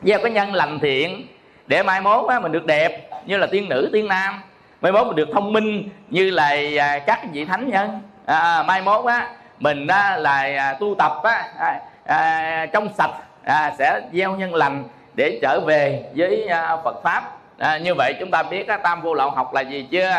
Gieo 0.03 0.19
cái 0.23 0.31
nhân 0.31 0.55
lành 0.55 0.79
thiện 0.79 1.27
để 1.67 1.83
mai 1.83 2.01
mốt 2.01 2.29
á, 2.29 2.41
mình 2.41 2.53
được 2.53 2.67
đẹp. 2.67 3.11
Như 3.27 3.37
là 3.37 3.47
tiên 3.47 3.69
nữ 3.69 3.91
tiên 3.93 4.09
nam 4.09 4.35
mai 4.81 4.93
mốt 4.93 5.07
mình 5.07 5.17
được 5.17 5.29
thông 5.33 5.53
minh 5.53 5.89
như 6.11 6.31
là 6.31 6.57
à, 6.79 6.99
các 6.99 7.21
vị 7.33 7.45
thánh 7.45 7.71
nhân 7.71 8.01
à, 8.27 8.39
à, 8.39 8.63
mai 8.63 8.83
mốt 8.83 9.05
á 9.05 9.29
mình 9.59 9.87
á, 9.87 10.17
là 10.17 10.41
à, 10.59 10.77
tu 10.81 10.95
tập 10.95 11.13
á, 11.23 11.49
à, 11.59 11.81
à, 12.05 12.67
trong 12.73 12.89
sạch 12.99 13.11
à, 13.45 13.75
sẽ 13.79 14.01
gieo 14.13 14.37
nhân 14.37 14.55
lành 14.55 14.85
để 15.15 15.39
trở 15.43 15.61
về 15.61 16.05
với 16.17 16.47
à, 16.49 16.77
Phật 16.85 17.03
pháp. 17.03 17.23
À, 17.59 17.79
như 17.79 17.95
vậy 17.95 18.15
chúng 18.21 18.31
ta 18.31 18.43
biết 18.43 18.69
á, 18.69 18.77
tam 18.77 19.01
vô 19.03 19.15
lậu 19.15 19.31
học 19.31 19.55
là 19.55 19.61
gì 19.61 19.89
chưa? 19.91 20.13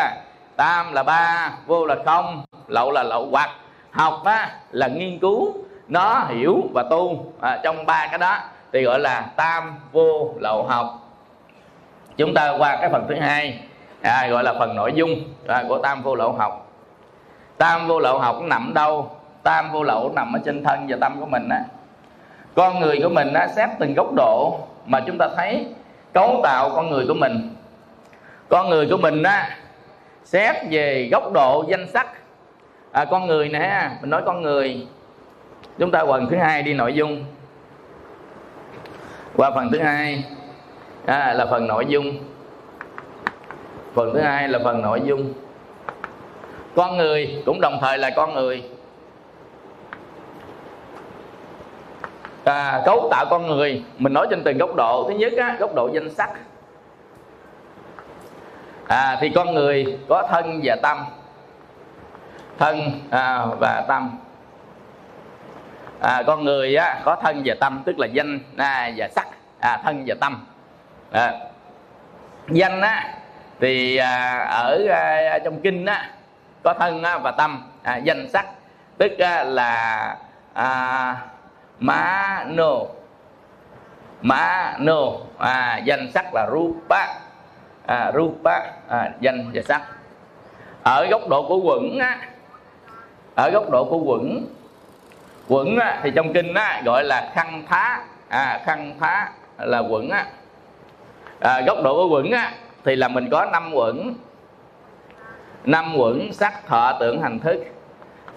Tam 0.56 0.92
là 0.92 1.02
ba 1.02 1.50
vô 1.66 1.86
là 1.86 1.96
không 2.04 2.44
lậu 2.68 2.90
là 2.90 3.02
lậu 3.02 3.28
hoặc. 3.30 3.50
Học 3.90 4.22
á, 4.24 4.50
là 4.70 4.88
nghiên 4.88 5.18
cứu 5.18 5.54
nó 5.88 6.24
hiểu 6.28 6.62
và 6.74 6.84
tu. 6.90 7.32
À, 7.40 7.58
trong 7.62 7.86
ba 7.86 8.06
cái 8.06 8.18
đó 8.18 8.38
thì 8.72 8.82
gọi 8.82 8.98
là 8.98 9.20
tam 9.36 9.78
vô 9.92 10.34
lậu 10.40 10.66
học. 10.68 10.98
Chúng 12.16 12.34
ta 12.34 12.54
qua 12.58 12.78
cái 12.80 12.90
phần 12.90 13.06
thứ 13.08 13.14
hai 13.14 13.60
à, 14.02 14.28
gọi 14.30 14.44
là 14.44 14.54
phần 14.58 14.76
nội 14.76 14.92
dung 14.94 15.22
à, 15.46 15.64
của 15.68 15.78
tam 15.78 16.02
vô 16.02 16.14
lậu 16.14 16.32
học. 16.32 16.66
Tam 17.58 17.88
vô 17.88 17.98
lậu 17.98 18.18
học 18.18 18.40
nằm 18.42 18.74
đâu? 18.74 19.10
Tam 19.42 19.72
vô 19.72 19.82
lậu 19.82 20.12
nằm 20.14 20.32
ở 20.36 20.40
trên 20.44 20.64
thân 20.64 20.86
và 20.88 20.96
tâm 21.00 21.20
của 21.20 21.26
mình 21.26 21.48
á. 21.48 21.64
Con 22.54 22.80
người 22.80 23.00
của 23.02 23.08
mình 23.08 23.32
á 23.32 23.48
xét 23.48 23.68
từng 23.78 23.94
góc 23.94 24.12
độ 24.16 24.58
mà 24.86 25.00
chúng 25.06 25.18
ta 25.18 25.28
thấy 25.36 25.66
cấu 26.12 26.40
tạo 26.42 26.70
con 26.74 26.90
người 26.90 27.04
của 27.08 27.14
mình. 27.14 27.54
Con 28.48 28.68
người 28.68 28.86
của 28.90 28.96
mình 28.96 29.22
á 29.22 29.56
xét 30.24 30.56
về 30.70 31.08
góc 31.12 31.32
độ 31.32 31.64
danh 31.68 31.88
sắc. 31.88 32.06
À, 32.92 33.04
con 33.04 33.26
người 33.26 33.48
nè 33.48 33.90
mình 34.00 34.10
nói 34.10 34.22
con 34.26 34.42
người. 34.42 34.86
Chúng 35.78 35.90
ta 35.90 36.00
quần 36.00 36.28
thứ 36.30 36.36
hai 36.36 36.62
đi 36.62 36.74
nội 36.74 36.94
dung. 36.94 37.24
Qua 39.36 39.50
phần 39.50 39.68
thứ 39.72 39.78
hai 39.78 40.24
à, 41.06 41.32
là 41.32 41.46
phần 41.46 41.66
nội 41.66 41.86
dung 41.88 42.18
phần 43.94 44.14
thứ 44.14 44.20
hai 44.20 44.48
là 44.48 44.58
phần 44.64 44.82
nội 44.82 45.02
dung. 45.04 45.32
Con 46.76 46.96
người 46.96 47.42
cũng 47.46 47.60
đồng 47.60 47.78
thời 47.80 47.98
là 47.98 48.10
con 48.16 48.34
người. 48.34 48.62
À, 52.44 52.82
cấu 52.86 53.08
tạo 53.10 53.26
con 53.30 53.46
người 53.46 53.82
mình 53.98 54.12
nói 54.12 54.26
trên 54.30 54.42
từng 54.44 54.58
góc 54.58 54.74
độ. 54.76 55.04
Thứ 55.08 55.14
nhất 55.14 55.32
á, 55.38 55.56
góc 55.60 55.74
độ 55.74 55.90
danh 55.92 56.14
sắc. 56.14 56.30
À, 58.86 59.18
thì 59.20 59.30
con 59.34 59.54
người 59.54 59.98
có 60.08 60.28
thân 60.30 60.60
và 60.64 60.76
tâm. 60.82 60.98
Thân 62.58 62.90
à, 63.10 63.46
và 63.60 63.84
tâm. 63.88 64.18
À, 66.00 66.22
con 66.26 66.44
người 66.44 66.76
á, 66.76 67.00
có 67.04 67.16
thân 67.22 67.42
và 67.44 67.54
tâm 67.60 67.82
tức 67.84 67.98
là 67.98 68.06
danh 68.06 68.40
à, 68.56 68.92
và 68.96 69.08
sắc. 69.08 69.28
À, 69.58 69.80
thân 69.84 70.04
và 70.06 70.14
tâm. 70.20 70.46
À, 71.10 71.34
danh 72.48 72.80
á, 72.80 73.19
thì 73.60 73.96
à, 73.96 74.38
ở 74.50 74.86
à, 74.90 75.38
trong 75.44 75.60
kinh 75.60 75.86
á, 75.86 76.10
có 76.62 76.74
thân 76.78 77.02
và 77.22 77.30
tâm 77.30 77.70
à, 77.82 77.96
danh 77.96 78.28
sắc. 78.28 78.46
Tức 78.98 79.12
là 79.44 80.16
à, 80.54 81.16
má 81.78 82.44
nô. 82.46 82.88
Má 84.22 84.74
nô 84.78 85.20
à, 85.38 85.80
danh 85.84 86.10
sắc 86.14 86.34
là 86.34 86.46
rupa 86.52 87.06
à, 87.86 88.12
rupa 88.14 88.60
à, 88.88 89.10
danh 89.20 89.50
và 89.54 89.62
sắc. 89.68 89.82
Ở 90.82 91.06
góc 91.10 91.28
độ 91.28 91.48
của 91.48 91.58
quẩn 91.58 91.98
á, 91.98 92.18
ở 93.34 93.50
góc 93.50 93.70
độ 93.70 93.84
của 93.84 93.98
quẩn 93.98 94.46
quẩn 95.48 95.78
á, 95.78 96.00
thì 96.02 96.10
trong 96.16 96.32
kinh 96.32 96.54
á, 96.54 96.82
gọi 96.84 97.04
là 97.04 97.30
khăn 97.34 97.62
thá 97.68 98.00
à, 98.28 98.60
khăn 98.64 98.94
phá 99.00 99.30
là 99.58 99.78
quẩn 99.78 100.10
á. 100.10 100.26
À, 101.40 101.60
góc 101.66 101.78
độ 101.84 101.94
của 101.94 102.14
quẩn 102.14 102.30
á 102.30 102.52
thì 102.84 102.96
là 102.96 103.08
mình 103.08 103.28
có 103.30 103.44
năm 103.52 103.70
quẩn. 103.74 104.14
Năm 105.64 105.94
quẩn 105.96 106.32
sắc 106.32 106.66
thọ 106.66 106.92
tưởng 107.00 107.22
hành 107.22 107.38
thức. 107.38 107.64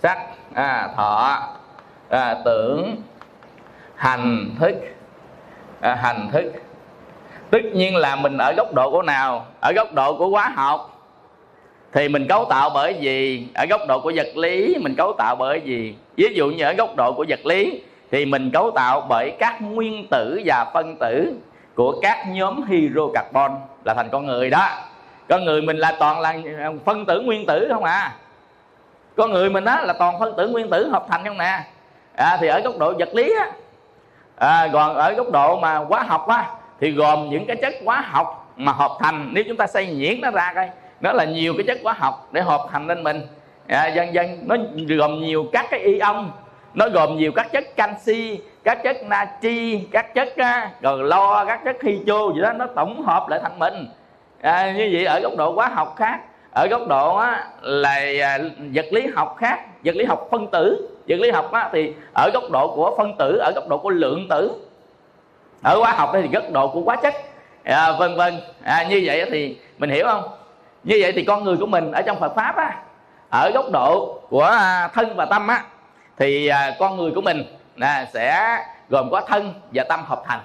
Sắc 0.03 0.17
à, 0.53 0.89
thọ 0.95 1.39
à, 2.09 2.37
tưởng 2.45 2.95
hành 3.95 4.49
thức. 4.59 4.75
À, 5.81 5.95
hành 5.95 6.29
thức. 6.31 6.51
Tất 7.49 7.63
nhiên 7.73 7.95
là 7.95 8.15
mình 8.15 8.37
ở 8.37 8.53
góc 8.57 8.73
độ 8.73 8.91
của 8.91 9.01
nào? 9.01 9.45
Ở 9.59 9.71
góc 9.75 9.93
độ 9.93 10.17
của 10.17 10.27
hóa 10.27 10.51
học. 10.55 10.89
Thì 11.93 12.09
mình 12.09 12.27
cấu 12.27 12.45
tạo 12.45 12.69
bởi 12.73 12.93
gì? 12.99 13.47
Ở 13.53 13.65
góc 13.69 13.81
độ 13.87 13.99
của 13.99 14.11
vật 14.15 14.37
lý 14.37 14.75
mình 14.81 14.95
cấu 14.95 15.13
tạo 15.17 15.35
bởi 15.35 15.61
gì? 15.61 15.95
Ví 16.17 16.33
dụ 16.35 16.51
như 16.51 16.63
ở 16.63 16.73
góc 16.73 16.95
độ 16.95 17.13
của 17.13 17.25
vật 17.29 17.45
lý 17.45 17.81
thì 18.11 18.25
mình 18.25 18.51
cấu 18.51 18.71
tạo 18.71 19.05
bởi 19.09 19.35
các 19.39 19.61
nguyên 19.61 20.07
tử 20.11 20.41
và 20.45 20.71
phân 20.73 20.95
tử 20.95 21.33
của 21.75 21.99
các 22.01 22.25
nhóm 22.29 22.63
hydrocarbon 22.63 23.51
là 23.85 23.93
thành 23.93 24.09
con 24.09 24.25
người 24.25 24.49
đó. 24.49 24.69
Con 25.29 25.45
người 25.45 25.61
mình 25.61 25.77
là 25.77 25.95
toàn 25.99 26.19
là 26.19 26.35
ờ, 26.63 26.73
phân 26.85 27.05
tử 27.05 27.21
nguyên 27.21 27.45
tử 27.45 27.67
không 27.71 27.83
à. 27.83 28.15
Con 29.17 29.31
người 29.31 29.49
mình 29.49 29.63
đó 29.63 29.81
là 29.81 29.93
toàn 29.93 30.19
phân 30.19 30.33
tử 30.37 30.47
nguyên 30.47 30.69
tử 30.69 30.89
hợp 30.89 31.05
thành 31.09 31.23
không 31.25 31.37
nè. 31.37 31.63
À, 32.17 32.37
thì 32.41 32.47
ở 32.47 32.59
góc 32.59 32.77
độ 32.77 32.93
vật 32.99 33.09
lý 33.13 33.33
á 33.39 33.51
à, 34.35 34.69
còn 34.73 34.95
ở 34.95 35.13
góc 35.13 35.31
độ 35.31 35.59
mà 35.59 35.75
hóa 35.75 36.03
học 36.03 36.27
á 36.27 36.45
thì 36.79 36.91
gồm 36.91 37.29
những 37.29 37.45
cái 37.45 37.55
chất 37.55 37.73
hóa 37.85 38.01
học 38.01 38.53
mà 38.57 38.71
hợp 38.71 38.91
thành. 38.99 39.29
Nếu 39.31 39.43
chúng 39.47 39.57
ta 39.57 39.67
xây 39.67 39.87
nhuyễn 39.87 40.21
nó 40.21 40.31
ra 40.31 40.51
coi 40.55 40.69
nó 41.01 41.13
là 41.13 41.23
nhiều 41.23 41.53
cái 41.57 41.63
chất 41.67 41.77
hóa 41.83 41.93
học 41.97 42.27
để 42.31 42.41
hợp 42.41 42.61
thành 42.71 42.87
lên 42.87 43.03
mình. 43.03 43.21
À, 43.67 43.87
dần 43.87 44.13
dần 44.13 44.43
nó 44.47 44.55
gồm 44.97 45.19
nhiều 45.19 45.45
các 45.53 45.65
cái 45.71 45.79
ion 45.79 46.31
nó 46.73 46.89
gồm 46.89 47.17
nhiều 47.17 47.31
các 47.31 47.51
chất 47.51 47.75
canxi 47.75 48.39
các 48.63 48.83
chất 48.83 49.03
natri 49.03 49.87
các 49.91 50.13
chất 50.13 50.33
rồi 50.81 51.03
lo 51.03 51.45
các 51.45 51.61
chất 51.65 51.81
hydro 51.81 52.31
gì 52.35 52.41
đó 52.41 52.53
nó 52.53 52.65
tổng 52.75 53.01
hợp 53.01 53.29
lại 53.29 53.39
thành 53.43 53.59
mình. 53.59 53.87
À, 54.41 54.71
như 54.71 54.89
vậy 54.93 55.05
ở 55.05 55.19
góc 55.23 55.33
độ 55.37 55.51
hóa 55.51 55.67
học 55.67 55.95
khác 55.97 56.19
ở 56.51 56.67
góc 56.67 56.87
độ 56.87 57.15
á, 57.15 57.47
là 57.61 58.01
à, 58.21 58.37
vật 58.73 58.85
lý 58.91 59.07
học 59.15 59.35
khác 59.39 59.59
vật 59.85 59.95
lý 59.95 60.05
học 60.05 60.27
phân 60.31 60.47
tử. 60.47 60.89
Vật 61.07 61.15
lý 61.19 61.31
học 61.31 61.51
á, 61.51 61.69
thì 61.73 61.93
ở 62.13 62.29
góc 62.33 62.43
độ 62.51 62.75
của 62.75 62.95
phân 62.97 63.17
tử 63.17 63.37
ở 63.37 63.51
góc 63.55 63.67
độ 63.69 63.77
của 63.77 63.89
lượng 63.89 64.27
tử. 64.29 64.51
Ở 65.63 65.77
hóa 65.77 65.91
học 65.91 66.09
thì 66.13 66.27
góc 66.27 66.43
độ 66.51 66.67
của 66.67 66.81
hóa 66.81 66.95
chất. 66.95 67.13
À, 67.63 67.91
vân 67.99 68.15
vân. 68.15 68.33
À, 68.63 68.83
như 68.89 69.01
vậy 69.05 69.25
thì 69.31 69.57
mình 69.77 69.89
hiểu 69.89 70.05
không? 70.07 70.23
Như 70.83 70.97
vậy 71.01 71.11
thì 71.11 71.23
con 71.23 71.43
người 71.43 71.57
của 71.57 71.65
mình 71.65 71.91
ở 71.91 72.01
trong 72.01 72.19
Phật 72.19 72.35
pháp 72.35 72.55
á 72.55 72.75
ở 73.29 73.51
góc 73.53 73.65
độ 73.71 74.19
của 74.29 74.43
à, 74.43 74.89
thân 74.93 75.15
và 75.15 75.25
tâm 75.25 75.47
á 75.47 75.63
thì 76.17 76.47
à, 76.47 76.75
con 76.79 76.97
người 76.97 77.11
của 77.11 77.21
mình 77.21 77.43
là 77.75 78.05
sẽ 78.13 78.59
gồm 78.89 79.09
có 79.11 79.21
thân 79.27 79.53
và 79.73 79.83
tâm 79.89 80.05
hợp 80.05 80.23
thành. 80.25 80.39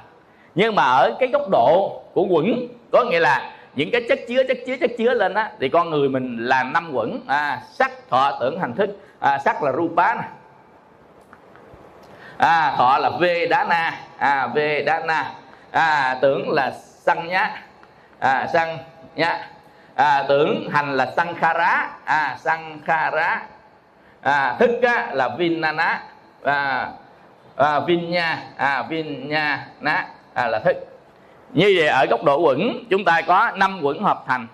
Nhưng 0.54 0.74
mà 0.74 0.82
ở 0.82 1.16
cái 1.20 1.28
góc 1.28 1.48
độ 1.50 2.02
của 2.14 2.26
quẩn 2.30 2.68
có 2.92 3.04
nghĩa 3.04 3.20
là 3.20 3.50
những 3.74 3.90
cái 3.92 4.00
chất 4.08 4.18
chứa 4.28 4.42
chất 4.48 4.58
chứa 4.66 4.76
chất 4.80 4.90
chứa 4.98 5.14
lên 5.14 5.34
á 5.34 5.50
thì 5.60 5.68
con 5.68 5.90
người 5.90 6.08
mình 6.08 6.36
là 6.46 6.62
năm 6.62 6.90
quẩn. 6.92 7.20
À, 7.26 7.60
sắc 7.70 7.90
thọ 8.10 8.38
tưởng 8.40 8.60
hành 8.60 8.74
thức. 8.74 8.90
À, 9.20 9.38
sắc 9.38 9.62
là 9.62 9.72
rupa 9.72 10.14
nè. 10.14 10.22
À, 12.38 12.74
thọ 12.76 12.98
là 12.98 13.10
v 13.10 13.24
đá 13.50 13.64
na 13.64 13.94
à, 14.18 14.46
v 14.46 14.58
đá 14.86 15.00
na 15.06 15.30
à, 15.70 16.18
tưởng 16.20 16.50
là 16.50 16.70
săn 16.80 17.28
nhá. 17.28 17.62
À, 18.18 18.46
săn 18.52 18.78
nhá. 19.14 19.48
À, 19.94 20.24
tưởng 20.28 20.70
hành 20.72 20.96
là 20.96 21.12
sankhara. 21.16 21.90
À, 22.04 22.36
sankhara. 22.40 23.42
À, 24.22 24.56
thức 24.58 24.82
á, 24.82 25.08
là 25.12 25.28
vinana. 25.28 26.02
À, 26.44 26.88
à, 27.58 27.80
vinya 27.80 28.42
à, 28.56 28.82
vinya 28.88 29.66
ná. 29.80 30.06
À, 30.34 30.46
là 30.48 30.58
thức 30.58 30.76
như 31.52 31.74
vậy 31.76 31.86
ở 31.88 32.06
góc 32.10 32.24
độ 32.24 32.40
quẩn 32.40 32.84
chúng 32.90 33.04
ta 33.04 33.20
có 33.26 33.50
năm 33.54 33.80
quẩn 33.82 34.02
hợp 34.02 34.24
thành. 34.26 34.46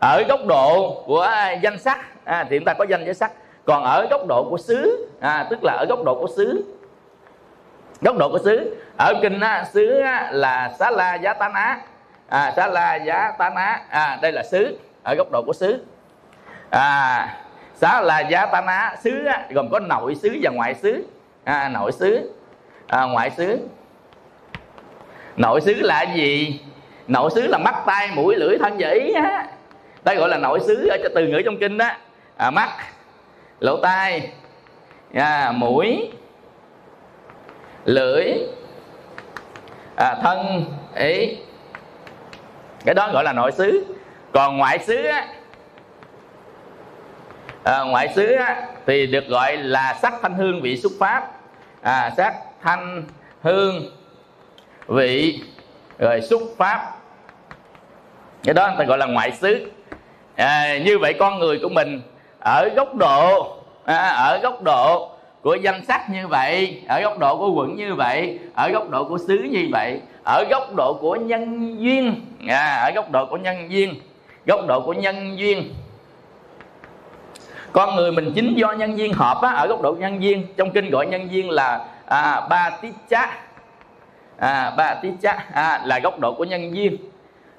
Ở 0.00 0.22
góc 0.28 0.40
độ 0.46 1.02
của 1.06 1.30
danh 1.62 1.78
sắc 1.78 1.98
à, 2.24 2.46
thì 2.50 2.58
chúng 2.58 2.64
ta 2.64 2.74
có 2.74 2.84
danh 2.88 3.04
với 3.04 3.14
sắc. 3.14 3.32
Còn 3.64 3.84
ở 3.84 4.06
góc 4.10 4.26
độ 4.28 4.46
của 4.50 4.58
xứ 4.58 5.08
à, 5.20 5.46
tức 5.50 5.64
là 5.64 5.72
ở 5.72 5.86
góc 5.88 6.04
độ 6.04 6.14
của 6.14 6.28
xứ. 6.36 6.64
Góc 8.00 8.16
độ 8.18 8.28
của 8.28 8.38
xứ. 8.44 8.76
Ở 8.98 9.14
kinh 9.22 9.40
á, 9.40 9.64
xứ 9.72 9.98
á, 9.98 10.28
là 10.32 10.72
xá 10.78 10.90
la 10.90 11.14
giá 11.14 11.32
tá 11.32 11.48
ná. 11.48 11.78
À, 12.28 12.52
xá 12.56 12.66
la 12.66 12.94
giá 12.94 13.32
tá 13.38 13.50
ná. 13.50 13.80
À, 13.88 14.18
đây 14.22 14.32
là 14.32 14.42
xứ 14.42 14.78
ở 15.02 15.14
góc 15.14 15.26
độ 15.32 15.42
của 15.46 15.52
xứ. 15.52 15.84
À, 16.70 17.36
xá 17.74 18.00
la 18.00 18.20
giá 18.20 18.46
tá 18.46 18.60
ná 18.60 18.94
xứ 19.00 19.24
á, 19.24 19.46
gồm 19.50 19.68
có 19.72 19.80
nội 19.80 20.14
xứ 20.14 20.38
và 20.42 20.50
ngoại 20.50 20.74
xứ 20.74 21.04
à, 21.44 21.68
nội 21.68 21.92
xứ. 21.92 22.30
À, 22.86 23.02
ngoại 23.02 23.30
xứ. 23.30 23.58
Nội 25.36 25.60
xứ 25.60 25.74
là 25.74 26.02
gì? 26.02 26.60
Nội 27.08 27.30
xứ 27.34 27.46
là 27.46 27.58
mắt 27.58 27.74
tay 27.86 28.10
mũi 28.14 28.36
lưỡi 28.36 28.58
thân 28.58 28.76
và 28.78 28.88
ý 28.88 29.12
á. 29.12 29.46
Đây 30.04 30.16
gọi 30.16 30.28
là 30.28 30.38
nội 30.38 30.60
xứ 30.60 30.88
ở 30.88 30.96
từ 31.14 31.26
ngữ 31.26 31.42
trong 31.44 31.58
kinh 31.58 31.78
đó. 31.78 31.90
À, 32.36 32.50
mắt 32.50 32.68
lỗ 33.60 33.76
tai 33.82 34.30
à, 35.14 35.52
mũi 35.52 36.10
lưỡi 37.84 38.32
à, 39.96 40.14
thân 40.22 40.64
ý. 40.94 41.36
Cái 42.84 42.94
đó 42.94 43.10
gọi 43.12 43.24
là 43.24 43.32
nội 43.32 43.52
xứ. 43.52 43.84
Còn 44.32 44.56
ngoại 44.56 44.78
xứ 44.78 45.04
á 45.04 45.26
à, 47.64 47.80
ngoại 47.80 48.08
xứ 48.14 48.32
á, 48.32 48.66
thì 48.86 49.06
được 49.06 49.28
gọi 49.28 49.56
là 49.56 49.98
sắc 50.02 50.14
thanh 50.22 50.34
hương 50.34 50.60
vị 50.62 50.76
xuất 50.76 50.92
pháp 50.98 51.33
à, 51.84 52.10
sắc 52.16 52.34
thanh 52.62 53.02
hương 53.42 53.82
vị 54.86 55.40
rồi 55.98 56.20
xuất 56.20 56.42
pháp. 56.56 56.94
Cái 58.44 58.54
đó 58.54 58.66
người 58.66 58.76
ta 58.78 58.84
gọi 58.84 58.98
là 58.98 59.06
ngoại 59.06 59.32
xứ. 59.32 59.70
À, 60.36 60.78
như 60.84 60.98
vậy 60.98 61.14
con 61.18 61.38
người 61.38 61.58
của 61.62 61.68
mình 61.68 62.00
ở 62.38 62.68
góc 62.76 62.94
độ 62.94 63.56
à, 63.84 64.08
ở 64.08 64.38
góc 64.42 64.62
độ 64.62 65.10
của 65.42 65.54
danh 65.54 65.84
sắc 65.84 66.10
như 66.10 66.28
vậy 66.28 66.82
ở 66.88 67.00
góc 67.00 67.18
độ 67.18 67.38
của 67.38 67.52
quận 67.52 67.76
như 67.76 67.94
vậy 67.94 68.38
ở 68.54 68.68
góc 68.68 68.90
độ 68.90 69.04
của 69.04 69.18
xứ 69.18 69.48
như 69.50 69.68
vậy 69.72 70.00
ở 70.24 70.44
góc 70.50 70.74
độ 70.76 70.98
của 71.00 71.16
nhân 71.16 71.76
duyên 71.80 72.26
à, 72.48 72.74
ở 72.74 72.90
góc 72.94 73.10
độ 73.10 73.26
của 73.26 73.36
nhân 73.36 73.70
duyên 73.70 73.94
góc 74.46 74.66
độ 74.66 74.80
của 74.80 74.92
nhân 74.92 75.38
duyên 75.38 75.74
con 77.74 77.96
người 77.96 78.12
mình 78.12 78.32
chính 78.34 78.54
do 78.54 78.72
nhân 78.72 78.96
viên 78.96 79.12
hợp 79.12 79.42
á, 79.42 79.50
ở 79.52 79.66
góc 79.66 79.82
độ 79.82 79.96
nhân 79.98 80.18
viên 80.18 80.46
trong 80.56 80.70
kinh 80.70 80.90
gọi 80.90 81.06
nhân 81.06 81.28
viên 81.28 81.50
là 81.50 81.86
à, 82.06 82.40
ba 82.50 82.70
tít 82.70 82.94
chá. 83.10 83.38
À, 84.38 84.70
ba 84.70 84.94
tít 84.94 85.14
chá 85.22 85.44
à, 85.52 85.80
là 85.84 85.98
góc 85.98 86.20
độ 86.20 86.32
của 86.32 86.44
nhân 86.44 86.72
viên 86.72 86.96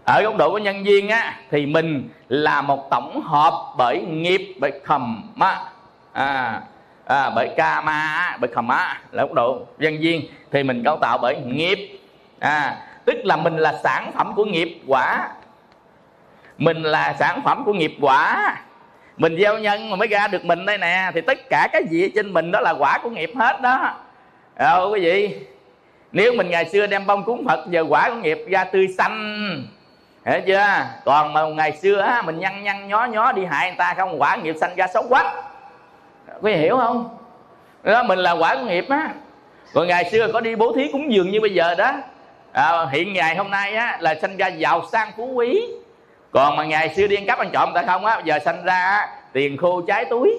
ở 0.05 0.21
góc 0.23 0.37
độ 0.37 0.51
của 0.51 0.57
nhân 0.57 0.83
viên 0.83 1.09
á 1.09 1.33
thì 1.51 1.65
mình 1.65 2.09
là 2.29 2.61
một 2.61 2.89
tổng 2.89 3.21
hợp 3.21 3.53
bởi 3.77 4.01
nghiệp 4.01 4.55
bởi 4.59 4.71
khầm 4.83 5.33
á. 5.39 5.59
À, 6.13 6.61
à, 7.05 7.29
bởi 7.35 7.49
karma 7.57 8.37
bởi 8.41 8.49
khầm 8.53 8.67
á 8.67 9.01
là 9.11 9.23
góc 9.23 9.33
độ 9.33 9.59
nhân 9.77 9.97
viên 9.99 10.21
thì 10.51 10.63
mình 10.63 10.83
cấu 10.83 10.97
tạo 10.97 11.17
bởi 11.17 11.37
nghiệp. 11.45 11.99
À, 12.39 12.77
tức 13.05 13.15
là 13.23 13.35
mình 13.35 13.57
là 13.57 13.79
sản 13.83 14.11
phẩm 14.15 14.33
của 14.35 14.45
nghiệp 14.45 14.81
quả. 14.87 15.29
Mình 16.57 16.83
là 16.83 17.15
sản 17.19 17.41
phẩm 17.45 17.63
của 17.65 17.73
nghiệp 17.73 17.97
quả 18.01 18.55
mình 19.17 19.37
gieo 19.41 19.57
nhân 19.57 19.89
mà 19.89 19.95
mới 19.95 20.07
ra 20.07 20.27
được 20.27 20.45
mình 20.45 20.65
đây 20.65 20.77
nè 20.77 21.11
thì 21.13 21.21
tất 21.21 21.49
cả 21.49 21.67
cái 21.73 21.83
gì 21.89 22.09
trên 22.15 22.33
mình 22.33 22.51
đó 22.51 22.59
là 22.59 22.73
quả 22.79 22.99
của 23.03 23.09
nghiệp 23.09 23.31
hết 23.35 23.61
đó. 23.61 23.93
Ờ 24.55 24.89
quý 24.91 24.99
vị 25.01 25.35
nếu 26.11 26.33
mình 26.33 26.49
ngày 26.49 26.65
xưa 26.69 26.87
đem 26.87 27.05
bông 27.05 27.23
cúng 27.23 27.45
phật 27.47 27.65
giờ 27.69 27.85
quả 27.89 28.09
của 28.09 28.15
nghiệp 28.15 28.45
ra 28.49 28.63
tươi 28.63 28.87
xanh. 28.97 29.67
Hiểu 30.25 30.39
chưa? 30.47 30.67
Còn 31.05 31.33
mà 31.33 31.41
ngày 31.45 31.71
xưa 31.71 32.01
á, 32.01 32.21
mình 32.21 32.39
nhăn 32.39 32.63
nhăn 32.63 32.87
nhó 32.87 33.05
nhó 33.05 33.31
đi 33.31 33.45
hại 33.45 33.69
người 33.69 33.77
ta 33.77 33.93
không 33.97 34.21
quả 34.21 34.35
nghiệp 34.35 34.55
xanh 34.61 34.75
ra 34.75 34.87
xấu 34.87 35.03
quá. 35.09 35.43
Quý 36.41 36.53
vị 36.53 36.57
hiểu 36.57 36.77
không? 36.77 37.17
Đó 37.83 38.03
mình 38.03 38.19
là 38.19 38.31
quả 38.31 38.55
của 38.55 38.65
nghiệp 38.65 38.85
á. 38.89 39.09
Còn 39.73 39.87
ngày 39.87 40.09
xưa 40.11 40.31
có 40.33 40.41
đi 40.41 40.55
bố 40.55 40.73
thí 40.75 40.89
cúng 40.91 41.13
dường 41.13 41.31
như 41.31 41.41
bây 41.41 41.53
giờ 41.53 41.75
đó. 41.75 41.91
À, 42.51 42.85
hiện 42.91 43.13
ngày 43.13 43.35
hôm 43.35 43.51
nay 43.51 43.75
á 43.75 43.97
là 44.01 44.15
sinh 44.21 44.37
ra 44.37 44.47
giàu 44.47 44.83
sang 44.91 45.11
phú 45.17 45.25
quý 45.25 45.61
còn 46.35 46.55
mà 46.55 46.65
ngày 46.65 46.89
xưa 46.95 47.07
đi 47.07 47.15
ăn 47.15 47.25
cắp 47.25 47.39
ăn 47.39 47.49
trộm 47.53 47.71
ta 47.73 47.83
không 47.87 48.05
á 48.05 48.21
giờ 48.23 48.39
sinh 48.45 48.63
ra 48.63 49.07
tiền 49.33 49.57
khô 49.57 49.81
trái 49.81 50.05
túi. 50.05 50.37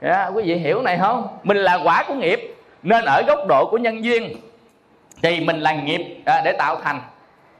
Yeah, 0.00 0.30
quý 0.34 0.42
vị 0.46 0.54
hiểu 0.54 0.82
này 0.82 0.98
không? 0.98 1.38
Mình 1.42 1.56
là 1.56 1.80
quả 1.84 2.04
của 2.08 2.14
nghiệp 2.14 2.54
nên 2.82 3.04
ở 3.04 3.22
góc 3.26 3.38
độ 3.48 3.68
của 3.70 3.78
nhân 3.78 4.04
duyên 4.04 4.36
thì 5.22 5.40
mình 5.40 5.60
là 5.60 5.72
nghiệp 5.72 6.22
à, 6.24 6.42
để 6.44 6.52
tạo 6.52 6.76
thành. 6.76 7.00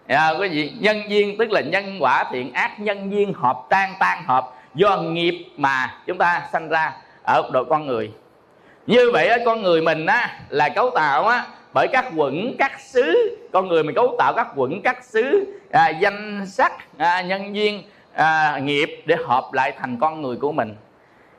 À, 0.06 0.30
quý 0.40 0.48
vị 0.48 0.72
nhân 0.80 1.02
duyên 1.08 1.36
tức 1.38 1.50
là 1.50 1.60
nhân 1.60 1.96
quả 2.00 2.24
thiện 2.32 2.52
ác 2.52 2.80
nhân 2.80 3.12
duyên 3.12 3.32
hợp 3.32 3.56
tan 3.68 3.94
tan 3.98 4.22
hợp 4.26 4.50
do 4.74 4.96
nghiệp 4.96 5.46
mà 5.56 5.94
chúng 6.06 6.18
ta 6.18 6.42
sanh 6.52 6.68
ra 6.68 6.92
ở 7.22 7.50
độ 7.52 7.64
con 7.64 7.86
người. 7.86 8.12
Như 8.86 9.10
vậy 9.12 9.30
con 9.44 9.62
người 9.62 9.82
mình 9.82 10.06
á 10.06 10.38
là 10.48 10.68
cấu 10.68 10.90
tạo 10.90 11.26
á 11.26 11.44
bởi 11.78 11.88
các 11.88 12.04
quẩn 12.16 12.56
các 12.58 12.80
xứ 12.80 13.36
con 13.52 13.68
người 13.68 13.82
mình 13.82 13.94
cấu 13.94 14.14
tạo 14.18 14.32
các 14.36 14.48
quẩn 14.56 14.82
các 14.82 15.04
xứ 15.04 15.54
à, 15.72 15.88
danh 15.88 16.46
sắc 16.46 16.72
à, 16.96 17.22
nhân 17.22 17.54
duyên 17.54 17.82
à, 18.14 18.58
nghiệp 18.62 19.02
để 19.06 19.16
hợp 19.26 19.44
lại 19.52 19.72
thành 19.78 19.96
con 20.00 20.22
người 20.22 20.36
của 20.36 20.52
mình. 20.52 20.74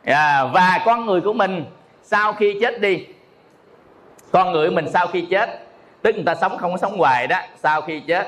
À, 0.06 0.46
và 0.46 0.82
con 0.86 1.06
người 1.06 1.22
của 1.22 1.34
mình 1.34 1.66
sau 2.04 2.34
khi 2.34 2.58
chết 2.62 2.82
đi 2.82 3.06
con 4.32 4.52
người 4.52 4.70
của 4.70 4.76
mình 4.76 4.86
sau 4.94 5.08
khi 5.08 5.22
chết 5.30 5.50
tức 6.02 6.16
người 6.16 6.24
ta 6.26 6.36
sống 6.36 6.58
không 6.58 6.72
có 6.72 6.78
sống 6.78 6.98
hoài 6.98 7.28
đó 7.28 7.40
sau 7.56 7.82
khi 7.82 8.00
chết. 8.00 8.28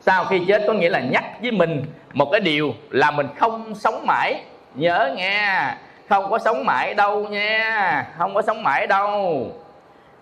Sau 0.00 0.24
khi 0.24 0.40
chết 0.48 0.62
có 0.66 0.72
nghĩa 0.72 0.90
là 0.90 1.00
nhắc 1.00 1.24
với 1.42 1.50
mình 1.50 1.84
một 2.12 2.28
cái 2.32 2.40
điều 2.40 2.74
là 2.90 3.10
mình 3.10 3.26
không 3.36 3.74
sống 3.74 4.06
mãi. 4.06 4.42
Nhớ 4.74 5.14
nghe 5.16 5.74
không 6.08 6.30
có 6.30 6.38
sống 6.38 6.64
mãi 6.64 6.94
đâu 6.94 7.28
nha 7.28 8.06
không 8.18 8.34
có 8.34 8.42
sống 8.42 8.62
mãi 8.62 8.86
đâu 8.86 9.52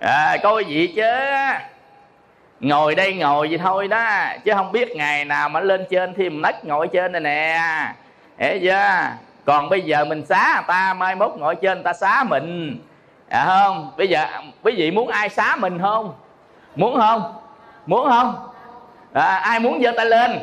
à, 0.04 0.36
coi 0.42 0.64
gì 0.64 0.92
chứ? 0.96 1.02
Ngồi 2.60 2.94
đây 2.94 3.14
ngồi 3.14 3.48
vậy 3.48 3.58
thôi 3.58 3.88
đó 3.88 4.06
chứ 4.44 4.52
không 4.54 4.72
biết 4.72 4.96
ngày 4.96 5.24
nào 5.24 5.48
mà 5.48 5.60
lên 5.60 5.86
trên 5.90 6.14
thêm 6.14 6.42
nấc 6.42 6.64
ngồi 6.64 6.88
trên 6.88 7.12
này 7.12 7.20
nè. 7.20 7.60
Hiểu 8.38 8.58
chưa? 8.62 9.08
Còn 9.44 9.68
bây 9.68 9.80
giờ 9.80 10.04
mình 10.04 10.26
xá 10.26 10.52
người 10.54 10.64
ta 10.68 10.94
mai 10.94 11.14
mốt 11.14 11.32
ngồi 11.36 11.54
trên 11.54 11.74
người 11.74 11.84
ta 11.84 11.92
xá 11.92 12.24
mình. 12.24 12.78
À 13.28 13.44
không 13.46 13.92
bây 13.96 14.08
giờ 14.08 14.26
quý 14.62 14.74
vị 14.76 14.90
muốn 14.90 15.08
ai 15.08 15.28
xá 15.28 15.56
mình 15.56 15.78
không? 15.82 16.14
Muốn 16.76 17.00
không? 17.00 17.34
Muốn 17.86 18.08
không? 18.10 18.48
À, 19.12 19.36
ai 19.36 19.60
muốn 19.60 19.82
giơ 19.82 19.92
tay 19.96 20.06
lên? 20.06 20.38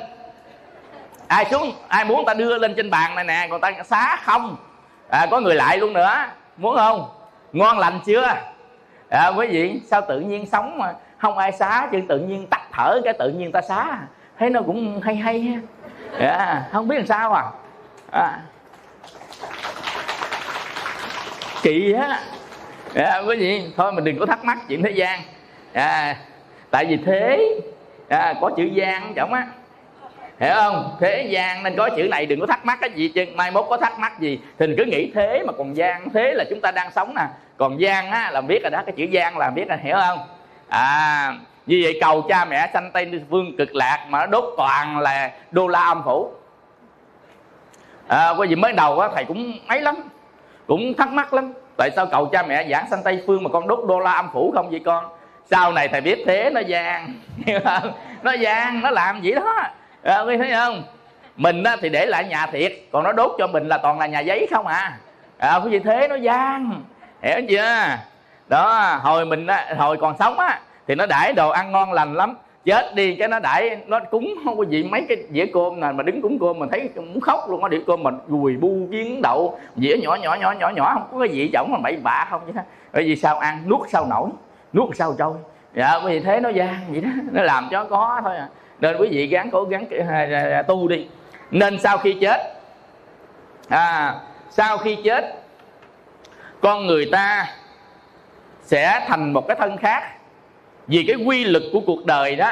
Ai 1.28 1.45
xuống 1.51 1.72
ai 1.88 2.05
muốn 2.05 2.26
ta 2.26 2.34
đưa 2.34 2.57
lên 2.57 2.74
trên 2.76 2.89
bàn 2.89 3.16
này 3.16 3.24
nè 3.24 3.47
còn 3.51 3.62
ta 3.62 3.72
xá 3.86 4.20
không? 4.24 4.55
À, 5.09 5.28
có 5.32 5.39
người 5.39 5.55
lại 5.55 5.78
luôn 5.78 5.93
nữa. 5.93 6.26
Muốn 6.57 6.76
không? 6.76 7.09
Ngon 7.51 7.80
lành 7.80 7.99
chưa? 8.05 8.36
À, 9.12 9.28
quý 9.28 9.47
vị 9.47 9.82
sao 9.86 10.01
tự 10.07 10.20
nhiên 10.20 10.45
sống 10.45 10.78
mà 10.78 10.93
không 11.18 11.38
ai 11.38 11.51
xá 11.51 11.88
chứ 11.91 11.99
tự 12.09 12.20
nhiên 12.20 12.47
tắt 12.47 12.62
thở 12.72 13.01
cái 13.03 13.14
tự 13.20 13.30
nhiên 13.30 13.51
ta 13.51 13.62
xá? 13.62 13.99
Thấy 14.39 14.49
nó 14.49 14.62
cũng 14.62 15.01
hay 15.01 15.16
hay 15.16 15.41
ha. 15.41 15.59
À, 16.28 16.70
không 16.72 16.88
biết 16.88 16.95
làm 16.95 17.07
sao 17.07 17.34
à, 17.34 17.43
à. 18.12 18.41
kỳ 21.64 21.93
á. 21.93 22.20
À, 22.95 23.22
quý 23.28 23.38
vị 23.38 23.72
thôi 23.78 23.91
mình 23.91 24.03
đừng 24.03 24.20
có 24.20 24.26
thắc 24.26 24.45
mắc 24.45 24.57
chuyện 24.68 24.84
thế 24.84 24.91
gian. 24.91 25.20
À, 25.74 26.16
tại 26.72 26.86
vì 26.86 26.97
thế 27.05 27.55
à, 28.09 28.34
có 28.41 28.51
chữ 28.57 28.64
gian 28.64 29.14
chẳng 29.16 29.32
á 29.34 29.47
hiểu 30.42 30.54
không? 30.56 30.98
Thế 31.00 31.28
gian 31.30 31.64
nên 31.64 31.76
có 31.78 31.89
chữ 31.89 32.08
này 32.12 32.26
đừng 32.26 32.39
có 32.39 32.46
thắc 32.46 32.66
mắc 32.66 32.78
cái 32.82 32.89
gì 32.96 33.08
chứ. 33.08 33.26
Mai 33.36 33.52
mốt 33.52 33.66
có 33.70 33.78
thắc 33.78 34.00
mắc 34.00 34.20
gì? 34.20 34.39
Thì 34.60 34.68
mình 34.68 34.76
cứ 34.78 34.86
nghĩ 34.86 35.12
thế 35.16 35.44
mà 35.48 35.54
còn 35.58 35.78
gian 35.78 36.10
thế 36.14 36.34
là 36.34 36.44
chúng 36.50 36.62
ta 36.62 36.72
đang 36.72 36.92
sống 36.92 37.16
nè. 37.16 37.24
Còn 37.58 37.80
gian 37.80 38.12
á 38.12 38.32
là 38.32 38.42
biết 38.42 38.60
rồi 38.64 38.72
đó 38.72 38.82
cái 38.86 38.94
chữ 38.98 39.04
gian 39.04 39.38
là 39.38 39.50
biết 39.50 39.68
là 39.68 39.78
hiểu 39.84 39.96
không? 40.08 40.20
À 40.70 41.34
như 41.66 41.80
vậy 41.84 41.98
cầu 42.02 42.22
cha 42.22 42.46
mẹ 42.46 42.70
sanh 42.74 42.92
tây 42.94 43.12
vương 43.30 43.58
cực 43.58 43.76
lạc 43.76 44.06
mà 44.10 44.20
nó 44.20 44.26
đốt 44.26 44.44
toàn 44.58 45.00
là 45.00 45.32
đô 45.52 45.68
la 45.68 45.86
âm 45.86 46.02
phủ. 46.06 46.32
À, 48.08 48.30
quý 48.30 48.48
vị 48.48 48.56
mới 48.56 48.74
đầu 48.74 49.00
á 49.00 49.10
thầy 49.16 49.26
cũng 49.26 49.54
ấy 49.68 49.82
lắm 49.82 49.96
cũng 50.68 50.94
thắc 50.94 51.12
mắc 51.12 51.34
lắm. 51.34 51.54
Tại 51.78 51.89
sao 51.96 52.06
cầu 52.06 52.26
cha 52.26 52.44
mẹ 52.44 52.68
giảng 52.70 52.89
sanh 52.89 53.04
tây 53.04 53.24
phương 53.28 53.44
mà 53.44 53.50
con 53.54 53.68
đốt 53.68 53.80
đô 53.88 54.00
la 54.00 54.12
âm 54.12 54.30
phủ 54.34 54.52
không 54.56 54.70
vậy 54.70 54.82
con? 54.86 55.06
Sau 55.52 55.72
này 55.72 55.88
thầy 55.88 56.02
biết 56.02 56.24
thế 56.26 56.50
nó 56.54 56.60
gian 56.60 57.14
nó 58.24 58.32
gian 58.32 58.82
nó 58.82 58.89
làm 58.89 59.22
gì 59.22 59.32
đó 59.32 59.64
à, 60.04 60.22
quý 60.22 60.38
thấy 60.38 60.52
không? 60.52 60.84
Mình 61.36 61.64
á, 61.64 61.78
thì 61.82 61.89
để 61.89 62.06
lại 62.06 62.26
nhà 62.26 62.47
thiệt 62.52 62.74
còn 62.91 63.04
nó 63.04 63.12
đốt 63.12 63.32
cho 63.38 63.47
mình 63.47 63.68
là 63.68 63.78
toàn 63.78 63.99
là 63.99 64.08
nhà 64.08 64.20
giấy 64.20 64.47
không 64.52 64.68
à. 64.68 64.97
À 65.38 65.60
quý 65.64 65.72
gì 65.72 65.80
thế 65.80 66.08
nó 66.08 66.16
gian. 66.16 66.82
Hiểu 67.22 67.41
chưa? 67.49 67.97
Đó 68.47 68.95
hồi 69.02 69.26
mình 69.26 69.47
á, 69.47 69.76
hồi 69.78 69.97
còn 69.97 70.18
sống 70.20 70.39
á 70.39 70.60
thì 70.88 70.95
nó 70.95 71.06
đãi 71.06 71.34
đồ 71.34 71.49
ăn 71.49 71.72
ngon 71.72 71.93
lành 71.93 72.14
lắm. 72.14 72.38
Chết 72.66 72.95
đi 72.95 73.16
cái 73.16 73.28
nó 73.28 73.39
đãi 73.39 73.78
nó 73.88 73.99
cúng 73.99 74.36
không 74.45 74.58
có 74.58 74.64
gì 74.64 74.84
mấy 74.84 75.06
cái 75.10 75.18
dĩa 75.32 75.45
cơm 75.54 75.80
này 75.80 75.93
mà 75.93 76.04
đứng 76.04 76.22
cúng 76.22 76.38
cơm 76.39 76.60
mình 76.60 76.70
thấy 76.70 76.89
muốn 76.95 77.22
khóc 77.22 77.39
luôn 77.49 77.64
á 77.64 77.70
đĩa 77.70 77.80
cơm 77.88 78.04
mình 78.04 78.18
gùi 78.28 78.58
bu 78.58 78.88
kiến 78.91 79.22
đậu 79.22 79.60
dĩa 79.76 79.97
nhỏ 79.97 80.16
nhỏ 80.16 80.36
nhỏ 80.36 80.52
nhỏ 80.52 80.70
nhỏ 80.70 80.91
không 80.93 81.08
có 81.12 81.20
cái 81.20 81.30
gì 81.30 81.49
chổng 81.54 81.72
mà 81.72 81.80
bậy 81.84 81.97
bạ 82.04 82.28
không 82.30 82.41
chứ. 82.47 82.60
Bởi 82.93 83.04
vì 83.04 83.16
sao 83.16 83.38
ăn 83.38 83.70
nuốt 83.70 83.89
sao 83.89 84.06
nổi 84.06 84.30
nuốt 84.74 84.95
sao 84.95 85.16
trôi. 85.18 85.34
Dạ 85.76 85.99
vì 86.04 86.20
thế 86.20 86.39
nó 86.39 86.49
gian 86.49 86.76
vậy 86.89 87.02
đó 87.02 87.10
nó 87.32 87.43
làm 87.43 87.68
cho 87.72 87.84
có 87.84 88.22
thôi 88.24 88.38
à 88.38 88.47
nên 88.82 88.97
quý 88.97 89.07
vị 89.11 89.27
gắng 89.27 89.49
cố 89.51 89.63
gắng 89.63 89.86
à, 90.09 90.27
à, 90.32 90.57
à, 90.57 90.61
tu 90.61 90.88
đi. 90.88 91.07
Nên 91.51 91.79
sau 91.79 91.97
khi 91.97 92.13
chết 92.21 92.53
à 93.69 94.15
sau 94.49 94.77
khi 94.77 94.97
chết 95.03 95.36
con 96.61 96.88
người 96.88 97.09
ta 97.11 97.47
sẽ 98.61 99.05
thành 99.07 99.34
một 99.34 99.47
cái 99.47 99.57
thân 99.59 99.77
khác. 99.77 100.03
Vì 100.88 101.05
cái 101.07 101.15
quy 101.25 101.43
lực 101.43 101.63
của 101.73 101.79
cuộc 101.79 102.05
đời 102.05 102.36
đó 102.36 102.51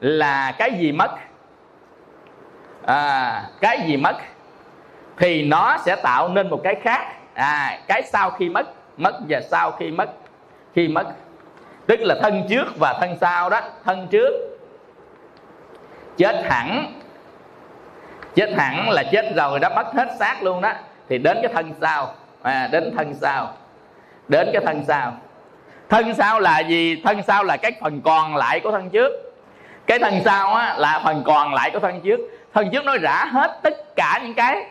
là 0.00 0.52
cái 0.58 0.72
gì 0.78 0.92
mất? 0.92 1.10
À, 2.86 3.42
cái 3.60 3.80
gì 3.86 3.96
mất? 3.96 4.16
Thì 5.18 5.42
nó 5.42 5.76
sẽ 5.84 5.96
tạo 5.96 6.28
nên 6.28 6.50
một 6.50 6.60
cái 6.64 6.74
khác. 6.82 7.06
À 7.34 7.78
cái 7.86 8.02
sau 8.02 8.30
khi 8.30 8.48
mất 8.48 8.66
mất 8.96 9.20
và 9.28 9.40
sau 9.50 9.72
khi 9.72 9.90
mất 9.90 10.10
khi 10.74 10.88
mất. 10.88 11.06
Tức 11.86 12.00
là 12.00 12.14
thân 12.22 12.46
trước 12.48 12.64
và 12.78 12.98
thân 13.00 13.16
sau 13.20 13.50
đó 13.50 13.60
thân 13.84 14.08
trước 14.10 14.53
chết 16.16 16.44
hẳn. 16.44 17.00
Chết 18.34 18.50
hẳn 18.56 18.90
là 18.90 19.02
chết 19.12 19.32
rồi 19.36 19.58
đã 19.58 19.68
mất 19.68 19.94
hết 19.94 20.08
xác 20.18 20.42
luôn 20.42 20.60
đó. 20.60 20.72
Thì 21.08 21.18
đến 21.18 21.38
cái 21.42 21.52
thân 21.54 21.74
sau. 21.80 22.14
À, 22.42 22.68
đến 22.72 22.94
thân 22.96 23.14
sau. 23.20 23.52
Đến 24.28 24.50
cái 24.52 24.62
thân 24.66 24.84
sau. 24.88 25.12
Thân 25.88 26.14
sau 26.14 26.40
là 26.40 26.60
gì? 26.60 27.02
Thân 27.04 27.22
sau 27.22 27.44
là 27.44 27.56
cái 27.56 27.72
phần 27.80 28.00
còn 28.00 28.36
lại 28.36 28.60
của 28.60 28.70
thân 28.70 28.90
trước. 28.90 29.12
Cái 29.86 29.98
thân 29.98 30.20
sau 30.24 30.54
á, 30.54 30.74
là 30.78 31.00
phần 31.04 31.22
còn 31.26 31.54
lại 31.54 31.70
của 31.70 31.78
thân 31.78 32.00
trước. 32.00 32.20
Thân 32.54 32.70
trước 32.72 32.84
nó 32.84 32.96
rã 33.02 33.24
hết 33.24 33.58
tất 33.62 33.96
cả 33.96 34.20
những 34.22 34.34
cái. 34.34 34.64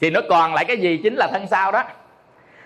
Thì 0.00 0.10
nó 0.10 0.20
còn 0.30 0.54
lại 0.54 0.64
cái 0.64 0.76
gì? 0.76 1.00
Chính 1.02 1.14
là 1.14 1.28
thân 1.32 1.46
sau 1.50 1.72
đó. 1.72 1.82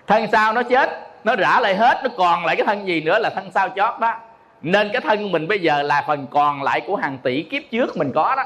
Thân 0.06 0.26
sau 0.32 0.52
nó 0.52 0.62
chết 0.62 0.90
nó 1.24 1.36
rã 1.36 1.60
lại 1.60 1.74
hết 1.74 2.00
nó 2.04 2.10
còn 2.18 2.44
lại 2.44 2.56
cái 2.56 2.66
thân 2.66 2.86
gì 2.86 3.00
nữa 3.00 3.18
là 3.18 3.30
thân 3.30 3.50
sau 3.54 3.68
chót 3.68 4.00
đó 4.00 4.14
nên 4.62 4.90
cái 4.92 5.00
thân 5.00 5.32
mình 5.32 5.48
bây 5.48 5.58
giờ 5.58 5.82
là 5.82 6.04
phần 6.06 6.26
còn 6.30 6.62
lại 6.62 6.80
của 6.80 6.96
hàng 6.96 7.18
tỷ 7.18 7.42
kiếp 7.42 7.62
trước 7.70 7.96
mình 7.96 8.12
có 8.14 8.34
đó. 8.36 8.44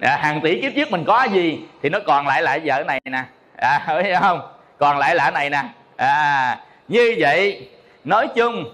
À, 0.00 0.16
hàng 0.16 0.40
tỷ 0.40 0.60
kiếp 0.62 0.72
trước 0.74 0.90
mình 0.90 1.04
có 1.04 1.24
gì 1.24 1.60
thì 1.82 1.88
nó 1.88 1.98
còn 2.06 2.26
lại 2.26 2.42
lại 2.42 2.60
vợ 2.64 2.84
này 2.86 3.00
nè. 3.04 3.24
À, 3.56 3.86
hiểu 4.04 4.16
không? 4.20 4.40
Còn 4.78 4.98
lại 4.98 5.14
là 5.14 5.30
này 5.30 5.50
nè. 5.50 5.62
À, 5.96 6.58
như 6.88 7.16
vậy 7.18 7.68
nói 8.04 8.28
chung 8.34 8.64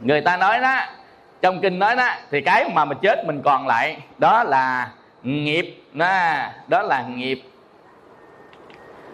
người 0.00 0.20
ta 0.20 0.36
nói 0.36 0.60
đó 0.60 0.80
trong 1.42 1.60
kinh 1.60 1.78
nói 1.78 1.96
đó 1.96 2.08
thì 2.30 2.40
cái 2.40 2.68
mà 2.74 2.84
mình 2.84 2.98
chết 3.02 3.26
mình 3.26 3.42
còn 3.44 3.66
lại 3.66 3.96
đó 4.18 4.44
là 4.44 4.90
nghiệp 5.22 5.82
đó, 5.92 6.36
đó 6.66 6.82
là 6.82 7.04
nghiệp. 7.14 7.42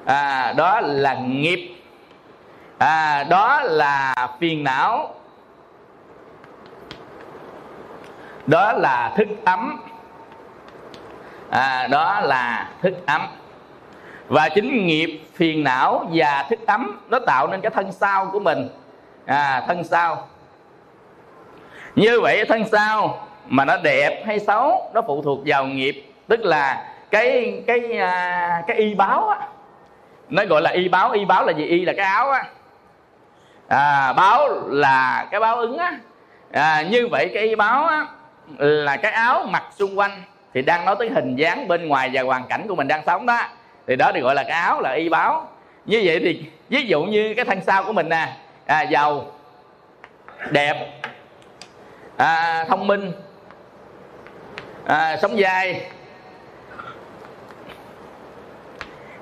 À, 0.07 0.53
đó 0.57 0.81
là 0.81 1.15
nghiệp. 1.15 1.71
À, 2.79 3.25
đó 3.25 3.61
là 3.63 4.15
phiền 4.41 4.65
não. 4.65 5.15
Đó 8.47 8.73
là 8.73 9.13
thức 9.17 9.29
ấm. 9.45 9.81
À, 11.51 11.87
đó 11.87 12.21
là 12.21 12.69
thức 12.83 12.95
ấm. 13.07 13.27
Và 14.29 14.49
chính 14.49 14.87
nghiệp 14.87 15.21
phiền 15.35 15.65
não 15.65 16.07
và 16.13 16.47
thức 16.51 16.59
ấm 16.67 17.01
nó 17.09 17.19
tạo 17.19 17.47
nên 17.47 17.61
cái 17.61 17.71
thân 17.71 17.93
sau 17.93 18.27
của 18.33 18.41
mình. 18.41 18.69
À, 19.27 19.65
thân 19.67 19.85
sau 19.85 20.29
như 21.95 22.21
vậy 22.21 22.45
thân 22.49 22.65
sau 22.73 23.27
mà 23.47 23.65
nó 23.65 23.77
đẹp 23.77 24.23
hay 24.27 24.41
xấu 24.41 24.91
nó 24.95 25.03
phụ 25.07 25.23
thuộc 25.23 25.39
vào 25.47 25.65
nghiệp. 25.67 26.05
Tức 26.29 26.41
là 26.41 26.93
cái 27.11 27.63
cái 27.67 27.99
à, 27.99 28.63
cái 28.67 28.77
y 28.77 28.95
báo 28.95 29.29
á. 29.29 29.39
Nó 30.29 30.45
gọi 30.45 30.63
là 30.63 30.71
y 30.71 30.89
báo. 30.89 31.11
Y 31.11 31.25
báo 31.25 31.47
là 31.47 31.53
gì? 31.53 31.65
Y 31.65 31.85
là 31.85 31.93
cái 31.97 32.07
áo 32.07 32.31
á. 32.31 32.45
À, 33.69 34.13
báo 34.13 34.49
là 34.69 35.27
cái 35.31 35.41
báo 35.41 35.57
ứng 35.57 35.79
á. 35.79 35.99
À, 36.53 36.83
như 36.91 37.09
vậy 37.11 37.31
cái 37.35 37.43
y 37.43 37.55
báo 37.55 37.85
á 37.85 38.07
là 38.59 38.97
cái 38.97 39.13
áo 39.13 39.47
mặc 39.49 39.65
xung 39.79 39.99
quanh 39.99 40.23
thì 40.55 40.63
đang 40.63 40.85
nói 40.85 40.97
tới 40.99 41.09
hình 41.09 41.37
dáng 41.37 41.69
bên 41.69 41.89
ngoài 41.89 42.11
và 42.13 42.23
hoàn 42.23 42.45
cảnh 42.49 42.65
của 42.69 42.75
mình 42.75 42.89
đang 42.89 43.03
sống 43.07 43.27
đó. 43.27 43.41
Thì 43.87 43.97
đó 43.97 44.11
thì 44.15 44.21
gọi 44.21 44.35
là 44.35 44.43
cái 44.43 44.61
áo 44.61 44.81
là 44.81 44.93
y 44.93 45.09
báo. 45.09 45.49
Như 45.87 46.03
vậy 46.05 46.21
thì 46.25 46.43
ví 46.69 46.83
dụ 46.83 47.03
như 47.03 47.35
cái 47.35 47.45
thân 47.45 47.61
sau 47.67 47.85
của 47.85 47.93
mình 47.93 48.09
nè. 48.09 48.37
À, 48.67 48.83
giàu 48.83 49.33
đẹp 50.51 51.01
à, 52.17 52.65
thông 52.69 52.87
minh 52.87 53.13
à, 54.87 55.17
sống 55.17 55.41
dai. 55.41 55.81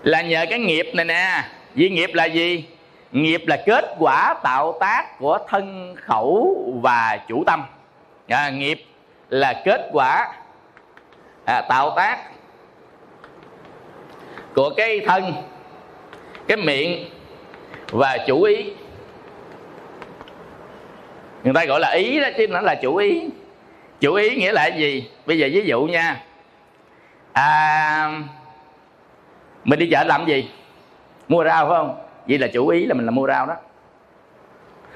Là 0.03 0.23
nhờ 0.23 0.47
cái 0.51 0.59
nghiệp 0.59 0.91
này 0.95 1.05
nè. 1.05 1.45
Vì 1.75 1.89
nghiệp 1.89 2.11
là 2.15 2.25
gì? 2.25 2.65
Nghiệp 3.13 3.45
là 3.47 3.57
kết 3.67 3.95
quả 3.99 4.35
tạo 4.43 4.79
tác 4.81 5.19
của 5.19 5.39
thân 5.49 5.95
khẩu 5.97 6.57
và 6.83 7.19
chủ 7.29 7.45
tâm. 7.47 7.65
À, 8.29 8.51
nghiệp 8.51 8.88
là 9.31 9.63
kết 9.65 9.89
quả 9.93 10.35
à, 11.45 11.63
tạo 11.69 11.93
tác 11.97 12.19
của 14.55 14.71
cái 14.77 15.01
thân 15.07 15.33
cái 16.49 16.57
miệng 16.57 17.11
và 17.91 18.19
chủ 18.27 18.43
ý. 18.43 18.73
Người 21.45 21.55
ta 21.55 21.65
gọi 21.65 21.81
là 21.81 21.91
ý 21.91 22.21
đó 22.21 22.29
chứ 22.37 22.47
nó 22.49 22.61
là 22.61 22.75
chủ 22.75 22.97
ý. 22.97 23.29
Chủ 24.01 24.15
ý 24.15 24.37
nghĩa 24.37 24.53
là 24.53 24.67
gì? 24.67 25.11
Bây 25.27 25.39
giờ 25.39 25.49
ví 25.53 25.65
dụ 25.67 25.83
nha. 25.83 26.21
À, 27.33 28.13
mình 29.65 29.79
đi 29.79 29.89
chợ 29.91 30.05
làm 30.05 30.27
gì? 30.27 30.51
Mua 31.29 31.45
rau 31.45 31.69
phải 31.69 31.79
không? 31.79 32.05
Vậy 32.29 32.39
là 32.39 32.47
chủ 32.53 32.69
ý 32.69 32.87
là 32.87 32.95
mình 32.95 33.07
là 33.07 33.11
mua 33.11 33.27
rau 33.27 33.47
đó. 33.47 33.55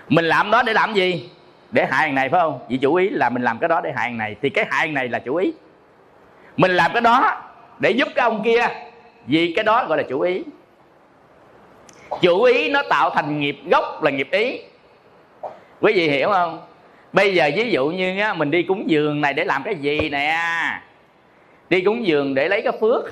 Mình 0.09 0.25
làm 0.25 0.51
đó 0.51 0.63
để 0.63 0.73
làm 0.73 0.95
gì? 0.95 1.31
Để 1.73 1.87
hại 1.87 2.07
thằng 2.07 2.15
này 2.15 2.29
phải 2.29 2.41
không? 2.41 2.59
Vì 2.69 2.77
chủ 2.77 2.95
ý 2.95 3.09
là 3.09 3.31
mình 3.31 3.43
làm 3.43 3.59
cái 3.59 3.69
đó 3.69 3.81
để 3.81 3.93
hại 3.97 4.09
thằng 4.09 4.19
này. 4.19 4.37
Thì 4.43 4.51
cái 4.51 4.67
hại 4.71 4.87
thằng 4.87 4.95
này 4.95 5.09
là 5.09 5.19
chủ 5.19 5.37
ý. 5.37 5.53
Mình 6.57 6.71
làm 6.71 6.93
cái 6.93 7.01
đó 7.01 7.43
để 7.79 7.91
giúp 7.91 8.09
cái 8.15 8.23
ông 8.23 8.43
kia. 8.45 8.67
Vì 9.27 9.53
cái 9.57 9.65
đó 9.65 9.85
gọi 9.89 9.99
là 9.99 10.05
chủ 10.09 10.21
ý. 10.21 10.43
Chủ 12.21 12.43
ý 12.43 12.71
nó 12.71 12.83
tạo 12.91 13.11
thành 13.11 13.41
nghiệp 13.41 13.59
gốc 13.71 14.03
là 14.03 14.11
nghiệp 14.11 14.29
ý. 14.31 14.61
Quý 15.81 15.93
vị 15.93 16.09
hiểu 16.09 16.29
không? 16.29 16.61
Bây 17.13 17.35
giờ 17.35 17.51
ví 17.57 17.71
dụ 17.71 17.89
như 17.89 18.21
á, 18.21 18.35
mình 18.35 18.51
đi 18.51 18.63
cúng 18.63 18.85
dường 18.87 19.21
này 19.21 19.35
để 19.35 19.45
làm 19.45 19.63
cái 19.63 19.75
gì 19.75 20.09
nè? 20.09 20.39
Đi 21.71 21.81
cúng 21.81 22.07
dường 22.07 22.35
để 22.35 22.49
lấy 22.49 22.63
cái 22.63 22.73
phước 22.81 23.05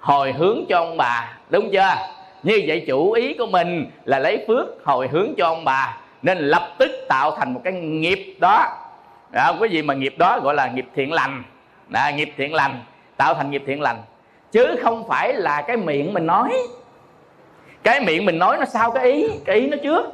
hồi 0.00 0.32
hướng 0.32 0.64
cho 0.68 0.76
ông 0.76 0.96
bà 0.96 1.38
đúng 1.50 1.70
chưa? 1.72 1.94
Như 2.42 2.62
vậy 2.66 2.84
chủ 2.86 3.12
ý 3.12 3.34
của 3.34 3.46
mình 3.46 3.90
là 4.04 4.18
lấy 4.18 4.44
phước 4.48 4.66
hồi 4.84 5.08
hướng 5.08 5.34
cho 5.36 5.46
ông 5.46 5.64
bà 5.64 5.96
nên 6.22 6.38
lập 6.38 6.68
tức 6.78 6.90
tạo 7.08 7.36
thành 7.36 7.54
một 7.54 7.60
cái 7.64 7.72
nghiệp 7.72 8.36
đó. 8.40 8.66
Đó, 9.32 9.52
quý 9.60 9.68
vị 9.68 9.82
mà 9.82 9.94
nghiệp 9.94 10.14
đó 10.18 10.40
gọi 10.40 10.54
là 10.54 10.66
nghiệp 10.66 10.86
thiện 10.94 11.12
lành. 11.12 11.42
Đó, 11.88 12.10
nghiệp 12.14 12.32
thiện 12.36 12.54
lành 12.54 12.80
tạo 13.16 13.34
thành 13.34 13.50
nghiệp 13.50 13.62
thiện 13.66 13.80
lành. 13.80 13.96
Chứ 14.52 14.76
không 14.82 15.08
phải 15.08 15.34
là 15.34 15.62
cái 15.62 15.76
miệng 15.76 16.14
mình 16.14 16.26
nói. 16.26 16.52
Cái 17.82 18.00
miệng 18.00 18.26
mình 18.26 18.38
nói 18.38 18.56
nó 18.58 18.64
sau 18.64 18.90
cái 18.90 19.12
ý? 19.12 19.28
Cái 19.44 19.56
ý 19.56 19.66
nó 19.66 19.76
trước. 19.82 20.06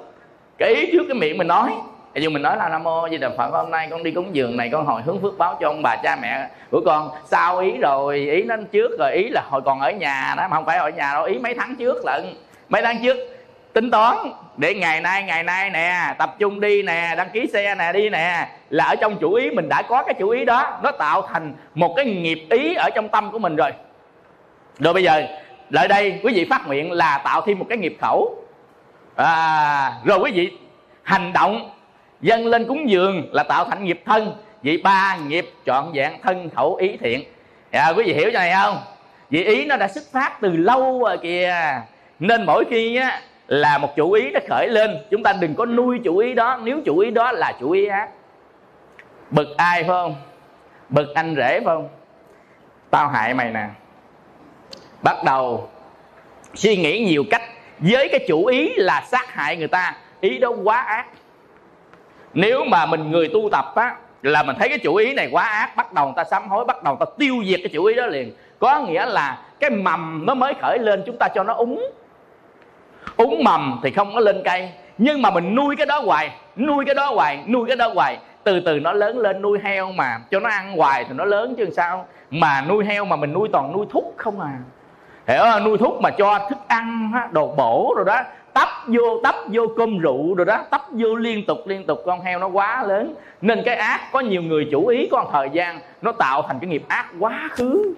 Cái 0.58 0.74
ý 0.74 0.90
trước 0.92 1.02
cái 1.08 1.14
miệng 1.14 1.38
mình 1.38 1.48
nói. 1.48 1.72
Ví 2.14 2.22
dụ 2.22 2.30
mình 2.30 2.42
nói 2.42 2.56
là 2.56 2.68
Nam 2.68 2.82
Mô 2.82 3.08
Di 3.08 3.16
Đà 3.16 3.30
Phật 3.38 3.50
hôm 3.52 3.70
nay 3.70 3.88
con 3.90 4.02
đi 4.02 4.10
cúng 4.10 4.28
dường 4.32 4.56
này 4.56 4.68
con 4.72 4.86
hồi 4.86 5.02
hướng 5.02 5.22
phước 5.22 5.38
báo 5.38 5.58
cho 5.60 5.68
ông 5.68 5.82
bà 5.82 5.96
cha 5.96 6.16
mẹ 6.22 6.48
của 6.70 6.82
con. 6.86 7.10
Sao 7.24 7.58
ý 7.58 7.72
rồi? 7.80 8.18
Ý 8.18 8.42
nó 8.42 8.56
trước 8.72 8.98
rồi 8.98 9.12
ý 9.12 9.28
là 9.28 9.42
hồi 9.50 9.60
còn 9.64 9.80
ở 9.80 9.90
nhà 9.90 10.34
đó 10.36 10.48
mà 10.50 10.56
không 10.56 10.64
phải 10.66 10.78
ở 10.78 10.88
nhà 10.90 11.12
đâu 11.12 11.24
ý 11.24 11.38
mấy 11.38 11.54
tháng 11.54 11.76
trước 11.76 12.04
lận. 12.04 12.34
Mấy 12.68 12.82
tháng 12.82 12.96
trước 13.02 13.16
tính 13.76 13.90
toán. 13.90 14.16
Để 14.56 14.74
ngày 14.74 15.00
nay 15.00 15.22
ngày 15.22 15.42
nay 15.42 15.70
nè 15.70 16.14
tập 16.18 16.34
trung 16.38 16.60
đi 16.60 16.82
nè 16.82 17.14
đăng 17.16 17.30
ký 17.30 17.46
xe 17.52 17.74
nè 17.74 17.92
đi 17.92 18.10
nè 18.10 18.48
là 18.70 18.84
ở 18.84 18.96
trong 18.96 19.18
chủ 19.18 19.32
ý 19.32 19.50
mình 19.50 19.68
đã 19.68 19.82
có 19.82 20.02
cái 20.02 20.14
chủ 20.18 20.28
ý 20.28 20.44
đó 20.44 20.78
nó 20.82 20.90
tạo 20.90 21.22
thành 21.32 21.54
một 21.74 21.94
cái 21.96 22.04
nghiệp 22.04 22.46
ý 22.50 22.74
ở 22.74 22.90
trong 22.94 23.08
tâm 23.08 23.30
của 23.32 23.38
mình 23.38 23.56
rồi. 23.56 23.70
Rồi 24.78 24.94
bây 24.94 25.02
giờ 25.02 25.22
lại 25.70 25.88
đây 25.88 26.20
quý 26.22 26.32
vị 26.34 26.46
phát 26.50 26.66
nguyện 26.66 26.92
là 26.92 27.18
tạo 27.18 27.40
thêm 27.40 27.58
một 27.58 27.66
cái 27.68 27.78
nghiệp 27.78 27.96
khẩu. 28.00 28.34
À, 29.16 29.92
rồi 30.04 30.18
quý 30.18 30.30
vị 30.34 30.50
hành 31.02 31.32
động 31.32 31.70
dâng 32.20 32.46
lên 32.46 32.64
cúng 32.68 32.90
dường 32.90 33.28
là 33.32 33.42
tạo 33.42 33.64
thành 33.64 33.84
nghiệp 33.84 34.02
thân. 34.06 34.36
Vậy 34.62 34.80
ba 34.84 35.16
nghiệp 35.26 35.50
trọn 35.66 35.92
vẹn 35.92 36.12
thân 36.22 36.50
khẩu 36.56 36.74
ý 36.74 36.96
thiện. 37.00 37.24
À, 37.70 37.92
quý 37.96 38.04
vị 38.04 38.14
hiểu 38.14 38.30
cho 38.32 38.38
này 38.38 38.52
không? 38.54 38.78
Vì 39.30 39.44
ý 39.44 39.64
nó 39.64 39.76
đã 39.76 39.88
xuất 39.88 40.04
phát 40.12 40.40
từ 40.40 40.56
lâu 40.56 41.02
rồi 41.04 41.18
kìa. 41.18 41.54
Nên 42.18 42.46
mỗi 42.46 42.64
khi 42.70 42.96
á, 42.96 43.20
là 43.48 43.78
một 43.78 43.96
chủ 43.96 44.12
ý 44.12 44.30
nó 44.30 44.40
khởi 44.48 44.68
lên. 44.68 44.98
Chúng 45.10 45.22
ta 45.22 45.32
đừng 45.40 45.54
có 45.54 45.66
nuôi 45.66 46.00
chủ 46.04 46.16
ý 46.16 46.34
đó. 46.34 46.60
Nếu 46.62 46.80
chủ 46.84 46.98
ý 46.98 47.10
đó 47.10 47.32
là 47.32 47.52
chủ 47.60 47.70
ý 47.70 47.86
ác, 47.86 48.08
bực 49.30 49.56
ai, 49.56 49.82
phải 49.82 49.88
không? 49.88 50.14
Bực 50.88 51.14
anh 51.14 51.34
rể, 51.36 51.60
phải 51.64 51.74
không? 51.74 51.88
Tao 52.90 53.08
hại 53.08 53.34
mày 53.34 53.50
nè. 53.50 53.66
Bắt 55.02 55.16
đầu 55.24 55.68
suy 56.54 56.76
nghĩ 56.76 57.04
nhiều 57.04 57.24
cách 57.30 57.42
với 57.78 58.08
cái 58.08 58.24
chủ 58.28 58.46
ý 58.46 58.74
là 58.76 59.04
sát 59.06 59.34
hại 59.34 59.56
người 59.56 59.68
ta. 59.68 59.96
Ý 60.20 60.38
đó 60.38 60.50
quá 60.64 60.80
ác. 60.80 61.06
Nếu 62.34 62.64
mà 62.64 62.86
mình 62.86 63.10
người 63.10 63.30
tu 63.32 63.48
tập 63.52 63.72
á, 63.74 63.96
là 64.22 64.42
mình 64.42 64.56
thấy 64.58 64.68
cái 64.68 64.78
chủ 64.78 64.94
ý 64.94 65.14
này 65.14 65.28
quá 65.32 65.44
ác, 65.44 65.76
bắt 65.76 65.92
đầu 65.92 66.06
người 66.06 66.14
ta 66.16 66.24
sám 66.24 66.48
hối, 66.48 66.64
bắt 66.64 66.82
đầu 66.82 66.96
người 66.96 67.06
ta 67.06 67.12
tiêu 67.18 67.34
diệt 67.46 67.60
cái 67.62 67.70
chủ 67.72 67.84
ý 67.84 67.94
đó 67.94 68.06
liền. 68.06 68.32
Có 68.58 68.80
nghĩa 68.80 69.06
là 69.06 69.38
cái 69.60 69.70
mầm 69.70 70.26
nó 70.26 70.34
mới 70.34 70.54
khởi 70.60 70.78
lên, 70.78 71.02
chúng 71.06 71.16
ta 71.18 71.28
cho 71.28 71.44
nó 71.44 71.52
úng 71.52 71.90
úng 73.16 73.44
mầm 73.44 73.80
thì 73.82 73.90
không 73.90 74.14
có 74.14 74.20
lên 74.20 74.42
cây, 74.44 74.70
nhưng 74.98 75.22
mà 75.22 75.30
mình 75.30 75.54
nuôi 75.54 75.76
cái 75.76 75.86
đó 75.86 76.00
hoài, 76.00 76.30
nuôi 76.56 76.84
cái 76.84 76.94
đó 76.94 77.10
hoài, 77.14 77.44
nuôi 77.46 77.64
cái 77.68 77.76
đó 77.76 77.88
hoài. 77.94 78.18
Từ 78.44 78.60
từ 78.60 78.80
nó 78.80 78.92
lớn 78.92 79.18
lên 79.18 79.42
nuôi 79.42 79.58
heo 79.62 79.92
mà, 79.92 80.18
cho 80.30 80.40
nó 80.40 80.48
ăn 80.48 80.76
hoài 80.76 81.04
thì 81.04 81.14
nó 81.14 81.24
lớn 81.24 81.54
chứ 81.58 81.68
sao? 81.76 82.06
Mà 82.30 82.64
nuôi 82.68 82.84
heo 82.84 83.04
mà 83.04 83.16
mình 83.16 83.32
nuôi 83.32 83.48
toàn 83.52 83.72
nuôi 83.72 83.86
thúc 83.90 84.14
không 84.16 84.40
à. 84.40 84.58
Hiểu 85.28 85.38
không? 85.42 85.64
nuôi 85.64 85.78
thúc 85.78 86.00
mà 86.02 86.10
cho 86.10 86.38
thức 86.50 86.58
ăn 86.68 87.12
đồ 87.30 87.46
bổ 87.56 87.94
rồi 87.96 88.04
đó, 88.04 88.22
tấp 88.52 88.68
vô 88.86 89.20
tấp 89.22 89.34
vô 89.46 89.62
cơm 89.76 89.98
rượu 89.98 90.34
rồi 90.34 90.46
đó, 90.46 90.58
tấp 90.70 90.82
vô 90.90 91.14
liên 91.14 91.46
tục 91.46 91.58
liên 91.66 91.86
tục. 91.86 92.02
Con 92.06 92.20
heo 92.20 92.38
nó 92.38 92.48
quá 92.48 92.84
lớn, 92.86 93.14
nên 93.40 93.62
cái 93.64 93.76
ác 93.76 94.00
có 94.12 94.20
nhiều 94.20 94.42
người 94.42 94.68
chủ 94.70 94.86
ý, 94.86 95.08
có 95.10 95.22
một 95.22 95.30
thời 95.32 95.48
gian 95.52 95.80
nó 96.02 96.12
tạo 96.12 96.42
thành 96.42 96.58
cái 96.60 96.70
nghiệp 96.70 96.84
ác 96.88 97.06
quá 97.18 97.48
khứ. 97.52 97.94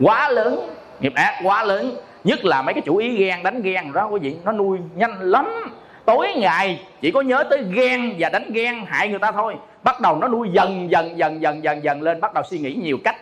Quá 0.00 0.28
lớn, 0.28 0.58
nghiệp 1.00 1.12
ác 1.14 1.40
quá 1.44 1.64
lớn 1.64 1.92
nhất 2.26 2.44
là 2.44 2.62
mấy 2.62 2.74
cái 2.74 2.82
chủ 2.86 2.96
ý 2.96 3.16
ghen 3.16 3.42
đánh 3.42 3.62
ghen 3.62 3.92
đó 3.92 4.06
quý 4.06 4.20
vị. 4.20 4.36
Nó 4.44 4.52
nuôi 4.52 4.78
nhanh 4.94 5.20
lắm. 5.20 5.72
Tối 6.04 6.28
ngày 6.36 6.80
chỉ 7.00 7.10
có 7.10 7.20
nhớ 7.20 7.44
tới 7.50 7.64
ghen 7.72 8.14
và 8.18 8.28
đánh 8.28 8.52
ghen 8.52 8.84
hại 8.86 9.08
người 9.08 9.18
ta 9.18 9.32
thôi. 9.32 9.54
Bắt 9.82 10.00
đầu 10.00 10.18
nó 10.18 10.28
nuôi 10.28 10.48
dần 10.52 10.90
dần 10.90 11.18
dần 11.18 11.42
dần 11.42 11.64
dần 11.64 11.84
dần 11.84 12.02
lên 12.02 12.20
bắt 12.20 12.34
đầu 12.34 12.44
suy 12.50 12.58
nghĩ 12.58 12.74
nhiều 12.74 12.98
cách 13.04 13.16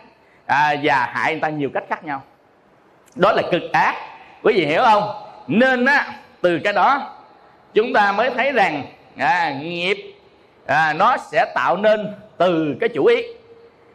à, 0.45 0.75
và 0.83 1.09
hại 1.13 1.31
người 1.31 1.41
ta 1.41 1.49
nhiều 1.49 1.69
cách 1.73 1.83
khác 1.89 2.03
nhau. 2.03 2.21
Đó 3.15 3.31
là 3.31 3.41
cực 3.51 3.71
ác. 3.73 3.95
Quý 4.43 4.53
vị 4.53 4.65
hiểu 4.65 4.81
không? 4.83 5.03
Nên 5.47 5.85
á 5.85 6.13
từ 6.41 6.59
cái 6.63 6.73
đó 6.73 7.11
chúng 7.73 7.93
ta 7.93 8.11
mới 8.11 8.29
thấy 8.29 8.51
rằng 8.51 8.83
à, 9.17 9.55
nghiệp 9.61 10.13
à, 10.65 10.93
nó 10.93 11.17
sẽ 11.17 11.45
tạo 11.55 11.77
nên 11.77 12.13
từ 12.37 12.75
cái 12.79 12.89
chủ 12.89 13.05
ý. 13.05 13.23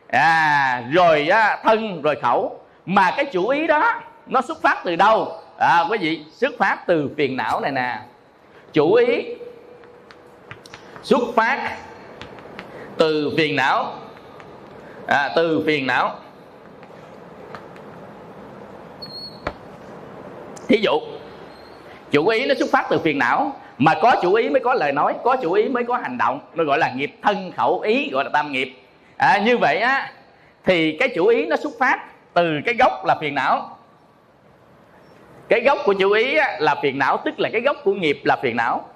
À, 0.09 0.83
rồi 0.93 1.29
á, 1.29 1.59
thân 1.63 2.03
rồi 2.03 2.17
khẩu. 2.23 2.61
Mà 2.87 3.11
cái 3.17 3.25
chủ 3.25 3.49
ý 3.49 3.67
đó 3.67 4.03
nó 4.31 4.41
xuất 4.41 4.63
phát 4.63 4.83
từ 4.85 4.97
đâu? 4.97 5.33
À, 5.59 5.85
quý 5.91 5.99
vị 5.99 6.21
xuất 6.33 6.59
phát 6.59 6.87
từ 6.87 7.11
phiền 7.17 7.37
não 7.37 7.61
này 7.61 7.73
nè. 7.73 8.01
Chủ 8.73 8.95
ý 8.95 9.35
xuất 11.03 11.21
phát 11.35 11.77
từ 12.97 13.35
phiền 13.37 13.57
não. 13.57 13.93
À, 15.07 15.33
từ 15.37 15.63
phiền 15.67 15.87
não. 15.87 16.17
Thí 20.69 20.77
dụ 20.83 21.01
chủ 22.11 22.27
ý 22.29 22.47
nó 22.47 22.55
xuất 22.59 22.69
phát 22.73 22.87
từ 22.91 22.99
phiền 22.99 23.19
não 23.19 23.61
mà 23.79 23.95
có 24.03 24.17
chủ 24.23 24.35
ý 24.35 24.49
mới 24.49 24.61
có 24.61 24.75
lời 24.75 24.93
nói 24.93 25.15
có 25.25 25.37
chủ 25.37 25.53
ý 25.53 25.69
mới 25.69 25.85
có 25.85 25.97
hành 25.97 26.19
động 26.19 26.41
nó 26.55 26.65
gọi 26.65 26.79
là 26.79 26.93
nghiệp 26.97 27.17
thân 27.23 27.53
khẩu 27.57 27.81
ý 27.81 28.11
gọi 28.11 28.25
là 28.25 28.31
tam 28.33 28.53
nghiệp. 28.53 28.83
À, 29.17 29.39
như 29.45 29.59
vậy 29.59 29.79
á 29.79 30.13
thì 30.65 30.97
cái 31.01 31.09
chủ 31.15 31.27
ý 31.27 31.47
nó 31.47 31.57
xuất 31.57 31.73
phát 31.79 32.05
từ 32.35 32.61
cái 32.67 32.75
gốc 32.79 33.07
là 33.07 33.17
phiền 33.21 33.35
não 33.35 33.77
cái 35.51 35.61
gốc 35.61 35.79
của 35.85 35.93
chủ 35.93 36.11
ý 36.11 36.37
á, 36.37 36.57
là 36.61 36.75
phiền 36.83 36.99
não 36.99 37.17
tức 37.25 37.41
là 37.41 37.49
cái 37.53 37.61
gốc 37.61 37.77
của 37.85 37.93
nghiệp 37.93 38.21
là 38.25 38.37
phiền 38.43 38.57
não. 38.57 38.89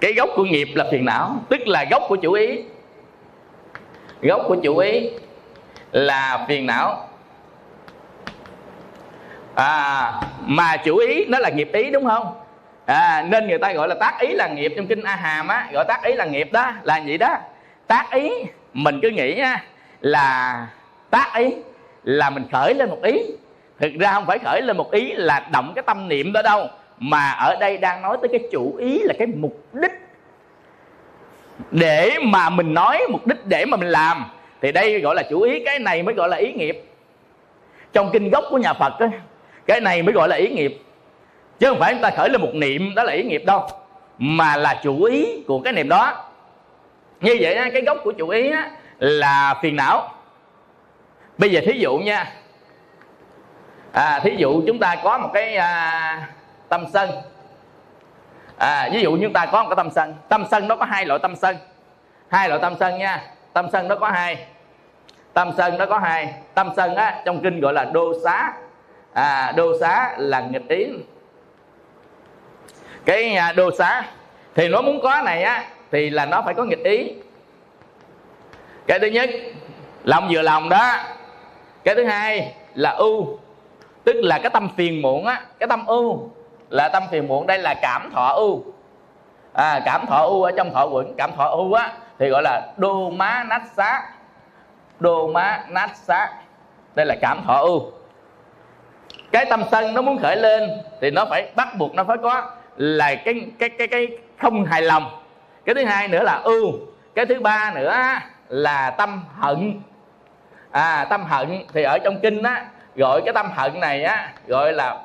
Cái 0.00 0.12
gốc 0.12 0.30
của 0.36 0.44
nghiệp 0.44 0.68
là 0.74 0.84
phiền 0.90 1.04
não 1.04 1.36
tức 1.48 1.68
là 1.68 1.84
gốc 1.90 2.02
của 2.08 2.16
chủ 2.16 2.32
ý. 2.32 2.60
Gốc 4.22 4.40
của 4.48 4.56
chủ 4.62 4.76
ý 4.76 5.10
là 5.92 6.44
phiền 6.48 6.66
não. 6.66 7.08
À, 9.54 10.12
mà 10.40 10.76
chủ 10.76 10.96
ý 10.96 11.24
nó 11.24 11.38
là 11.38 11.50
nghiệp 11.50 11.70
ý 11.72 11.90
đúng 11.90 12.04
không? 12.04 12.40
À, 12.86 13.24
nên 13.28 13.48
người 13.48 13.58
ta 13.58 13.72
gọi 13.72 13.88
là 13.88 13.94
tác 13.94 14.18
ý 14.20 14.28
là 14.32 14.48
nghiệp 14.48 14.72
trong 14.76 14.86
kinh 14.86 15.02
a 15.02 15.16
hàm 15.16 15.48
á 15.48 15.68
gọi 15.72 15.84
tác 15.88 16.02
ý 16.02 16.12
là 16.12 16.24
nghiệp 16.24 16.52
đó 16.52 16.72
là 16.82 17.02
vậy 17.06 17.18
đó? 17.18 17.36
Tác 17.86 18.10
ý 18.10 18.30
mình 18.72 19.00
cứ 19.02 19.10
nghĩ 19.10 19.38
á, 19.38 19.64
là 20.00 20.66
tác 21.10 21.32
ý 21.34 21.54
là 22.10 22.30
mình 22.30 22.44
khởi 22.52 22.74
lên 22.74 22.90
một 22.90 23.02
ý. 23.02 23.22
Thực 23.78 23.92
ra 24.00 24.12
không 24.12 24.26
phải 24.26 24.38
khởi 24.38 24.62
lên 24.62 24.76
một 24.76 24.90
ý 24.90 25.12
là 25.12 25.48
động 25.52 25.72
cái 25.74 25.82
tâm 25.86 26.08
niệm 26.08 26.32
đó 26.32 26.42
đâu, 26.42 26.68
mà 26.98 27.30
ở 27.30 27.56
đây 27.60 27.76
đang 27.78 28.02
nói 28.02 28.16
tới 28.22 28.28
cái 28.28 28.48
chủ 28.52 28.76
ý 28.76 28.98
là 28.98 29.14
cái 29.18 29.26
mục 29.26 29.64
đích. 29.72 29.92
Để 31.70 32.10
mà 32.22 32.50
mình 32.50 32.74
nói 32.74 33.00
mục 33.10 33.26
đích 33.26 33.46
để 33.46 33.64
mà 33.64 33.76
mình 33.76 33.88
làm, 33.88 34.24
thì 34.60 34.72
đây 34.72 35.00
gọi 35.00 35.14
là 35.14 35.22
chủ 35.30 35.40
ý, 35.40 35.64
cái 35.64 35.78
này 35.78 36.02
mới 36.02 36.14
gọi 36.14 36.28
là 36.28 36.36
ý 36.36 36.52
nghiệp. 36.52 36.84
Trong 37.92 38.10
kinh 38.12 38.30
gốc 38.30 38.44
của 38.50 38.58
nhà 38.58 38.72
phật 38.72 38.98
á, 38.98 39.10
cái 39.66 39.80
này 39.80 40.02
mới 40.02 40.12
gọi 40.12 40.28
là 40.28 40.36
ý 40.36 40.48
nghiệp. 40.48 40.82
Chứ 41.58 41.68
không 41.68 41.78
phải 41.80 41.92
chúng 41.92 42.02
ta 42.02 42.10
khởi 42.10 42.28
lên 42.28 42.40
một 42.40 42.54
niệm 42.54 42.94
đó 42.94 43.02
là 43.02 43.12
ý 43.12 43.22
nghiệp 43.22 43.42
đâu, 43.46 43.68
mà 44.18 44.56
là 44.56 44.80
chủ 44.82 45.02
ý 45.02 45.42
của 45.46 45.60
cái 45.60 45.72
niệm 45.72 45.88
đó. 45.88 46.24
Như 47.20 47.36
vậy 47.40 47.70
cái 47.72 47.82
gốc 47.82 47.98
của 48.04 48.12
chủ 48.12 48.28
ý 48.28 48.52
là 48.98 49.54
phiền 49.62 49.76
não 49.76 50.12
bây 51.40 51.50
giờ 51.50 51.60
thí 51.66 51.72
dụ 51.72 51.98
nha. 51.98 52.32
À, 53.92 54.20
thí 54.22 54.34
dụ 54.36 54.62
chúng 54.66 54.78
ta 54.78 54.96
có 55.04 55.18
một 55.18 55.30
cái 55.34 55.56
à, 55.56 56.28
tâm 56.68 56.84
sân. 56.92 57.10
À, 58.58 58.88
ví 58.92 59.02
dụ 59.02 59.18
chúng 59.22 59.32
ta 59.32 59.46
có 59.46 59.62
một 59.62 59.68
cái 59.68 59.76
tâm 59.76 59.90
sân. 59.90 60.14
Tâm 60.28 60.44
sân 60.50 60.68
nó 60.68 60.76
có 60.76 60.84
hai 60.84 61.06
loại 61.06 61.20
tâm 61.22 61.36
sân. 61.36 61.56
Hai 62.28 62.48
loại 62.48 62.60
tâm 62.62 62.74
sân 62.80 62.98
nha. 62.98 63.22
Tâm 63.52 63.68
sân 63.72 63.88
nó 63.88 63.96
có 63.96 64.10
hai. 64.10 64.46
Tâm 65.32 65.50
sân 65.56 65.78
nó 65.78 65.86
có 65.86 65.98
hai. 65.98 66.34
Tâm 66.54 66.72
sân 66.76 66.94
á 66.94 67.22
trong 67.24 67.40
kinh 67.42 67.60
gọi 67.60 67.72
là 67.72 67.84
đô 67.84 68.14
xá. 68.24 68.52
À, 69.12 69.52
đô 69.56 69.78
xá 69.80 70.14
là 70.16 70.40
nghịch 70.40 70.68
ý. 70.68 70.86
Cái 73.04 73.34
à, 73.34 73.52
đô 73.52 73.70
xá 73.78 74.02
thì 74.54 74.68
nó 74.68 74.82
muốn 74.82 75.00
có 75.02 75.22
này 75.24 75.42
á 75.42 75.64
thì 75.90 76.10
là 76.10 76.26
nó 76.26 76.42
phải 76.42 76.54
có 76.54 76.64
nghịch 76.64 76.84
ý. 76.84 77.12
Cái 78.86 78.98
thứ 78.98 79.06
nhất 79.06 79.30
lòng 80.04 80.28
vừa 80.32 80.42
lòng 80.42 80.68
đó 80.68 80.96
cái 81.84 81.94
thứ 81.94 82.04
hai 82.04 82.54
là 82.74 82.90
ưu 82.90 83.38
tức 84.04 84.16
là 84.16 84.38
cái 84.38 84.50
tâm 84.50 84.68
phiền 84.76 85.02
muộn 85.02 85.26
á 85.26 85.42
cái 85.58 85.68
tâm 85.68 85.86
ưu 85.86 86.30
là 86.70 86.88
tâm 86.88 87.02
phiền 87.10 87.28
muộn 87.28 87.46
đây 87.46 87.58
là 87.58 87.74
cảm 87.82 88.10
thọ 88.14 88.26
ưu. 88.26 88.64
À, 89.52 89.80
cảm 89.84 90.06
thọ 90.06 90.16
ưu 90.16 90.42
ở 90.42 90.50
trong 90.56 90.72
thọ 90.72 90.86
quẩn 90.86 91.14
cảm 91.16 91.30
thọ 91.36 91.44
ưu 91.44 91.72
á 91.72 91.92
thì 92.18 92.28
gọi 92.28 92.42
là 92.42 92.72
đô 92.76 93.10
má 93.10 93.44
nát 93.48 93.62
xá 93.76 94.02
đô 95.00 95.28
má 95.32 95.64
nát 95.68 95.90
xá 95.94 96.28
đây 96.94 97.06
là 97.06 97.16
cảm 97.20 97.42
thọ 97.46 97.60
ưu. 97.60 97.92
Cái 99.32 99.44
tâm 99.44 99.64
sân 99.70 99.94
nó 99.94 100.02
muốn 100.02 100.18
khởi 100.18 100.36
lên 100.36 100.70
thì 101.00 101.10
nó 101.10 101.24
phải 101.24 101.52
bắt 101.56 101.68
buộc 101.78 101.94
nó 101.94 102.04
phải 102.04 102.16
có 102.22 102.50
là 102.76 103.14
cái 103.14 103.34
cái 103.58 103.68
cái 103.68 103.88
cái 103.88 104.08
không 104.38 104.64
hài 104.64 104.82
lòng. 104.82 105.22
Cái 105.64 105.74
thứ 105.74 105.84
hai 105.84 106.08
nữa 106.08 106.22
là 106.22 106.40
ưu 106.44 106.72
cái 107.14 107.26
thứ 107.26 107.40
ba 107.40 107.72
nữa 107.74 107.96
là 108.48 108.90
tâm 108.90 109.24
hận 109.38 109.80
à 110.70 111.06
tâm 111.10 111.24
hận. 111.24 111.62
Thì 111.72 111.82
ở 111.82 111.98
trong 111.98 112.20
kinh 112.22 112.42
á 112.42 112.64
gọi 112.96 113.22
cái 113.24 113.34
tâm 113.34 113.50
hận 113.54 113.80
này 113.80 114.04
á 114.04 114.32
gọi 114.46 114.72
là 114.72 114.96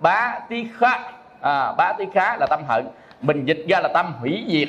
bá 0.00 0.38
tí 0.48 0.66
khá. 0.78 1.00
À, 1.40 1.72
bá 1.72 1.92
tí 1.98 2.04
khá 2.14 2.36
là 2.36 2.46
tâm 2.46 2.60
hận. 2.68 2.88
Mình 3.20 3.44
dịch 3.44 3.64
ra 3.68 3.80
là 3.80 3.88
tâm 3.94 4.14
hủy 4.20 4.44
diệt. 4.48 4.68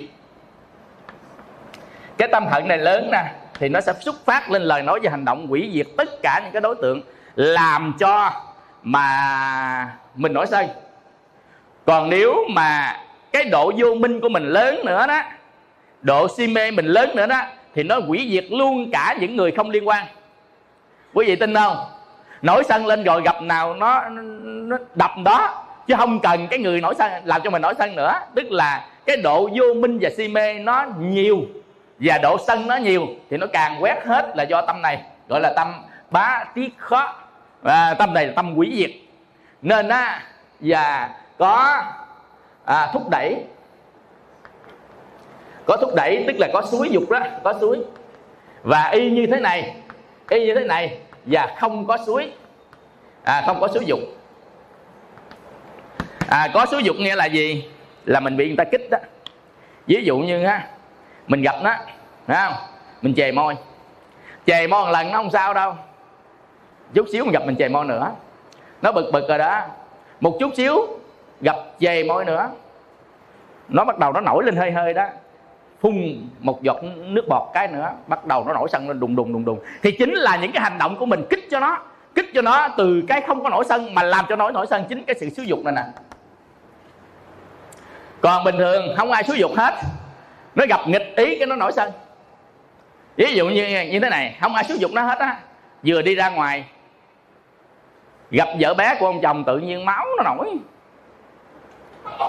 Cái 2.17 2.27
tâm 2.31 2.47
hận 2.47 2.67
này 2.67 2.77
lớn 2.77 3.09
nè 3.11 3.23
thì 3.53 3.69
nó 3.69 3.81
sẽ 3.81 3.93
xuất 3.99 4.25
phát 4.25 4.51
lên 4.51 4.61
lời 4.61 4.83
nói 4.83 4.99
và 5.03 5.11
hành 5.11 5.25
động 5.25 5.47
hủy 5.47 5.71
diệt 5.73 5.87
tất 5.97 6.09
cả 6.23 6.39
những 6.43 6.51
cái 6.51 6.61
đối 6.61 6.75
tượng 6.81 7.01
làm 7.35 7.93
cho 7.99 8.31
mà 8.83 9.87
mình 10.15 10.33
nổi 10.33 10.47
sân 10.47 10.67
còn 11.85 12.09
nếu 12.09 12.35
mà 12.49 12.99
cái 13.31 13.43
độ 13.43 13.71
vô 13.77 13.95
minh 13.95 14.21
của 14.21 14.29
mình 14.29 14.43
lớn 14.43 14.85
nữa 14.85 15.07
đó 15.07 15.21
độ 16.01 16.27
si 16.37 16.47
mê 16.47 16.71
mình 16.71 16.85
lớn 16.85 17.09
nữa 17.15 17.25
đó 17.25 17.41
thì 17.75 17.83
nó 17.83 17.99
hủy 17.99 18.29
diệt 18.31 18.45
luôn 18.49 18.91
cả 18.91 19.15
những 19.19 19.35
người 19.35 19.51
không 19.51 19.69
liên 19.69 19.87
quan 19.87 20.05
quý 21.13 21.25
vị 21.25 21.35
tin 21.35 21.55
không? 21.55 21.77
Nổi 22.41 22.63
sân 22.63 22.85
lên 22.85 23.03
rồi 23.03 23.21
gặp 23.21 23.41
nào 23.41 23.73
nó 23.73 24.09
nó 24.43 24.77
đập 24.95 25.11
đó. 25.25 25.63
Chứ 25.87 25.95
không 25.97 26.19
cần 26.19 26.47
cái 26.47 26.59
người 26.59 26.81
nổi 26.81 26.93
sân 26.97 27.11
làm 27.25 27.41
cho 27.43 27.49
mình 27.49 27.61
nổi 27.61 27.73
sân 27.77 27.95
nữa. 27.95 28.13
Tức 28.35 28.51
là 28.51 28.87
cái 29.05 29.17
độ 29.17 29.49
vô 29.53 29.73
minh 29.73 29.97
và 30.01 30.09
si 30.17 30.27
mê 30.27 30.53
nó 30.53 30.85
nhiều 30.99 31.37
và 31.99 32.17
độ 32.17 32.37
sân 32.47 32.67
nó 32.67 32.75
nhiều 32.75 33.07
thì 33.29 33.37
nó 33.37 33.47
càng 33.53 33.77
quét 33.83 34.05
hết 34.05 34.31
là 34.35 34.43
do 34.43 34.61
tâm 34.61 34.81
này 34.81 35.01
gọi 35.29 35.41
là 35.41 35.53
tâm 35.55 35.73
bá 36.11 36.43
tiết 36.55 36.77
khó. 36.77 37.15
Và 37.61 37.93
tâm 37.93 38.13
này 38.13 38.27
là 38.27 38.33
tâm 38.35 38.53
quỷ 38.55 38.73
diệt. 38.77 38.91
Nên 39.61 39.89
á 39.89 40.23
và 40.59 41.09
có 41.37 41.83
à, 42.65 42.89
thúc 42.93 43.09
đẩy. 43.09 43.43
Có 45.65 45.77
thúc 45.77 45.95
đẩy 45.95 46.23
tức 46.27 46.35
là 46.39 46.47
có 46.53 46.61
suối 46.61 46.89
dục 46.89 47.09
đó 47.09 47.19
có 47.43 47.53
suối. 47.61 47.79
Và 48.63 48.89
y 48.89 49.11
như 49.11 49.27
thế 49.27 49.39
này 49.39 49.75
y 50.31 50.45
như 50.45 50.53
thế 50.55 50.63
này 50.63 50.97
và 51.25 51.55
không 51.59 51.87
có 51.87 51.97
suối. 52.05 52.31
À, 53.23 53.43
không 53.45 53.61
có 53.61 53.67
suối 53.67 53.85
dục. 53.85 53.99
À, 56.29 56.47
có 56.53 56.65
suối 56.65 56.83
dục 56.83 56.95
nghĩa 56.99 57.15
là 57.15 57.25
gì? 57.25 57.69
Là 58.05 58.19
mình 58.19 58.37
bị 58.37 58.47
người 58.47 58.57
ta 58.57 58.63
kích 58.63 58.89
đó. 58.91 58.97
Ví 59.87 60.03
dụ 60.03 60.17
như 60.17 60.45
ha 60.45 60.67
mình 61.27 61.41
gặp 61.41 61.55
nó 61.63 61.75
thấy 62.27 62.37
không? 62.37 62.53
Mình 63.01 63.15
chề 63.15 63.31
môi. 63.31 63.55
Chề 64.45 64.67
môi 64.67 64.85
một 64.85 64.91
lần 64.91 65.11
nó 65.11 65.17
không 65.17 65.31
sao 65.31 65.53
đâu. 65.53 65.75
Chút 66.93 67.05
xíu 67.11 67.23
mình 67.23 67.33
gặp 67.33 67.43
mình 67.45 67.55
chề 67.55 67.69
môi 67.69 67.85
nữa. 67.85 68.11
Nó 68.81 68.91
bực 68.91 69.11
bực 69.13 69.29
rồi 69.29 69.37
đó. 69.37 69.65
Một 70.19 70.37
chút 70.39 70.51
xíu 70.57 70.87
gặp 71.41 71.55
chề 71.79 72.03
môi 72.03 72.25
nữa. 72.25 72.49
Nó 73.67 73.85
bắt 73.85 73.97
đầu 73.97 74.11
nó 74.13 74.21
nổi 74.21 74.43
lên 74.43 74.55
hơi 74.55 74.71
hơi 74.71 74.93
đó 74.93 75.07
phun 75.81 76.27
một 76.39 76.63
giọt 76.63 76.77
nước 76.83 77.25
bọt 77.29 77.41
cái 77.53 77.67
nữa 77.67 77.91
bắt 78.07 78.25
đầu 78.25 78.43
nó 78.47 78.53
nổi 78.53 78.67
sân 78.71 78.87
lên 78.87 78.99
đùng 78.99 79.15
đùng 79.15 79.33
đùng 79.33 79.45
đùng. 79.45 79.59
Thì 79.83 79.91
chính 79.91 80.13
là 80.13 80.35
những 80.35 80.51
cái 80.51 80.63
hành 80.63 80.77
động 80.77 80.95
của 80.95 81.05
mình 81.05 81.25
kích 81.29 81.47
cho 81.51 81.59
nó 81.59 81.77
kích 82.15 82.29
cho 82.33 82.41
nó 82.41 82.67
từ 82.77 83.03
cái 83.07 83.21
không 83.21 83.43
có 83.43 83.49
nổi 83.49 83.63
sân 83.69 83.93
mà 83.93 84.03
làm 84.03 84.25
cho 84.29 84.35
nổi 84.35 84.51
nổi 84.53 84.65
sân 84.69 84.85
chính 84.89 85.03
cái 85.03 85.15
sự 85.19 85.29
xúi 85.29 85.45
dục 85.45 85.59
này 85.63 85.73
nè. 85.75 85.83
Còn 88.21 88.43
bình 88.43 88.55
thường 88.57 88.95
không 88.97 89.11
ai 89.11 89.23
xúi 89.23 89.37
dục 89.37 89.51
hết 89.57 89.73
nó 90.55 90.65
gặp 90.69 90.79
nghịch 90.87 91.13
ý 91.15 91.37
cái 91.37 91.47
nó 91.47 91.55
nổi 91.55 91.71
sân. 91.71 91.91
Ví 93.15 93.33
dụ 93.33 93.49
như 93.49 93.85
như 93.91 93.99
thế 93.99 94.09
này 94.09 94.37
không 94.41 94.55
ai 94.55 94.63
xúi 94.63 94.77
dục 94.79 94.91
nó 94.93 95.01
hết 95.01 95.19
á 95.19 95.39
vừa 95.85 96.01
đi 96.01 96.15
ra 96.15 96.29
ngoài 96.29 96.65
gặp 98.31 98.47
vợ 98.59 98.73
bé 98.73 98.95
của 98.99 99.05
ông 99.05 99.21
chồng 99.21 99.43
tự 99.43 99.57
nhiên 99.57 99.85
máu 99.85 100.05
nó 100.17 100.23
nổi. 100.23 100.57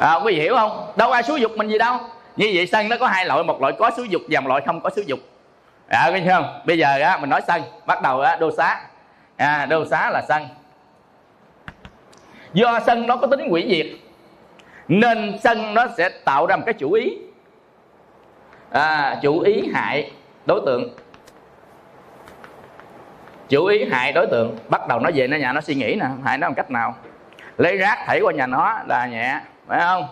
À, 0.00 0.14
quý 0.14 0.34
vị 0.34 0.40
hiểu 0.40 0.56
không? 0.56 0.92
Đâu 0.96 1.12
ai 1.12 1.22
xúi 1.22 1.40
dục 1.40 1.52
mình 1.56 1.68
gì 1.68 1.78
đâu 1.78 1.98
như 2.36 2.50
vậy 2.54 2.66
sân 2.66 2.88
nó 2.88 2.96
có 3.00 3.06
hai 3.06 3.26
loại 3.26 3.42
một 3.42 3.60
loại 3.60 3.72
có 3.78 3.90
xúi 3.96 4.08
dục 4.08 4.22
và 4.28 4.40
một 4.40 4.48
loại 4.48 4.62
không 4.66 4.80
có 4.80 4.90
xúi 4.90 5.04
dục 5.06 5.18
à, 5.88 6.10
thấy 6.10 6.24
không? 6.30 6.60
Bây 6.66 6.78
giờ 6.78 7.00
á 7.02 7.18
mình 7.20 7.30
nói 7.30 7.40
sân 7.46 7.62
bắt 7.86 8.02
đầu 8.02 8.20
á 8.20 8.36
đô 8.36 8.50
xá. 8.50 8.80
À, 9.36 9.66
đô 9.66 9.84
xá 9.84 10.10
là 10.10 10.22
sân 10.28 10.48
do 12.52 12.80
sân 12.86 13.06
nó 13.06 13.16
có 13.16 13.26
tính 13.26 13.50
hủy 13.50 13.66
diệt 13.68 13.86
nên 14.88 15.38
sân 15.42 15.74
nó 15.74 15.86
sẽ 15.96 16.08
tạo 16.08 16.46
ra 16.46 16.56
một 16.56 16.62
cái 16.66 16.74
chủ 16.74 16.92
ý. 16.92 17.18
À, 18.70 19.18
chủ 19.22 19.40
ý 19.40 19.68
hại 19.74 20.10
đối 20.46 20.60
tượng. 20.66 20.96
Chủ 23.48 23.66
ý 23.66 23.84
hại 23.90 24.12
đối 24.12 24.26
tượng. 24.26 24.56
Bắt 24.68 24.88
đầu 24.88 25.00
nó 25.00 25.10
về 25.14 25.26
nó 25.26 25.36
nhà 25.36 25.52
nó 25.52 25.60
suy 25.60 25.74
nghĩ 25.74 25.94
nè 25.94 26.06
hại 26.24 26.38
nó 26.38 26.46
bằng 26.46 26.54
cách 26.54 26.70
nào? 26.70 26.94
Lấy 27.58 27.76
rác 27.76 27.98
thảy 28.06 28.20
qua 28.20 28.32
nhà 28.32 28.46
nó 28.46 28.78
là 28.86 29.06
nhẹ 29.06 29.40
phải 29.66 29.80
không? 29.80 30.06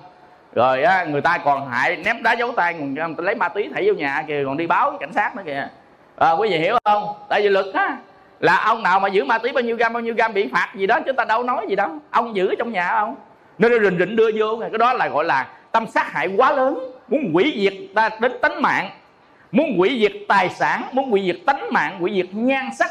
Rồi 0.52 0.82
á, 0.82 1.04
người 1.04 1.20
ta 1.20 1.38
còn 1.38 1.70
hại 1.70 1.96
ném 1.96 2.22
đá 2.22 2.32
dấu 2.32 2.52
tay 2.52 2.74
còn 2.96 3.14
lấy 3.18 3.34
ma 3.34 3.48
túy 3.48 3.70
thảy 3.74 3.86
vô 3.86 3.92
nhà 3.94 4.24
kìa 4.28 4.42
còn 4.46 4.56
đi 4.56 4.66
báo 4.66 4.90
với 4.90 4.98
cảnh 4.98 5.12
sát 5.12 5.36
nữa 5.36 5.42
kìa. 5.46 5.68
À, 6.16 6.30
quý 6.30 6.48
vị 6.50 6.58
hiểu 6.58 6.78
không? 6.84 7.14
Tại 7.28 7.42
vì 7.42 7.48
luật 7.48 7.66
á 7.74 7.96
là 8.40 8.56
ông 8.56 8.82
nào 8.82 9.00
mà 9.00 9.08
giữ 9.08 9.24
ma 9.24 9.38
túy 9.38 9.52
bao 9.52 9.62
nhiêu 9.62 9.76
gam 9.76 9.92
bao 9.92 10.00
nhiêu 10.02 10.14
gam 10.14 10.34
bị 10.34 10.48
phạt 10.52 10.72
gì 10.74 10.86
đó 10.86 11.00
chúng 11.06 11.16
ta 11.16 11.24
đâu 11.24 11.42
nói 11.42 11.66
gì 11.68 11.76
đâu. 11.76 11.88
Ông 12.10 12.36
giữ 12.36 12.54
trong 12.58 12.72
nhà 12.72 12.88
không 12.88 13.16
nên 13.58 13.72
rình 13.82 13.98
rình 13.98 14.16
đưa 14.16 14.30
vô 14.38 14.58
cái 14.60 14.78
đó 14.78 14.92
là 14.92 15.08
gọi 15.08 15.24
là 15.24 15.46
tâm 15.72 15.86
sát 15.86 16.12
hại 16.12 16.28
quá 16.36 16.52
lớn 16.52 16.92
muốn 17.08 17.32
hủy 17.32 17.52
diệt 17.56 17.74
ta 17.94 18.10
đến 18.20 18.32
tánh 18.42 18.62
mạng. 18.62 18.90
Muốn 19.52 19.78
hủy 19.78 19.98
diệt 20.00 20.12
tài 20.28 20.48
sản 20.48 20.82
muốn 20.92 21.10
hủy 21.10 21.22
diệt 21.26 21.36
tánh 21.46 21.72
mạng 21.72 21.98
hủy 22.00 22.12
diệt 22.14 22.26
nhan 22.32 22.68
sắc. 22.78 22.90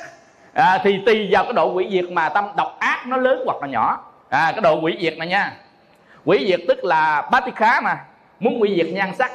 À, 0.53 0.79
thì 0.83 0.99
tùy 1.05 1.27
vào 1.31 1.43
cái 1.43 1.53
độ 1.53 1.71
hủy 1.71 1.87
diệt 1.91 2.11
mà 2.11 2.29
tâm 2.29 2.45
độc 2.57 2.77
ác 2.79 3.07
nó 3.07 3.17
lớn 3.17 3.43
hoặc 3.45 3.57
là 3.61 3.67
nhỏ. 3.67 4.03
À, 4.29 4.51
cái 4.51 4.61
độ 4.61 4.79
hủy 4.79 4.97
diệt 5.01 5.17
này 5.17 5.27
nha 5.27 5.51
quỷ 6.25 6.45
diệt 6.47 6.59
tức 6.67 6.83
là 6.83 7.29
bát 7.31 7.43
khá 7.55 7.81
mà. 7.81 7.97
Muốn 8.39 8.61
quỷ 8.61 8.75
diệt 8.75 8.93
nhan 8.93 9.15
sắc. 9.15 9.31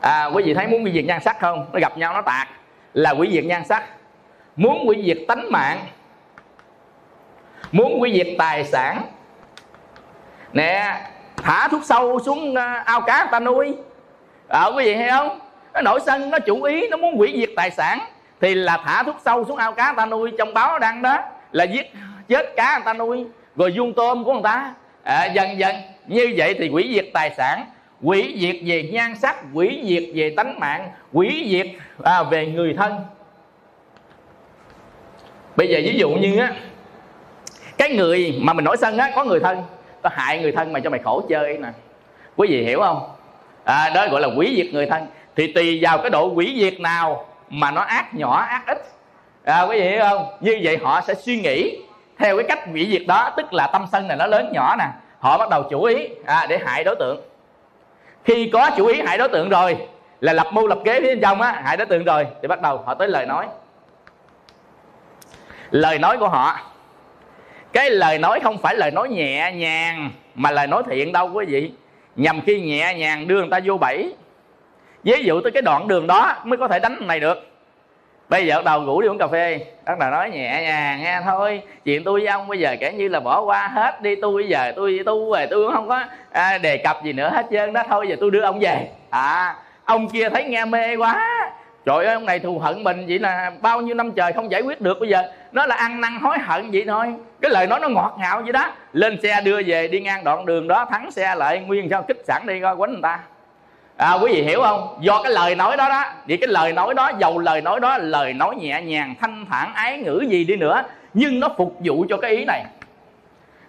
À, 0.00 0.24
quý 0.24 0.42
vị 0.42 0.54
thấy 0.54 0.66
muốn 0.66 0.84
quỷ 0.84 0.92
diệt 0.92 1.04
nhan 1.04 1.20
sắc 1.20 1.40
không? 1.40 1.66
Nó 1.72 1.78
gặp 1.80 1.98
nhau 1.98 2.14
nó 2.14 2.22
tạc. 2.22 2.48
Là 2.94 3.10
quỷ 3.10 3.30
diệt 3.32 3.44
nhan 3.44 3.64
sắc. 3.64 3.84
Muốn 4.56 4.88
quỷ 4.88 5.02
diệt 5.06 5.18
tánh 5.28 5.52
mạng. 5.52 5.78
Muốn 7.72 8.02
quỷ 8.02 8.12
diệt 8.14 8.34
tài 8.38 8.64
sản. 8.64 9.02
Nè 10.52 11.00
thả 11.36 11.68
thuốc 11.68 11.84
sâu 11.84 12.18
xuống 12.18 12.54
à, 12.54 12.82
ao 12.86 13.00
cá 13.00 13.18
người 13.18 13.28
ta 13.32 13.40
nuôi. 13.40 13.76
À, 14.48 14.64
quý 14.76 14.84
vị 14.84 14.94
thấy 14.94 15.10
không? 15.10 15.40
Nó 15.74 15.80
nổi 15.80 16.00
sân 16.06 16.30
nó 16.30 16.38
chủ 16.38 16.62
ý 16.62 16.88
nó 16.88 16.96
muốn 16.96 17.16
hủy 17.16 17.34
diệt 17.36 17.50
tài 17.56 17.70
sản. 17.70 17.98
Thì 18.40 18.54
là 18.54 18.82
thả 18.84 19.02
thuốc 19.02 19.16
sâu 19.24 19.44
xuống 19.44 19.56
ao 19.56 19.72
cá 19.72 19.86
người 19.86 19.96
ta 19.96 20.06
nuôi. 20.06 20.32
Trong 20.38 20.54
báo 20.54 20.78
đăng 20.78 21.02
đó 21.02 21.18
là 21.52 21.64
giết 21.64 21.92
chết 22.28 22.56
cá 22.56 22.78
người 22.78 22.84
ta 22.84 22.92
nuôi. 22.94 23.26
Rồi 23.56 23.72
vuông 23.76 23.94
tôm 23.94 24.24
của 24.24 24.32
người 24.32 24.42
ta 24.42 24.74
à, 25.04 25.24
dần 25.24 25.58
dần 25.58 25.76
như 26.06 26.34
vậy 26.36 26.54
thì 26.58 26.68
quỷ 26.68 26.92
diệt 26.94 27.06
tài 27.12 27.30
sản 27.36 27.66
quỷ 28.02 28.36
diệt 28.40 28.56
về 28.64 28.82
nhan 28.92 29.14
sắc 29.18 29.36
quỷ 29.52 29.82
diệt 29.84 30.02
về 30.14 30.34
tánh 30.36 30.60
mạng 30.60 30.88
quỷ 31.12 31.46
diệt 31.50 31.66
à, 32.02 32.22
về 32.22 32.46
người 32.46 32.74
thân. 32.74 32.96
Bây 35.56 35.68
giờ 35.68 35.80
ví 35.84 35.98
dụ 35.98 36.10
như 36.10 36.38
á 36.38 36.52
cái 37.78 37.88
người 37.88 38.38
mà 38.40 38.52
mình 38.52 38.64
nổi 38.64 38.76
sân 38.76 38.98
á 38.98 39.12
có 39.14 39.24
người 39.24 39.40
thân 39.40 39.62
tao 40.02 40.12
hại 40.16 40.38
người 40.38 40.52
thân 40.52 40.72
mà 40.72 40.80
cho 40.80 40.90
mày 40.90 41.00
khổ 41.00 41.22
chơi 41.28 41.58
nè. 41.58 41.68
Quý 42.36 42.48
vị 42.50 42.64
hiểu 42.64 42.80
không? 42.80 43.10
À, 43.64 43.90
đó 43.94 44.08
gọi 44.08 44.20
là 44.20 44.28
quỷ 44.36 44.54
diệt 44.56 44.74
người 44.74 44.86
thân. 44.86 45.06
Thì 45.36 45.52
tùy 45.52 45.78
vào 45.82 45.98
cái 45.98 46.10
độ 46.10 46.32
quỷ 46.32 46.56
diệt 46.60 46.80
nào 46.80 47.26
mà 47.48 47.70
nó 47.70 47.80
ác 47.80 48.14
nhỏ 48.14 48.36
ác 48.36 48.66
ít. 48.66 48.78
À, 49.44 49.62
quý 49.62 49.80
vị 49.80 49.88
hiểu 49.88 50.04
không? 50.10 50.26
Như 50.40 50.60
vậy 50.62 50.78
họ 50.82 51.00
sẽ 51.00 51.14
suy 51.14 51.40
nghĩ 51.40 51.78
theo 52.18 52.36
cái 52.36 52.46
cách 52.48 52.66
hủy 52.66 52.88
diệt 52.92 53.02
đó 53.06 53.30
tức 53.36 53.52
là 53.52 53.66
tâm 53.66 53.86
sân 53.92 54.08
này 54.08 54.16
nó 54.16 54.26
lớn 54.26 54.50
nhỏ 54.52 54.76
nè 54.78 54.84
họ 55.18 55.38
bắt 55.38 55.48
đầu 55.48 55.62
chủ 55.70 55.82
ý 55.82 56.08
à, 56.24 56.46
để 56.48 56.58
hại 56.66 56.84
đối 56.84 56.96
tượng. 56.96 57.20
Khi 58.24 58.50
có 58.52 58.70
chủ 58.76 58.86
ý 58.86 59.00
hại 59.00 59.18
đối 59.18 59.28
tượng 59.28 59.48
rồi 59.48 59.76
là 60.20 60.32
lập 60.32 60.46
mưu 60.52 60.66
lập 60.66 60.78
kế 60.84 61.00
phía 61.00 61.06
bên 61.06 61.20
trong 61.20 61.40
á 61.40 61.60
hại 61.64 61.76
đối 61.76 61.86
tượng 61.86 62.04
rồi 62.04 62.26
thì 62.42 62.48
bắt 62.48 62.62
đầu 62.62 62.82
họ 62.86 62.94
tới 62.94 63.08
lời 63.08 63.26
nói. 63.26 63.46
Lời 65.70 65.98
nói 65.98 66.18
của 66.18 66.28
họ. 66.28 66.60
Cái 67.72 67.90
lời 67.90 68.18
nói 68.18 68.40
không 68.40 68.58
phải 68.58 68.74
lời 68.74 68.90
nói 68.90 69.08
nhẹ 69.08 69.52
nhàng 69.52 70.10
mà 70.34 70.50
lời 70.50 70.66
nói 70.66 70.82
thiện 70.90 71.12
đâu 71.12 71.30
quý 71.32 71.44
vị. 71.44 71.72
Nhằm 72.16 72.40
khi 72.40 72.60
nhẹ 72.60 72.94
nhàng 72.94 73.28
đưa 73.28 73.40
người 73.40 73.50
ta 73.50 73.60
vô 73.64 73.78
bẫy. 73.78 74.14
Ví 75.02 75.24
dụ 75.24 75.40
tới 75.40 75.52
cái 75.52 75.62
đoạn 75.62 75.88
đường 75.88 76.06
đó 76.06 76.36
mới 76.44 76.56
có 76.56 76.68
thể 76.68 76.78
đánh 76.78 77.06
này 77.06 77.20
được 77.20 77.53
bây 78.34 78.46
giờ 78.46 78.62
đầu 78.64 78.80
ngủ 78.80 79.00
đi 79.00 79.08
uống 79.08 79.18
cà 79.18 79.26
phê. 79.26 79.60
Bắt 79.86 79.98
đầu 79.98 80.10
nói 80.10 80.30
nhẹ 80.30 80.62
nhàng 80.62 81.02
nghe 81.02 81.20
thôi. 81.24 81.62
Chuyện 81.84 82.04
tôi 82.04 82.20
với 82.20 82.28
ông 82.28 82.48
bây 82.48 82.58
giờ 82.58 82.76
kể 82.80 82.92
như 82.92 83.08
là 83.08 83.20
bỏ 83.20 83.40
qua 83.40 83.68
hết 83.68 84.02
đi. 84.02 84.14
Tôi 84.22 84.42
bây 84.42 84.48
giờ 84.48 84.72
tôi 84.76 85.00
tu 85.06 85.32
về 85.32 85.46
tôi 85.46 85.64
cũng 85.64 85.74
không 85.74 85.88
có 85.88 86.04
à, 86.32 86.58
đề 86.58 86.76
cập 86.76 87.04
gì 87.04 87.12
nữa 87.12 87.30
hết 87.34 87.46
trơn 87.50 87.72
đó. 87.72 87.82
Thôi 87.88 88.06
giờ 88.08 88.16
tôi 88.20 88.30
đưa 88.30 88.40
ông 88.40 88.60
về. 88.60 88.88
À 89.10 89.56
ông 89.84 90.08
kia 90.08 90.28
thấy 90.28 90.44
nghe 90.44 90.64
mê 90.64 90.96
quá. 90.96 91.30
Trời 91.84 92.04
ơi 92.04 92.14
ông 92.14 92.26
này 92.26 92.38
thù 92.38 92.58
hận 92.58 92.84
mình. 92.84 93.04
Vậy 93.08 93.18
là 93.18 93.52
bao 93.60 93.80
nhiêu 93.80 93.94
năm 93.94 94.12
trời 94.12 94.32
không 94.32 94.50
giải 94.50 94.60
quyết 94.62 94.80
được 94.80 95.00
bây 95.00 95.08
giờ. 95.08 95.22
Nó 95.52 95.66
là 95.66 95.74
ăn 95.74 96.00
năn 96.00 96.18
hối 96.22 96.38
hận 96.38 96.70
vậy 96.70 96.84
thôi. 96.86 97.14
Cái 97.40 97.50
lời 97.50 97.66
nói 97.66 97.80
nó 97.80 97.88
ngọt 97.88 98.16
ngào 98.20 98.42
vậy 98.42 98.52
đó. 98.52 98.72
Lên 98.92 99.18
xe 99.22 99.40
đưa 99.44 99.62
về 99.66 99.88
đi 99.88 100.00
ngang 100.00 100.24
đoạn 100.24 100.46
đường 100.46 100.68
đó 100.68 100.86
thắng 100.90 101.10
xe 101.10 101.34
lại. 101.34 101.58
Nguyên 101.58 101.88
sao 101.90 102.02
kích 102.02 102.22
sẵn 102.26 102.46
đi 102.46 102.60
coi 102.60 102.76
quánh 102.76 102.92
người 102.92 103.02
ta 103.02 103.18
à, 103.96 104.12
quý 104.12 104.32
vị 104.32 104.42
hiểu 104.42 104.60
không? 104.62 104.98
Do 105.00 105.22
cái 105.22 105.32
lời 105.32 105.54
nói 105.54 105.76
đó 105.76 105.88
đó 105.88 106.04
vì 106.26 106.36
cái 106.36 106.48
lời 106.48 106.72
nói 106.72 106.94
đó 106.94 107.12
dầu 107.18 107.38
lời 107.38 107.60
nói 107.60 107.80
đó 107.80 107.98
lời 107.98 108.32
nói 108.32 108.56
nhẹ 108.56 108.82
nhàng 108.82 109.14
thanh 109.20 109.46
thản 109.50 109.74
ái 109.74 109.98
ngữ 109.98 110.24
gì 110.28 110.44
đi 110.44 110.56
nữa 110.56 110.82
nhưng 111.14 111.40
nó 111.40 111.48
phục 111.56 111.76
vụ 111.84 112.06
cho 112.08 112.16
cái 112.16 112.30
ý 112.30 112.44
này. 112.44 112.64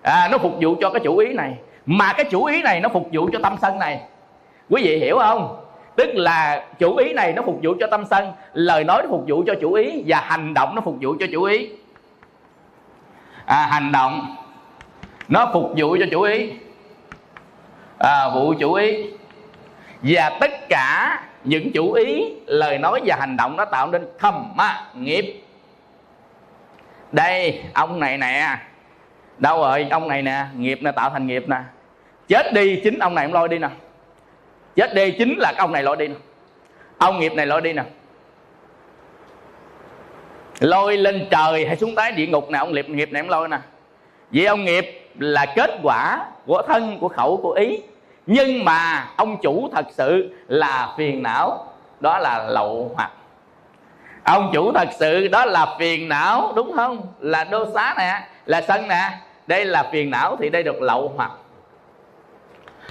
À, 0.03 0.27
nó 0.31 0.37
phục 0.37 0.53
vụ 0.61 0.75
cho 0.81 0.89
cái 0.89 0.99
chủ 1.03 1.17
ý 1.17 1.33
này. 1.33 1.53
Mà 1.85 2.13
cái 2.13 2.25
chủ 2.31 2.45
ý 2.45 2.61
này 2.61 2.79
nó 2.79 2.89
phục 2.89 3.09
vụ 3.11 3.29
cho 3.33 3.39
tâm 3.43 3.55
sân 3.61 3.79
này. 3.79 4.01
Quý 4.69 4.81
vị 4.83 4.99
hiểu 4.99 5.17
không? 5.19 5.61
Tức 5.95 6.09
là 6.13 6.65
chủ 6.79 6.95
ý 6.95 7.13
này 7.13 7.33
nó 7.33 7.41
phục 7.45 7.59
vụ 7.63 7.75
cho 7.79 7.87
tâm 7.91 8.05
sân 8.09 8.31
lời 8.53 8.83
nói 8.83 9.01
nó 9.03 9.09
phục 9.09 9.23
vụ 9.27 9.43
cho 9.47 9.53
chủ 9.61 9.73
ý 9.73 10.03
và 10.07 10.19
hành 10.19 10.53
động 10.53 10.75
nó 10.75 10.81
phục 10.81 10.95
vụ 11.01 11.15
cho 11.19 11.25
chủ 11.31 11.43
ý. 11.43 11.69
À, 13.45 13.67
hành 13.71 13.91
động 13.91 14.35
nó 15.27 15.49
phục 15.53 15.71
vụ 15.77 15.97
cho 15.99 16.05
chủ 16.11 16.21
ý. 16.21 16.51
À, 17.99 18.29
vụ 18.33 18.53
chủ 18.59 18.73
ý 18.73 19.05
và 20.07 20.37
tất 20.39 20.69
cả 20.69 21.19
những 21.43 21.71
chủ 21.71 21.91
ý, 21.91 22.33
lời 22.45 22.77
nói 22.77 23.01
và 23.05 23.15
hành 23.19 23.37
động 23.37 23.57
nó 23.57 23.65
tạo 23.65 23.87
nên 23.87 24.07
thầm 24.19 24.51
ma 24.55 24.81
nghiệp. 24.93 25.41
Đây, 27.11 27.61
ông 27.73 27.99
này 27.99 28.17
nè. 28.17 28.57
Đâu 29.37 29.61
rồi, 29.61 29.87
ông 29.91 30.07
này 30.07 30.21
nè? 30.21 30.45
Nghiệp 30.57 30.79
nè, 30.81 30.91
tạo 30.91 31.09
thành 31.09 31.27
nghiệp 31.27 31.49
nè. 31.49 31.57
Chết 32.27 32.53
đi 32.53 32.81
chính 32.83 32.99
ông 32.99 33.15
này 33.15 33.25
ông 33.25 33.33
lôi 33.33 33.49
đi 33.49 33.57
nè. 33.57 33.69
Chết 34.75 34.93
đi 34.93 35.11
chính 35.11 35.35
là 35.37 35.53
ông 35.57 35.71
này 35.71 35.83
lôi 35.83 35.97
đi 35.97 36.07
nè. 36.07 36.15
Ông 36.97 37.19
nghiệp 37.19 37.33
này 37.33 37.45
lôi 37.45 37.61
đi 37.61 37.73
nè. 37.73 37.83
Lôi 40.59 40.97
lên 40.97 41.27
trời 41.31 41.65
hay 41.65 41.75
xuống 41.75 41.95
tái 41.95 42.11
địa 42.11 42.27
ngục 42.27 42.49
nè, 42.49 42.59
ông 42.59 42.73
nghiệp 42.73 42.89
nghiệp 42.89 43.11
này 43.11 43.21
ông 43.21 43.29
lôi 43.29 43.47
nè. 43.47 43.57
Vì 44.31 44.45
ông 44.45 44.65
nghiệp 44.65 45.09
là 45.19 45.45
kết 45.55 45.71
quả 45.83 46.25
của 46.45 46.61
thân, 46.67 46.97
của 46.99 47.07
khẩu, 47.07 47.37
của 47.37 47.51
ý 47.51 47.79
nhưng 48.27 48.65
mà 48.65 49.07
ông 49.15 49.37
chủ 49.41 49.69
thật 49.75 49.85
sự 49.91 50.35
là 50.47 50.93
phiền 50.97 51.23
não 51.23 51.73
đó 51.99 52.19
là 52.19 52.43
lậu 52.49 52.91
hoặc. 52.95 53.11
Ông 54.23 54.51
chủ 54.53 54.71
thật 54.73 54.89
sự 54.99 55.27
đó 55.27 55.45
là 55.45 55.75
phiền 55.79 56.09
não 56.09 56.53
đúng 56.55 56.71
không? 56.75 57.07
Là 57.19 57.43
đô 57.43 57.65
xá 57.73 57.95
nè 57.97 58.27
là 58.45 58.61
sân 58.61 58.87
nè. 58.87 59.09
Đây 59.47 59.65
là 59.65 59.89
phiền 59.91 60.09
não 60.09 60.37
thì 60.39 60.49
đây 60.49 60.63
được 60.63 60.81
lậu 60.81 61.13
hoặc. 61.15 61.31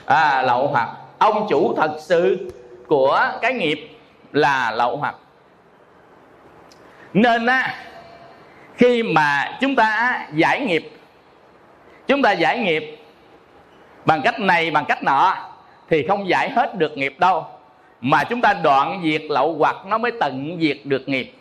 À, 0.06 0.42
lậu 0.42 0.66
hoặc. 0.66 0.88
Ông 1.18 1.46
chủ 1.50 1.74
thật 1.76 1.96
sự 1.98 2.50
của 2.86 3.20
cái 3.42 3.52
nghiệp 3.52 3.98
là 4.32 4.70
lậu 4.70 4.96
hoặc. 4.96 5.14
Nên 7.12 7.46
á 7.46 7.74
khi 8.74 9.02
mà 9.02 9.58
chúng 9.60 9.76
ta 9.76 10.18
giải 10.32 10.60
nghiệp 10.60 10.90
chúng 12.06 12.22
ta 12.22 12.32
giải 12.32 12.58
nghiệp 12.58 13.03
bằng 14.04 14.20
cách 14.24 14.40
này, 14.40 14.70
bằng 14.70 14.84
cách 14.84 15.02
nọ, 15.02 15.36
thì 15.88 16.06
không 16.08 16.28
giải 16.28 16.50
hết 16.50 16.78
được 16.78 16.96
nghiệp 16.96 17.14
đâu. 17.18 17.46
Mà 18.00 18.24
chúng 18.24 18.40
ta 18.40 18.52
đoạn 18.52 19.00
diệt 19.04 19.22
lậu 19.28 19.54
hoặc 19.58 19.76
nó 19.86 19.98
mới 19.98 20.12
tận 20.20 20.58
diệt 20.60 20.76
được 20.84 21.08
nghiệp. 21.08 21.32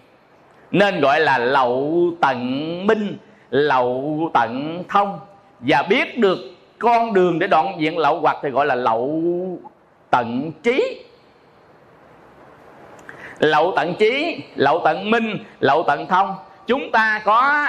Nên 0.71 0.99
gọi 1.01 1.19
là 1.19 1.37
lậu 1.37 2.11
tận 2.21 2.39
minh, 2.87 3.17
lậu 3.49 4.29
tận 4.33 4.83
thông. 4.89 5.19
Và 5.59 5.83
biết 5.89 6.17
được 6.17 6.39
con 6.79 7.13
đường 7.13 7.39
để 7.39 7.47
đoạn 7.47 7.75
diệt 7.79 7.93
lậu 7.93 8.19
hoặc 8.19 8.37
thì 8.43 8.49
gọi 8.49 8.65
là 8.65 8.75
lậu 8.75 9.23
tận 10.09 10.51
trí. 10.63 11.03
Lậu 13.39 13.73
tận 13.75 13.95
trí, 13.99 14.43
lậu 14.55 14.81
tận 14.83 15.11
minh, 15.11 15.37
lậu 15.59 15.83
tận 15.87 16.07
thông. 16.07 16.35
Chúng 16.67 16.91
ta 16.91 17.21
có 17.25 17.65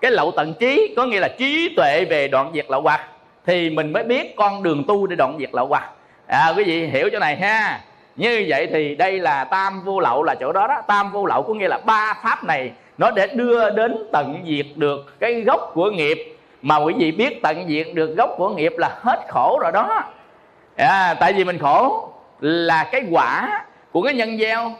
cái 0.00 0.10
lậu 0.10 0.30
tận 0.36 0.54
trí, 0.60 0.94
có 0.96 1.06
nghĩa 1.06 1.20
là 1.20 1.28
trí 1.38 1.74
tuệ 1.76 2.04
về 2.04 2.28
đoạn 2.28 2.50
diệt 2.54 2.66
lậu 2.68 2.80
hoặc 2.80 3.08
thì 3.46 3.70
mình 3.70 3.92
mới 3.92 4.04
biết 4.04 4.36
con 4.36 4.62
đường 4.62 4.84
tu 4.88 5.06
để 5.06 5.16
đoạn 5.16 5.36
diệt 5.38 5.50
lậu 5.52 5.66
hoặc 5.66 5.90
à 6.26 6.52
quý 6.56 6.64
vị 6.64 6.86
hiểu 6.86 7.08
chỗ 7.12 7.18
này 7.18 7.36
ha. 7.36 7.80
Như 8.16 8.44
vậy 8.48 8.68
thì 8.72 8.94
đây 8.94 9.18
là 9.18 9.44
tam 9.44 9.80
vô 9.84 10.00
lậu 10.00 10.22
là 10.22 10.34
chỗ 10.40 10.52
đó 10.52 10.66
đó. 10.66 10.82
Tam 10.86 11.12
vô 11.12 11.26
lậu 11.26 11.42
có 11.42 11.54
nghĩa 11.54 11.68
là 11.68 11.78
ba 11.78 12.14
pháp 12.22 12.44
này 12.44 12.70
nó 12.98 13.10
để 13.10 13.26
đưa 13.26 13.70
đến 13.70 14.08
tận 14.12 14.42
diệt 14.46 14.66
được 14.76 15.20
cái 15.20 15.40
gốc 15.40 15.70
của 15.74 15.90
nghiệp. 15.90 16.36
Mà 16.62 16.76
quý 16.76 16.94
vị 16.98 17.12
biết 17.12 17.42
tận 17.42 17.64
diệt 17.68 17.86
được 17.94 18.16
gốc 18.16 18.34
của 18.36 18.48
nghiệp 18.48 18.72
là 18.76 18.98
hết 19.02 19.20
khổ 19.28 19.58
rồi 19.62 19.72
đó. 19.72 20.02
À, 20.76 21.14
tại 21.20 21.32
vì 21.32 21.44
mình 21.44 21.58
khổ 21.58 22.08
là 22.40 22.84
cái 22.92 23.02
quả 23.10 23.64
của 23.92 24.02
cái 24.02 24.14
nhân 24.14 24.38
gieo. 24.38 24.72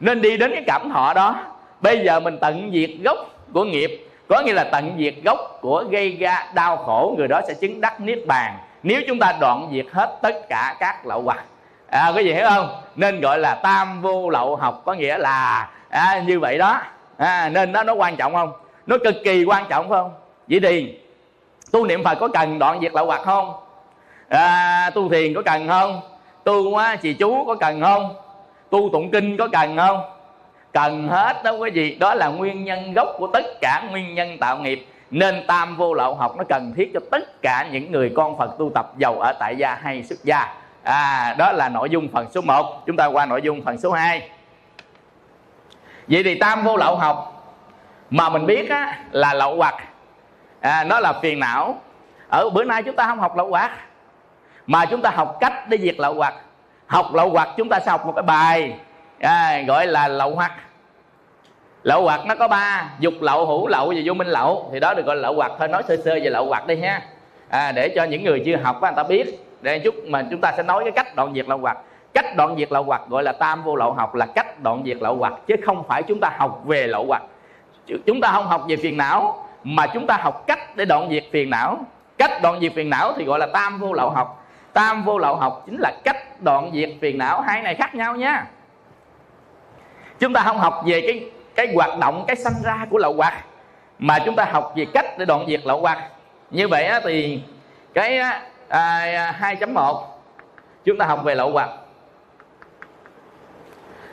Nên 0.00 0.22
đi 0.22 0.36
đến 0.36 0.50
cái 0.54 0.64
cảm 0.66 0.90
thọ 0.90 1.14
đó. 1.14 1.36
Bây 1.80 2.04
giờ 2.04 2.20
mình 2.20 2.38
tận 2.40 2.70
diệt 2.74 2.90
gốc 3.04 3.18
của 3.52 3.64
nghiệp 3.64 4.09
có 4.30 4.40
nghĩa 4.40 4.52
là 4.52 4.64
tận 4.64 4.96
diệt 4.98 5.14
gốc 5.24 5.58
của 5.60 5.84
gây 5.90 6.16
ra 6.16 6.46
đau 6.54 6.76
khổ 6.76 7.14
người 7.18 7.28
đó 7.28 7.40
sẽ 7.48 7.54
chứng 7.54 7.80
đắc 7.80 8.00
niết 8.00 8.18
bàn. 8.26 8.58
Nếu 8.82 9.00
chúng 9.08 9.18
ta 9.18 9.34
đoạn 9.40 9.68
diệt 9.72 9.86
hết 9.92 10.18
tất 10.22 10.48
cả 10.48 10.76
các 10.80 11.06
lậu 11.06 11.22
hoặc 11.22 11.44
à, 11.88 12.12
quý 12.16 12.24
vị 12.24 12.34
hiểu 12.34 12.46
không? 12.48 12.68
Nên 12.96 13.20
gọi 13.20 13.38
là 13.38 13.54
tam 13.54 14.02
vô 14.02 14.30
lậu 14.30 14.56
học 14.56 14.82
có 14.84 14.94
nghĩa 14.94 15.18
là 15.18 15.70
à, 15.88 16.22
như 16.26 16.40
vậy 16.40 16.58
đó. 16.58 16.80
À, 17.16 17.48
nên 17.48 17.72
đó 17.72 17.82
nó 17.82 17.94
quan 17.94 18.16
trọng 18.16 18.34
không? 18.34 18.52
Nó 18.86 18.96
cực 19.04 19.14
kỳ 19.24 19.44
quan 19.44 19.64
trọng 19.68 19.88
phải 19.88 19.98
không? 19.98 20.12
Vậy 20.48 20.60
thì 20.60 20.98
tu 21.72 21.86
niệm 21.86 22.04
phật 22.04 22.14
có 22.20 22.28
cần 22.28 22.58
đoạn 22.58 22.78
diệt 22.80 22.92
lậu 22.94 23.06
hoặc 23.06 23.20
không? 23.24 23.52
À, 24.28 24.90
tu 24.94 25.08
thiền 25.08 25.34
có 25.34 25.42
cần 25.42 25.68
không? 25.68 26.00
Tu 26.44 26.76
á, 26.76 26.96
trì 26.96 27.14
chú 27.14 27.44
có 27.46 27.54
cần 27.54 27.80
không? 27.80 28.14
Tu 28.70 28.90
tụng 28.92 29.10
kinh 29.10 29.36
có 29.36 29.48
cần 29.52 29.76
không? 29.76 30.00
Cần 30.72 31.08
hết 31.08 31.42
đó 31.44 31.50
quý 31.50 31.70
vị. 31.70 31.96
Đó 32.00 32.14
là 32.14 32.28
nguyên 32.28 32.64
nhân 32.64 32.92
gốc 32.92 33.08
của 33.18 33.26
tất 33.32 33.44
cả 33.60 33.82
nguyên 33.90 34.14
nhân 34.14 34.38
tạo 34.38 34.58
nghiệp. 34.58 34.86
Nên 35.10 35.46
tam 35.46 35.76
vô 35.76 35.94
lậu 35.94 36.14
học 36.14 36.36
nó 36.36 36.44
cần 36.48 36.72
thiết 36.76 36.90
cho 36.94 37.00
tất 37.10 37.42
cả 37.42 37.68
những 37.72 37.92
người 37.92 38.12
con 38.16 38.38
phật 38.38 38.50
tu 38.58 38.70
tập 38.74 38.92
giàu 38.98 39.20
ở 39.20 39.32
tại 39.40 39.56
gia 39.56 39.74
hay 39.74 40.02
xuất 40.02 40.24
gia. 40.24 40.54
À 40.82 41.34
đó 41.38 41.52
là 41.52 41.68
nội 41.68 41.90
dung 41.90 42.08
phần 42.08 42.26
số 42.30 42.40
1 42.40 42.86
chúng 42.86 42.96
ta 42.96 43.06
qua 43.06 43.26
nội 43.26 43.42
dung 43.42 43.62
phần 43.62 43.78
số 43.78 43.92
2 43.92 44.30
vậy 46.08 46.22
thì 46.22 46.34
tam 46.34 46.62
vô 46.62 46.76
lậu 46.76 46.96
học 46.96 47.46
mà 48.10 48.28
mình 48.28 48.46
biết 48.46 48.70
á, 48.70 48.98
là 49.10 49.34
lậu 49.34 49.56
hoặc 49.56 49.74
à, 50.60 50.84
nó 50.84 51.00
là 51.00 51.12
phiền 51.22 51.40
não. 51.40 51.80
Ở 52.28 52.50
bữa 52.50 52.64
nay 52.64 52.82
chúng 52.82 52.96
ta 52.96 53.06
không 53.06 53.20
học 53.20 53.36
lậu 53.36 53.48
hoặc 53.48 53.70
mà 54.66 54.86
chúng 54.86 55.02
ta 55.02 55.10
học 55.10 55.36
cách 55.40 55.68
để 55.68 55.78
diệt 55.78 55.94
lậu 55.98 56.14
hoặc 56.14 56.34
học 56.86 57.14
lậu 57.14 57.30
hoặc 57.30 57.48
chúng 57.56 57.68
ta 57.68 57.80
sẽ 57.80 57.90
học 57.90 58.06
một 58.06 58.12
cái 58.16 58.22
bài 58.22 58.78
à, 59.20 59.62
gọi 59.66 59.86
là 59.86 60.08
lậu 60.08 60.34
hoặc. 60.34 60.52
Lậu 61.82 62.02
hoặc 62.02 62.20
nó 62.26 62.34
có 62.34 62.48
ba 62.48 62.90
dục 62.98 63.14
lậu 63.20 63.46
hữu 63.46 63.68
lậu 63.68 63.88
và 63.88 64.00
vô 64.04 64.14
minh 64.14 64.28
lậu. 64.28 64.68
Thì 64.72 64.80
đó 64.80 64.94
được 64.94 65.06
gọi 65.06 65.16
là 65.16 65.22
lậu 65.22 65.34
hoặc. 65.34 65.52
Thôi 65.58 65.68
nói 65.68 65.82
sơ 65.88 65.96
sơ 65.96 66.14
về 66.14 66.30
lậu 66.30 66.46
hoặc 66.46 66.66
đi 66.66 66.80
ha. 66.80 67.02
À, 67.48 67.72
để 67.72 67.92
cho 67.96 68.04
những 68.04 68.24
người 68.24 68.42
chưa 68.46 68.56
học 68.56 68.82
người 68.82 68.90
ta 68.96 69.02
biết. 69.02 69.46
Để 69.60 69.78
chút 69.78 69.94
mà 70.06 70.22
chúng 70.30 70.40
ta 70.40 70.52
sẽ 70.56 70.62
nói 70.62 70.84
cái 70.84 70.92
cách 70.92 71.16
đoạn 71.16 71.34
diệt 71.34 71.48
lậu 71.48 71.58
hoặc. 71.58 71.78
Cách 72.14 72.36
đoạn 72.36 72.56
diệt 72.58 72.72
lậu 72.72 72.82
hoặc 72.82 73.02
gọi 73.08 73.22
là 73.22 73.32
tam 73.32 73.62
vô 73.62 73.76
lậu 73.76 73.92
học 73.92 74.14
là 74.14 74.26
cách 74.26 74.60
đoạn 74.60 74.82
diệt 74.86 74.96
lậu 75.00 75.16
hoặc 75.16 75.32
chứ 75.46 75.56
không 75.64 75.84
phải 75.88 76.02
chúng 76.02 76.20
ta 76.20 76.32
học 76.38 76.60
về 76.64 76.86
lậu 76.86 77.06
hoặc. 77.06 77.22
Chúng 78.06 78.20
ta 78.20 78.32
không 78.32 78.46
học 78.46 78.64
về 78.68 78.76
phiền 78.76 78.96
não 78.96 79.46
mà 79.64 79.86
chúng 79.86 80.06
ta 80.06 80.16
học 80.20 80.44
cách 80.46 80.76
để 80.76 80.84
đoạn 80.84 81.08
diệt 81.10 81.24
phiền 81.32 81.50
não. 81.50 81.78
Cách 82.18 82.42
đoạn 82.42 82.60
diệt 82.60 82.72
phiền 82.74 82.90
não 82.90 83.12
thì 83.16 83.24
gọi 83.24 83.38
là 83.38 83.46
tam 83.46 83.78
vô 83.78 83.92
lậu 83.92 84.10
học. 84.10 84.44
Tam 84.72 85.04
vô 85.04 85.18
lậu 85.18 85.36
học 85.36 85.62
chính 85.66 85.76
là 85.80 85.92
cách 86.04 86.16
đoạn 86.40 86.70
diệt 86.74 86.90
phiền 87.00 87.18
não. 87.18 87.40
Hai 87.40 87.62
này 87.62 87.74
khác 87.74 87.94
nhau 87.94 88.16
nha 88.16 88.46
chúng 90.20 90.32
ta 90.32 90.42
không 90.44 90.58
học 90.58 90.82
về 90.86 91.00
cái 91.06 91.30
cái 91.54 91.74
hoạt 91.74 91.98
động 91.98 92.24
cái 92.26 92.36
sanh 92.36 92.54
ra 92.64 92.86
của 92.90 92.98
lậu 92.98 93.14
hoặc 93.14 93.44
mà 93.98 94.18
chúng 94.24 94.36
ta 94.36 94.44
học 94.44 94.72
về 94.76 94.86
cách 94.94 95.18
để 95.18 95.24
đoạn 95.24 95.44
diệt 95.48 95.60
lậu 95.64 95.80
hoặc. 95.80 96.08
Như 96.50 96.68
vậy 96.68 96.84
á, 96.84 97.00
thì 97.04 97.42
cái 97.94 98.18
à, 98.18 98.42
à 98.68 99.36
2.1 99.40 100.02
chúng 100.84 100.98
ta 100.98 101.06
học 101.06 101.20
về 101.24 101.34
lậu 101.34 101.50
hoặc. 101.52 101.70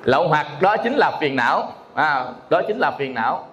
Lậu 0.04 0.28
hoặc 0.28 0.48
đó 0.62 0.78
chính 0.78 0.94
là 0.94 1.12
phiền 1.20 1.36
não 1.36 1.74
à, 1.96 2.26
đó 2.50 2.62
chính 2.68 2.78
là 2.80 2.92
phiền 2.92 3.14
não. 3.14 3.48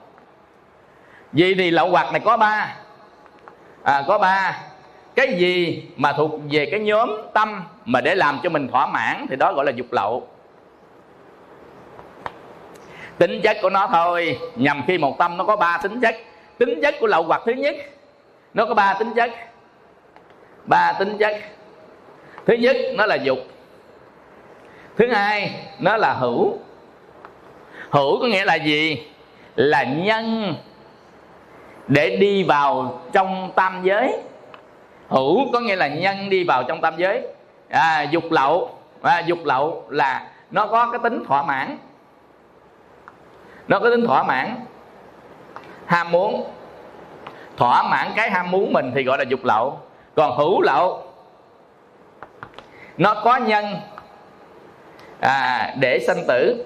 Vì 1.32 1.54
thì 1.54 1.70
lậu 1.70 1.90
hoặc 1.90 2.12
này 2.12 2.20
có 2.24 2.36
ba 2.36 2.76
à, 3.82 4.02
có 4.06 4.18
ba. 4.18 4.58
Cái 5.14 5.34
gì 5.38 5.84
mà 5.96 6.12
thuộc 6.12 6.30
về 6.50 6.68
cái 6.70 6.80
nhóm 6.80 7.10
tâm 7.34 7.64
mà 7.84 8.00
để 8.00 8.14
làm 8.14 8.38
cho 8.42 8.50
mình 8.50 8.68
thỏa 8.68 8.86
mãn 8.86 9.26
thì 9.30 9.36
đó 9.36 9.52
gọi 9.52 9.64
là 9.64 9.72
dục 9.72 9.86
lậu 9.90 10.28
tính 13.18 13.40
chất 13.42 13.56
của 13.62 13.70
nó 13.70 13.88
thôi. 13.92 14.38
Nhằm 14.56 14.82
khi 14.86 14.98
một 14.98 15.18
tâm 15.18 15.36
nó 15.36 15.44
có 15.44 15.56
ba 15.56 15.78
tính 15.82 16.00
chất. 16.00 16.16
Tính 16.58 16.80
chất 16.82 16.94
của 17.00 17.06
lậu 17.06 17.22
hoặc 17.22 17.42
thứ 17.46 17.52
nhất 17.52 17.76
nó 18.54 18.66
có 18.66 18.74
ba 18.74 18.94
tính 18.94 19.14
chất. 19.16 19.30
Ba 20.64 20.92
tính 20.92 21.16
chất. 21.18 21.36
Thứ 22.46 22.54
nhất 22.54 22.76
nó 22.94 23.06
là 23.06 23.14
dục. 23.14 23.38
Thứ 24.96 25.12
hai 25.12 25.54
nó 25.78 25.96
là 25.96 26.12
hữu. 26.12 26.58
Hữu 27.90 28.20
có 28.20 28.26
nghĩa 28.26 28.44
là 28.44 28.54
gì? 28.54 29.06
Là 29.56 29.82
nhân. 29.82 30.54
Để 31.88 32.16
đi 32.16 32.44
vào 32.44 33.00
trong 33.12 33.52
tam 33.54 33.80
giới. 33.82 34.18
Hữu 35.08 35.52
có 35.52 35.60
nghĩa 35.60 35.76
là 35.76 35.88
nhân 35.88 36.30
đi 36.30 36.44
vào 36.44 36.62
trong 36.62 36.80
tam 36.80 36.94
giới. 36.96 37.26
À, 37.68 38.02
dục 38.02 38.24
lậu. 38.30 38.78
À, 39.02 39.20
dục 39.20 39.38
lậu 39.44 39.84
là 39.88 40.26
nó 40.50 40.66
có 40.66 40.88
cái 40.92 41.00
tính 41.02 41.24
thỏa 41.26 41.42
mãn 41.42 41.78
nó 43.68 43.78
có 43.78 43.90
tính 43.90 44.06
thỏa 44.06 44.22
mãn. 44.22 44.56
Ham 45.86 46.12
muốn. 46.12 46.50
Thỏa 47.56 47.82
mãn 47.82 48.12
cái 48.16 48.30
ham 48.30 48.50
muốn 48.50 48.72
mình 48.72 48.92
thì 48.94 49.02
gọi 49.02 49.18
là 49.18 49.24
dục 49.24 49.40
lậu. 49.44 49.80
Còn 50.14 50.36
hữu 50.36 50.60
lậu 50.60 51.02
nó 52.98 53.14
có 53.24 53.36
nhân. 53.36 53.76
À, 55.20 55.74
để 55.80 55.98
sanh 56.06 56.24
tử. 56.28 56.64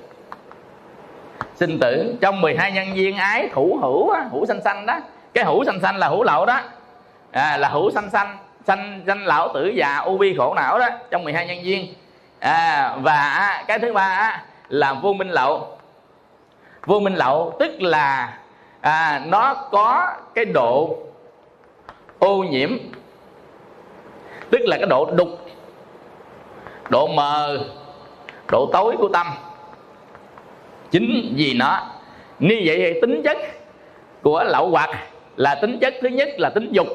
Sinh 1.55 1.79
tử. 1.81 2.15
Trong 2.21 2.41
12 2.41 2.73
nhân 2.73 2.95
viên 2.95 3.17
ái 3.17 3.49
thủ 3.53 3.79
hữu 3.83 4.15
hữu 4.31 4.47
sanh 4.47 4.63
sanh 4.63 4.87
đó. 4.87 5.01
Cái 5.35 5.45
hữu 5.45 5.65
sanh 5.65 5.81
sanh 5.81 5.97
là 5.97 6.09
hữu 6.09 6.23
lậu 6.23 6.47
đó. 6.47 6.61
À, 7.33 7.57
là 7.57 7.69
hữu 7.69 7.91
sanh 7.91 8.11
sanh 8.11 8.39
sanh 8.67 9.03
sanh 9.07 9.27
lão 9.27 9.53
tử 9.55 9.67
già 9.67 9.97
u 9.97 10.19
bi 10.19 10.35
khổ 10.39 10.55
não 10.55 10.79
đó 10.79 10.89
trong 11.11 11.25
12 11.25 11.47
nhân 11.47 11.59
viên 11.65 11.95
à, 12.41 12.97
và 13.03 13.65
cái 13.67 13.79
thứ 13.79 13.93
ba 13.93 14.43
là 14.69 14.93
vô 14.93 15.13
minh 15.13 15.29
lậu 15.29 15.78
vô 16.87 17.01
minh 17.01 17.15
lậu 17.15 17.57
tức 17.59 17.83
là 17.83 18.39
à, 18.81 19.23
nó 19.27 19.55
có 19.55 20.07
cái 20.35 20.45
độ 20.45 20.99
ô 22.19 22.45
nhiễm 22.45 22.71
tức 24.51 24.61
là 24.65 24.77
cái 24.77 24.87
độ 24.87 25.11
đục 25.17 25.29
độ 26.89 27.07
mờ 27.07 27.59
độ 28.51 28.71
tối 28.73 28.97
của 28.99 29.09
tâm. 29.09 29.27
Chính 30.91 31.35
vì 31.37 31.55
nó 31.55 31.81
như 32.39 32.63
vậy 32.65 32.77
thì 32.79 33.01
tính 33.01 33.23
chất 33.25 33.37
của 34.23 34.45
lậu 34.45 34.71
hoặc 34.71 34.91
là 35.37 35.55
tính 35.55 35.79
chất 35.81 35.95
thứ 36.03 36.09
nhất 36.09 36.29
là 36.39 36.51
tính 36.51 36.69
dục 36.73 36.87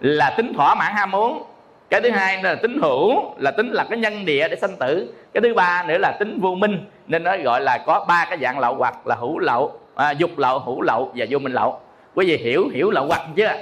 là 0.00 0.34
tính 0.36 0.52
thỏa 0.54 0.74
mãn 0.74 0.92
ham 0.92 1.10
muốn 1.10 1.42
cái 1.90 2.00
thứ 2.00 2.10
hai 2.10 2.42
là 2.42 2.54
tính 2.54 2.78
hữu 2.82 3.34
là 3.38 3.50
tính 3.50 3.70
là 3.72 3.84
cái 3.90 3.98
nhân 3.98 4.24
địa 4.24 4.48
để 4.48 4.56
sanh 4.56 4.76
tử. 4.76 5.14
Cái 5.34 5.40
thứ 5.40 5.54
ba 5.54 5.84
nữa 5.88 5.98
là 5.98 6.16
tính 6.18 6.40
vô 6.40 6.54
minh 6.54 6.84
nên 7.06 7.24
nó 7.24 7.36
gọi 7.36 7.60
là 7.60 7.78
có 7.86 8.04
ba 8.08 8.26
cái 8.30 8.38
dạng 8.42 8.58
lậu 8.58 8.74
hoặc 8.74 9.06
là 9.06 9.14
hữu 9.14 9.38
lậu 9.38 9.78
à, 9.94 10.10
dục 10.10 10.30
lậu 10.36 10.58
hữu 10.58 10.82
lậu 10.82 11.12
và 11.14 11.26
vô 11.30 11.38
minh 11.38 11.52
lậu. 11.52 11.80
Quý 12.14 12.26
vị 12.26 12.36
hiểu 12.36 12.68
hiểu 12.72 12.90
lậu 12.90 13.06
hoặc 13.06 13.20
chưa? 13.36 13.52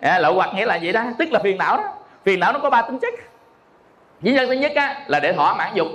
À, 0.00 0.18
lậu 0.18 0.34
hoặc 0.34 0.50
nghĩa 0.54 0.66
là 0.66 0.76
gì 0.76 0.92
đó? 0.92 1.04
Tức 1.18 1.32
là 1.32 1.40
phiền 1.44 1.58
não 1.58 1.76
đó. 1.76 1.84
Phiền 2.24 2.40
não 2.40 2.52
nó 2.52 2.58
có 2.58 2.70
ba 2.70 2.82
tính 2.82 2.98
chất. 2.98 3.14
Tính 4.22 4.36
chất 4.36 4.46
thứ 4.46 4.52
nhất 4.52 4.72
á, 4.74 5.04
là 5.06 5.20
để 5.20 5.32
thỏa 5.32 5.54
mãn 5.54 5.74
dục. 5.74 5.86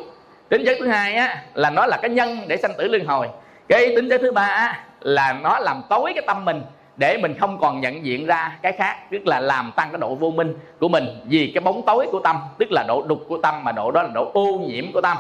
Tính 0.50 0.64
chất 0.66 0.78
thứ 0.80 0.88
hai 0.88 1.16
á, 1.16 1.44
là 1.54 1.70
nó 1.70 1.86
là 1.86 1.98
cái 2.02 2.12
nhân 2.12 2.38
để 2.48 2.58
sanh 2.58 2.74
tử 2.78 2.88
luân 2.88 3.06
hồi. 3.06 3.28
Cái 3.68 3.96
tính 3.96 4.10
chất 4.10 4.22
thứ 4.22 4.32
ba 4.32 4.46
á, 4.46 4.84
là 5.00 5.34
nó 5.34 5.60
làm 5.60 5.82
tối 5.90 6.12
cái 6.16 6.24
tâm 6.28 6.46
mình 6.46 6.62
để 7.02 7.18
mình 7.18 7.36
không 7.40 7.58
còn 7.62 7.82
nhận 7.82 8.06
diện 8.06 8.26
ra 8.26 8.58
cái 8.62 8.72
khác 8.72 8.98
tức 9.12 9.28
là 9.28 9.40
làm 9.40 9.72
tăng 9.76 9.92
cái 9.92 10.00
độ 10.00 10.16
vô 10.16 10.32
minh 10.32 10.56
của 10.80 10.88
mình. 10.88 11.08
Vì 11.26 11.52
cái 11.56 11.62
bóng 11.62 11.82
tối 11.86 12.08
của 12.12 12.20
tâm 12.20 12.38
tức 12.58 12.68
là 12.72 12.84
độ 12.88 13.02
đục 13.08 13.26
của 13.28 13.38
tâm 13.38 13.64
mà 13.64 13.72
độ 13.72 13.92
đó 13.92 14.04
là 14.04 14.10
độ 14.14 14.32
ô 14.34 14.46
nhiễm 14.68 14.92
của 14.94 15.02
tâm. 15.02 15.18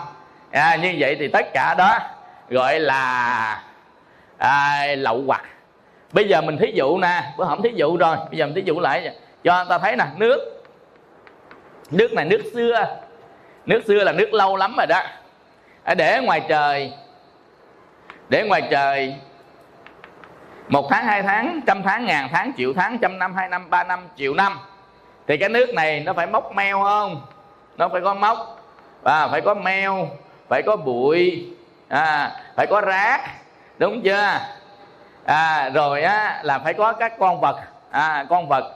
À, 0.51 0.75
như 0.75 0.95
vậy 0.99 1.15
thì 1.19 1.27
tất 1.27 1.53
cả 1.53 1.75
đó 1.77 1.99
gọi 2.49 2.79
là 2.79 3.63
à, 4.37 4.85
lậu 4.97 5.23
hoặc. 5.27 5.43
Bây 6.11 6.27
giờ 6.27 6.41
mình 6.41 6.57
thí 6.57 6.71
dụ 6.73 6.97
nè 6.97 7.23
bữa 7.37 7.43
hổm 7.43 7.61
thí 7.61 7.69
dụ 7.75 7.97
rồi 7.97 8.15
bây 8.29 8.37
giờ 8.37 8.45
mình 8.45 8.55
thí 8.55 8.61
dụ 8.65 8.79
lại 8.79 9.15
cho 9.43 9.55
người 9.55 9.65
ta 9.69 9.77
thấy 9.77 9.95
nè 9.95 10.05
nước. 10.17 10.63
Nước 11.91 12.13
này 12.13 12.25
nước 12.25 12.41
xưa. 12.53 12.97
Nước 13.65 13.81
xưa 13.87 14.03
là 14.03 14.11
nước 14.11 14.33
lâu 14.33 14.55
lắm 14.55 14.75
rồi 14.77 14.87
đó. 14.87 15.01
À, 15.83 15.95
để 15.95 16.21
ngoài 16.21 16.41
trời 16.47 16.91
để 18.29 18.43
ngoài 18.43 18.61
trời 18.71 19.15
một 20.71 20.87
tháng 20.89 21.05
hai 21.05 21.23
tháng 21.23 21.61
trăm 21.67 21.83
tháng 21.83 22.05
ngàn 22.05 22.29
tháng 22.31 22.51
triệu 22.57 22.73
tháng 22.73 22.97
trăm 22.97 23.19
năm 23.19 23.35
hai 23.35 23.49
năm 23.49 23.69
ba 23.69 23.83
năm 23.83 23.99
triệu 24.17 24.33
năm. 24.33 24.59
Thì 25.27 25.37
cái 25.37 25.49
nước 25.49 25.73
này 25.73 25.99
nó 25.99 26.13
phải 26.13 26.27
móc 26.27 26.55
meo 26.55 26.83
không? 26.83 27.21
Nó 27.77 27.89
phải 27.89 28.01
có 28.01 28.13
móc 28.13 28.61
và 29.01 29.27
phải 29.27 29.41
có 29.41 29.53
meo 29.53 30.07
phải 30.49 30.61
có 30.65 30.75
bụi 30.75 31.47
à, 31.87 32.31
phải 32.55 32.67
có 32.69 32.81
rác 32.81 33.21
đúng 33.77 34.01
chưa? 34.01 34.39
À, 35.25 35.69
rồi 35.73 36.01
á 36.01 36.41
là 36.43 36.59
phải 36.59 36.73
có 36.73 36.93
các 36.93 37.19
con 37.19 37.41
vật. 37.41 37.59
À, 37.91 38.25
con 38.29 38.47
vật. 38.47 38.75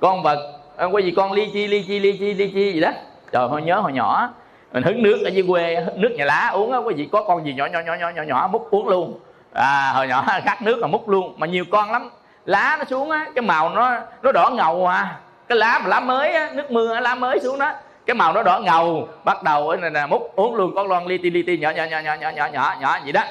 Con 0.00 0.22
vật 0.22 0.58
à, 0.76 0.86
có 0.92 0.98
gì 0.98 1.12
con 1.16 1.32
ly 1.32 1.50
chi 1.52 1.66
ly 1.66 1.84
chi 1.88 1.98
ly 1.98 2.16
chi 2.18 2.34
ly 2.34 2.50
chi 2.54 2.72
gì 2.72 2.80
đó. 2.80 2.90
Trời 3.32 3.48
hồi 3.48 3.62
nhớ 3.62 3.80
hồi 3.80 3.92
nhỏ 3.92 4.28
mình 4.72 4.82
hứng 4.82 5.02
nước 5.02 5.22
ở 5.24 5.28
dưới 5.28 5.44
quê 5.48 5.86
nước 5.94 6.14
nhà 6.16 6.24
lá 6.24 6.48
uống 6.48 6.72
á 6.72 6.78
có 6.84 6.90
gì 6.90 7.08
có 7.12 7.22
con 7.22 7.46
gì 7.46 7.54
nhỏ 7.54 7.66
nhỏ 7.66 7.80
nhỏ 7.80 7.94
nhỏ 7.94 8.08
nhỏ 8.08 8.22
nhỏ 8.22 8.48
múc 8.52 8.70
uống 8.70 8.88
luôn 8.88 9.20
à 9.56 9.92
hồi 9.94 10.08
nhỏ 10.08 10.24
khát 10.44 10.62
nước 10.62 10.78
là 10.78 10.86
múc 10.86 11.08
luôn 11.08 11.34
mà 11.36 11.46
nhiều 11.46 11.64
con 11.70 11.92
lắm. 11.92 12.10
Lá 12.44 12.76
nó 12.78 12.84
xuống 12.84 13.10
á 13.10 13.26
cái 13.34 13.42
màu 13.42 13.68
nó 13.68 13.98
nó 14.22 14.32
đỏ 14.32 14.50
ngầu 14.50 14.86
à. 14.86 15.16
Cái 15.48 15.58
lá 15.58 15.78
mà 15.78 15.88
lá 15.88 16.00
mới 16.00 16.32
á 16.32 16.50
nước 16.54 16.70
mưa 16.70 17.00
lá 17.00 17.14
mới 17.14 17.40
xuống 17.40 17.58
đó. 17.58 17.72
Cái 18.06 18.14
màu 18.14 18.32
nó 18.32 18.42
đỏ 18.42 18.60
ngầu 18.60 19.08
bắt 19.24 19.42
đầu 19.42 19.76
này 19.76 19.90
nè 19.90 20.06
múc 20.06 20.36
uống 20.36 20.54
luôn 20.54 20.72
con 20.74 20.88
lon 20.88 21.04
li 21.04 21.18
ti 21.18 21.30
li 21.30 21.42
ti 21.42 21.58
nhỏ 21.58 21.70
nhỏ 21.70 21.84
nhỏ 21.84 21.98
nhỏ 21.98 22.14
nhỏ 22.14 22.30
nhỏ 22.30 22.46
nhỏ 22.52 22.74
nhỏ 22.80 22.98
gì 23.04 23.12
đó. 23.12 23.22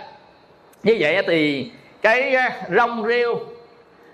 Như 0.83 0.97
vậy 0.99 1.23
thì 1.27 1.71
cái 2.01 2.35
ờ, 2.35 2.49
rong 2.75 3.03
rêu 3.07 3.39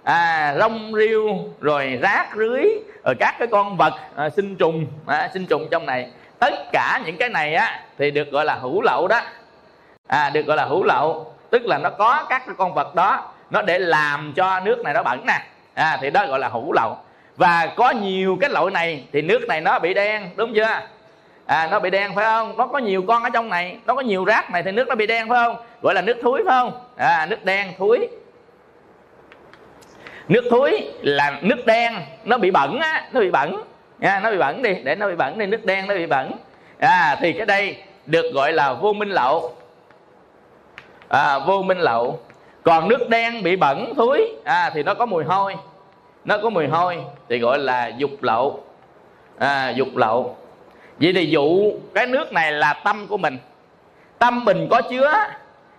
à, 0.04 0.56
rong 0.60 0.92
rêu 0.96 1.40
rồi 1.60 2.00
rác 2.02 2.28
rưới 2.36 2.66
rồi 3.04 3.16
các 3.20 3.36
cái 3.40 3.48
con 3.52 3.78
vật 3.78 3.94
à, 4.16 4.30
sinh 4.30 4.56
trùng 4.56 4.86
à, 5.08 5.30
sinh 5.34 5.46
trùng 5.46 5.68
trong 5.72 5.86
này. 5.86 6.10
Tất 6.40 6.54
cả 6.72 7.02
những 7.06 7.18
cái 7.18 7.30
này 7.30 7.56
á 7.56 7.82
thì 7.98 8.12
được 8.12 8.32
gọi 8.32 8.46
là 8.46 8.56
hữu 8.56 8.82
lậu 8.82 9.08
đó. 9.08 9.22
À, 10.08 10.30
được 10.30 10.46
gọi 10.46 10.58
là 10.58 10.66
hữu 10.66 10.84
lậu 10.84 11.31
tức 11.52 11.66
là 11.66 11.78
nó 11.78 11.90
có 11.90 12.26
các 12.30 12.44
cái 12.46 12.56
con 12.58 12.74
vật 12.74 12.96
đó 12.96 13.32
nó 13.50 13.62
để 13.62 13.80
làm 13.80 14.34
cho 14.36 14.60
nước 14.60 14.80
này 14.84 14.94
nó 14.94 15.04
bẩn 15.04 15.26
nè. 15.28 15.42
À, 15.74 15.98
thì 16.02 16.10
đó 16.10 16.26
gọi 16.26 16.40
là 16.40 16.48
hữu 16.48 16.74
lậu. 16.74 16.98
Và 17.38 17.68
có 17.76 17.92
nhiều 17.92 18.38
cái 18.42 18.50
loại 18.50 18.72
này 18.72 19.04
thì 19.14 19.22
nước 19.22 19.48
này 19.48 19.62
nó 19.62 19.80
bị 19.80 19.94
đen 19.94 20.30
đúng 20.36 20.54
chưa? 20.54 20.80
À, 21.46 21.68
nó 21.72 21.80
bị 21.80 21.90
đen 21.90 22.16
phải 22.16 22.26
không? 22.26 22.58
Nó 22.58 22.68
có 22.68 22.80
nhiều 22.80 23.04
con 23.08 23.24
ở 23.24 23.30
trong 23.30 23.50
này 23.50 23.78
nó 23.86 23.96
có 23.96 24.02
nhiều 24.02 24.26
rác 24.26 24.52
này 24.52 24.64
thì 24.64 24.72
nước 24.72 24.88
nó 24.88 24.96
bị 24.96 25.08
đen 25.08 25.30
phải 25.30 25.44
không? 25.46 25.56
Gọi 25.82 25.94
là 25.94 26.02
nước 26.02 26.18
thúi 26.22 26.42
phải 26.46 26.56
không? 26.60 26.86
À, 26.98 27.28
nước 27.30 27.46
đen 27.46 27.74
thúi 27.78 28.08
nước 30.28 30.44
thúi 30.52 30.92
là 31.02 31.40
nước 31.42 31.66
đen 31.66 31.94
nó 32.24 32.38
bị 32.38 32.52
bẩn 32.52 32.80
á 32.80 33.08
nó 33.12 33.20
bị 33.20 33.32
bẩn. 33.32 33.64
Nha 34.00 34.20
nó 34.24 34.32
bị 34.32 34.38
bẩn 34.38 34.62
đi 34.62 34.74
để 34.84 34.96
nó 34.96 35.08
bị 35.08 35.16
bẩn 35.16 35.38
đi 35.38 35.46
nước 35.46 35.66
đen 35.66 35.88
nó 35.88 35.96
bị 35.96 36.06
bẩn. 36.06 36.32
À 36.80 37.18
thì 37.22 37.34
cái 37.34 37.46
đây 37.46 37.84
được 38.06 38.32
gọi 38.34 38.54
là 38.54 38.74
vô 38.74 38.94
minh 38.94 39.10
lậu 39.10 39.54
à, 41.12 41.40
vô 41.40 41.62
minh 41.62 41.80
lậu. 41.80 42.20
Còn 42.64 42.88
nước 42.88 43.10
đen 43.10 43.44
bị 43.44 43.56
bẩn 43.56 43.94
thúi 43.96 44.32
à, 44.44 44.72
thì 44.74 44.84
nó 44.84 44.94
có 44.94 45.06
mùi 45.06 45.24
hôi. 45.24 45.56
Nó 46.26 46.38
có 46.38 46.50
mùi 46.50 46.68
hôi 46.68 46.98
thì 47.30 47.40
gọi 47.40 47.60
là 47.60 47.88
dục 47.88 48.12
lậu. 48.22 48.64
À, 49.38 49.70
dục 49.70 49.88
lậu. 49.96 50.38
Vậy 51.00 51.14
thì 51.14 51.26
dụ 51.26 51.72
cái 51.94 52.08
nước 52.08 52.34
này 52.34 52.52
là 52.52 52.74
tâm 52.74 53.08
của 53.08 53.18
mình. 53.18 53.38
Tâm 54.20 54.46
mình 54.46 54.68
có 54.72 54.82
chứa 54.82 55.14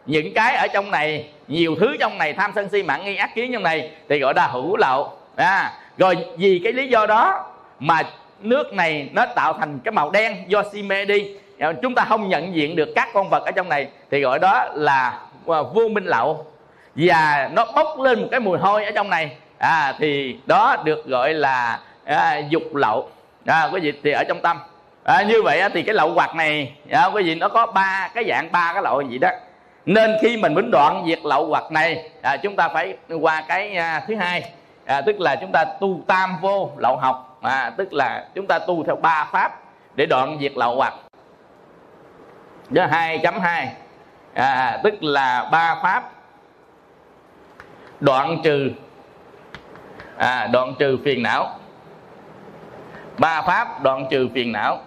những 0.07 0.35
cái 0.35 0.57
ở 0.57 0.67
trong 0.67 0.91
này 0.91 1.29
nhiều 1.49 1.77
thứ 1.81 1.97
trong 2.01 2.19
này 2.19 2.33
tham 2.33 2.53
sân 2.55 2.69
si 2.69 2.83
mạng 2.83 3.05
nghi 3.05 3.17
ác 3.17 3.35
kiến 3.35 3.53
trong 3.53 3.63
này 3.63 3.91
thì 4.09 4.19
gọi 4.19 4.35
là 4.37 4.47
hữu 4.47 4.77
lậu. 4.77 5.13
À, 5.37 5.73
rồi 5.99 6.17
vì 6.37 6.61
cái 6.65 6.73
lý 6.73 6.89
do 6.89 7.07
đó 7.07 7.51
mà 7.79 8.03
nước 8.41 8.73
này 8.73 9.09
nó 9.13 9.27
tạo 9.27 9.53
thành 9.53 9.79
cái 9.85 9.93
màu 9.93 10.11
đen 10.11 10.37
do 10.47 10.63
si 10.73 10.83
mê 10.83 11.05
đi 11.05 11.35
Dạ, 11.63 11.73
chúng 11.83 11.95
ta 11.95 12.05
không 12.05 12.29
nhận 12.29 12.55
diện 12.55 12.77
được 12.77 12.89
các 12.95 13.09
con 13.15 13.29
vật 13.29 13.45
ở 13.45 13.51
trong 13.51 13.69
này. 13.69 13.89
Thì 14.11 14.21
gọi 14.21 14.39
đó 14.39 14.65
là 14.75 15.19
à, 15.47 15.63
vô 15.75 15.89
minh 15.89 16.05
lậu. 16.05 16.47
Và 16.95 17.51
nó 17.53 17.67
bốc 17.75 18.01
lên 18.01 18.21
một 18.21 18.29
cái 18.31 18.41
mùi 18.41 18.59
hôi 18.59 18.85
ở 18.85 18.91
trong 18.91 19.11
này. 19.11 19.37
À, 19.59 19.95
thì 19.99 20.37
đó 20.47 20.77
được 20.85 21.07
gọi 21.07 21.35
là 21.35 21.81
à, 22.05 22.39
dục 22.49 22.75
lậu. 22.75 23.09
À, 23.47 23.69
quý 23.73 23.81
vị 23.81 23.93
thì 24.05 24.13
ở 24.13 24.25
trong 24.29 24.41
tâm. 24.41 24.59
À, 25.05 25.23
như 25.23 25.43
vậy 25.43 25.63
thì 25.75 25.83
cái 25.83 25.95
lậu 25.95 26.13
hoặc 26.15 26.37
này 26.37 26.73
à, 26.91 27.07
quý 27.07 27.23
vị 27.23 27.35
nó 27.35 27.49
có 27.49 27.67
ba 27.67 28.11
cái 28.15 28.25
dạng 28.29 28.53
ba 28.53 28.73
cái 28.73 28.83
lậu 28.83 29.01
gì 29.01 29.19
đó. 29.19 29.31
Nên 29.87 30.17
khi 30.23 30.37
mình 30.37 30.55
muốn 30.55 30.71
đoạn 30.71 31.05
diệt 31.07 31.19
lậu 31.25 31.47
hoặc 31.47 31.73
này 31.73 32.11
à, 32.23 32.37
chúng 32.37 32.57
ta 32.57 32.69
phải 32.69 32.97
qua 33.21 33.45
cái 33.49 33.77
à, 33.77 34.05
thứ 34.09 34.17
hai. 34.17 34.53
À, 34.87 35.01
tức 35.01 35.21
là 35.21 35.37
chúng 35.37 35.53
ta 35.53 35.65
tu 35.81 36.01
tam 36.07 36.37
vô 36.41 36.71
lậu 36.77 36.97
học. 36.97 37.39
À, 37.43 37.71
tức 37.77 37.93
là 37.93 38.25
chúng 38.35 38.47
ta 38.47 38.59
tu 38.59 38.85
theo 38.85 38.97
ba 38.97 39.29
pháp 39.33 39.61
để 39.95 40.07
đoạn 40.07 40.39
diệt 40.41 40.53
lậu 40.57 40.77
hoặc 40.77 40.95
đó 42.71 42.87
hai 42.87 43.19
chấm 43.19 43.41
hai. 43.41 43.73
À, 44.35 44.81
tức 44.85 45.03
là 45.03 45.49
ba 45.53 45.81
pháp. 45.83 46.11
Đoạn 48.01 48.41
trừ. 48.45 48.71
À, 50.17 50.47
đoạn 50.47 50.75
trừ 50.79 50.99
phiền 51.05 51.23
não. 51.23 51.59
Ba 53.19 53.43
pháp 53.43 53.83
đoạn 53.83 54.07
trừ 54.11 54.29
phiền 54.35 54.53
não. 54.53 54.81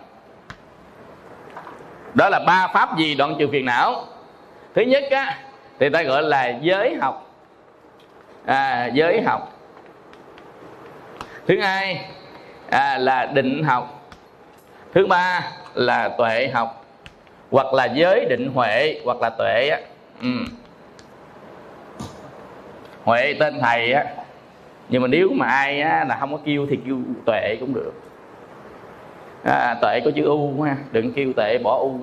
Đó 2.13 2.30
là 2.30 2.39
ba 2.39 2.67
pháp 2.67 2.97
gì 2.97 3.15
đoạn 3.15 3.36
trừ 3.39 3.47
phiền 3.51 3.65
não? 3.65 4.05
Thứ 4.76 4.82
nhất 4.82 5.03
á 5.11 5.38
thì 5.80 5.89
ta 5.89 6.03
gọi 6.03 6.23
là 6.23 6.47
giới 6.61 6.95
học. 7.01 7.32
À, 8.45 8.86
giới 8.93 9.21
học. 9.21 9.51
Thứ 11.47 11.61
hai 11.61 12.09
à, 12.69 12.97
là 12.97 13.26
định 13.26 13.63
học. 13.63 14.07
Thứ 14.93 15.07
ba 15.07 15.51
là 15.73 16.09
tuệ 16.09 16.47
học 16.53 16.84
hoặc 17.51 17.73
là 17.73 17.85
giới 17.85 18.25
định 18.25 18.51
huệ 18.53 19.01
hoặc 19.05 19.17
là 19.21 19.29
tuệ 19.29 19.69
á. 19.69 19.79
Ừ. 20.21 20.29
huệ 23.03 23.33
tên 23.39 23.59
thầy 23.61 23.93
á. 23.93 24.05
Nhưng 24.89 25.01
mà 25.01 25.07
nếu 25.07 25.29
mà 25.33 25.47
ai 25.47 25.81
á, 25.81 26.05
là 26.07 26.17
không 26.19 26.31
có 26.31 26.39
kêu 26.45 26.67
thì 26.69 26.79
kêu 26.85 26.97
tuệ 27.25 27.57
cũng 27.59 27.73
được. 27.73 27.91
À, 29.43 29.77
tuệ 29.81 29.99
có 30.05 30.11
chữ 30.15 30.23
u 30.23 30.61
ha 30.61 30.75
đừng 30.91 31.13
kêu 31.13 31.33
tuệ 31.35 31.57
bỏ 31.63 31.77
u. 31.77 31.99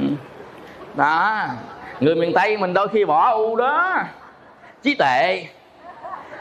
Ừ. 0.00 0.06
đó 0.94 1.46
người 2.00 2.14
miền 2.14 2.32
tây 2.34 2.56
mình 2.56 2.74
đôi 2.74 2.88
khi 2.88 3.04
bỏ 3.04 3.30
u 3.30 3.56
đó. 3.56 4.02
Trí 4.82 4.94
tuệ. 4.94 5.46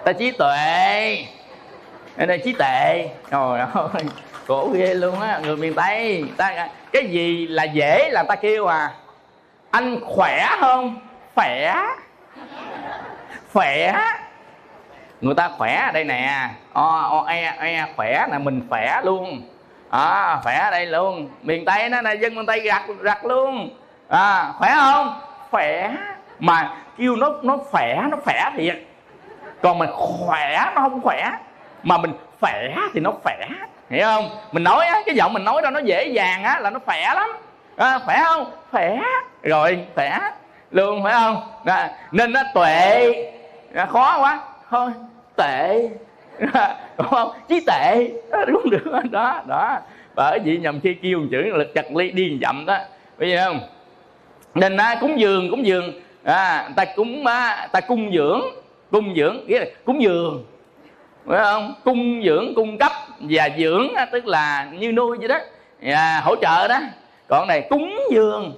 Ta 0.03 0.13
trí 0.13 0.31
tuệ. 0.31 1.25
Đây 2.17 2.37
trí 2.43 2.53
tuệ. 2.53 3.09
Trời 3.31 3.59
ơi 3.73 4.03
khổ 4.47 4.69
ghê 4.73 4.93
luôn 4.93 5.21
á 5.21 5.39
người 5.43 5.55
miền 5.55 5.73
tây. 5.73 6.25
Ta 6.37 6.67
cái 6.91 7.05
gì 7.05 7.47
là 7.47 7.63
dễ 7.63 8.09
là 8.09 8.23
ta 8.23 8.35
kêu 8.35 8.67
à 8.67 8.91
anh 9.71 9.99
khỏe 10.05 10.47
không? 10.59 10.99
Khỏe. 11.35 11.75
Khỏe. 13.53 13.95
Người 15.21 15.35
ta 15.35 15.49
khỏe 15.57 15.75
ở 15.75 15.91
đây 15.91 16.03
nè. 16.03 16.49
O 16.73 17.01
o 17.11 17.25
e 17.27 17.55
e 17.59 17.85
khỏe 17.95 18.27
là 18.29 18.39
mình 18.39 18.61
khỏe 18.69 19.01
luôn. 19.03 19.41
À, 19.89 20.39
khỏe 20.43 20.55
ở 20.55 20.71
đây 20.71 20.85
luôn. 20.85 21.29
Miền 21.41 21.65
tây 21.65 21.89
nó 21.89 22.01
là 22.01 22.11
dân 22.11 22.35
miền 22.35 22.45
tây 22.45 22.59
gặt 22.59 22.83
gặt 23.01 23.25
luôn. 23.25 23.69
À, 24.09 24.53
khỏe 24.57 24.73
không? 24.75 25.21
Khỏe. 25.51 25.91
Mà 26.39 26.69
kêu 26.97 27.15
nó 27.15 27.29
nó 27.43 27.57
khỏe 27.57 28.01
nó 28.11 28.17
khỏe 28.23 28.51
thiệt. 28.57 28.77
Còn 29.61 29.77
mình 29.77 29.89
khỏe 29.93 30.71
nó 30.75 30.81
không 30.81 31.01
khỏe 31.01 31.31
mà 31.83 31.97
mình 31.97 32.13
khỏe 32.41 32.67
thì 32.93 32.99
nó 32.99 33.11
khỏe 33.23 33.47
hiểu 33.89 34.05
không? 34.05 34.29
Mình 34.51 34.63
nói 34.63 34.85
á 34.85 35.01
cái 35.05 35.15
giọng 35.15 35.33
mình 35.33 35.43
nói 35.43 35.61
ra 35.63 35.69
nó 35.69 35.79
dễ 35.79 36.07
dàng 36.07 36.43
á 36.43 36.59
là 36.59 36.69
nó 36.69 36.79
khỏe 36.85 37.01
lắm. 37.15 37.29
À, 37.75 37.99
khỏe 37.99 38.21
không? 38.25 38.51
Khỏe. 38.71 38.99
Rồi 39.43 39.79
khỏe. 39.95 40.19
Luôn 40.71 41.03
phải 41.03 41.13
không? 41.13 41.41
À, 41.65 41.91
nên 42.11 42.33
nó 42.33 42.41
tuệ. 42.53 43.13
À, 43.73 43.85
khó 43.85 44.19
quá. 44.19 44.39
Thôi 44.69 44.91
tệ. 45.35 45.89
Đúng 46.97 47.07
không? 47.09 47.31
Chí 47.47 47.59
tệ. 47.67 48.09
À, 48.31 48.39
đúng 48.47 48.69
được 48.69 49.11
đó 49.11 49.41
đó. 49.47 49.77
Bởi 50.15 50.39
vì 50.39 50.57
nhầm 50.57 50.79
khi 50.79 50.93
kêu 50.93 51.19
một 51.19 51.25
chữ 51.31 51.41
là 51.41 51.65
chặt 51.75 51.95
ly 51.95 52.11
điên 52.11 52.39
dậm 52.41 52.65
đó. 52.65 52.77
Bây 53.17 53.31
giờ 53.31 53.45
không? 53.45 53.59
Nên 54.55 54.77
á, 54.77 54.97
cúng 55.01 55.19
dường 55.19 55.49
cúng 55.49 55.65
dường. 55.65 56.01
À, 56.23 56.69
ta 56.75 56.85
cúng 56.95 57.25
à, 57.27 57.67
ta 57.71 57.81
cung 57.81 58.11
dưỡng. 58.13 58.41
Cung 58.91 59.15
dưỡng 59.15 59.47
nghĩa 59.47 59.59
là 59.59 59.65
cúng 59.85 60.01
dường. 60.01 60.45
Phải 61.27 61.39
không? 61.43 61.73
Cung 61.83 62.23
dưỡng 62.25 62.55
cung 62.55 62.77
cấp 62.77 62.91
và 63.19 63.49
dưỡng 63.57 63.87
tức 64.11 64.27
là 64.27 64.67
như 64.73 64.91
nuôi 64.91 65.17
vậy 65.17 65.27
đó. 65.27 65.37
À, 65.83 66.21
hỗ 66.23 66.35
trợ 66.35 66.67
đó. 66.67 66.79
Còn 67.27 67.47
này 67.47 67.67
cúng 67.69 67.99
dường. 68.11 68.57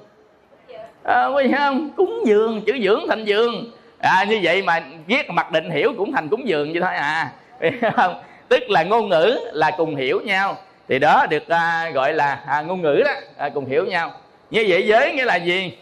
À, 1.04 1.26
quý 1.26 1.52
không? 1.58 1.90
Cúng 1.98 2.24
dường 2.26 2.62
chữ 2.66 2.80
dưỡng 2.84 3.06
thành 3.10 3.26
dường. 3.26 3.72
À, 4.00 4.26
như 4.30 4.40
vậy 4.44 4.62
mà 4.62 4.84
viết 5.08 5.30
mặc 5.30 5.52
định 5.52 5.70
hiểu 5.70 5.94
cũng 5.98 6.12
thành 6.12 6.30
cúng 6.30 6.48
dường 6.48 6.74
vậy 6.74 6.82
thôi 6.82 6.96
à. 6.96 7.32
Không? 7.96 8.22
Tức 8.50 8.70
là 8.70 8.84
ngôn 8.84 9.10
ngữ 9.10 9.40
là 9.54 9.72
cùng 9.78 9.96
hiểu 9.96 10.22
nhau. 10.26 10.58
Thì 10.88 11.00
đó 11.00 11.26
được 11.30 11.48
à, 11.48 11.90
gọi 11.94 12.14
là 12.14 12.40
à, 12.48 12.62
ngôn 12.62 12.82
ngữ 12.82 13.02
đó 13.06 13.12
à, 13.38 13.50
cùng 13.50 13.66
hiểu 13.66 13.86
nhau. 13.86 14.12
Như 14.52 14.66
vậy 14.68 14.88
giới 14.88 15.14
nghĩa 15.14 15.26
là 15.26 15.36
gì? 15.36 15.78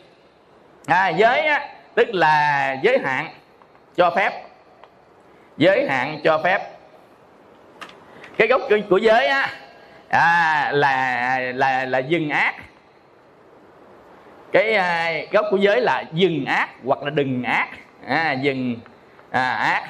À, 0.86 1.10
giới 1.10 1.40
á, 1.40 1.70
tức 1.96 2.08
là 2.14 2.78
giới 2.82 2.98
hạn 3.04 3.28
cho 3.96 4.10
phép. 4.10 4.32
Giới 5.58 5.88
hạn 5.90 6.20
cho 6.24 6.42
phép 6.44 6.75
cái 8.38 8.48
gốc 8.48 8.62
của, 8.70 8.78
của 8.90 8.98
giới 8.98 9.28
á 9.28 9.50
à, 10.10 10.72
là 10.74 11.40
là 11.54 11.86
là 11.86 12.00
dừng 12.00 12.30
ác. 12.30 12.54
Cái 14.52 14.76
à, 14.76 15.12
gốc 15.32 15.46
của 15.52 15.58
giới 15.58 15.82
là 15.82 16.04
dừng 16.14 16.46
ác 16.46 16.70
hoặc 16.86 17.04
là 17.04 17.10
đừng 17.10 17.44
ác. 17.44 17.68
À, 18.08 18.32
dừng 18.32 18.76
à, 19.32 19.52
ác. 19.52 19.84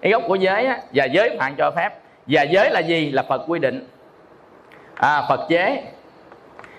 Cái 0.00 0.12
gốc 0.12 0.22
của 0.28 0.34
giới 0.34 0.66
á, 0.66 0.78
và 0.94 1.04
giới 1.04 1.36
hạn 1.40 1.54
cho 1.58 1.70
phép. 1.70 1.92
Và 2.26 2.42
giới 2.42 2.70
là 2.70 2.80
gì? 2.80 3.10
Là 3.10 3.22
phật 3.28 3.42
quy 3.46 3.58
định. 3.58 3.86
À, 4.94 5.22
phật 5.28 5.40
chế. 5.48 5.82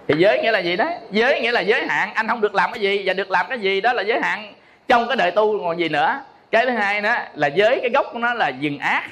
Thì 0.07 0.15
giới 0.17 0.41
nghĩa 0.41 0.51
là 0.51 0.59
gì 0.59 0.75
đó? 0.75 0.89
Giới 1.11 1.41
nghĩa 1.41 1.51
là 1.51 1.61
giới 1.61 1.85
hạn. 1.87 2.13
Anh 2.13 2.27
không 2.27 2.41
được 2.41 2.55
làm 2.55 2.71
cái 2.71 2.81
gì 2.81 3.03
và 3.05 3.13
được 3.13 3.31
làm 3.31 3.45
cái 3.49 3.59
gì 3.59 3.81
đó 3.81 3.93
là 3.93 4.01
giới 4.01 4.19
hạn. 4.21 4.53
Trong 4.87 5.07
cái 5.07 5.17
đời 5.17 5.31
tu 5.31 5.59
còn 5.59 5.79
gì 5.79 5.89
nữa. 5.89 6.19
Cái 6.51 6.65
thứ 6.65 6.71
hai 6.71 7.01
nữa 7.01 7.15
là 7.33 7.47
giới 7.47 7.79
cái 7.81 7.89
gốc 7.93 8.05
của 8.13 8.19
nó 8.19 8.33
là 8.33 8.49
dừng 8.49 8.79
ác 8.79 9.03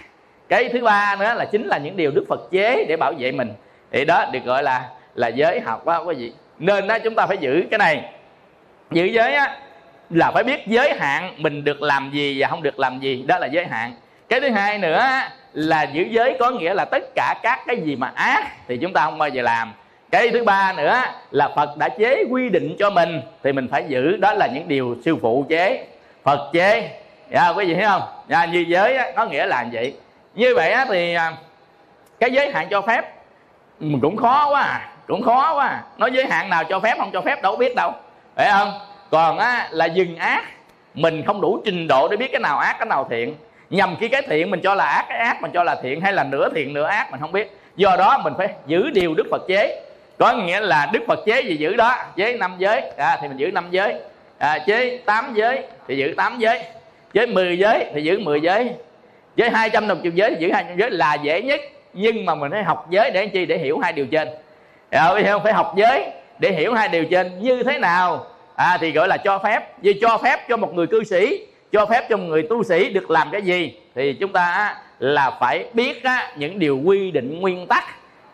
cái 0.50 0.70
thứ 0.70 0.84
ba 0.84 1.16
nữa 1.20 1.34
là 1.38 1.46
chính 1.46 1.68
là 1.68 1.78
những 1.78 1.98
điều 1.98 2.12
đức 2.12 2.26
phật 2.30 2.52
chế 2.52 2.86
để 2.88 2.98
bảo 2.98 3.14
vệ 3.20 3.32
mình. 3.32 3.54
Thì 3.92 4.06
đó 4.06 4.26
được 4.32 4.44
gọi 4.46 4.64
là 4.64 4.90
là 5.16 5.28
giới 5.28 5.60
học 5.60 5.86
đó 5.86 6.04
quý 6.04 6.16
vị. 6.16 6.34
Nên 6.60 6.88
đó 6.88 7.00
chúng 7.00 7.16
ta 7.16 7.28
phải 7.28 7.38
giữ 7.38 7.64
cái 7.72 7.78
này. 7.78 8.04
Giữ 8.92 9.06
giới 9.06 9.34
á 9.34 9.58
là 10.10 10.32
phải 10.32 10.44
biết 10.44 10.68
giới 10.68 10.94
hạn 11.00 11.34
mình 11.38 11.64
được 11.64 11.82
làm 11.82 12.12
gì 12.14 12.42
và 12.42 12.48
không 12.48 12.64
được 12.64 12.80
làm 12.80 13.00
gì. 13.00 13.24
Đó 13.28 13.40
là 13.40 13.48
giới 13.48 13.66
hạn. 13.66 13.94
Cái 14.30 14.42
thứ 14.42 14.50
hai 14.50 14.78
nữa 14.78 15.10
là 15.54 15.84
giữ 15.84 16.04
giới 16.10 16.36
có 16.40 16.52
nghĩa 16.52 16.74
là 16.74 16.86
tất 16.86 17.04
cả 17.16 17.36
các 17.44 17.60
cái 17.68 17.82
gì 17.82 17.96
mà 17.96 18.12
ác 18.16 18.44
thì 18.68 18.78
chúng 18.78 18.94
ta 18.94 19.06
không 19.06 19.18
bao 19.18 19.30
giờ 19.30 19.42
làm. 19.42 19.74
Cái 20.12 20.30
thứ 20.30 20.44
ba 20.44 20.74
nữa 20.74 21.02
là 21.32 21.50
phật 21.56 21.78
đã 21.78 21.90
chế 21.90 22.24
quy 22.30 22.50
định 22.50 22.76
cho 22.80 22.90
mình 22.90 23.22
thì 23.44 23.52
mình 23.52 23.68
phải 23.72 23.84
giữ. 23.88 24.18
Đó 24.18 24.34
là 24.34 24.48
những 24.48 24.68
điều 24.68 24.96
sư 25.06 25.16
phụ 25.22 25.46
chế. 25.50 25.86
Phật 26.24 26.50
chế. 26.54 26.90
Dạ 27.32 27.50
quý 27.50 27.66
vị 27.66 27.74
thấy 27.74 27.84
không? 27.84 28.02
Dạ, 28.28 28.46
như 28.46 28.66
giới 28.68 28.98
đó, 28.98 29.04
có 29.16 29.26
nghĩa 29.26 29.46
là 29.46 29.66
vậy 29.72 29.94
như 30.36 30.56
vậy 30.56 30.72
á, 30.72 30.86
thì 30.90 31.14
à, 31.14 31.34
cái 32.20 32.32
giới 32.32 32.52
hạn 32.52 32.68
cho 32.72 32.82
phép 32.82 33.14
ừ, 33.80 33.88
cũng 34.02 34.18
khó 34.18 34.50
quá 34.50 34.62
à 34.62 34.90
cũng 35.10 35.24
khó 35.24 35.56
quá 35.56 35.68
à. 35.68 35.84
nói 35.98 36.12
giới 36.14 36.26
hạn 36.26 36.50
nào 36.50 36.64
cho 36.64 36.80
phép 36.80 36.96
không 36.98 37.10
cho 37.14 37.22
phép 37.22 37.42
đâu 37.42 37.56
biết 37.56 37.76
đâu 37.76 37.94
phải 38.36 38.50
không? 38.52 38.80
Còn 39.12 39.38
á, 39.38 39.68
là 39.72 39.86
dừng 39.86 40.16
ác 40.16 40.44
mình 40.94 41.24
không 41.26 41.42
đủ 41.42 41.62
trình 41.66 41.88
độ 41.88 42.08
để 42.08 42.18
biết 42.18 42.32
cái 42.32 42.42
nào 42.42 42.58
ác 42.58 42.76
cái 42.80 42.86
nào 42.86 43.08
thiện. 43.10 43.36
Nhầm 43.70 43.96
khi 44.00 44.08
cái 44.08 44.22
thiện 44.22 44.52
mình 44.52 44.62
cho 44.64 44.76
là 44.76 44.86
ác 44.86 45.06
cái 45.10 45.18
ác 45.18 45.42
mình 45.42 45.52
cho 45.54 45.64
là 45.64 45.76
thiện 45.84 46.02
hay 46.02 46.14
là 46.14 46.24
nửa 46.24 46.50
thiện 46.56 46.74
nửa 46.74 46.86
ác 46.86 47.12
mình 47.12 47.20
không 47.20 47.32
biết. 47.32 47.58
Do 47.76 47.96
đó 47.98 48.22
mình 48.24 48.34
phải 48.38 48.48
giữ 48.68 48.90
điều 48.90 49.14
đức 49.14 49.28
phật 49.32 49.42
chế. 49.48 49.82
Có 50.18 50.34
nghĩa 50.34 50.60
là 50.60 50.90
đức 50.94 51.00
phật 51.08 51.20
chế 51.26 51.42
gì 51.42 51.56
giữ 51.56 51.76
đó 51.76 51.96
chế 52.16 52.38
năm 52.38 52.56
giới 52.58 52.82
à, 52.98 53.18
thì 53.22 53.28
mình 53.28 53.38
giữ 53.38 53.52
năm 53.52 53.68
giới. 53.72 53.96
À, 54.38 54.60
chế 54.66 55.00
tám 55.06 55.34
giới 55.34 55.64
thì 55.88 55.98
giữ 55.98 56.14
tám 56.18 56.40
giới 56.40 56.64
chế 57.14 57.26
10 57.26 57.58
giới 57.58 57.86
thì 57.94 58.02
giữ 58.04 58.20
10 58.20 58.42
giới 58.42 58.74
với 59.40 59.50
hai 59.50 59.70
trăm 59.70 59.88
đồng 59.88 60.02
chục 60.04 60.14
giới 60.14 60.36
giữ 60.40 60.52
hai 60.52 60.66
trăm 60.68 60.78
giới 60.78 60.92
là 60.92 61.14
dễ 61.14 61.42
nhất. 61.42 61.62
Nhưng 61.94 62.26
mà 62.26 62.36
mình 62.36 62.52
phải 62.52 62.64
học 62.64 62.88
giới 62.90 63.12
để 63.12 63.28
chi? 63.28 63.46
Để 63.46 63.58
hiểu 63.58 63.80
hai 63.80 63.94
điều 63.94 64.06
trên. 64.06 64.28
Rồi 64.92 65.24
không? 65.24 65.44
Phải 65.44 65.54
học 65.54 65.74
giới 65.78 66.06
để 66.40 66.52
hiểu 66.52 66.74
hai 66.74 66.88
điều 66.88 67.06
trên. 67.06 67.40
Như 67.40 67.64
thế 67.64 67.78
nào? 67.78 68.26
À, 68.56 68.78
thì 68.82 68.92
gọi 68.92 69.08
là 69.08 69.18
cho 69.18 69.40
phép. 69.40 69.82
Vì 69.82 69.94
cho 70.02 70.18
phép 70.18 70.40
cho 70.50 70.58
một 70.58 70.74
người 70.74 70.88
cư 70.88 71.04
sĩ 71.04 71.46
cho 71.72 71.86
phép 71.86 72.10
cho 72.10 72.18
một 72.18 72.24
người 72.28 72.44
tu 72.50 72.64
sĩ 72.64 72.90
được 72.90 73.12
làm 73.12 73.30
cái 73.32 73.42
gì? 73.42 73.74
Thì 73.96 74.14
chúng 74.14 74.32
ta 74.32 74.76
là 75.00 75.32
phải 75.40 75.66
biết 75.74 76.04
á, 76.04 76.32
những 76.38 76.60
điều 76.60 76.80
quy 76.86 77.12
định 77.12 77.40
nguyên 77.40 77.68
tắc. 77.68 77.84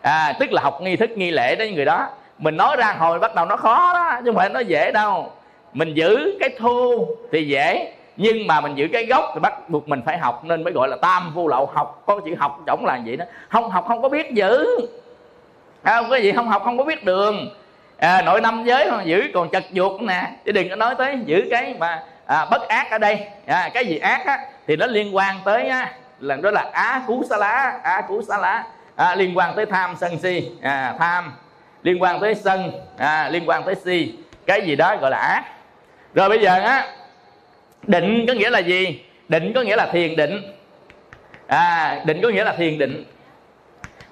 À, 0.02 0.32
tức 0.40 0.52
là 0.52 0.62
học 0.62 0.82
nghi 0.82 0.96
thức 0.96 1.10
nghi 1.10 1.30
lễ 1.30 1.56
đến 1.56 1.74
người 1.74 1.84
đó. 1.84 2.08
Mình 2.38 2.56
nói 2.56 2.76
ra 2.76 2.92
hồi 2.98 3.18
bắt 3.18 3.34
đầu 3.34 3.46
nó 3.46 3.56
khó 3.56 3.92
đó 3.94 4.20
chứ 4.24 4.26
không 4.26 4.34
phải 4.34 4.48
nó 4.48 4.60
dễ 4.60 4.90
đâu. 4.92 5.32
Mình 5.72 5.94
giữ 5.94 6.36
cái 6.40 6.50
thu 6.58 7.08
thì 7.32 7.46
dễ 7.46 7.92
nhưng 8.16 8.46
mà 8.46 8.60
mình 8.60 8.74
giữ 8.74 8.88
cái 8.92 9.06
gốc 9.06 9.24
thì 9.34 9.40
bắt 9.40 9.68
buộc 9.68 9.88
mình 9.88 10.02
phải 10.06 10.18
học 10.18 10.44
nên 10.44 10.64
mới 10.64 10.72
gọi 10.72 10.88
là 10.88 10.96
tam 11.02 11.34
vô 11.34 11.48
lậu 11.48 11.70
học. 11.74 12.02
Có 12.06 12.20
chữ 12.24 12.34
học 12.38 12.60
chổng 12.66 12.84
là 12.84 13.00
vậy 13.06 13.16
đó. 13.16 13.24
Không 13.48 13.70
học 13.70 13.84
không 13.88 14.02
có 14.02 14.08
biết 14.08 14.32
giữ. 14.32 14.66
À, 15.82 16.00
không 16.00 16.10
có 16.10 16.16
gì 16.16 16.32
không 16.32 16.48
học 16.48 16.62
không 16.64 16.78
có 16.78 16.84
biết 16.84 17.04
đường. 17.04 17.54
À, 17.98 18.22
nội 18.22 18.40
năm 18.40 18.64
giới 18.64 18.90
không 18.90 19.06
giữ 19.06 19.24
còn 19.34 19.50
chật 19.50 19.64
chuột 19.74 20.00
nè. 20.00 20.30
Chứ 20.44 20.52
đừng 20.52 20.68
có 20.68 20.76
nói 20.76 20.94
tới 20.98 21.18
giữ 21.24 21.48
cái 21.50 21.74
mà 21.78 22.02
à, 22.26 22.46
bất 22.50 22.68
ác 22.68 22.90
ở 22.90 22.98
đây. 22.98 23.26
À, 23.46 23.70
cái 23.74 23.86
gì 23.86 23.98
ác 23.98 24.26
á, 24.26 24.38
thì 24.66 24.76
nó 24.76 24.86
liên 24.86 25.16
quan 25.16 25.36
tới 25.44 25.68
á, 25.68 25.92
là 26.20 26.36
đó 26.36 26.50
là 26.50 26.70
á 26.72 27.02
cú 27.06 27.24
xá 27.30 27.36
lá. 27.36 27.78
Á 27.82 28.00
cú 28.08 28.22
xá 28.22 28.38
lá. 28.38 28.64
À, 28.96 29.14
liên 29.14 29.38
quan 29.38 29.56
tới 29.56 29.66
tham 29.66 29.96
sân 30.00 30.18
si. 30.18 30.50
À, 30.62 30.94
tham. 30.98 31.32
Liên 31.82 32.02
quan 32.02 32.20
tới 32.20 32.34
sân. 32.34 32.72
À, 32.98 33.28
liên 33.28 33.48
quan 33.48 33.62
tới 33.62 33.74
si. 33.74 34.14
Cái 34.46 34.62
gì 34.66 34.76
đó 34.76 34.96
gọi 35.00 35.10
là 35.10 35.18
ác. 35.18 35.44
Rồi 36.14 36.28
bây 36.28 36.38
giờ 36.38 36.60
á 36.60 36.86
định 37.82 38.24
có 38.28 38.32
nghĩa 38.32 38.50
là 38.50 38.58
gì? 38.58 39.00
Định 39.28 39.52
có 39.52 39.62
nghĩa 39.62 39.76
là 39.76 39.86
thiền 39.86 40.16
định. 40.16 40.42
À 41.46 42.02
định 42.04 42.20
có 42.22 42.28
nghĩa 42.28 42.44
là 42.44 42.52
thiền 42.52 42.78
định. 42.78 43.04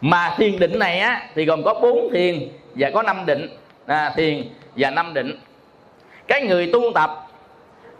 Mà 0.00 0.34
thiền 0.38 0.58
định 0.58 0.78
này 0.78 0.98
á 0.98 1.22
thì 1.34 1.44
gồm 1.44 1.62
có 1.62 1.74
bốn 1.74 2.10
thiền 2.12 2.48
và 2.74 2.90
có 2.94 3.02
năm 3.02 3.26
định. 3.26 3.48
À, 3.86 4.12
thiền 4.16 4.44
và 4.76 4.90
năm 4.90 5.14
định. 5.14 5.38
Cái 6.28 6.42
người 6.42 6.70
tu 6.72 6.92
tập 6.94 7.26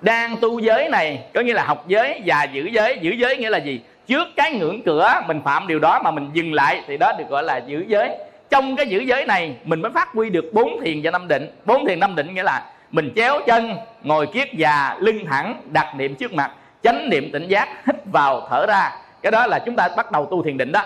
đang 0.01 0.37
tu 0.37 0.59
giới 0.59 0.89
này 0.89 1.25
có 1.35 1.41
nghĩa 1.41 1.55
là 1.55 1.65
học 1.65 1.85
giới 1.89 2.21
và 2.27 2.45
giữ 2.53 2.69
giới. 2.73 2.99
Giữ 3.01 3.11
giới 3.11 3.37
nghĩa 3.37 3.51
là 3.51 3.59
gì? 3.59 3.81
Trước 4.07 4.29
cái 4.37 4.53
ngưỡng 4.53 4.83
cửa 4.83 5.21
mình 5.27 5.41
phạm 5.45 5.67
điều 5.67 5.79
đó 5.79 6.01
mà 6.05 6.11
mình 6.11 6.31
dừng 6.33 6.53
lại 6.53 6.83
thì 6.87 6.97
đó 6.97 7.13
được 7.19 7.25
gọi 7.29 7.43
là 7.43 7.61
giữ 7.67 7.85
giới. 7.89 8.11
Trong 8.51 8.77
cái 8.77 8.87
giữ 8.87 9.01
giới 9.01 9.27
này 9.27 9.57
mình 9.65 9.83
mới 9.83 9.93
phát 9.93 10.09
huy 10.13 10.31
được 10.31 10.45
bốn 10.53 10.81
thiền 10.81 11.01
và 11.03 11.11
năm 11.11 11.29
định. 11.29 11.51
Bốn 11.65 11.87
thiền 11.87 12.01
năm 12.01 12.15
định 12.15 12.35
nghĩa 12.35 12.43
là 12.43 12.71
mình 12.95 13.13
chéo 13.17 13.41
chân 13.47 13.77
ngồi 14.03 14.27
kiết 14.27 14.53
già 14.53 14.97
lưng 15.01 15.27
thẳng 15.27 15.63
đặt 15.73 15.95
niệm 15.97 16.15
trước 16.15 16.33
mặt 16.33 16.51
chánh 16.83 17.11
niệm 17.11 17.31
tỉnh 17.33 17.49
giác 17.49 17.69
hít 17.87 17.97
vào 18.13 18.47
thở 18.51 18.67
ra. 18.67 18.93
Cái 19.23 19.33
đó 19.33 19.47
là 19.47 19.59
chúng 19.59 19.77
ta 19.77 19.89
bắt 19.97 20.13
đầu 20.13 20.27
tu 20.27 20.43
thiền 20.43 20.57
định 20.57 20.73
đó. 20.73 20.83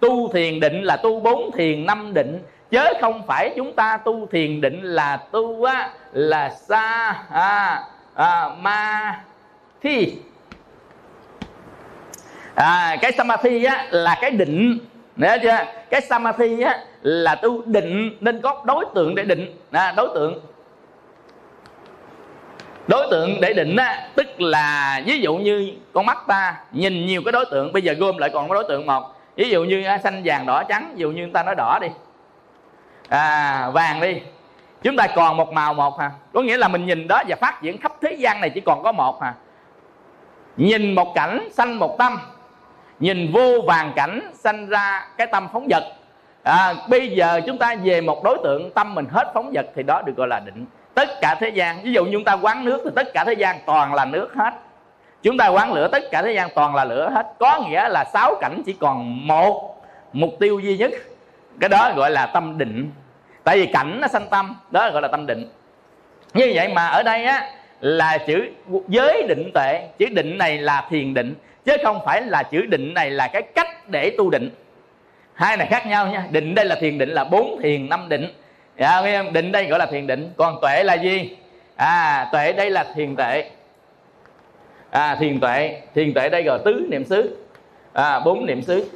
Tu 0.00 0.32
thiền 0.32 0.60
định 0.60 0.82
là 0.82 0.96
tu 0.96 1.20
bốn 1.20 1.52
thiền 1.52 1.86
năm 1.86 2.14
định. 2.14 2.38
Chứ 2.70 2.84
không 3.00 3.26
phải 3.26 3.52
chúng 3.56 3.72
ta 3.72 3.96
tu 3.96 4.26
thiền 4.26 4.60
định 4.60 4.82
là 4.82 5.16
tu 5.16 5.64
á 5.64 5.90
là 6.12 6.50
sa 6.50 7.10
à, 7.30 7.82
à, 8.14 8.48
ma 8.60 9.20
thi. 9.82 10.14
À, 12.54 12.96
cái 13.00 13.12
samathi 13.12 13.64
á 13.64 13.86
là 13.90 14.18
cái 14.20 14.30
định. 14.30 14.78
Nhớ 15.16 15.38
chưa? 15.42 15.58
Cái 15.90 16.00
samathi 16.00 16.60
á 16.60 16.78
là 17.02 17.34
tu 17.34 17.62
định 17.66 18.16
nên 18.20 18.40
có 18.40 18.62
đối 18.66 18.84
tượng 18.94 19.14
để 19.14 19.24
định. 19.24 19.56
À, 19.70 19.92
đối 19.96 20.08
tượng 20.14 20.40
đối 22.90 23.06
tượng 23.10 23.40
để 23.40 23.52
định 23.52 23.76
á 23.76 24.08
tức 24.14 24.40
là 24.40 25.00
ví 25.06 25.20
dụ 25.20 25.36
như 25.36 25.72
con 25.92 26.06
mắt 26.06 26.18
ta 26.26 26.56
nhìn 26.72 27.06
nhiều 27.06 27.22
cái 27.24 27.32
đối 27.32 27.44
tượng 27.50 27.72
bây 27.72 27.82
giờ 27.82 27.92
gom 27.92 28.18
lại 28.18 28.30
còn 28.30 28.48
có 28.48 28.54
đối 28.54 28.64
tượng 28.68 28.86
một. 28.86 29.16
Ví 29.36 29.50
dụ 29.50 29.64
như 29.64 29.84
à, 29.84 29.98
xanh 29.98 30.22
vàng 30.24 30.46
đỏ 30.46 30.62
trắng 30.62 30.92
ví 30.94 31.00
dụ 31.00 31.10
như 31.10 31.22
người 31.22 31.30
ta 31.32 31.42
nói 31.42 31.54
đỏ 31.54 31.78
đi. 31.82 31.88
À, 33.08 33.70
vàng 33.70 34.00
đi. 34.00 34.20
Chúng 34.82 34.96
ta 34.96 35.06
còn 35.06 35.36
một 35.36 35.52
màu 35.52 35.74
một 35.74 35.98
hà 35.98 36.10
có 36.32 36.42
nghĩa 36.42 36.56
là 36.56 36.68
mình 36.68 36.86
nhìn 36.86 37.08
đó 37.08 37.22
và 37.28 37.36
phát 37.36 37.62
triển 37.62 37.78
khắp 37.78 37.92
thế 38.02 38.12
gian 38.12 38.40
này 38.40 38.50
chỉ 38.50 38.60
còn 38.60 38.82
có 38.82 38.92
một 38.92 39.22
hà 39.22 39.34
nhìn 40.56 40.94
một 40.94 41.14
cảnh 41.14 41.48
sanh 41.52 41.78
một 41.78 41.98
tâm. 41.98 42.18
Nhìn 43.00 43.32
vô 43.32 43.60
vàng 43.66 43.92
cảnh 43.96 44.30
sanh 44.34 44.66
ra 44.66 45.08
cái 45.16 45.26
tâm 45.26 45.48
phóng 45.52 45.66
vật. 45.70 45.84
À, 46.42 46.74
bây 46.88 47.08
giờ 47.08 47.40
chúng 47.46 47.58
ta 47.58 47.74
về 47.84 48.00
một 48.00 48.24
đối 48.24 48.38
tượng 48.44 48.70
tâm 48.70 48.94
mình 48.94 49.06
hết 49.10 49.30
phóng 49.34 49.50
vật 49.54 49.66
thì 49.74 49.82
đó 49.82 50.02
được 50.06 50.16
gọi 50.16 50.28
là 50.28 50.40
định 50.40 50.66
tất 51.00 51.20
cả 51.20 51.36
thế 51.40 51.48
gian. 51.48 51.82
Ví 51.82 51.92
dụ 51.92 52.04
như 52.04 52.10
chúng 52.12 52.24
ta 52.24 52.32
quán 52.32 52.64
nước 52.64 52.80
thì 52.84 52.90
tất 52.96 53.12
cả 53.14 53.24
thế 53.24 53.32
gian 53.32 53.58
toàn 53.66 53.94
là 53.94 54.04
nước 54.04 54.28
hết. 54.36 54.54
Chúng 55.22 55.38
ta 55.38 55.48
quán 55.48 55.72
lửa, 55.72 55.88
tất 55.92 56.02
cả 56.10 56.22
thế 56.22 56.32
gian 56.32 56.48
toàn 56.54 56.74
là 56.74 56.84
lửa 56.84 57.10
hết. 57.14 57.26
Có 57.38 57.60
nghĩa 57.68 57.88
là 57.88 58.04
sáu 58.12 58.34
cảnh 58.40 58.62
chỉ 58.66 58.72
còn 58.80 59.26
một, 59.26 59.82
mục 60.12 60.30
tiêu 60.40 60.58
duy 60.58 60.76
nhất. 60.76 60.90
Cái 61.60 61.68
đó 61.68 61.92
gọi 61.96 62.10
là 62.10 62.26
tâm 62.26 62.58
định. 62.58 62.90
Tại 63.44 63.56
vì 63.56 63.66
cảnh 63.66 64.00
nó 64.00 64.08
sanh 64.08 64.28
tâm, 64.28 64.56
đó 64.70 64.90
gọi 64.90 65.02
là 65.02 65.08
tâm 65.08 65.26
định. 65.26 65.48
Như 66.34 66.52
vậy 66.54 66.68
mà 66.68 66.86
ở 66.86 67.02
đây 67.02 67.24
á, 67.24 67.50
là 67.80 68.18
chữ 68.18 68.48
giới 68.88 69.22
định 69.28 69.50
tuệ. 69.54 69.88
Chữ 69.98 70.06
định 70.06 70.38
này 70.38 70.58
là 70.58 70.86
thiền 70.90 71.14
định, 71.14 71.34
chứ 71.64 71.76
không 71.84 72.00
phải 72.04 72.22
là 72.22 72.42
chữ 72.42 72.66
định 72.66 72.94
này 72.94 73.10
là 73.10 73.28
cái 73.28 73.42
cách 73.42 73.88
để 73.88 74.14
tu 74.18 74.30
định. 74.30 74.50
Hai 75.34 75.56
này 75.56 75.66
khác 75.66 75.86
nhau 75.86 76.06
nha. 76.06 76.24
Định 76.30 76.54
đây 76.54 76.64
là 76.64 76.74
thiền 76.80 76.98
định 76.98 77.08
là 77.08 77.24
bốn 77.24 77.60
thiền 77.62 77.88
năm 77.88 78.08
định 78.08 78.34
dạ, 78.80 79.22
định 79.32 79.52
đây 79.52 79.66
gọi 79.66 79.78
là 79.78 79.86
thiền 79.86 80.06
định. 80.06 80.30
Còn 80.36 80.58
tuệ 80.62 80.82
là 80.84 80.94
gì? 80.94 81.36
À 81.76 82.28
tuệ 82.32 82.52
đây 82.52 82.70
là 82.70 82.84
thiền 82.94 83.16
tuệ. 83.16 83.50
À 84.90 85.16
thiền 85.20 85.40
tuệ. 85.40 85.80
Thiền 85.94 86.14
tuệ 86.14 86.28
đây 86.28 86.42
gọi 86.42 86.58
tứ 86.64 86.86
niệm 86.90 87.04
xứ. 87.04 87.36
À 87.92 88.20
bốn 88.20 88.46
niệm 88.46 88.62
xứ. 88.62 88.90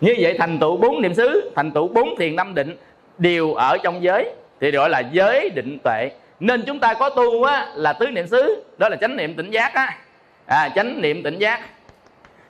Như 0.00 0.14
vậy 0.18 0.36
thành 0.38 0.58
tựu 0.58 0.76
bốn 0.76 1.02
niệm 1.02 1.14
xứ 1.14 1.52
thành 1.56 1.70
tựu 1.70 1.88
bốn 1.88 2.16
thiền 2.18 2.36
năm 2.36 2.54
định 2.54 2.76
đều 3.18 3.54
ở 3.54 3.78
trong 3.82 4.02
giới 4.02 4.30
thì 4.60 4.70
gọi 4.70 4.90
là 4.90 5.02
giới 5.12 5.50
định 5.50 5.78
tuệ. 5.84 6.10
Nên 6.40 6.62
chúng 6.66 6.78
ta 6.78 6.94
có 6.94 7.10
tu 7.10 7.42
á, 7.42 7.68
là 7.74 7.92
tứ 7.92 8.06
niệm 8.06 8.26
xứ 8.26 8.64
đó 8.78 8.88
là 8.88 8.96
chánh 8.96 9.16
niệm 9.16 9.34
tỉnh 9.34 9.50
giác 9.50 9.74
á. 9.74 9.98
À, 10.46 10.68
chánh 10.74 11.02
niệm 11.02 11.22
tỉnh 11.22 11.38
giác. 11.38 11.60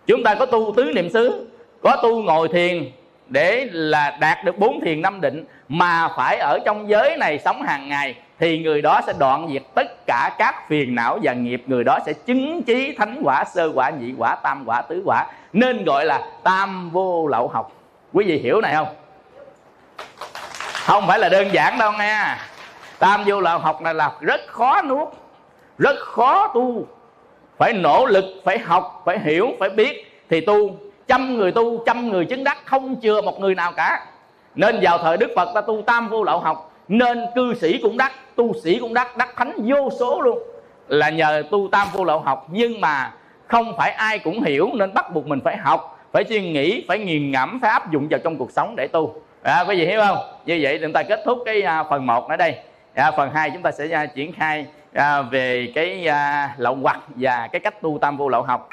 Chúng 0.06 0.22
ta 0.22 0.34
có 0.34 0.46
tu 0.46 0.74
tứ 0.76 0.92
niệm 0.94 1.10
xứ 1.10 1.46
có 1.82 1.96
tu 2.02 2.22
ngồi 2.22 2.48
thiền 2.48 2.90
để 3.28 3.68
là 3.72 4.16
đạt 4.20 4.44
được 4.44 4.58
bốn 4.58 4.80
thiền 4.80 5.02
năm 5.02 5.20
định 5.20 5.44
mà 5.68 6.08
phải 6.16 6.38
ở 6.38 6.58
trong 6.64 6.88
giới 6.88 7.16
này 7.16 7.38
sống 7.38 7.62
hàng 7.62 7.88
ngày, 7.88 8.14
thì 8.38 8.58
người 8.58 8.82
đó 8.82 9.00
sẽ 9.06 9.12
đoạn 9.18 9.48
diệt 9.52 9.62
tất 9.74 10.06
cả 10.06 10.30
các 10.38 10.68
phiền 10.68 10.94
não 10.94 11.18
và 11.22 11.32
nghiệp. 11.32 11.62
Người 11.66 11.84
đó 11.84 11.98
sẽ 12.06 12.12
chứng 12.12 12.62
trí 12.62 12.94
thánh 12.98 13.20
quả, 13.22 13.44
sơ 13.44 13.72
quả, 13.74 13.90
nhị 13.90 14.14
quả, 14.18 14.34
tam 14.34 14.62
quả, 14.66 14.82
tứ 14.82 15.02
quả. 15.04 15.26
Nên 15.52 15.84
gọi 15.84 16.04
là 16.04 16.20
tam 16.42 16.90
vô 16.90 17.26
lậu 17.26 17.48
học. 17.48 17.72
Quý 18.12 18.24
vị 18.24 18.38
hiểu 18.38 18.60
này 18.60 18.74
không? 18.74 18.88
Không 20.72 21.06
phải 21.06 21.18
là 21.18 21.28
đơn 21.28 21.48
giản 21.52 21.78
đâu 21.78 21.92
nghe. 21.98 22.36
Tam 22.98 23.24
vô 23.26 23.40
lậu 23.40 23.58
học 23.58 23.82
này 23.82 23.94
là 23.94 24.12
rất 24.20 24.40
khó 24.46 24.82
nuốt, 24.82 25.08
rất 25.78 25.96
khó 25.98 26.48
tu. 26.54 26.86
Phải 27.58 27.72
nỗ 27.72 28.06
lực, 28.06 28.24
phải 28.44 28.58
học, 28.58 29.02
phải 29.04 29.18
hiểu, 29.18 29.48
phải 29.60 29.68
biết. 29.68 30.22
Thì 30.30 30.40
tu 30.40 30.76
trăm 31.08 31.36
người 31.36 31.52
tu 31.52 31.82
trăm 31.86 32.08
người 32.08 32.24
chứng 32.24 32.44
đắc 32.44 32.58
không 32.64 33.00
chừa 33.00 33.22
một 33.22 33.40
người 33.40 33.54
nào 33.54 33.72
cả. 33.72 34.06
Nên 34.54 34.78
vào 34.82 34.98
thời 34.98 35.16
đức 35.16 35.30
phật 35.36 35.48
ta 35.54 35.60
tu 35.60 35.82
tam 35.82 36.08
vô 36.08 36.24
lậu 36.24 36.38
học 36.38 36.72
nên 36.88 37.18
cư 37.34 37.54
sĩ 37.54 37.78
cũng 37.82 37.96
đắc 37.96 38.12
tu 38.36 38.52
sĩ 38.64 38.78
cũng 38.78 38.94
đắc 38.94 39.16
đắc 39.16 39.28
thánh 39.36 39.52
vô 39.64 39.90
số 39.98 40.20
luôn. 40.20 40.38
Là 40.88 41.10
nhờ 41.10 41.42
tu 41.50 41.68
tam 41.72 41.88
vô 41.92 42.04
lậu 42.04 42.18
học 42.18 42.46
nhưng 42.50 42.80
mà 42.80 43.12
không 43.46 43.74
phải 43.76 43.90
ai 43.90 44.18
cũng 44.18 44.42
hiểu 44.42 44.70
nên 44.74 44.94
bắt 44.94 45.14
buộc 45.14 45.26
mình 45.26 45.40
phải 45.44 45.56
học 45.56 45.94
phải 46.12 46.24
suy 46.28 46.52
nghĩ 46.52 46.84
phải 46.88 46.98
nghiền 46.98 47.30
ngẫm 47.30 47.58
phải 47.60 47.70
áp 47.70 47.90
dụng 47.90 48.08
vào 48.10 48.20
trong 48.24 48.36
cuộc 48.36 48.50
sống 48.50 48.76
để 48.76 48.86
tu. 48.86 49.14
À, 49.42 49.64
quý 49.68 49.76
vị 49.76 49.86
hiểu 49.86 50.00
không? 50.00 50.18
Như 50.46 50.58
vậy 50.62 50.78
chúng 50.82 50.92
ta 50.92 51.02
kết 51.02 51.22
thúc 51.24 51.38
cái 51.44 51.62
à, 51.62 51.84
phần 51.90 52.06
1 52.06 52.28
ở 52.28 52.36
đây. 52.36 52.58
À, 52.94 53.10
phần 53.16 53.30
2 53.30 53.50
chúng 53.50 53.62
ta 53.62 53.70
sẽ 53.72 53.88
à, 53.90 54.06
triển 54.06 54.32
khai 54.32 54.66
à, 54.92 55.22
về 55.22 55.72
cái 55.74 56.06
à, 56.06 56.54
lậu 56.56 56.74
hoặc 56.74 57.00
và 57.16 57.48
cái 57.52 57.60
cách 57.60 57.82
tu 57.82 57.98
tam 58.00 58.16
vô 58.16 58.28
lậu 58.28 58.42
học. 58.42 58.68